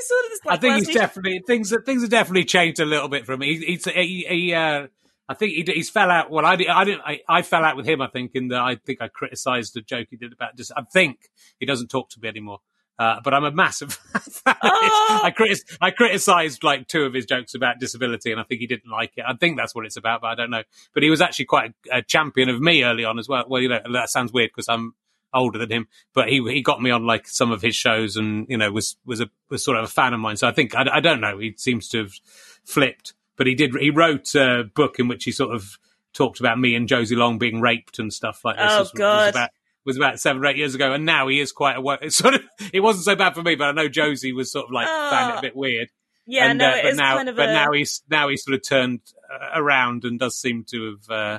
sort 0.00 0.24
of 0.24 0.30
this, 0.30 0.40
I 0.48 0.56
think 0.56 0.86
he's 0.86 0.94
definitely 0.94 1.42
things. 1.46 1.70
That 1.70 1.86
things 1.86 2.02
have 2.02 2.10
definitely 2.10 2.44
changed 2.44 2.80
a 2.80 2.84
little 2.84 3.08
bit 3.08 3.26
for 3.26 3.32
him. 3.32 3.42
He, 3.42 3.56
he's 3.56 3.84
he, 3.84 4.26
he 4.28 4.54
uh, 4.54 4.86
I 5.28 5.34
think 5.34 5.52
he, 5.52 5.72
he's 5.74 5.90
fell 5.90 6.10
out. 6.10 6.30
Well, 6.30 6.46
I, 6.46 6.56
I 6.70 6.84
didn't. 6.84 7.02
I, 7.04 7.20
I 7.28 7.42
fell 7.42 7.64
out 7.64 7.76
with 7.76 7.86
him. 7.86 8.00
I 8.00 8.08
think 8.08 8.32
in 8.34 8.48
that 8.48 8.60
I 8.60 8.76
think 8.76 9.02
I 9.02 9.08
criticised 9.08 9.74
the 9.74 9.82
joke 9.82 10.08
he 10.10 10.16
did 10.16 10.32
about 10.32 10.56
just. 10.56 10.72
I 10.76 10.82
think 10.82 11.18
he 11.58 11.66
doesn't 11.66 11.88
talk 11.88 12.10
to 12.10 12.20
me 12.20 12.28
anymore. 12.28 12.60
Uh, 12.98 13.20
but 13.22 13.32
I'm 13.32 13.44
a 13.44 13.52
massive 13.52 13.92
fan. 14.12 14.56
Oh! 14.60 15.20
I, 15.22 15.30
critis- 15.30 15.76
I 15.80 15.92
criticised 15.92 16.64
like 16.64 16.88
two 16.88 17.02
of 17.04 17.14
his 17.14 17.26
jokes 17.26 17.54
about 17.54 17.78
disability, 17.78 18.32
and 18.32 18.40
I 18.40 18.44
think 18.44 18.60
he 18.60 18.66
didn't 18.66 18.90
like 18.90 19.12
it. 19.16 19.24
I 19.26 19.34
think 19.34 19.56
that's 19.56 19.72
what 19.72 19.86
it's 19.86 19.96
about, 19.96 20.20
but 20.22 20.28
I 20.28 20.34
don't 20.34 20.50
know. 20.50 20.64
But 20.94 21.04
he 21.04 21.10
was 21.10 21.20
actually 21.20 21.44
quite 21.44 21.74
a, 21.92 21.98
a 21.98 22.02
champion 22.02 22.48
of 22.48 22.60
me 22.60 22.82
early 22.82 23.04
on 23.04 23.20
as 23.20 23.28
well. 23.28 23.44
Well, 23.46 23.62
you 23.62 23.68
know 23.68 23.78
that 23.92 24.10
sounds 24.10 24.32
weird 24.32 24.50
because 24.50 24.68
I'm 24.68 24.94
older 25.34 25.58
than 25.58 25.70
him, 25.70 25.88
but 26.14 26.28
he 26.28 26.42
he 26.52 26.62
got 26.62 26.80
me 26.80 26.90
on 26.90 27.06
like 27.06 27.28
some 27.28 27.50
of 27.50 27.62
his 27.62 27.76
shows, 27.76 28.16
and 28.16 28.46
you 28.48 28.56
know 28.56 28.70
was 28.70 28.96
was 29.04 29.20
a 29.20 29.28
was 29.50 29.64
sort 29.64 29.76
of 29.76 29.84
a 29.84 29.88
fan 29.88 30.14
of 30.14 30.20
mine. 30.20 30.36
So 30.36 30.48
I 30.48 30.52
think 30.52 30.74
I, 30.74 30.86
I 30.94 31.00
don't 31.00 31.20
know. 31.20 31.38
He 31.38 31.54
seems 31.56 31.88
to 31.90 31.98
have 31.98 32.12
flipped, 32.64 33.14
but 33.36 33.46
he 33.46 33.54
did. 33.54 33.74
He 33.76 33.90
wrote 33.90 34.34
a 34.34 34.64
book 34.74 34.98
in 34.98 35.08
which 35.08 35.24
he 35.24 35.32
sort 35.32 35.54
of 35.54 35.78
talked 36.12 36.40
about 36.40 36.58
me 36.58 36.74
and 36.74 36.88
Josie 36.88 37.16
Long 37.16 37.38
being 37.38 37.60
raped 37.60 37.98
and 37.98 38.12
stuff 38.12 38.44
like 38.44 38.56
this. 38.56 38.66
Oh, 38.68 38.78
was, 38.80 38.92
was 38.92 38.98
God. 38.98 39.30
about 39.30 39.50
was 39.84 39.96
about 39.96 40.20
seven 40.20 40.42
or 40.42 40.46
eight 40.46 40.56
years 40.56 40.74
ago, 40.74 40.92
and 40.92 41.06
now 41.06 41.28
he 41.28 41.40
is 41.40 41.52
quite 41.52 41.76
a. 41.78 42.10
sort 42.10 42.34
of. 42.34 42.42
It 42.72 42.80
wasn't 42.80 43.04
so 43.04 43.16
bad 43.16 43.34
for 43.34 43.42
me, 43.42 43.54
but 43.54 43.68
I 43.68 43.72
know 43.72 43.88
Josie 43.88 44.32
was 44.32 44.52
sort 44.52 44.66
of 44.66 44.72
like 44.72 44.86
found 44.86 45.34
it 45.34 45.38
a 45.38 45.42
bit 45.42 45.56
weird. 45.56 45.88
Yeah, 46.26 46.50
and, 46.50 46.58
no, 46.58 46.68
uh, 46.68 46.74
it 46.74 46.82
but 46.82 46.92
is 46.92 46.98
now, 46.98 47.16
kind 47.16 47.28
of 47.30 47.36
but 47.36 47.48
a. 47.48 47.52
now 47.52 47.72
he's 47.72 48.02
now 48.10 48.28
he's 48.28 48.44
sort 48.44 48.54
of 48.54 48.62
turned 48.62 49.00
uh, 49.32 49.48
around 49.54 50.04
and 50.04 50.18
does 50.18 50.36
seem 50.36 50.64
to 50.64 50.90
have 50.90 51.10
uh, 51.10 51.38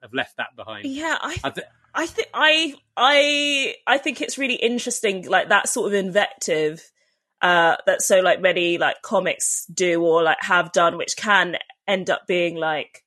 have 0.00 0.14
left 0.14 0.38
that 0.38 0.56
behind. 0.56 0.86
yeah, 0.86 1.18
I, 1.20 1.36
I 1.44 1.50
th- 1.50 1.66
I 1.96 2.06
think 2.06 2.28
I, 2.34 2.74
I, 2.96 3.74
I 3.86 3.98
think 3.98 4.20
it's 4.20 4.38
really 4.38 4.54
interesting, 4.54 5.26
like 5.26 5.48
that 5.48 5.68
sort 5.68 5.88
of 5.88 5.94
invective 5.94 6.82
uh, 7.40 7.76
that 7.86 8.02
so 8.02 8.20
like 8.20 8.40
many 8.40 8.78
like 8.78 9.02
comics 9.02 9.66
do 9.66 10.02
or 10.02 10.22
like 10.22 10.38
have 10.42 10.72
done, 10.72 10.98
which 10.98 11.16
can 11.16 11.56
end 11.86 12.10
up 12.10 12.26
being 12.26 12.56
like 12.56 13.02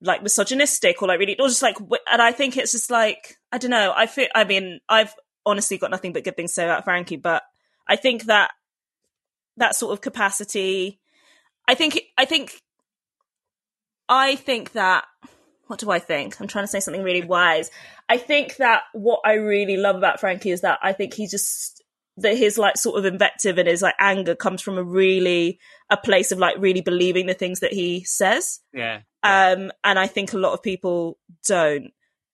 like 0.00 0.22
misogynistic 0.22 1.00
or 1.00 1.08
like 1.08 1.18
really 1.18 1.38
or 1.38 1.48
just 1.48 1.62
like 1.62 1.76
and 2.10 2.20
I 2.20 2.32
think 2.32 2.56
it's 2.56 2.72
just 2.72 2.90
like 2.90 3.38
I 3.52 3.58
don't 3.58 3.70
know 3.70 3.92
I 3.94 4.06
feel 4.06 4.26
I 4.34 4.42
mean 4.44 4.80
I've 4.88 5.14
honestly 5.46 5.78
got 5.78 5.92
nothing 5.92 6.12
but 6.12 6.24
good 6.24 6.36
things 6.36 6.50
to 6.50 6.54
say 6.54 6.64
about 6.64 6.84
Frankie 6.84 7.16
but 7.16 7.44
I 7.86 7.96
think 7.96 8.24
that 8.24 8.50
that 9.56 9.76
sort 9.76 9.92
of 9.92 10.00
capacity 10.00 11.00
I 11.68 11.74
think 11.74 12.00
I 12.18 12.24
think 12.24 12.60
I 14.08 14.34
think 14.34 14.72
that 14.72 15.04
what 15.72 15.80
do 15.80 15.90
I 15.90 16.00
think? 16.00 16.38
I'm 16.38 16.48
trying 16.48 16.64
to 16.64 16.68
say 16.68 16.80
something 16.80 17.02
really 17.02 17.22
wise. 17.24 17.70
I 18.06 18.18
think 18.18 18.56
that 18.56 18.82
what 18.92 19.20
I 19.24 19.36
really 19.36 19.78
love 19.78 19.96
about 19.96 20.20
Frankie 20.20 20.50
is 20.50 20.60
that 20.60 20.78
I 20.82 20.92
think 20.92 21.14
he 21.14 21.26
just 21.26 21.82
that 22.18 22.36
his 22.36 22.58
like 22.58 22.76
sort 22.76 22.98
of 22.98 23.06
invective 23.06 23.56
and 23.56 23.66
his 23.66 23.80
like 23.80 23.94
anger 23.98 24.34
comes 24.34 24.60
from 24.60 24.76
a 24.76 24.84
really 24.84 25.58
a 25.88 25.96
place 25.96 26.30
of 26.30 26.38
like 26.38 26.56
really 26.58 26.82
believing 26.82 27.24
the 27.24 27.32
things 27.32 27.60
that 27.60 27.72
he 27.72 28.04
says. 28.04 28.60
yeah, 28.74 29.00
Um 29.22 29.72
and 29.82 29.98
I 29.98 30.08
think 30.08 30.34
a 30.34 30.38
lot 30.38 30.52
of 30.52 30.62
people 30.62 31.18
don't. 31.48 31.90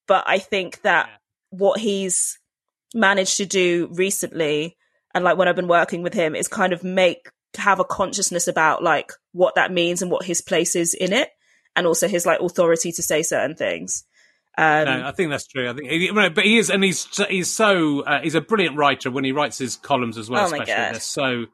But 0.08 0.24
I 0.26 0.40
think 0.40 0.82
that 0.82 1.06
Yeah. 1.06 1.16
what 1.50 1.78
he's 1.78 2.40
managed 2.92 3.36
to 3.36 3.46
do 3.46 3.88
recently 3.92 4.76
and 5.14 5.22
like 5.22 5.38
when 5.38 5.46
I've 5.46 5.54
been 5.54 5.68
working 5.68 6.02
with 6.02 6.12
him 6.14 6.34
is 6.34 6.48
kind 6.48 6.72
of 6.72 6.82
make 6.82 7.30
have 7.56 7.78
a 7.78 7.84
consciousness 7.84 8.48
about 8.48 8.82
like 8.82 9.12
what 9.30 9.54
that 9.54 9.70
means 9.70 10.02
and 10.02 10.10
what 10.10 10.24
his 10.24 10.40
place 10.42 10.74
is 10.74 10.92
in 10.92 11.12
it 11.12 11.30
and 11.76 11.86
also 11.86 12.08
his 12.08 12.26
like 12.26 12.40
authority 12.40 12.92
to 12.92 13.02
say 13.02 13.22
certain 13.22 13.56
things. 13.56 14.04
Um 14.56 14.84
no, 14.86 15.06
I 15.06 15.12
think 15.12 15.30
that's 15.30 15.46
true. 15.46 15.68
I 15.70 15.72
think, 15.72 15.88
he- 15.90 16.10
but 16.10 16.44
he 16.44 16.58
is, 16.58 16.70
and 16.70 16.82
he's 16.82 17.06
he's 17.28 17.52
so 17.54 18.00
uh, 18.00 18.20
he's 18.20 18.34
a 18.34 18.40
brilliant 18.40 18.76
writer 18.76 19.10
when 19.10 19.24
he 19.24 19.32
writes 19.32 19.58
his 19.58 19.76
columns 19.76 20.18
as 20.18 20.28
well. 20.28 20.46
Oh 20.46 20.50
my 20.50 20.58
especially 20.58 20.74
God. 20.74 20.94
they're 20.94 21.00
so 21.00 21.44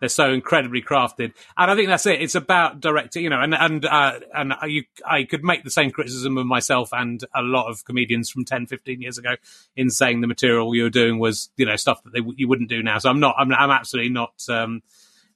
they're 0.00 0.08
so 0.08 0.32
incredibly 0.32 0.82
crafted, 0.82 1.32
and 1.56 1.70
I 1.70 1.74
think 1.76 1.88
that's 1.88 2.04
it. 2.04 2.20
It's 2.20 2.34
about 2.34 2.80
directing, 2.80 3.22
you 3.24 3.30
know, 3.30 3.40
and 3.40 3.54
and 3.54 3.84
uh, 3.84 4.20
and 4.34 4.52
you 4.66 4.84
I 5.06 5.24
could 5.24 5.44
make 5.44 5.62
the 5.62 5.70
same 5.70 5.90
criticism 5.90 6.36
of 6.36 6.46
myself 6.46 6.88
and 6.92 7.22
a 7.34 7.42
lot 7.42 7.70
of 7.70 7.84
comedians 7.84 8.28
from 8.28 8.44
10, 8.44 8.66
15 8.66 9.00
years 9.00 9.18
ago 9.18 9.36
in 9.76 9.90
saying 9.90 10.20
the 10.20 10.26
material 10.26 10.74
you 10.74 10.82
were 10.82 10.90
doing 10.90 11.18
was 11.18 11.50
you 11.56 11.64
know 11.64 11.76
stuff 11.76 12.02
that 12.02 12.12
they, 12.12 12.20
you 12.36 12.48
wouldn't 12.48 12.68
do 12.68 12.82
now. 12.82 12.98
So 12.98 13.08
I'm 13.08 13.20
not 13.20 13.36
I'm 13.38 13.52
I'm 13.52 13.70
absolutely 13.70 14.12
not 14.12 14.34
um, 14.48 14.82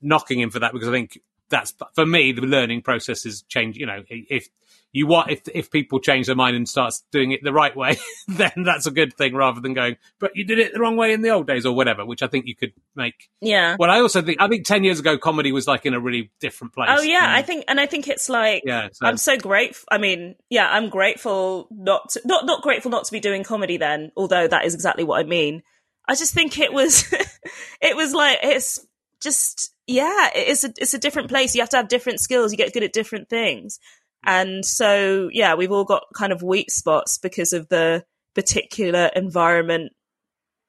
knocking 0.02 0.40
him 0.40 0.50
for 0.50 0.58
that 0.58 0.72
because 0.72 0.88
I 0.88 0.92
think 0.92 1.18
that's 1.50 1.72
for 1.94 2.06
me 2.06 2.32
the 2.32 2.42
learning 2.42 2.82
process 2.82 3.24
is 3.26 3.42
change. 3.42 3.76
You 3.76 3.86
know, 3.86 4.02
if 4.08 4.48
you 4.92 5.06
want 5.06 5.30
if 5.30 5.42
if 5.54 5.70
people 5.70 6.00
change 6.00 6.26
their 6.26 6.34
mind 6.36 6.56
and 6.56 6.66
starts 6.68 7.04
doing 7.12 7.32
it 7.32 7.40
the 7.44 7.52
right 7.52 7.76
way, 7.76 7.96
then 8.28 8.52
that's 8.56 8.86
a 8.86 8.90
good 8.90 9.12
thing 9.14 9.34
rather 9.34 9.60
than 9.60 9.74
going, 9.74 9.96
but 10.18 10.34
you 10.34 10.44
did 10.44 10.58
it 10.58 10.72
the 10.72 10.80
wrong 10.80 10.96
way 10.96 11.12
in 11.12 11.20
the 11.22 11.28
old 11.30 11.46
days 11.46 11.66
or 11.66 11.74
whatever, 11.74 12.04
which 12.06 12.22
I 12.22 12.26
think 12.26 12.46
you 12.46 12.56
could 12.56 12.72
make. 12.96 13.28
Yeah. 13.40 13.76
Well, 13.78 13.90
I 13.90 14.00
also 14.00 14.22
think 14.22 14.40
I 14.40 14.48
think 14.48 14.66
ten 14.66 14.84
years 14.84 14.98
ago 14.98 15.18
comedy 15.18 15.52
was 15.52 15.66
like 15.66 15.84
in 15.86 15.94
a 15.94 16.00
really 16.00 16.30
different 16.40 16.72
place. 16.74 16.88
Oh 16.90 17.02
yeah, 17.02 17.24
And- 17.24 17.32
I 17.34 17.42
think, 17.42 17.64
and 17.68 17.78
I 17.80 17.86
think 17.86 18.08
it's 18.08 18.28
like 18.28 18.62
Yeah, 18.64 18.88
so- 18.92 19.06
I'm 19.06 19.16
so 19.18 19.36
grateful. 19.36 19.86
I 19.90 19.98
mean, 19.98 20.36
yeah, 20.48 20.68
I'm 20.70 20.88
grateful 20.88 21.68
not 21.70 22.10
to, 22.10 22.22
not 22.24 22.46
not 22.46 22.62
grateful 22.62 22.90
not 22.90 23.04
to 23.04 23.12
be 23.12 23.20
doing 23.20 23.44
comedy 23.44 23.76
then. 23.76 24.10
Although 24.16 24.48
that 24.48 24.64
is 24.64 24.74
exactly 24.74 25.04
what 25.04 25.20
I 25.20 25.24
mean. 25.24 25.62
I 26.10 26.14
just 26.14 26.32
think 26.32 26.58
it 26.58 26.72
was, 26.72 27.04
it 27.82 27.94
was 27.94 28.14
like 28.14 28.38
it's 28.42 28.86
just 29.22 29.72
yeah, 29.86 30.28
it's 30.34 30.64
a 30.64 30.72
it's 30.78 30.94
a 30.94 30.98
different 30.98 31.28
place. 31.28 31.54
You 31.54 31.62
have 31.62 31.70
to 31.70 31.76
have 31.78 31.88
different 31.88 32.20
skills. 32.20 32.52
You 32.52 32.58
get 32.58 32.72
good 32.72 32.82
at 32.82 32.92
different 32.92 33.28
things, 33.28 33.78
and 34.24 34.64
so 34.64 35.28
yeah, 35.32 35.54
we've 35.54 35.72
all 35.72 35.84
got 35.84 36.04
kind 36.14 36.32
of 36.32 36.42
weak 36.42 36.70
spots 36.70 37.18
because 37.18 37.52
of 37.52 37.68
the 37.68 38.04
particular 38.34 39.10
environment 39.16 39.92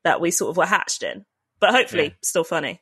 that 0.04 0.22
we 0.22 0.32
sort 0.32 0.52
of 0.52 0.58
were 0.58 0.66
hatched 0.66 1.04
in. 1.04 1.26
But 1.60 1.72
hopefully, 1.72 2.06
Yeah. 2.06 2.14
still 2.24 2.44
funny. 2.46 2.82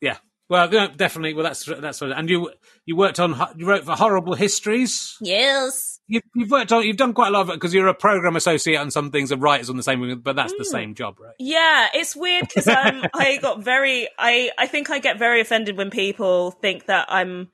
Yeah. 0.00 0.18
Well, 0.48 0.68
definitely. 0.68 1.34
Well, 1.34 1.44
that's 1.44 1.64
that's 1.64 2.00
what- 2.00 2.12
and 2.12 2.30
you 2.30 2.50
you 2.86 2.96
worked 2.96 3.20
on 3.20 3.34
you 3.56 3.66
wrote 3.66 3.84
for 3.84 3.92
horrible 3.96 4.34
histories. 4.34 5.16
Yes. 5.20 5.97
You, 6.10 6.20
you've 6.34 6.50
worked 6.50 6.72
on 6.72 6.84
you've 6.84 6.96
done 6.96 7.12
quite 7.12 7.28
a 7.28 7.30
lot 7.30 7.42
of 7.42 7.50
it 7.50 7.54
because 7.54 7.74
you're 7.74 7.86
a 7.86 7.94
program 7.94 8.34
associate 8.34 8.76
on 8.76 8.90
some 8.90 9.10
things 9.10 9.30
and 9.30 9.42
writers 9.42 9.68
on 9.68 9.76
the 9.76 9.82
same, 9.82 10.20
but 10.20 10.36
that's 10.36 10.54
the 10.54 10.64
Mm. 10.64 10.70
same 10.70 10.94
job, 10.94 11.20
right? 11.20 11.34
Yeah, 11.38 11.88
it's 11.92 12.16
weird 12.16 12.48
because 12.48 12.66
um, 12.66 13.04
I 13.14 13.36
got 13.36 13.62
very, 13.62 14.08
I, 14.18 14.50
I 14.56 14.66
think 14.66 14.88
I 14.90 15.00
get 15.00 15.18
very 15.18 15.42
offended 15.42 15.76
when 15.76 15.90
people 15.90 16.50
think 16.50 16.86
that 16.86 17.06
I'm 17.10 17.50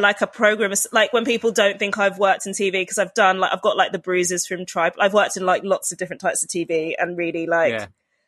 like 0.00 0.20
a 0.22 0.26
program, 0.26 0.72
like 0.92 1.12
when 1.12 1.24
people 1.24 1.50
don't 1.50 1.78
think 1.78 1.98
I've 1.98 2.18
worked 2.18 2.46
in 2.46 2.52
TV 2.52 2.72
because 2.72 2.96
I've 2.96 3.12
done 3.14 3.38
like 3.38 3.52
I've 3.52 3.60
got 3.60 3.76
like 3.76 3.92
the 3.92 3.98
bruises 3.98 4.46
from 4.46 4.64
Tribe. 4.64 4.94
I've 4.98 5.12
worked 5.12 5.36
in 5.36 5.44
like 5.44 5.62
lots 5.64 5.90
of 5.92 5.98
different 5.98 6.22
types 6.22 6.42
of 6.44 6.48
TV 6.48 6.94
and 6.96 7.18
really 7.18 7.46
like 7.46 7.72
Yeah. 7.72 7.86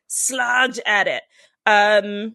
slugged 0.09 0.81
at 0.85 1.07
it. 1.07 1.23
Um, 1.67 2.35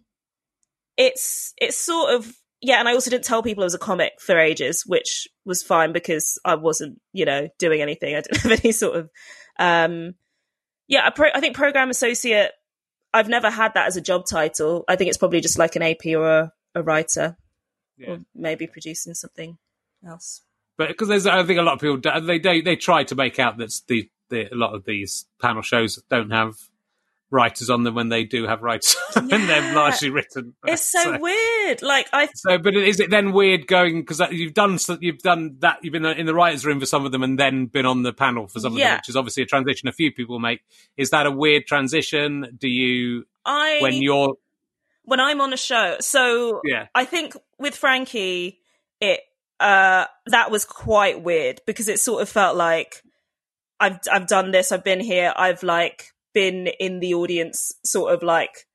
it's 0.98 1.54
it's 1.58 1.78
sort 1.78 2.14
of 2.16 2.34
yeah, 2.66 2.80
and 2.80 2.90
I 2.90 2.94
also 2.94 3.12
didn't 3.12 3.26
tell 3.26 3.44
people 3.44 3.64
it 3.64 3.68
was 3.68 3.76
a 3.76 3.80
comic 3.80 4.14
for 4.20 4.40
ages, 4.40 4.84
which 4.88 5.28
was 5.46 5.62
fine 5.62 5.92
because 5.94 6.40
I 6.44 6.56
wasn't 6.56 7.00
you 7.14 7.26
know 7.26 7.48
doing 7.60 7.82
anything. 7.82 8.16
I 8.16 8.22
didn't 8.22 8.38
have 8.42 8.60
any 8.64 8.72
sort 8.72 8.96
of 8.98 9.10
um, 9.60 10.16
yeah. 10.88 11.06
I, 11.06 11.10
pro- 11.12 11.30
I 11.34 11.40
think 11.40 11.56
program 11.56 11.90
associate. 11.90 12.52
I've 13.14 13.30
never 13.30 13.50
had 13.50 13.76
that 13.76 13.88
as 13.88 13.96
a 13.96 14.02
job 14.02 14.26
title. 14.30 14.84
I 14.90 14.96
think 14.96 15.08
it's 15.10 15.18
probably 15.18 15.40
just 15.42 15.58
like 15.58 15.76
an 15.78 15.84
AP 15.84 16.06
or 16.08 16.28
a, 16.30 16.52
a 16.74 16.84
writer, 16.84 17.38
Yeah. 17.98 18.10
or 18.10 18.18
maybe 18.34 18.68
producing 18.68 19.14
something 19.14 19.58
else. 20.06 20.42
But 20.78 20.90
because 20.90 21.08
there's, 21.08 21.26
I 21.26 21.42
think 21.44 21.60
a 21.60 21.62
lot 21.62 21.76
of 21.76 21.80
people 21.80 22.22
they 22.22 22.40
they 22.40 22.62
they 22.62 22.76
try 22.76 23.04
to 23.06 23.16
make 23.16 23.40
out 23.40 23.58
that 23.60 23.72
the, 23.88 24.10
the 24.30 24.52
a 24.52 24.56
lot 24.56 24.74
of 24.74 24.84
these 24.86 25.26
panel 25.42 25.62
shows 25.62 26.02
don't 26.10 26.32
have 26.32 26.56
writers 27.36 27.70
on 27.70 27.84
them 27.84 27.94
when 27.94 28.10
they 28.10 28.24
do 28.24 28.48
have 28.48 28.64
writers 28.64 28.96
and 29.16 29.30
they're 29.30 29.76
largely 29.76 30.10
written. 30.10 30.56
It's 30.66 30.90
so, 30.90 31.20
weird. 31.20 31.82
Like 31.82 32.08
I 32.14 32.30
So, 32.34 32.58
but 32.58 32.74
is 32.76 33.00
it 33.00 33.10
then 33.10 33.34
weird 33.34 33.68
going 33.68 34.02
because 34.02 34.22
you've 34.32 34.54
done 34.54 34.80
you've 35.02 35.20
done 35.20 35.58
that 35.60 35.80
you've 35.84 35.92
been 35.92 36.06
in 36.06 36.26
the 36.26 36.34
writers' 36.34 36.66
room 36.66 36.80
for 36.80 36.86
some 36.86 37.06
of 37.06 37.12
them 37.12 37.22
and 37.22 37.38
then 37.38 37.66
been 37.68 37.86
on 37.86 38.04
the 38.04 38.14
panel 38.14 38.48
for 38.48 38.60
some 38.60 38.74
of 38.74 38.80
them, 38.80 38.98
which 38.98 39.10
is 39.10 39.16
obviously 39.16 39.44
a 39.44 39.46
transition 39.46 39.88
a 39.88 39.92
few 39.92 40.12
people 40.12 40.40
make. 40.40 40.62
Is 40.98 41.10
that 41.12 41.28
a 41.28 41.32
weird 41.32 41.68
transition? 41.68 42.58
Do 42.58 42.68
you 42.68 43.26
I 43.46 43.80
when 43.82 44.02
you're 44.02 44.36
when 45.04 45.20
I'm 45.20 45.42
on 45.42 45.54
a 45.54 45.58
show. 45.58 45.98
So 46.00 46.62
Yeah. 46.64 46.88
I 46.96 47.06
think 47.06 47.36
with 47.60 47.76
Frankie, 47.76 48.60
it 49.00 49.20
uh 49.60 50.06
that 50.28 50.50
was 50.50 50.66
quite 50.66 51.22
weird 51.22 51.62
because 51.68 51.90
it 51.90 52.00
sort 52.00 52.22
of 52.22 52.30
felt 52.30 52.56
like 52.56 53.04
I've 53.80 54.00
I've 54.12 54.28
done 54.28 54.52
this, 54.52 54.72
I've 54.72 54.84
been 54.84 55.02
here, 55.02 55.34
I've 55.36 55.64
like 55.64 56.15
been 56.36 56.68
in 56.68 57.00
the 57.00 57.16
audience, 57.16 57.72
sort 57.84 58.14
of 58.14 58.22
like 58.22 58.68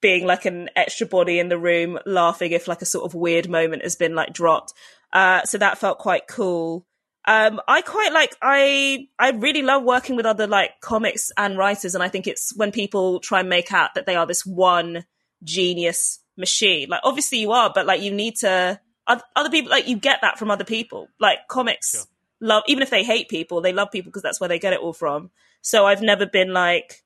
being 0.00 0.26
like 0.26 0.44
an 0.46 0.68
extra 0.74 1.06
body 1.06 1.38
in 1.38 1.48
the 1.48 1.58
room, 1.58 1.98
laughing 2.04 2.50
if 2.50 2.66
like 2.66 2.82
a 2.82 2.86
sort 2.86 3.04
of 3.04 3.14
weird 3.14 3.48
moment 3.48 3.82
has 3.84 3.94
been 3.94 4.16
like 4.16 4.32
dropped. 4.32 4.72
Uh, 5.12 5.42
so 5.44 5.58
that 5.58 5.78
felt 5.78 5.98
quite 5.98 6.26
cool. 6.26 6.84
Um, 7.28 7.60
I 7.66 7.82
quite 7.82 8.12
like 8.12 8.34
I 8.42 9.08
I 9.18 9.30
really 9.30 9.62
love 9.62 9.82
working 9.84 10.16
with 10.16 10.26
other 10.26 10.46
like 10.46 10.80
comics 10.80 11.30
and 11.36 11.58
writers, 11.58 11.94
and 11.94 12.02
I 12.02 12.08
think 12.08 12.26
it's 12.26 12.54
when 12.56 12.72
people 12.72 13.20
try 13.20 13.40
and 13.40 13.48
make 13.48 13.72
out 13.72 13.94
that 13.94 14.06
they 14.06 14.16
are 14.16 14.26
this 14.26 14.44
one 14.46 15.04
genius 15.44 16.20
machine. 16.36 16.88
Like 16.88 17.00
obviously 17.04 17.38
you 17.38 17.52
are, 17.52 17.70
but 17.74 17.86
like 17.86 18.00
you 18.00 18.12
need 18.12 18.36
to 18.36 18.80
other 19.08 19.50
people 19.50 19.70
like 19.70 19.88
you 19.88 19.96
get 19.96 20.20
that 20.22 20.38
from 20.38 20.50
other 20.50 20.64
people. 20.64 21.08
Like 21.20 21.38
comics 21.48 21.92
Sure. 21.92 22.02
love 22.40 22.62
even 22.68 22.82
if 22.82 22.90
they 22.90 23.04
hate 23.04 23.28
people, 23.28 23.60
they 23.60 23.72
love 23.72 23.90
people 23.90 24.10
because 24.10 24.22
that's 24.22 24.40
where 24.40 24.48
they 24.48 24.58
get 24.58 24.72
it 24.72 24.80
all 24.80 24.92
from. 24.92 25.30
So 25.62 25.86
I've 25.86 26.02
never 26.02 26.26
been 26.26 26.52
like 26.52 27.02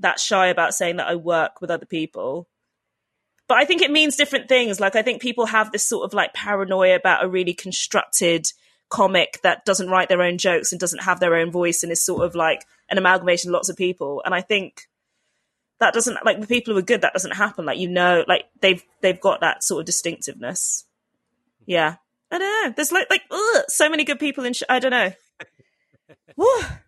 that 0.00 0.20
shy 0.20 0.48
about 0.48 0.74
saying 0.74 0.96
that 0.96 1.08
I 1.08 1.14
work 1.14 1.60
with 1.60 1.70
other 1.70 1.86
people. 1.86 2.48
But 3.46 3.58
I 3.58 3.64
think 3.64 3.82
it 3.82 3.90
means 3.90 4.16
different 4.16 4.48
things. 4.48 4.80
Like 4.80 4.96
I 4.96 5.02
think 5.02 5.20
people 5.20 5.46
have 5.46 5.72
this 5.72 5.84
sort 5.84 6.04
of 6.04 6.14
like 6.14 6.32
paranoia 6.32 6.96
about 6.96 7.24
a 7.24 7.28
really 7.28 7.54
constructed 7.54 8.46
comic 8.88 9.40
that 9.42 9.64
doesn't 9.64 9.88
write 9.90 10.08
their 10.08 10.22
own 10.22 10.38
jokes 10.38 10.72
and 10.72 10.80
doesn't 10.80 11.02
have 11.02 11.20
their 11.20 11.34
own 11.34 11.50
voice 11.50 11.82
and 11.82 11.92
is 11.92 12.04
sort 12.04 12.24
of 12.24 12.34
like 12.34 12.64
an 12.90 12.98
amalgamation 12.98 13.50
of 13.50 13.54
lots 13.54 13.68
of 13.68 13.76
people. 13.76 14.22
And 14.24 14.34
I 14.34 14.40
think 14.40 14.88
that 15.80 15.94
doesn't 15.94 16.24
like 16.24 16.40
the 16.40 16.46
people 16.46 16.72
who 16.72 16.78
are 16.78 16.82
good, 16.82 17.02
that 17.02 17.12
doesn't 17.12 17.34
happen. 17.34 17.64
Like 17.64 17.78
you 17.78 17.88
know, 17.88 18.24
like 18.26 18.44
they've 18.60 18.82
they've 19.00 19.20
got 19.20 19.40
that 19.40 19.62
sort 19.62 19.80
of 19.80 19.86
distinctiveness. 19.86 20.84
Yeah. 21.66 21.96
I 22.30 22.38
don't 22.38 22.64
know. 22.64 22.74
There's 22.74 22.92
like 22.92 23.08
like 23.10 23.22
ugh, 23.30 23.64
so 23.68 23.88
many 23.88 24.04
good 24.04 24.18
people 24.18 24.44
in 24.44 24.54
sh- 24.54 24.62
I 24.68 24.78
don't 24.78 24.90
know. 24.90 25.12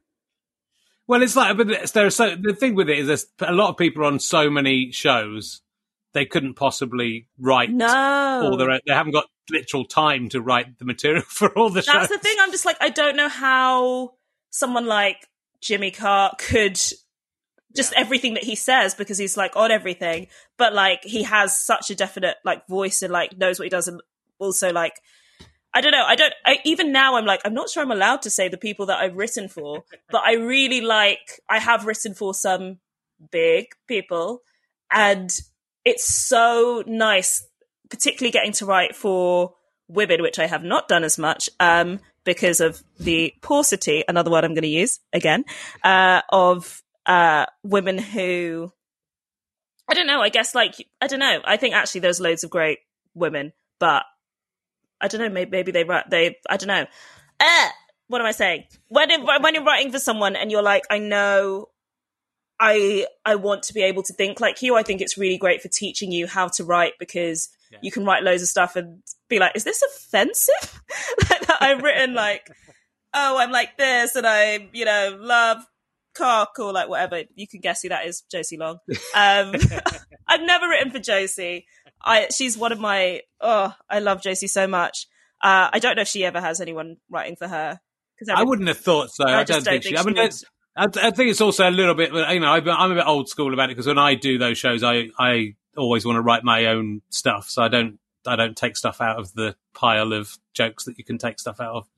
Well, 1.09 1.23
it's 1.23 1.37
like 1.37 1.57
but 1.57 1.71
it's- 1.71 1.91
there 1.93 2.07
are 2.07 2.11
so 2.11 2.35
the 2.37 2.55
thing 2.55 2.75
with 2.75 2.89
it 2.89 2.99
is 2.99 3.07
there's 3.07 3.27
a 3.41 3.53
lot 3.53 3.71
of 3.71 3.77
people 3.77 4.05
on 4.05 4.19
so 4.19 4.51
many 4.51 4.91
shows 4.93 5.61
they 6.15 6.25
couldn't 6.27 6.55
possibly 6.55 7.29
write 7.39 7.71
No. 7.71 7.87
all 8.45 8.57
their 8.57 8.81
they 8.87 8.93
haven't 8.95 9.13
got 9.13 9.27
literal 9.51 9.85
time 9.85 10.29
to 10.31 10.41
write 10.41 10.79
the 10.79 10.85
material 10.85 11.23
for 11.29 11.57
all 11.57 11.71
the 11.71 11.83
shows. 11.83 11.95
That's 11.95 12.09
the 12.09 12.19
thing. 12.19 12.37
I'm 12.41 12.51
just 12.51 12.65
like, 12.65 12.77
I 12.81 12.89
don't 12.89 13.17
know 13.17 13.29
how 13.29 14.15
someone 14.51 14.87
like 14.87 15.29
Jimmy 15.61 15.91
Carr 15.91 16.33
could 16.39 16.81
just 17.77 17.93
everything 17.95 18.35
that 18.35 18.45
he 18.45 18.55
says 18.57 18.95
because 18.95 19.19
he's 19.19 19.37
like 19.37 19.55
on 19.55 19.71
everything, 19.71 20.29
but 20.57 20.73
like 20.73 21.05
he 21.05 21.23
has 21.25 21.57
such 21.57 21.91
a 21.91 21.95
definite 21.95 22.37
like 22.45 22.67
voice 22.67 23.03
and 23.03 23.13
like 23.13 23.37
knows 23.37 23.59
what 23.59 23.65
he 23.67 23.71
does, 23.71 23.87
and 23.87 24.01
also 24.39 24.73
like 24.73 24.99
I 25.77 25.83
don't 25.83 25.93
know. 25.93 26.07
I 26.07 26.15
don't. 26.15 26.33
I, 26.43 26.59
even 26.65 26.91
now, 26.91 27.17
I'm 27.17 27.27
like, 27.27 27.43
I'm 27.45 27.53
not 27.53 27.69
sure 27.69 27.83
I'm 27.83 27.91
allowed 27.91 28.23
to 28.23 28.31
say 28.31 28.49
the 28.49 28.57
people 28.57 28.87
that 28.87 28.99
I've 28.99 29.15
written 29.15 29.47
for, 29.47 29.85
but 30.11 30.23
I 30.25 30.33
really 30.37 30.81
like. 30.81 31.39
I 31.51 31.59
have 31.59 31.85
written 31.85 32.15
for 32.15 32.33
some 32.33 32.79
big 33.31 33.67
people, 33.87 34.41
and 34.91 35.39
it's 35.85 36.09
so 36.09 36.83
nice, 36.87 37.47
particularly 37.91 38.31
getting 38.31 38.53
to 38.53 38.65
write 38.65 38.97
for 38.97 39.53
women, 39.87 40.23
which 40.23 40.39
I 40.39 40.47
have 40.47 40.65
not 40.65 40.89
done 40.89 41.05
as 41.05 41.19
much 41.19 41.51
um, 41.61 42.01
because 42.25 42.61
of 42.61 42.83
the 42.99 43.35
paucity. 43.43 44.03
Another 44.09 44.31
word 44.31 44.45
I'm 44.45 44.55
going 44.55 44.63
to 44.63 44.69
use 44.69 44.99
again 45.13 45.45
uh, 45.85 46.23
of 46.31 46.83
uh, 47.05 47.45
women 47.63 47.99
who. 47.99 48.73
I 49.91 49.93
don't 49.93 50.07
know. 50.07 50.23
I 50.23 50.31
guess 50.31 50.55
like 50.55 50.77
I 51.03 51.07
don't 51.07 51.21
know. 51.21 51.43
I 51.45 51.59
think 51.59 51.75
actually 51.75 52.01
there's 52.01 52.19
loads 52.19 52.45
of 52.45 52.51
great 52.51 52.79
women, 53.15 53.53
but 53.79 54.05
I 55.01 55.09
don't 55.09 55.21
know. 55.21 55.29
Maybe, 55.29 55.51
maybe 55.51 55.73
they 55.73 55.85
write. 55.85 56.11
They 56.11 56.37
I 56.49 56.57
don't 56.57 56.69
know. 56.69 56.87
Uh, 57.41 57.69
what 58.09 58.21
am 58.21 58.27
I 58.27 58.33
saying? 58.33 58.65
When 58.89 59.11
it, 59.11 59.21
when 59.43 59.55
you're 59.55 59.65
writing 59.65 59.93
for 59.93 59.99
someone 59.99 60.37
and 60.37 60.51
you're 60.51 60.63
like, 60.63 60.85
I 60.91 60.99
know, 60.99 61.69
I 62.59 63.07
I 63.25 63.35
want 63.35 63.65
to 63.65 63.75
be 63.75 63.83
able 63.83 64.03
to 64.05 64.13
think 64.13 64.41
like 64.41 64.63
you. 64.63 64.77
I 64.77 64.83
think 64.83 65.01
it's 65.01 65.19
really 65.19 65.39
great 65.39 65.61
for 65.61 65.69
teaching 65.69 66.13
you 66.13 66.27
how 66.27 66.49
to 66.49 66.65
write 66.65 66.95
because 66.99 67.51
you 67.83 67.91
can 67.91 68.05
write 68.05 68.23
loads 68.23 68.43
of 68.43 68.49
stuff 68.49 68.77
and 68.77 69.03
be 69.29 69.39
like, 69.39 69.55
is 69.55 69.65
this 69.65 69.83
offensive? 69.83 70.81
like 71.31 71.47
that 71.47 71.59
I've 71.61 71.83
written 71.83 72.15
like, 72.15 72.49
oh, 73.13 73.37
I'm 73.39 73.51
like 73.51 73.77
this 73.77 74.17
and 74.17 74.27
I 74.27 74.69
you 74.73 74.85
know 74.85 75.19
love 75.21 75.67
cock 76.15 76.59
or 76.59 76.73
like 76.73 76.89
whatever. 76.89 77.23
You 77.35 77.47
can 77.47 77.61
guess 77.61 77.83
who 77.83 77.91
that 77.91 78.07
is, 78.07 78.23
Josie 78.23 78.57
Long. 78.57 78.79
Um, 79.15 79.55
I've 80.27 80.43
never 80.43 80.69
written 80.69 80.91
for 80.91 80.99
Josie. 80.99 81.67
I 82.03 82.29
she's 82.35 82.57
one 82.57 82.73
of 82.73 82.81
my 82.81 83.23
oh 83.41 83.75
I 83.89 83.99
love 84.01 84.23
Josie 84.23 84.47
so 84.47 84.67
much. 84.67 85.07
Uh, 85.43 85.69
I 85.73 85.79
don't 85.79 85.97
know 85.97 86.03
if 86.03 86.09
she 86.09 86.25
ever 86.25 86.41
has 86.41 86.61
anyone 86.61 86.97
writing 87.11 87.37
for 87.37 87.47
her 87.49 87.81
because 88.19 88.35
I 88.35 88.43
wouldn't 88.43 88.69
have 88.69 88.79
thought 88.79 89.11
so. 89.11 89.25
I, 89.25 89.41
I 89.41 89.45
just 89.45 89.65
don't, 89.65 89.75
don't 89.75 89.83
think 89.83 89.97
she. 89.99 90.03
think 90.03 90.19
I 90.19 90.23
mean. 90.23 90.31
I, 90.77 90.85
I 91.09 91.11
think 91.11 91.31
it's 91.31 91.41
also 91.41 91.69
a 91.69 91.71
little 91.71 91.95
bit. 91.95 92.13
You 92.13 92.41
know, 92.41 92.53
I've- 92.53 92.69
I'm 92.69 92.93
a 92.93 92.97
bit 92.97 93.07
old 93.07 93.29
school 93.29 93.53
about 93.55 93.71
it 93.71 93.77
because 93.77 93.87
when 93.87 93.99
I 93.99 94.15
do 94.15 94.39
those 94.39 94.59
shows, 94.59 94.83
I 94.83 95.09
I 95.19 95.55
always 95.77 96.05
want 96.05 96.17
to 96.17 96.23
write 96.23 96.45
my 96.45 96.67
own 96.67 97.03
stuff, 97.11 97.49
so 97.49 97.63
I 97.63 97.69
don't 97.69 97.99
I 98.27 98.37
don't 98.37 98.57
take 98.57 98.77
stuff 98.77 99.01
out 99.01 99.19
of 99.19 99.33
the 99.35 99.57
pile 99.75 100.13
of 100.13 100.37
jokes 100.53 100.85
that 100.85 100.99
you 100.99 101.05
can 101.05 101.19
take 101.19 101.39
stuff 101.39 101.61
out 101.61 101.75
of. 101.75 101.89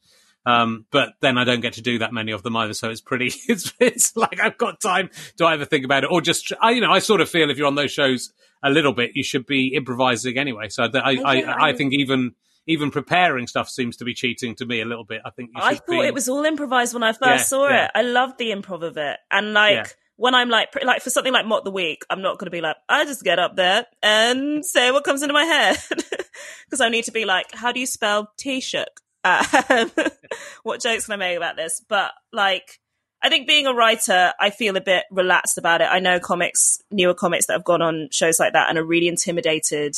Um, 0.47 0.87
but 0.91 1.11
then 1.21 1.37
I 1.37 1.45
don't 1.45 1.61
get 1.61 1.75
to 1.75 1.83
do 1.83 1.99
that 1.99 2.13
many 2.13 2.33
of 2.33 2.43
them 2.43 2.57
either, 2.57 2.73
so 2.75 2.89
it's 2.89 3.01
pretty. 3.01 3.33
It's 3.49 3.73
it's 3.81 4.17
like 4.17 4.41
I've 4.41 4.59
got 4.59 4.81
time 4.81 5.11
Do 5.37 5.45
I 5.45 5.55
ever 5.55 5.65
think 5.65 5.85
about 5.85 6.05
it 6.05 6.11
or 6.11 6.21
just 6.21 6.53
I, 6.61 6.71
you 6.71 6.81
know 6.81 6.91
I 6.91 7.01
sort 7.01 7.21
of 7.21 7.29
feel 7.29 7.51
if 7.51 7.59
you're 7.59 7.67
on 7.67 7.75
those 7.75 7.93
shows 7.93 8.33
a 8.63 8.71
little 8.71 8.93
bit, 8.93 9.13
you 9.15 9.23
should 9.25 9.47
be 9.47 9.75
improvising 9.75 10.39
anyway. 10.39 10.69
So 10.69 10.85
I 10.85 10.89
I, 10.99 11.13
I, 11.25 11.41
I- 11.43 11.69
I 11.69 11.73
think 11.75 11.93
even 11.95 12.35
even 12.67 12.91
preparing 12.91 13.47
stuff 13.47 13.69
seems 13.69 13.97
to 13.97 14.05
be 14.05 14.13
cheating 14.13 14.55
to 14.57 14.67
me 14.67 14.81
a 14.81 14.85
little 14.85 15.05
bit. 15.05 15.23
I 15.25 15.31
think 15.31 15.51
you 15.55 15.61
I 15.63 15.75
thought 15.77 15.87
be- 15.89 16.01
it 16.07 16.13
was 16.15 16.29
all 16.29 16.45
improvised 16.45 16.93
when 16.93 17.03
I 17.03 17.13
first 17.13 17.23
Yeah, 17.25 17.37
saw 17.39 17.69
yeah. 17.69 17.85
it. 17.87 17.91
I 17.95 18.03
loved 18.03 18.37
the 18.39 18.51
improv 18.51 18.83
of 18.83 18.97
it, 18.99 19.17
and 19.31 19.55
like 19.55 19.75
Yeah. 19.75 19.85
when 20.17 20.35
I'm 20.35 20.51
like, 20.51 20.69
like 20.85 21.01
for 21.01 21.09
something 21.11 21.33
like 21.33 21.47
Mock 21.47 21.65
the 21.65 21.71
Week, 21.71 22.03
I'm 22.11 22.21
not 22.21 22.37
going 22.39 22.45
to 22.47 22.51
be 22.51 22.61
like, 22.61 22.77
I 22.89 23.05
just 23.07 23.25
get 23.25 23.39
up 23.39 23.57
there 23.57 23.87
and 24.03 24.63
say 24.67 24.91
what 24.91 25.05
comes 25.05 25.23
into 25.23 25.33
my 25.33 25.45
head 25.45 25.79
because 26.67 26.81
I 26.83 26.89
need 26.91 27.05
to 27.05 27.13
be 27.13 27.25
like, 27.25 27.47
how 27.55 27.73
do 27.73 27.81
you 27.81 27.87
spell 27.87 28.31
T-shirt? 28.37 28.89
Um, 29.25 29.91
what 30.63 30.81
jokes 30.81 31.07
can 31.07 31.15
I 31.15 31.17
make 31.17 31.37
about 31.37 31.57
this? 31.57 31.83
But 31.87 32.13
like, 32.33 32.81
I 33.21 33.29
think 33.29 33.49
being 33.49 33.67
a 33.67 33.75
writer, 33.75 34.33
I 34.39 34.51
feel 34.51 34.77
a 34.77 34.81
bit 34.81 35.05
relaxed 35.11 35.59
about 35.59 35.81
it. 35.81 35.89
I 35.91 35.99
know 35.99 36.21
comics, 36.21 36.81
newer 36.91 37.15
comics 37.15 37.47
that 37.47 37.55
have 37.55 37.65
gone 37.65 37.83
on 37.83 38.09
shows 38.13 38.39
like 38.39 38.53
that 38.53 38.69
and 38.69 38.79
are 38.79 38.85
really 38.85 39.09
intimidated 39.09 39.97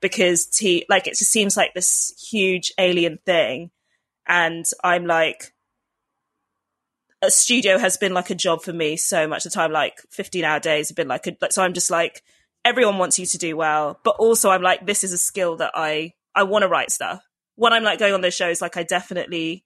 because 0.00 0.46
T, 0.46 0.86
like, 0.88 1.06
it 1.06 1.16
just 1.16 1.30
seems 1.30 1.56
like 1.56 1.74
this 1.74 2.14
huge 2.30 2.72
alien 2.78 3.18
thing. 3.24 3.70
And 4.26 4.64
I'm 4.84 5.06
like, 5.06 5.52
a 7.20 7.30
studio 7.30 7.78
has 7.78 7.96
been 7.96 8.14
like 8.14 8.30
a 8.30 8.34
job 8.34 8.62
for 8.62 8.72
me 8.72 8.96
so 8.96 9.26
much 9.26 9.44
of 9.44 9.52
the 9.52 9.56
time, 9.56 9.72
like 9.72 10.00
15 10.10 10.44
hour 10.44 10.60
days 10.60 10.88
have 10.88 10.96
been 10.96 11.08
like, 11.08 11.26
a, 11.26 11.52
so 11.52 11.62
I'm 11.62 11.72
just 11.72 11.90
like, 11.90 12.22
everyone 12.64 12.98
wants 12.98 13.18
you 13.18 13.26
to 13.26 13.38
do 13.38 13.56
well, 13.56 13.98
but 14.04 14.16
also 14.18 14.50
I'm 14.50 14.62
like, 14.62 14.86
this 14.86 15.02
is 15.02 15.12
a 15.12 15.18
skill 15.18 15.56
that 15.56 15.72
I, 15.74 16.14
I 16.34 16.44
want 16.44 16.62
to 16.62 16.68
write 16.68 16.92
stuff. 16.92 17.22
When 17.56 17.72
I'm 17.72 17.84
like 17.84 17.98
going 17.98 18.14
on 18.14 18.20
those 18.20 18.34
shows, 18.34 18.60
like 18.60 18.76
I 18.76 18.84
definitely, 18.84 19.64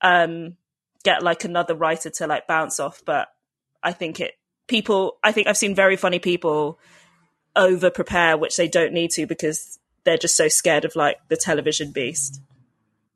um, 0.00 0.56
get 1.04 1.22
like 1.22 1.44
another 1.44 1.74
writer 1.74 2.10
to 2.10 2.26
like 2.26 2.46
bounce 2.46 2.80
off, 2.80 3.02
but 3.04 3.28
I 3.82 3.92
think 3.92 4.20
it, 4.20 4.32
people, 4.66 5.18
I 5.22 5.32
think 5.32 5.46
I've 5.46 5.56
seen 5.56 5.74
very 5.74 5.96
funny 5.96 6.18
people 6.18 6.78
over 7.56 7.90
prepare, 7.90 8.36
which 8.36 8.56
they 8.56 8.68
don't 8.68 8.92
need 8.92 9.10
to 9.12 9.26
because 9.26 9.78
they're 10.04 10.16
just 10.16 10.36
so 10.36 10.48
scared 10.48 10.84
of 10.84 10.96
like 10.96 11.18
the 11.28 11.36
television 11.36 11.92
beast. 11.92 12.40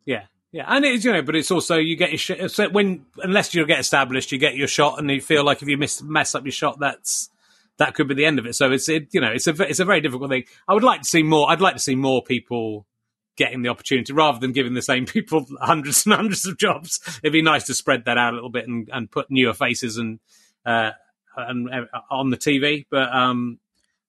Yeah, 0.05 0.25
yeah, 0.51 0.65
and 0.67 0.85
it's 0.85 1.05
you 1.05 1.13
know, 1.13 1.23
but 1.23 1.37
it's 1.37 1.51
also 1.51 1.77
you 1.77 1.97
get 1.97 2.11
your 2.11 2.19
shot. 2.19 2.51
So 2.51 2.69
when 2.69 3.07
unless 3.19 3.55
you 3.55 3.65
get 3.67 3.81
established, 3.81 4.33
you 4.33 4.39
get 4.39 4.57
your 4.57 4.69
shot, 4.69 4.99
and 4.99 5.11
you 5.11 5.21
feel 5.21 5.45
like 5.45 5.63
if 5.63 5.69
you 5.69 5.79
miss 5.79 6.03
mess 6.03 6.35
up 6.35 6.45
your 6.45 6.53
shot, 6.53 6.79
that's 6.81 7.31
that 7.79 7.95
could 7.95 8.09
be 8.09 8.15
the 8.15 8.27
end 8.27 8.39
of 8.39 8.47
it. 8.47 8.55
So 8.55 8.71
it's 8.71 8.89
it, 8.89 9.09
you 9.13 9.21
know, 9.21 9.31
it's 9.33 9.47
a 9.47 9.55
it's 9.63 9.81
a 9.81 9.85
very 9.85 10.01
difficult 10.01 10.31
thing. 10.31 10.45
I 10.69 10.75
would 10.75 10.85
like 10.85 11.03
to 11.03 11.09
see 11.09 11.23
more. 11.23 11.51
I'd 11.51 11.61
like 11.61 11.75
to 11.75 11.81
see 11.81 11.95
more 11.95 12.23
people 12.23 12.87
getting 13.37 13.63
the 13.63 13.69
opportunity 13.69 14.13
rather 14.13 14.39
than 14.39 14.53
giving 14.53 14.75
the 14.75 14.83
same 14.83 15.07
people 15.07 15.47
hundreds 15.61 16.05
and 16.07 16.15
hundreds 16.15 16.47
of 16.47 16.59
jobs. 16.59 17.01
It'd 17.23 17.33
be 17.33 17.43
nice 17.43 17.65
to 17.65 17.75
spread 17.75 18.05
that 18.07 18.19
out 18.19 18.33
a 18.33 18.37
little 18.37 18.51
bit 18.51 18.69
and, 18.69 18.89
and 18.93 19.11
put 19.11 19.31
newer 19.31 19.55
faces 19.55 19.97
and 19.99 20.21
uh, 20.67 20.91
and 21.37 21.69
uh, 21.71 21.85
on 22.11 22.31
the 22.31 22.37
TV. 22.37 22.87
But 22.91 23.13
um, 23.15 23.59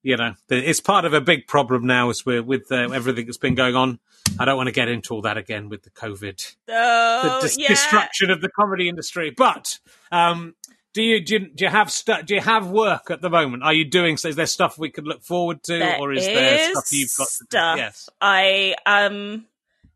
you 0.01 0.17
know, 0.17 0.33
it's 0.49 0.81
part 0.81 1.05
of 1.05 1.13
a 1.13 1.21
big 1.21 1.47
problem 1.47 1.87
now 1.87 2.09
as 2.09 2.25
we're 2.25 2.43
with 2.43 2.71
uh, 2.71 2.89
everything 2.91 3.25
that's 3.25 3.37
been 3.37 3.55
going 3.55 3.75
on. 3.75 3.99
I 4.39 4.45
don't 4.45 4.57
want 4.57 4.67
to 4.67 4.73
get 4.73 4.87
into 4.87 5.13
all 5.13 5.21
that 5.21 5.37
again 5.37 5.69
with 5.69 5.83
the 5.83 5.89
COVID 5.91 6.55
Oh, 6.69 7.39
the 7.41 7.47
dis- 7.47 7.57
yeah. 7.57 7.67
destruction 7.67 8.29
of 8.31 8.41
the 8.41 8.49
comedy 8.49 8.89
industry. 8.89 9.31
But 9.35 9.79
um, 10.11 10.55
do 10.93 11.01
you 11.01 11.23
do 11.23 11.33
you, 11.33 11.39
do 11.39 11.65
you 11.65 11.69
have 11.69 11.91
stu- 11.91 12.23
do 12.23 12.35
you 12.35 12.41
have 12.41 12.67
work 12.67 13.09
at 13.09 13.21
the 13.21 13.29
moment? 13.29 13.63
Are 13.63 13.73
you 13.73 13.85
doing? 13.85 14.17
So 14.17 14.29
is 14.29 14.35
there 14.35 14.45
stuff 14.45 14.77
we 14.77 14.89
could 14.89 15.07
look 15.07 15.23
forward 15.23 15.63
to, 15.63 15.79
There 15.79 15.99
or 15.99 16.13
is 16.13 16.25
there 16.25 16.59
is 16.59 16.71
stuff 16.71 16.91
you've 16.91 17.11
got? 17.17 17.27
To 17.27 17.33
stuff. 17.33 17.75
do? 17.75 17.81
Yes. 17.81 18.09
I 18.21 18.75
am 18.85 19.47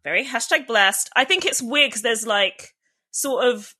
very 0.04 0.26
hashtag 0.26 0.68
blessed. 0.68 1.10
I 1.16 1.24
think 1.24 1.46
it's 1.46 1.62
weird 1.62 1.92
because 1.92 2.02
there's 2.02 2.26
like 2.28 2.74
sort 3.12 3.46
of. 3.46 3.74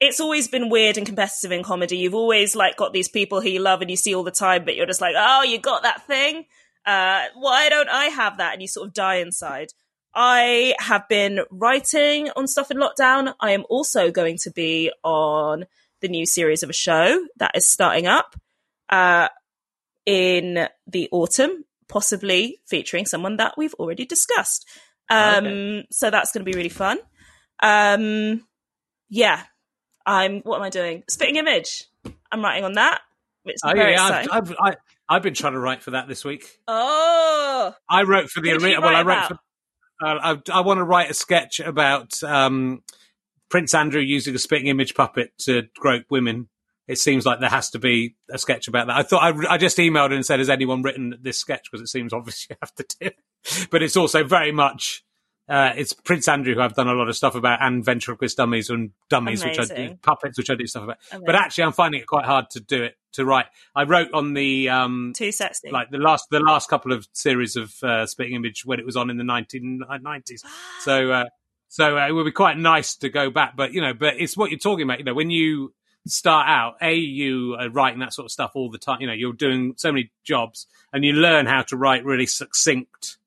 It's 0.00 0.18
always 0.18 0.48
been 0.48 0.70
weird 0.70 0.96
and 0.96 1.06
competitive 1.06 1.52
in 1.52 1.62
comedy. 1.62 1.98
You've 1.98 2.14
always 2.14 2.56
like 2.56 2.76
got 2.78 2.94
these 2.94 3.08
people 3.08 3.42
who 3.42 3.50
you 3.50 3.60
love 3.60 3.82
and 3.82 3.90
you 3.90 3.96
see 3.96 4.14
all 4.14 4.22
the 4.22 4.30
time, 4.30 4.64
but 4.64 4.74
you're 4.74 4.86
just 4.86 5.02
like, 5.02 5.14
oh, 5.16 5.42
you 5.42 5.58
got 5.58 5.82
that 5.82 6.06
thing. 6.06 6.46
Uh, 6.86 7.24
why 7.34 7.68
don't 7.68 7.90
I 7.90 8.06
have 8.06 8.38
that? 8.38 8.54
And 8.54 8.62
you 8.62 8.68
sort 8.68 8.88
of 8.88 8.94
die 8.94 9.16
inside. 9.16 9.74
I 10.14 10.74
have 10.78 11.06
been 11.08 11.40
writing 11.50 12.30
on 12.34 12.48
stuff 12.48 12.70
in 12.70 12.78
lockdown. 12.78 13.34
I 13.40 13.50
am 13.50 13.64
also 13.68 14.10
going 14.10 14.38
to 14.38 14.50
be 14.50 14.90
on 15.04 15.66
the 16.00 16.08
new 16.08 16.26
series 16.26 16.62
of 16.62 16.70
a 16.70 16.74
show 16.74 17.26
that 17.36 17.52
is 17.54 17.66
starting 17.66 18.06
up. 18.06 18.36
Uh, 18.88 19.28
in 20.06 20.66
the 20.86 21.08
autumn, 21.12 21.64
possibly 21.88 22.58
featuring 22.66 23.06
someone 23.06 23.36
that 23.36 23.54
we've 23.56 23.74
already 23.74 24.04
discussed. 24.04 24.66
Um, 25.08 25.44
Okay. 25.46 25.86
So 25.90 26.10
that's 26.10 26.32
going 26.32 26.44
to 26.44 26.50
be 26.50 26.56
really 26.56 26.68
fun. 26.70 26.98
Um, 27.62 28.46
yeah, 29.08 29.42
I'm. 30.06 30.40
What 30.40 30.56
am 30.56 30.62
I 30.62 30.70
doing? 30.70 31.04
Spitting 31.08 31.36
Image. 31.36 31.84
I'm 32.32 32.42
writing 32.42 32.64
on 32.64 32.72
that. 32.72 33.02
It's 33.44 33.62
Oh 33.64 33.72
very 33.72 33.92
yeah, 33.92 34.06
exciting. 34.06 34.30
I've, 34.32 34.50
I've, 34.50 34.56
I, 34.60 34.76
I've 35.16 35.22
been 35.22 35.34
trying 35.34 35.52
to 35.54 35.58
write 35.60 35.82
for 35.82 35.92
that 35.92 36.08
this 36.08 36.24
week. 36.24 36.58
oh, 36.68 37.74
I 37.88 38.02
wrote 38.02 38.30
for 38.30 38.40
the 38.40 38.52
arena. 38.52 38.80
Well, 38.80 38.96
I 38.96 39.02
wrote 39.02 39.28
for. 39.28 39.38
Uh, 40.02 40.36
I, 40.52 40.58
I 40.58 40.60
want 40.62 40.78
to 40.78 40.84
write 40.84 41.10
a 41.10 41.14
sketch 41.14 41.60
about 41.60 42.22
um, 42.22 42.82
Prince 43.50 43.74
Andrew 43.74 44.00
using 44.00 44.34
a 44.34 44.38
spitting 44.38 44.68
image 44.68 44.94
puppet 44.94 45.36
to 45.40 45.64
grope 45.76 46.06
women. 46.10 46.48
It 46.88 46.98
seems 46.98 47.26
like 47.26 47.40
there 47.40 47.50
has 47.50 47.70
to 47.70 47.78
be 47.78 48.16
a 48.30 48.38
sketch 48.38 48.66
about 48.66 48.86
that. 48.86 48.96
I 48.96 49.02
thought 49.02 49.22
I, 49.22 49.54
I 49.54 49.58
just 49.58 49.76
emailed 49.78 50.12
and 50.12 50.24
said, 50.24 50.38
"Has 50.38 50.48
anyone 50.48 50.82
written 50.82 51.16
this 51.20 51.38
sketch?" 51.38 51.68
Because 51.70 51.82
it 51.82 51.88
seems 51.88 52.12
obvious 52.12 52.46
you 52.50 52.56
have 52.60 52.74
to 52.76 52.86
do. 53.00 53.06
it. 53.06 53.16
But 53.70 53.82
it's 53.82 53.96
also 53.96 54.24
very 54.24 54.52
much 54.52 55.04
uh, 55.50 55.72
it's 55.76 55.92
Prince 55.92 56.28
Andrew 56.28 56.54
who 56.54 56.60
I've 56.60 56.74
done 56.74 56.86
a 56.86 56.92
lot 56.92 57.08
of 57.08 57.16
stuff 57.16 57.34
about, 57.34 57.58
and 57.60 57.84
ventriloquist 57.84 58.36
dummies 58.36 58.70
and 58.70 58.92
dummies, 59.08 59.44
which 59.44 59.58
I 59.58 59.64
do 59.64 59.94
puppets, 60.00 60.38
which 60.38 60.48
I 60.48 60.54
do 60.54 60.64
stuff 60.68 60.84
about. 60.84 60.98
But 61.26 61.34
actually, 61.34 61.64
I'm 61.64 61.72
finding 61.72 62.00
it 62.00 62.06
quite 62.06 62.24
hard 62.24 62.50
to 62.50 62.60
do 62.60 62.84
it 62.84 62.94
to 63.14 63.24
write. 63.24 63.46
I 63.74 63.82
wrote 63.82 64.12
on 64.14 64.34
the 64.34 64.68
um, 64.68 65.12
too 65.16 65.32
sexy. 65.32 65.70
like 65.70 65.90
the 65.90 65.98
last 65.98 66.26
the 66.30 66.38
last 66.38 66.70
couple 66.70 66.92
of 66.92 67.08
series 67.14 67.56
of 67.56 67.74
uh, 67.82 68.06
Spitting 68.06 68.34
Image 68.34 68.64
when 68.64 68.78
it 68.78 68.86
was 68.86 68.96
on 68.96 69.10
in 69.10 69.16
the 69.16 69.24
1990s. 69.24 70.44
So 70.82 71.10
uh, 71.10 71.24
so 71.70 71.96
uh, 71.96 72.08
it 72.08 72.10
would 72.10 72.24
be 72.24 72.32
quite 72.32 72.58
nice 72.58 72.96
to 72.96 73.08
go 73.08 73.30
back, 73.30 73.54
but 73.54 73.72
you 73.72 73.80
know, 73.80 73.94
but 73.94 74.14
it's 74.18 74.36
what 74.36 74.50
you're 74.50 74.58
talking 74.58 74.82
about. 74.82 74.98
You 74.98 75.04
know, 75.04 75.14
when 75.14 75.30
you 75.30 75.72
start 76.04 76.48
out, 76.48 76.74
a 76.82 76.92
you 76.92 77.54
are 77.60 77.70
writing 77.70 78.00
that 78.00 78.12
sort 78.12 78.26
of 78.26 78.32
stuff 78.32 78.50
all 78.54 78.70
the 78.70 78.76
time. 78.76 79.00
You 79.00 79.06
know, 79.06 79.12
you're 79.12 79.32
doing 79.32 79.74
so 79.76 79.92
many 79.92 80.10
jobs, 80.24 80.66
and 80.92 81.04
you 81.04 81.12
learn 81.12 81.46
how 81.46 81.62
to 81.62 81.76
write 81.76 82.04
really 82.04 82.26
succinct 82.26 83.18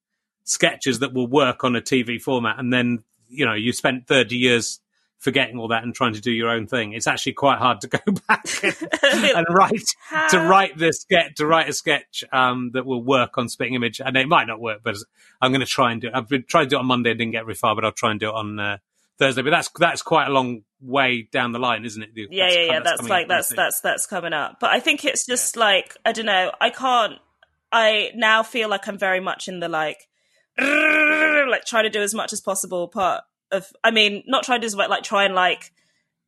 sketches 0.43 0.99
that 0.99 1.13
will 1.13 1.25
work 1.25 1.63
on 1.63 1.77
a 1.77 1.81
TV 1.81 2.21
format, 2.21 2.59
and 2.59 2.73
then 2.73 3.05
you 3.29 3.45
know 3.45 3.53
you 3.53 3.71
spent 3.71 4.07
30 4.07 4.35
years 4.35 4.81
forgetting 5.23 5.57
all 5.57 5.69
that 5.69 5.83
and 5.83 5.95
trying 5.95 6.13
to 6.13 6.19
do 6.21 6.31
your 6.31 6.49
own 6.49 6.67
thing. 6.67 6.91
It's 6.91 7.07
actually 7.07 7.33
quite 7.33 7.57
hard 7.57 7.79
to 7.81 7.87
go 7.87 7.99
back 8.27 8.45
and 8.63 9.45
write 9.49 9.95
to 10.29 10.39
write 10.39 10.77
this 10.77 10.99
sketch 10.99 11.35
to 11.35 11.47
write 11.47 11.69
a 11.69 11.73
sketch 11.73 12.23
um, 12.31 12.71
that 12.73 12.85
will 12.85 13.01
work 13.01 13.37
on 13.37 13.47
Spitting 13.47 13.73
Image, 13.73 14.01
and 14.01 14.17
it 14.17 14.27
might 14.27 14.47
not 14.47 14.59
work, 14.59 14.81
but 14.83 14.97
I'm 15.41 15.51
going 15.51 15.61
to 15.61 15.65
try 15.65 15.91
and 15.91 16.01
do 16.01 16.07
it. 16.07 16.13
I've 16.13 16.27
been 16.27 16.43
trying 16.47 16.65
to 16.65 16.69
do 16.71 16.75
it 16.75 16.79
on 16.79 16.85
Monday, 16.85 17.11
and 17.11 17.19
didn't 17.19 17.31
get 17.31 17.45
very 17.45 17.55
far, 17.55 17.73
but 17.73 17.85
I'll 17.85 17.93
try 17.93 18.11
and 18.11 18.19
do 18.19 18.29
it 18.29 18.35
on 18.35 18.59
uh, 18.59 18.77
Thursday. 19.17 19.41
But 19.41 19.51
that's 19.51 19.69
that's 19.79 20.01
quite 20.01 20.27
a 20.27 20.31
long 20.31 20.63
way 20.81 21.29
down 21.31 21.53
the 21.53 21.59
line, 21.59 21.85
isn't 21.85 22.03
it? 22.03 22.09
yeah, 22.15 22.25
That's 22.43 22.55
yeah, 22.55 22.61
yeah. 22.61 22.79
That's 22.81 22.97
coming 22.97 23.09
like 23.09 23.27
that's 23.29 23.49
soon. 23.49 23.55
that's 23.55 23.79
that's 23.81 24.05
coming 24.05 24.33
up. 24.33 24.57
But 24.59 24.71
I 24.71 24.81
think 24.81 25.05
it's 25.05 25.25
just 25.25 25.55
like 25.55 25.95
I 26.05 26.11
don't 26.11 26.25
know. 26.25 26.51
I 26.59 26.69
can't. 26.69 27.13
I 27.71 28.11
now 28.13 28.43
feel 28.43 28.69
like 28.69 28.87
I'm 28.87 28.99
very 28.99 29.19
much 29.19 29.47
in 29.47 29.59
the 29.59 29.67
like, 29.67 30.07
like 30.59 31.65
try 31.65 31.81
to 31.81 31.89
do 31.89 32.01
as 32.01 32.13
much 32.13 32.31
as 32.31 32.39
possible 32.39 32.87
part 32.87 33.23
of. 33.53 33.67
I 33.83 33.91
mean, 33.91 34.23
not 34.27 34.43
try 34.43 34.57
to 34.57 34.67
do 34.67 34.75
like 34.75 35.03
try 35.03 35.25
and 35.25 35.35
like 35.35 35.71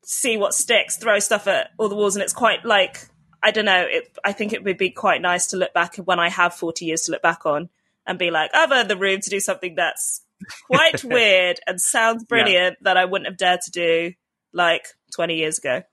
see 0.03 0.37
what 0.37 0.53
sticks, 0.53 0.97
throw 0.97 1.19
stuff 1.19 1.47
at 1.47 1.71
all 1.77 1.89
the 1.89 1.95
walls, 1.95 2.15
and 2.15 2.23
it's 2.23 2.33
quite 2.33 2.63
like 2.63 3.09
I 3.45 3.51
don't 3.51 3.65
know. 3.65 3.85
It, 3.87 4.17
I 4.23 4.31
think 4.31 4.53
it 4.53 4.63
would 4.63 4.77
be 4.77 4.89
quite 4.89 5.21
nice 5.21 5.47
to 5.47 5.57
look 5.57 5.73
back 5.73 5.97
when 5.97 6.19
I 6.19 6.29
have 6.29 6.53
40 6.55 6.85
years 6.85 7.03
to 7.03 7.11
look 7.11 7.21
back 7.21 7.45
on 7.45 7.69
and 8.07 8.17
be 8.17 8.31
like, 8.31 8.49
I've 8.55 8.71
earned 8.71 8.89
the 8.89 8.97
room 8.97 9.21
to 9.21 9.29
do 9.29 9.39
something 9.39 9.75
that's 9.75 10.21
quite 10.65 11.03
weird 11.03 11.59
and 11.67 11.79
sounds 11.79 12.23
brilliant 12.23 12.77
that 12.81 12.97
I 12.97 13.05
wouldn't 13.05 13.27
have 13.27 13.37
dared 13.37 13.61
to 13.61 13.71
do 13.71 14.13
like 14.51 14.87
20 15.13 15.35
years 15.35 15.59
ago. 15.59 15.83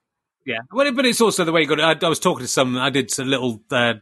Yeah, 0.45 0.59
well, 0.71 0.91
but 0.93 1.05
it's 1.05 1.21
also 1.21 1.45
the 1.45 1.51
way 1.51 1.61
you 1.61 1.67
got. 1.67 1.79
It. 1.79 2.03
I, 2.03 2.05
I 2.05 2.09
was 2.09 2.19
talking 2.19 2.43
to 2.43 2.47
some. 2.47 2.77
I 2.77 2.89
did 2.89 3.17
a 3.17 3.23
little 3.23 3.61
uh, 3.71 3.93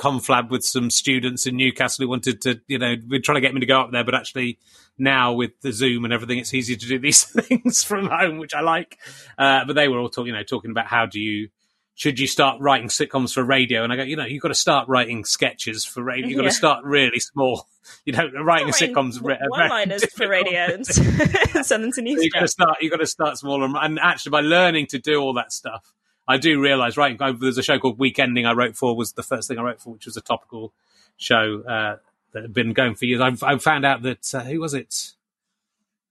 conflab 0.00 0.48
with 0.50 0.64
some 0.64 0.90
students 0.90 1.46
in 1.46 1.56
Newcastle 1.56 2.04
who 2.04 2.08
wanted 2.08 2.40
to, 2.42 2.60
you 2.66 2.78
know, 2.78 2.96
we're 3.08 3.20
trying 3.20 3.36
to 3.36 3.40
get 3.42 3.52
me 3.52 3.60
to 3.60 3.66
go 3.66 3.80
up 3.80 3.92
there, 3.92 4.02
but 4.04 4.14
actually 4.14 4.58
now 4.98 5.32
with 5.34 5.52
the 5.60 5.72
Zoom 5.72 6.04
and 6.04 6.12
everything, 6.12 6.38
it's 6.38 6.54
easier 6.54 6.76
to 6.76 6.86
do 6.88 6.98
these 7.06 7.24
things 7.24 7.84
from 7.84 8.06
home, 8.08 8.38
which 8.38 8.54
I 8.54 8.60
like. 8.62 8.98
Uh, 9.36 9.64
but 9.66 9.74
they 9.74 9.88
were 9.88 9.98
all 9.98 10.08
talking, 10.08 10.28
you 10.28 10.32
know, 10.32 10.42
talking 10.42 10.70
about 10.70 10.86
how 10.86 11.06
do 11.06 11.20
you 11.20 11.48
should 11.94 12.18
you 12.18 12.26
start 12.26 12.58
writing 12.60 12.88
sitcoms 12.88 13.34
for 13.34 13.44
radio? 13.44 13.84
And 13.84 13.92
I 13.92 13.96
go, 13.96 14.02
you 14.04 14.16
know, 14.16 14.24
you've 14.24 14.40
got 14.40 14.48
to 14.48 14.54
start 14.54 14.88
writing 14.88 15.22
sketches 15.26 15.84
for 15.84 16.02
radio. 16.02 16.28
You've 16.28 16.36
got 16.38 16.44
Yeah. 16.44 16.48
to 16.50 16.54
start 16.54 16.84
really 16.84 17.20
small. 17.20 17.66
You 18.04 18.12
know, 18.12 18.28
writing 18.44 18.68
sitcoms 18.68 19.20
one-liners 19.20 20.04
for 20.12 20.28
radio 20.28 20.66
and 20.74 20.86
send 20.86 21.82
them 21.82 21.90
to 21.90 21.94
So 21.94 22.02
You've 22.02 22.32
got 22.32 22.40
to 22.40 22.48
start. 22.48 22.76
You've 22.80 22.92
got 22.92 22.98
to 23.00 23.06
start 23.06 23.36
small, 23.38 23.64
and, 23.64 23.74
and 23.74 23.98
actually, 23.98 24.30
by 24.30 24.42
learning 24.42 24.86
to 24.88 24.98
do 24.98 25.16
all 25.20 25.32
that 25.34 25.50
stuff, 25.52 25.82
I 26.30 26.36
do 26.36 26.60
realize. 26.60 26.96
Right, 26.96 27.18
there's 27.40 27.58
a 27.58 27.62
show 27.62 27.78
called 27.78 27.98
Weekending. 27.98 28.46
I 28.46 28.52
wrote 28.52 28.76
for 28.76 28.96
was 28.96 29.12
the 29.14 29.22
first 29.22 29.48
thing 29.48 29.58
I 29.58 29.62
wrote 29.62 29.80
for, 29.80 29.92
which 29.92 30.06
was 30.06 30.16
a 30.16 30.20
topical 30.20 30.72
show 31.16 31.62
uh, 31.68 31.96
that 32.32 32.42
had 32.42 32.54
been 32.54 32.72
going 32.72 32.94
for 32.94 33.04
years. 33.04 33.20
I 33.20 33.58
found 33.58 33.84
out 33.84 34.02
that 34.02 34.32
uh, 34.34 34.40
who 34.40 34.60
was 34.60 34.72
it? 34.72 35.12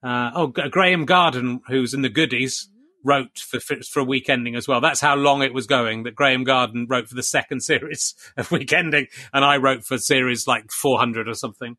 Uh, 0.04 0.32
oh, 0.36 0.48
Graeme 0.48 1.06
Garden, 1.06 1.62
who's 1.68 1.94
in 1.94 2.02
the 2.02 2.10
Goodies, 2.10 2.70
wrote 3.04 3.40
for, 3.40 3.62
for 3.62 3.78
for 3.78 4.04
Weekending 4.04 4.58
as 4.58 4.68
well. 4.68 4.82
That's 4.82 5.00
how 5.00 5.16
long 5.16 5.42
it 5.42 5.54
was 5.54 5.68
going. 5.68 6.04
That 6.04 6.16
Graeme 6.16 6.44
Garden 6.44 6.86
wrote 6.90 7.08
for 7.08 7.16
the 7.16 7.24
second 7.24 7.62
series 7.64 8.14
of 8.36 8.50
Weekending, 8.50 9.08
and 9.32 9.46
I 9.46 9.58
wrote 9.58 9.86
for 9.86 9.98
series 9.98 10.48
like 10.48 10.70
400 10.70 11.30
or 11.30 11.34
something. 11.34 11.78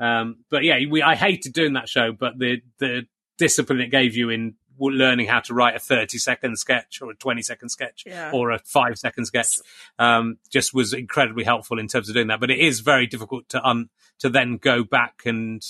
Um, 0.00 0.44
but 0.50 0.64
yeah, 0.64 0.78
we 0.90 1.02
I 1.02 1.14
hated 1.14 1.52
doing 1.52 1.74
that 1.74 1.88
show, 1.88 2.12
but 2.12 2.38
the 2.38 2.62
the 2.78 3.06
discipline 3.38 3.80
it 3.80 3.90
gave 3.90 4.16
you 4.16 4.30
in 4.30 4.54
learning 4.78 5.26
how 5.26 5.40
to 5.40 5.54
write 5.54 5.74
a 5.76 5.78
30 5.78 6.18
second 6.18 6.58
sketch 6.58 7.00
or 7.02 7.10
a 7.10 7.14
20 7.14 7.42
second 7.42 7.68
sketch 7.70 8.04
Yeah. 8.06 8.30
or 8.32 8.50
a 8.50 8.58
five 8.58 8.98
second 8.98 9.24
sketch 9.26 9.58
um, 9.98 10.38
just 10.50 10.74
was 10.74 10.92
incredibly 10.92 11.44
helpful 11.44 11.78
in 11.78 11.88
terms 11.88 12.08
of 12.08 12.14
doing 12.14 12.28
that. 12.28 12.40
But 12.40 12.50
it 12.50 12.58
is 12.58 12.80
very 12.80 13.06
difficult 13.06 13.48
to 13.50 13.62
un- 13.66 13.88
to 14.20 14.28
then 14.28 14.56
go 14.58 14.84
back 14.84 15.22
and 15.26 15.62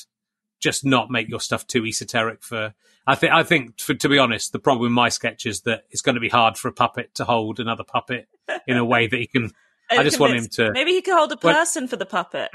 just 0.61 0.85
not 0.85 1.11
make 1.11 1.29
your 1.29 1.41
stuff 1.41 1.67
too 1.67 1.85
esoteric 1.85 2.43
for 2.43 2.75
I 3.07 3.15
think 3.15 3.33
I 3.33 3.43
think 3.45 3.79
for, 3.79 3.95
to 3.95 4.09
be 4.09 4.19
honest, 4.19 4.53
the 4.53 4.59
problem 4.59 4.83
with 4.83 4.91
my 4.93 5.09
sketch 5.11 5.47
is 5.47 5.61
that 5.63 5.85
it's 5.91 6.03
going 6.03 6.15
to 6.17 6.21
be 6.21 6.29
hard 6.29 6.57
for 6.57 6.67
a 6.69 6.73
puppet 6.73 7.15
to 7.17 7.25
hold 7.25 7.61
another 7.61 7.85
puppet 7.85 8.27
in 8.67 8.77
a 8.77 8.85
way 8.85 9.07
that 9.07 9.17
he 9.21 9.27
can 9.27 9.53
I 9.91 10.03
just 10.03 10.19
want 10.19 10.35
him 10.35 10.49
to 10.53 10.73
Maybe 10.73 10.93
he 10.93 11.03
could 11.03 11.15
hold 11.17 11.33
a 11.33 11.39
Well- 11.43 11.55
person 11.55 11.87
for 11.89 11.97
the 11.97 12.07
puppet. 12.07 12.51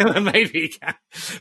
Maybe 0.00 0.60
he 0.62 0.68
can, 0.68 0.94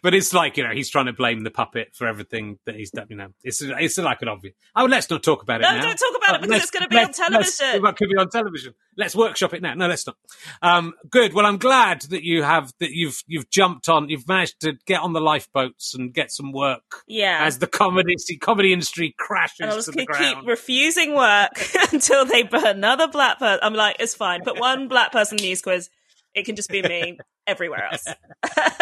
but 0.03 0.13
it's 0.13 0.33
like 0.33 0.57
you 0.57 0.63
know 0.63 0.71
he's 0.73 0.89
trying 0.89 1.07
to 1.07 1.13
blame 1.13 1.43
the 1.43 1.51
puppet 1.51 1.89
for 1.95 2.07
everything 2.07 2.59
that 2.65 2.75
he's 2.75 2.91
done. 2.91 3.07
You 3.09 3.15
know, 3.17 3.27
it's 3.43 3.61
it's 3.61 3.97
like 3.97 4.21
an 4.21 4.27
obvious. 4.27 4.53
Oh, 4.75 4.85
let's 4.85 5.09
not 5.09 5.23
talk 5.23 5.41
about 5.41 5.61
it 5.61 5.63
No, 5.63 5.75
now. 5.75 5.81
don't 5.81 5.97
talk 5.97 6.17
about 6.23 6.35
it 6.35 6.41
because 6.41 6.61
it's 6.63 6.71
gonna 6.71 6.87
be 6.87 6.97
on 6.97 7.11
television. 7.11 7.85
It 7.85 7.95
could 7.97 8.09
be 8.09 8.17
on 8.17 8.29
television. 8.29 8.73
Let's 8.97 9.15
workshop 9.15 9.53
it 9.53 9.61
now. 9.61 9.73
No, 9.73 9.87
let's 9.87 10.05
not. 10.05 10.17
Um, 10.61 10.93
good. 11.09 11.33
Well, 11.33 11.45
I'm 11.45 11.57
glad 11.57 12.01
that 12.03 12.23
you 12.23 12.43
have 12.43 12.71
that 12.79 12.91
you've 12.91 13.23
you've 13.27 13.49
jumped 13.49 13.89
on. 13.89 14.09
You've 14.09 14.27
managed 14.27 14.59
to 14.61 14.73
get 14.85 15.01
on 15.01 15.13
the 15.13 15.21
lifeboats 15.21 15.95
and 15.95 16.13
get 16.13 16.31
some 16.31 16.51
work 16.51 16.83
Yeah. 17.07 17.45
as 17.45 17.59
the 17.59 17.67
comedy 17.67 18.15
comedy 18.39 18.73
industry 18.73 19.15
crashes 19.17 19.59
and 19.61 19.69
I 19.71 19.75
was 19.75 19.85
to 19.85 19.91
going 19.93 20.07
to 20.07 20.13
keep 20.13 20.45
refusing 20.45 21.15
work 21.15 21.51
until 21.91 22.25
they 22.25 22.43
put 22.43 22.63
another 22.65 23.07
black 23.07 23.39
person. 23.39 23.59
I'm 23.63 23.73
like, 23.73 23.95
it's 23.99 24.13
fine. 24.13 24.43
Put 24.43 24.59
one 24.59 24.87
black 24.87 25.11
person 25.11 25.20
in 25.29 25.37
the 25.37 25.43
news 25.43 25.61
quiz. 25.61 25.89
It 26.33 26.45
can 26.45 26.55
just 26.55 26.69
be 26.69 26.81
me 26.81 27.19
everywhere 27.47 27.89
else. 27.91 28.05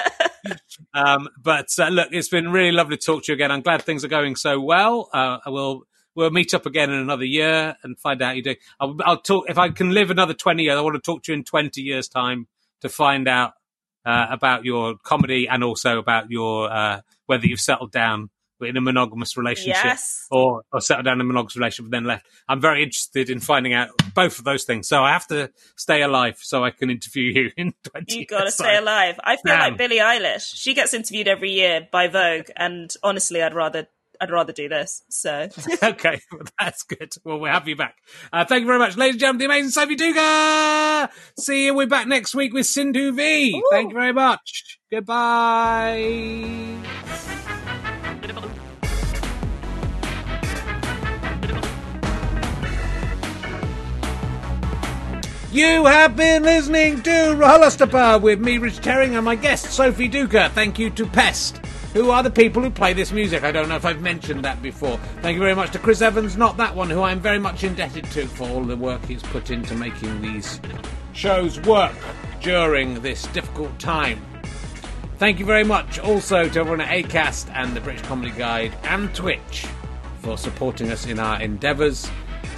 Um, 0.94 1.30
but 1.41 1.68
uh, 1.78 1.90
look, 1.90 2.10
it's 2.11 2.30
been 2.30 2.52
really 2.52 2.72
lovely 2.72 2.98
to 2.98 3.06
talk 3.06 3.24
to 3.24 3.32
you 3.32 3.34
again. 3.36 3.52
I'm 3.52 3.61
glad 3.61 3.82
things 3.82 4.03
are 4.03 4.10
going 4.10 4.36
so 4.36 4.60
well. 4.60 5.10
Uh, 5.14 5.38
I 5.45 5.49
will 5.49 5.84
we'll 6.16 6.32
meet 6.32 6.53
up 6.53 6.66
again 6.66 6.90
in 6.90 6.99
another 6.99 7.26
year 7.26 7.76
and 7.84 7.99
find 7.99 8.22
out 8.22 8.28
how 8.28 8.34
you're 8.34 8.44
doing. 8.44 8.57
I'll, 8.80 8.98
I'll 9.06 9.22
talk 9.22 9.49
if 9.49 9.57
I 9.57 9.70
can 9.70 9.91
live 9.91 10.11
another 10.11 10.34
20 10.34 10.64
years. 10.64 10.78
I 10.78 10.82
want 10.82 10.95
to 10.95 11.02
talk 11.02 11.24
to 11.24 11.32
you 11.32 11.38
in 11.38 11.44
20 11.44 11.82
years' 11.82 12.07
time 12.07 12.48
to 12.82 12.90
find 12.90 13.28
out 13.28 13.53
uh, 14.06 14.28
about 14.30 14.66
your 14.66 14.95
comedy 15.03 15.48
and 15.48 15.64
also 15.64 15.99
about 15.99 16.32
your 16.32 16.72
uh, 16.72 17.02
whether 17.26 17.45
you've 17.45 17.60
settled 17.60 17.91
down 17.91 18.30
in 18.61 18.77
a 18.77 18.81
monogamous 18.81 19.38
relationship 19.38 19.84
Yes. 19.84 20.27
or, 20.31 20.64
or 20.73 20.81
settled 20.81 21.06
down 21.06 21.15
in 21.15 21.22
a 21.22 21.23
monogamous 21.23 21.56
relationship 21.56 21.86
and 21.86 21.94
then 21.94 22.03
left. 22.06 22.26
I'm 22.48 22.60
very 22.61 22.84
interested 22.84 23.30
in 23.30 23.40
finding 23.40 23.73
out 23.73 23.90
both 24.14 24.38
of 24.40 24.45
those 24.45 24.64
things. 24.64 24.88
So 24.88 25.02
I 25.03 25.11
have 25.14 25.27
to 25.27 25.49
stay 25.77 26.02
alive 26.02 26.38
so 26.41 26.64
I 26.64 26.72
can 26.72 26.90
interview 26.90 27.23
you 27.34 27.52
in 27.57 27.73
20 27.84 28.18
You 28.19 28.26
got 28.26 28.44
to 28.45 28.52
stay 28.52 28.77
alive. 28.77 29.19
I 29.23 29.36
feel 29.36 29.44
Damn. 29.56 29.60
like 29.60 29.77
Billie 29.77 29.98
Eilish. 29.99 30.52
She 30.56 30.73
gets 30.73 30.94
interviewed 30.94 31.27
every 31.27 31.52
year 31.52 31.88
by 31.91 32.07
Vogue, 32.07 32.49
and 32.56 32.94
honestly, 33.03 33.41
I'd 33.41 33.53
rather 33.53 33.88
I'd 34.22 34.31
rather 34.31 34.52
do 34.52 34.68
this. 34.68 35.02
So 35.10 35.48
okay, 35.84 36.19
well, 36.31 36.41
that's 36.60 36.84
good. 36.84 37.14
Well, 37.23 37.40
we'll 37.40 37.53
have 37.53 37.69
you 37.69 37.77
back. 37.77 37.95
Uh, 38.34 38.44
thank 38.44 38.61
you 38.61 38.68
very 38.68 38.80
much, 38.80 38.98
ladies 38.98 39.14
and 39.14 39.19
gentlemen. 39.22 39.40
The 39.40 39.45
amazing 39.45 39.72
Sophie 39.72 39.95
Duker. 39.95 41.10
See 41.40 41.65
you. 41.68 41.73
We're 41.73 41.88
back 41.88 42.06
next 42.07 42.36
week 42.36 42.53
with 42.53 42.65
Sindhu 42.65 43.14
Vee. 43.14 43.64
Thank 43.72 43.91
you 43.91 43.98
very 43.98 44.11
much. 44.11 44.80
Goodbye. 44.91 46.65
You 55.51 55.85
have 55.88 56.15
been 56.15 56.43
listening 56.43 57.01
to 57.01 57.10
RHLSTP 57.10 58.22
with 58.22 58.39
me, 58.39 58.60
Rich 58.60 58.85
Herring, 58.85 59.15
and 59.15 59.26
my 59.26 59.34
guest, 59.34 59.72
Sophie 59.72 60.07
Duker. 60.07 60.51
Thank 60.51 60.77
you 60.77 60.91
to 60.91 61.07
Pest, 61.07 61.57
who 61.93 62.11
are 62.11 62.22
the 62.22 62.30
people 62.30 62.61
who 62.61 62.69
play 62.69 62.93
this 62.93 63.11
music. 63.11 63.43
I 63.43 63.51
don't 63.51 63.68
know 63.68 63.76
if 63.76 63.84
I've 63.84 63.99
mentioned 63.99 64.45
that 64.45 64.61
before. 64.61 64.97
Thank 65.22 65.34
you 65.34 65.41
very 65.41 65.56
much 65.56 65.72
to 65.72 65.80
Chris 65.80 66.03
Evans, 66.03 66.38
not 66.38 66.56
that 66.57 66.76
one, 66.76 66.89
who 66.89 67.01
I'm 67.01 67.19
very 67.19 67.39
much 67.39 67.64
indebted 67.64 68.06
to 68.11 68.27
for 68.27 68.47
all 68.47 68.64
the 68.64 68.77
work 68.77 69.03
he's 69.06 69.23
put 69.23 69.49
into 69.49 69.73
making 69.73 70.22
these 70.22 70.61
shows 71.14 71.60
work 71.61 71.95
during 72.41 73.01
this 73.01 73.26
difficult 73.27 73.77
time. 73.80 74.23
Thank 75.20 75.38
you 75.38 75.46
very 75.46 75.66
much 75.66 76.00
also 76.00 76.48
to 76.48 76.60
everyone 76.62 76.80
at 76.80 76.88
ACAST 76.88 77.52
and 77.54 77.76
the 77.76 77.82
British 77.82 78.04
Comedy 78.04 78.32
Guide 78.32 78.74
and 78.86 79.14
Twitch 79.14 79.68
for 80.22 80.38
supporting 80.38 80.91
us 80.91 81.06
in 81.08 81.20
our 81.20 81.41
endeavours. 81.41 82.10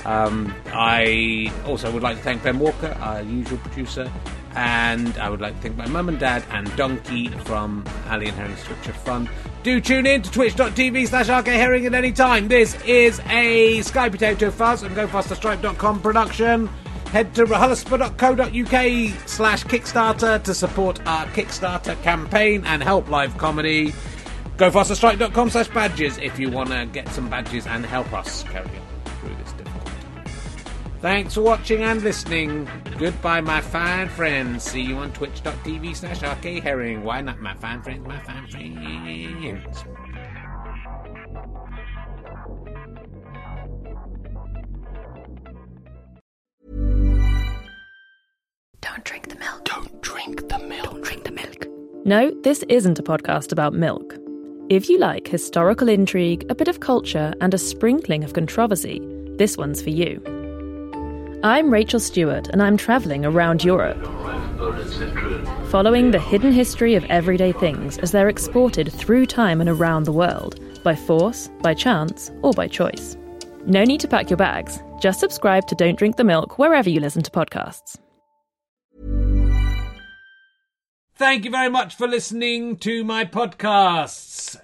Um, 0.06 0.54
I 0.68 1.52
also 1.66 1.92
would 1.92 2.04
like 2.04 2.18
to 2.18 2.24
thank 2.24 2.44
Ben 2.44 2.60
Walker, 2.60 2.96
our 3.02 3.24
usual 3.24 3.58
producer, 3.58 4.12
and 4.54 5.18
I 5.18 5.28
would 5.32 5.42
like 5.42 5.56
to 5.56 5.62
thank 5.62 5.76
my 5.76 5.88
mum 5.88 6.08
and 6.08 6.20
dad 6.20 6.44
and 6.52 6.74
Donkey 6.76 7.30
from 7.30 7.84
Ali 8.08 8.28
and 8.28 8.38
Herring's 8.38 8.64
Twitch 8.64 8.90
of 8.90 8.96
Fun. 8.98 9.28
Do 9.64 9.82
tune 9.82 10.06
in 10.06 10.22
to 10.22 10.30
twitch.tv 10.30 11.08
slash 11.08 11.30
rkherring 11.30 11.88
at 11.88 11.96
any 11.96 12.12
time. 12.12 12.48
This 12.48 12.80
is 12.84 13.20
a 13.30 13.82
Sky 13.82 14.08
Potato 14.08 14.52
Fuzz 14.52 14.84
and 14.84 14.96
GoFasterStripe.com 14.96 16.00
production. 16.00 16.70
Head 17.12 17.36
to 17.36 17.44
rahalaspa.co.uk 17.44 19.28
slash 19.28 19.66
Kickstarter 19.66 20.42
to 20.44 20.54
support 20.54 21.06
our 21.06 21.26
Kickstarter 21.28 22.02
campaign 22.04 22.64
and 22.66 22.82
help 22.82 23.10
live 23.10 23.38
comedy. 23.38 23.92
GoFasterStripe.com 24.56 25.50
slash 25.50 25.68
badges 25.68 26.18
if 26.20 26.40
you 26.40 26.50
want 26.50 26.70
to 26.70 26.88
get 26.94 27.10
some 27.10 27.30
badges 27.30 27.68
and 27.68 27.86
help 27.86 28.14
us 28.14 28.44
carry 28.44 28.64
on 28.66 29.12
through 29.20 29.36
this 29.44 29.52
difficult. 29.52 29.90
Thanks 31.02 31.34
for 31.34 31.42
watching 31.42 31.82
and 31.82 32.02
listening. 32.02 32.70
Goodbye, 32.98 33.42
my 33.42 33.60
fine 33.60 34.08
friends. 34.08 34.64
See 34.64 34.82
you 34.82 34.96
on 34.96 35.12
twitch.tv 35.12 35.94
slash 35.94 36.20
rkherring. 36.20 37.02
Why 37.02 37.20
not, 37.20 37.42
my 37.42 37.56
fine 37.56 37.82
friends, 37.82 38.08
my 38.08 38.20
fine 38.22 38.48
friends? 38.48 39.84
Don't 48.92 49.06
drink 49.06 49.30
the 49.30 49.40
milk. 49.40 49.64
Don't 49.64 50.02
drink 50.02 50.50
the 50.50 50.60
milk. 50.60 50.84
Don't 50.84 51.02
drink 51.02 51.24
the 51.24 51.32
milk. 51.32 51.66
No, 52.06 52.30
this 52.44 52.62
isn't 52.64 53.00
a 53.00 53.04
podcast 53.04 53.54
about 53.54 53.74
milk. 53.74 54.18
If 54.70 54.90
you 54.90 54.98
like 54.98 55.30
historical 55.30 55.88
intrigue, 55.88 56.46
a 56.50 56.56
bit 56.56 56.68
of 56.68 56.82
culture, 56.82 57.34
and 57.40 57.54
a 57.54 57.58
sprinkling 57.58 58.26
of 58.26 58.34
controversy, 58.34 59.00
this 59.38 59.56
one's 59.56 59.82
for 59.82 59.92
you. 59.92 60.22
I'm 61.42 61.72
Rachel 61.72 62.02
Stewart, 62.02 62.50
and 62.50 62.62
I'm 62.62 62.76
travelling 62.76 63.24
around 63.24 63.64
Europe, 63.64 64.04
following 65.70 66.12
the 66.12 66.20
hidden 66.20 66.52
history 66.52 66.96
of 66.96 67.06
everyday 67.06 67.54
things 67.54 67.98
as 68.00 68.12
they're 68.12 68.28
exported 68.28 68.92
through 68.92 69.26
time 69.26 69.62
and 69.62 69.70
around 69.70 70.04
the 70.04 70.12
world, 70.12 70.60
by 70.84 70.96
force, 70.96 71.50
by 71.62 71.74
chance, 71.74 72.30
or 72.42 72.52
by 72.52 72.68
choice. 72.68 73.16
No 73.66 73.86
need 73.86 74.02
to 74.02 74.10
pack 74.10 74.30
your 74.30 74.38
bags. 74.38 74.84
Just 75.00 75.22
subscribe 75.22 75.66
to 75.68 75.76
Don't 75.76 75.98
Drink 75.98 76.18
the 76.18 76.26
Milk 76.26 76.60
wherever 76.60 76.90
you 76.90 77.00
listen 77.00 77.24
to 77.24 77.32
podcasts. 77.32 77.98
Thank 81.22 81.46
you 81.46 81.52
very 81.52 81.70
much 81.70 81.94
for 81.94 82.08
listening 82.08 82.78
to 82.78 83.04
my 83.04 83.26
podcasts. 83.26 84.60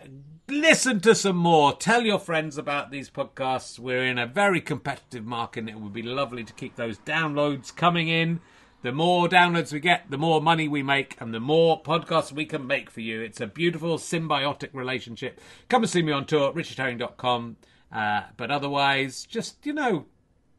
Listen 0.49 0.99
to 1.01 1.13
some 1.13 1.35
more. 1.35 1.73
Tell 1.73 2.01
your 2.01 2.17
friends 2.17 2.57
about 2.57 2.89
these 2.89 3.11
podcasts. 3.11 3.77
We're 3.77 4.03
in 4.03 4.17
a 4.17 4.25
very 4.25 4.59
competitive 4.59 5.23
market 5.23 5.59
and 5.59 5.69
it 5.69 5.79
would 5.79 5.93
be 5.93 6.01
lovely 6.01 6.43
to 6.43 6.53
keep 6.53 6.75
those 6.75 6.97
downloads 6.97 7.73
coming 7.75 8.07
in. 8.07 8.39
The 8.81 8.91
more 8.91 9.27
downloads 9.27 9.71
we 9.71 9.79
get, 9.79 10.09
the 10.09 10.17
more 10.17 10.41
money 10.41 10.67
we 10.67 10.81
make 10.81 11.15
and 11.21 11.31
the 11.31 11.39
more 11.39 11.79
podcasts 11.79 12.31
we 12.31 12.45
can 12.45 12.65
make 12.65 12.89
for 12.89 13.01
you. 13.01 13.21
It's 13.21 13.39
a 13.39 13.45
beautiful 13.45 13.99
symbiotic 13.99 14.69
relationship. 14.73 15.39
Come 15.69 15.84
and 15.84 15.91
see 15.91 16.01
me 16.01 16.11
on 16.11 16.25
tour 16.25 16.49
at 16.49 16.55
richardherring.com. 16.55 17.57
Uh, 17.91 18.21
but 18.35 18.49
otherwise, 18.49 19.27
just, 19.27 19.63
you 19.63 19.73
know, 19.73 20.07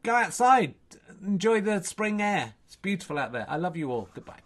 go 0.03 0.15
outside. 0.15 0.75
Enjoy 1.21 1.59
the 1.59 1.83
spring 1.83 2.21
air. 2.21 2.53
It's 2.67 2.77
beautiful 2.77 3.19
out 3.19 3.33
there. 3.33 3.45
I 3.49 3.57
love 3.57 3.75
you 3.75 3.91
all. 3.91 4.07
Goodbye. 4.13 4.39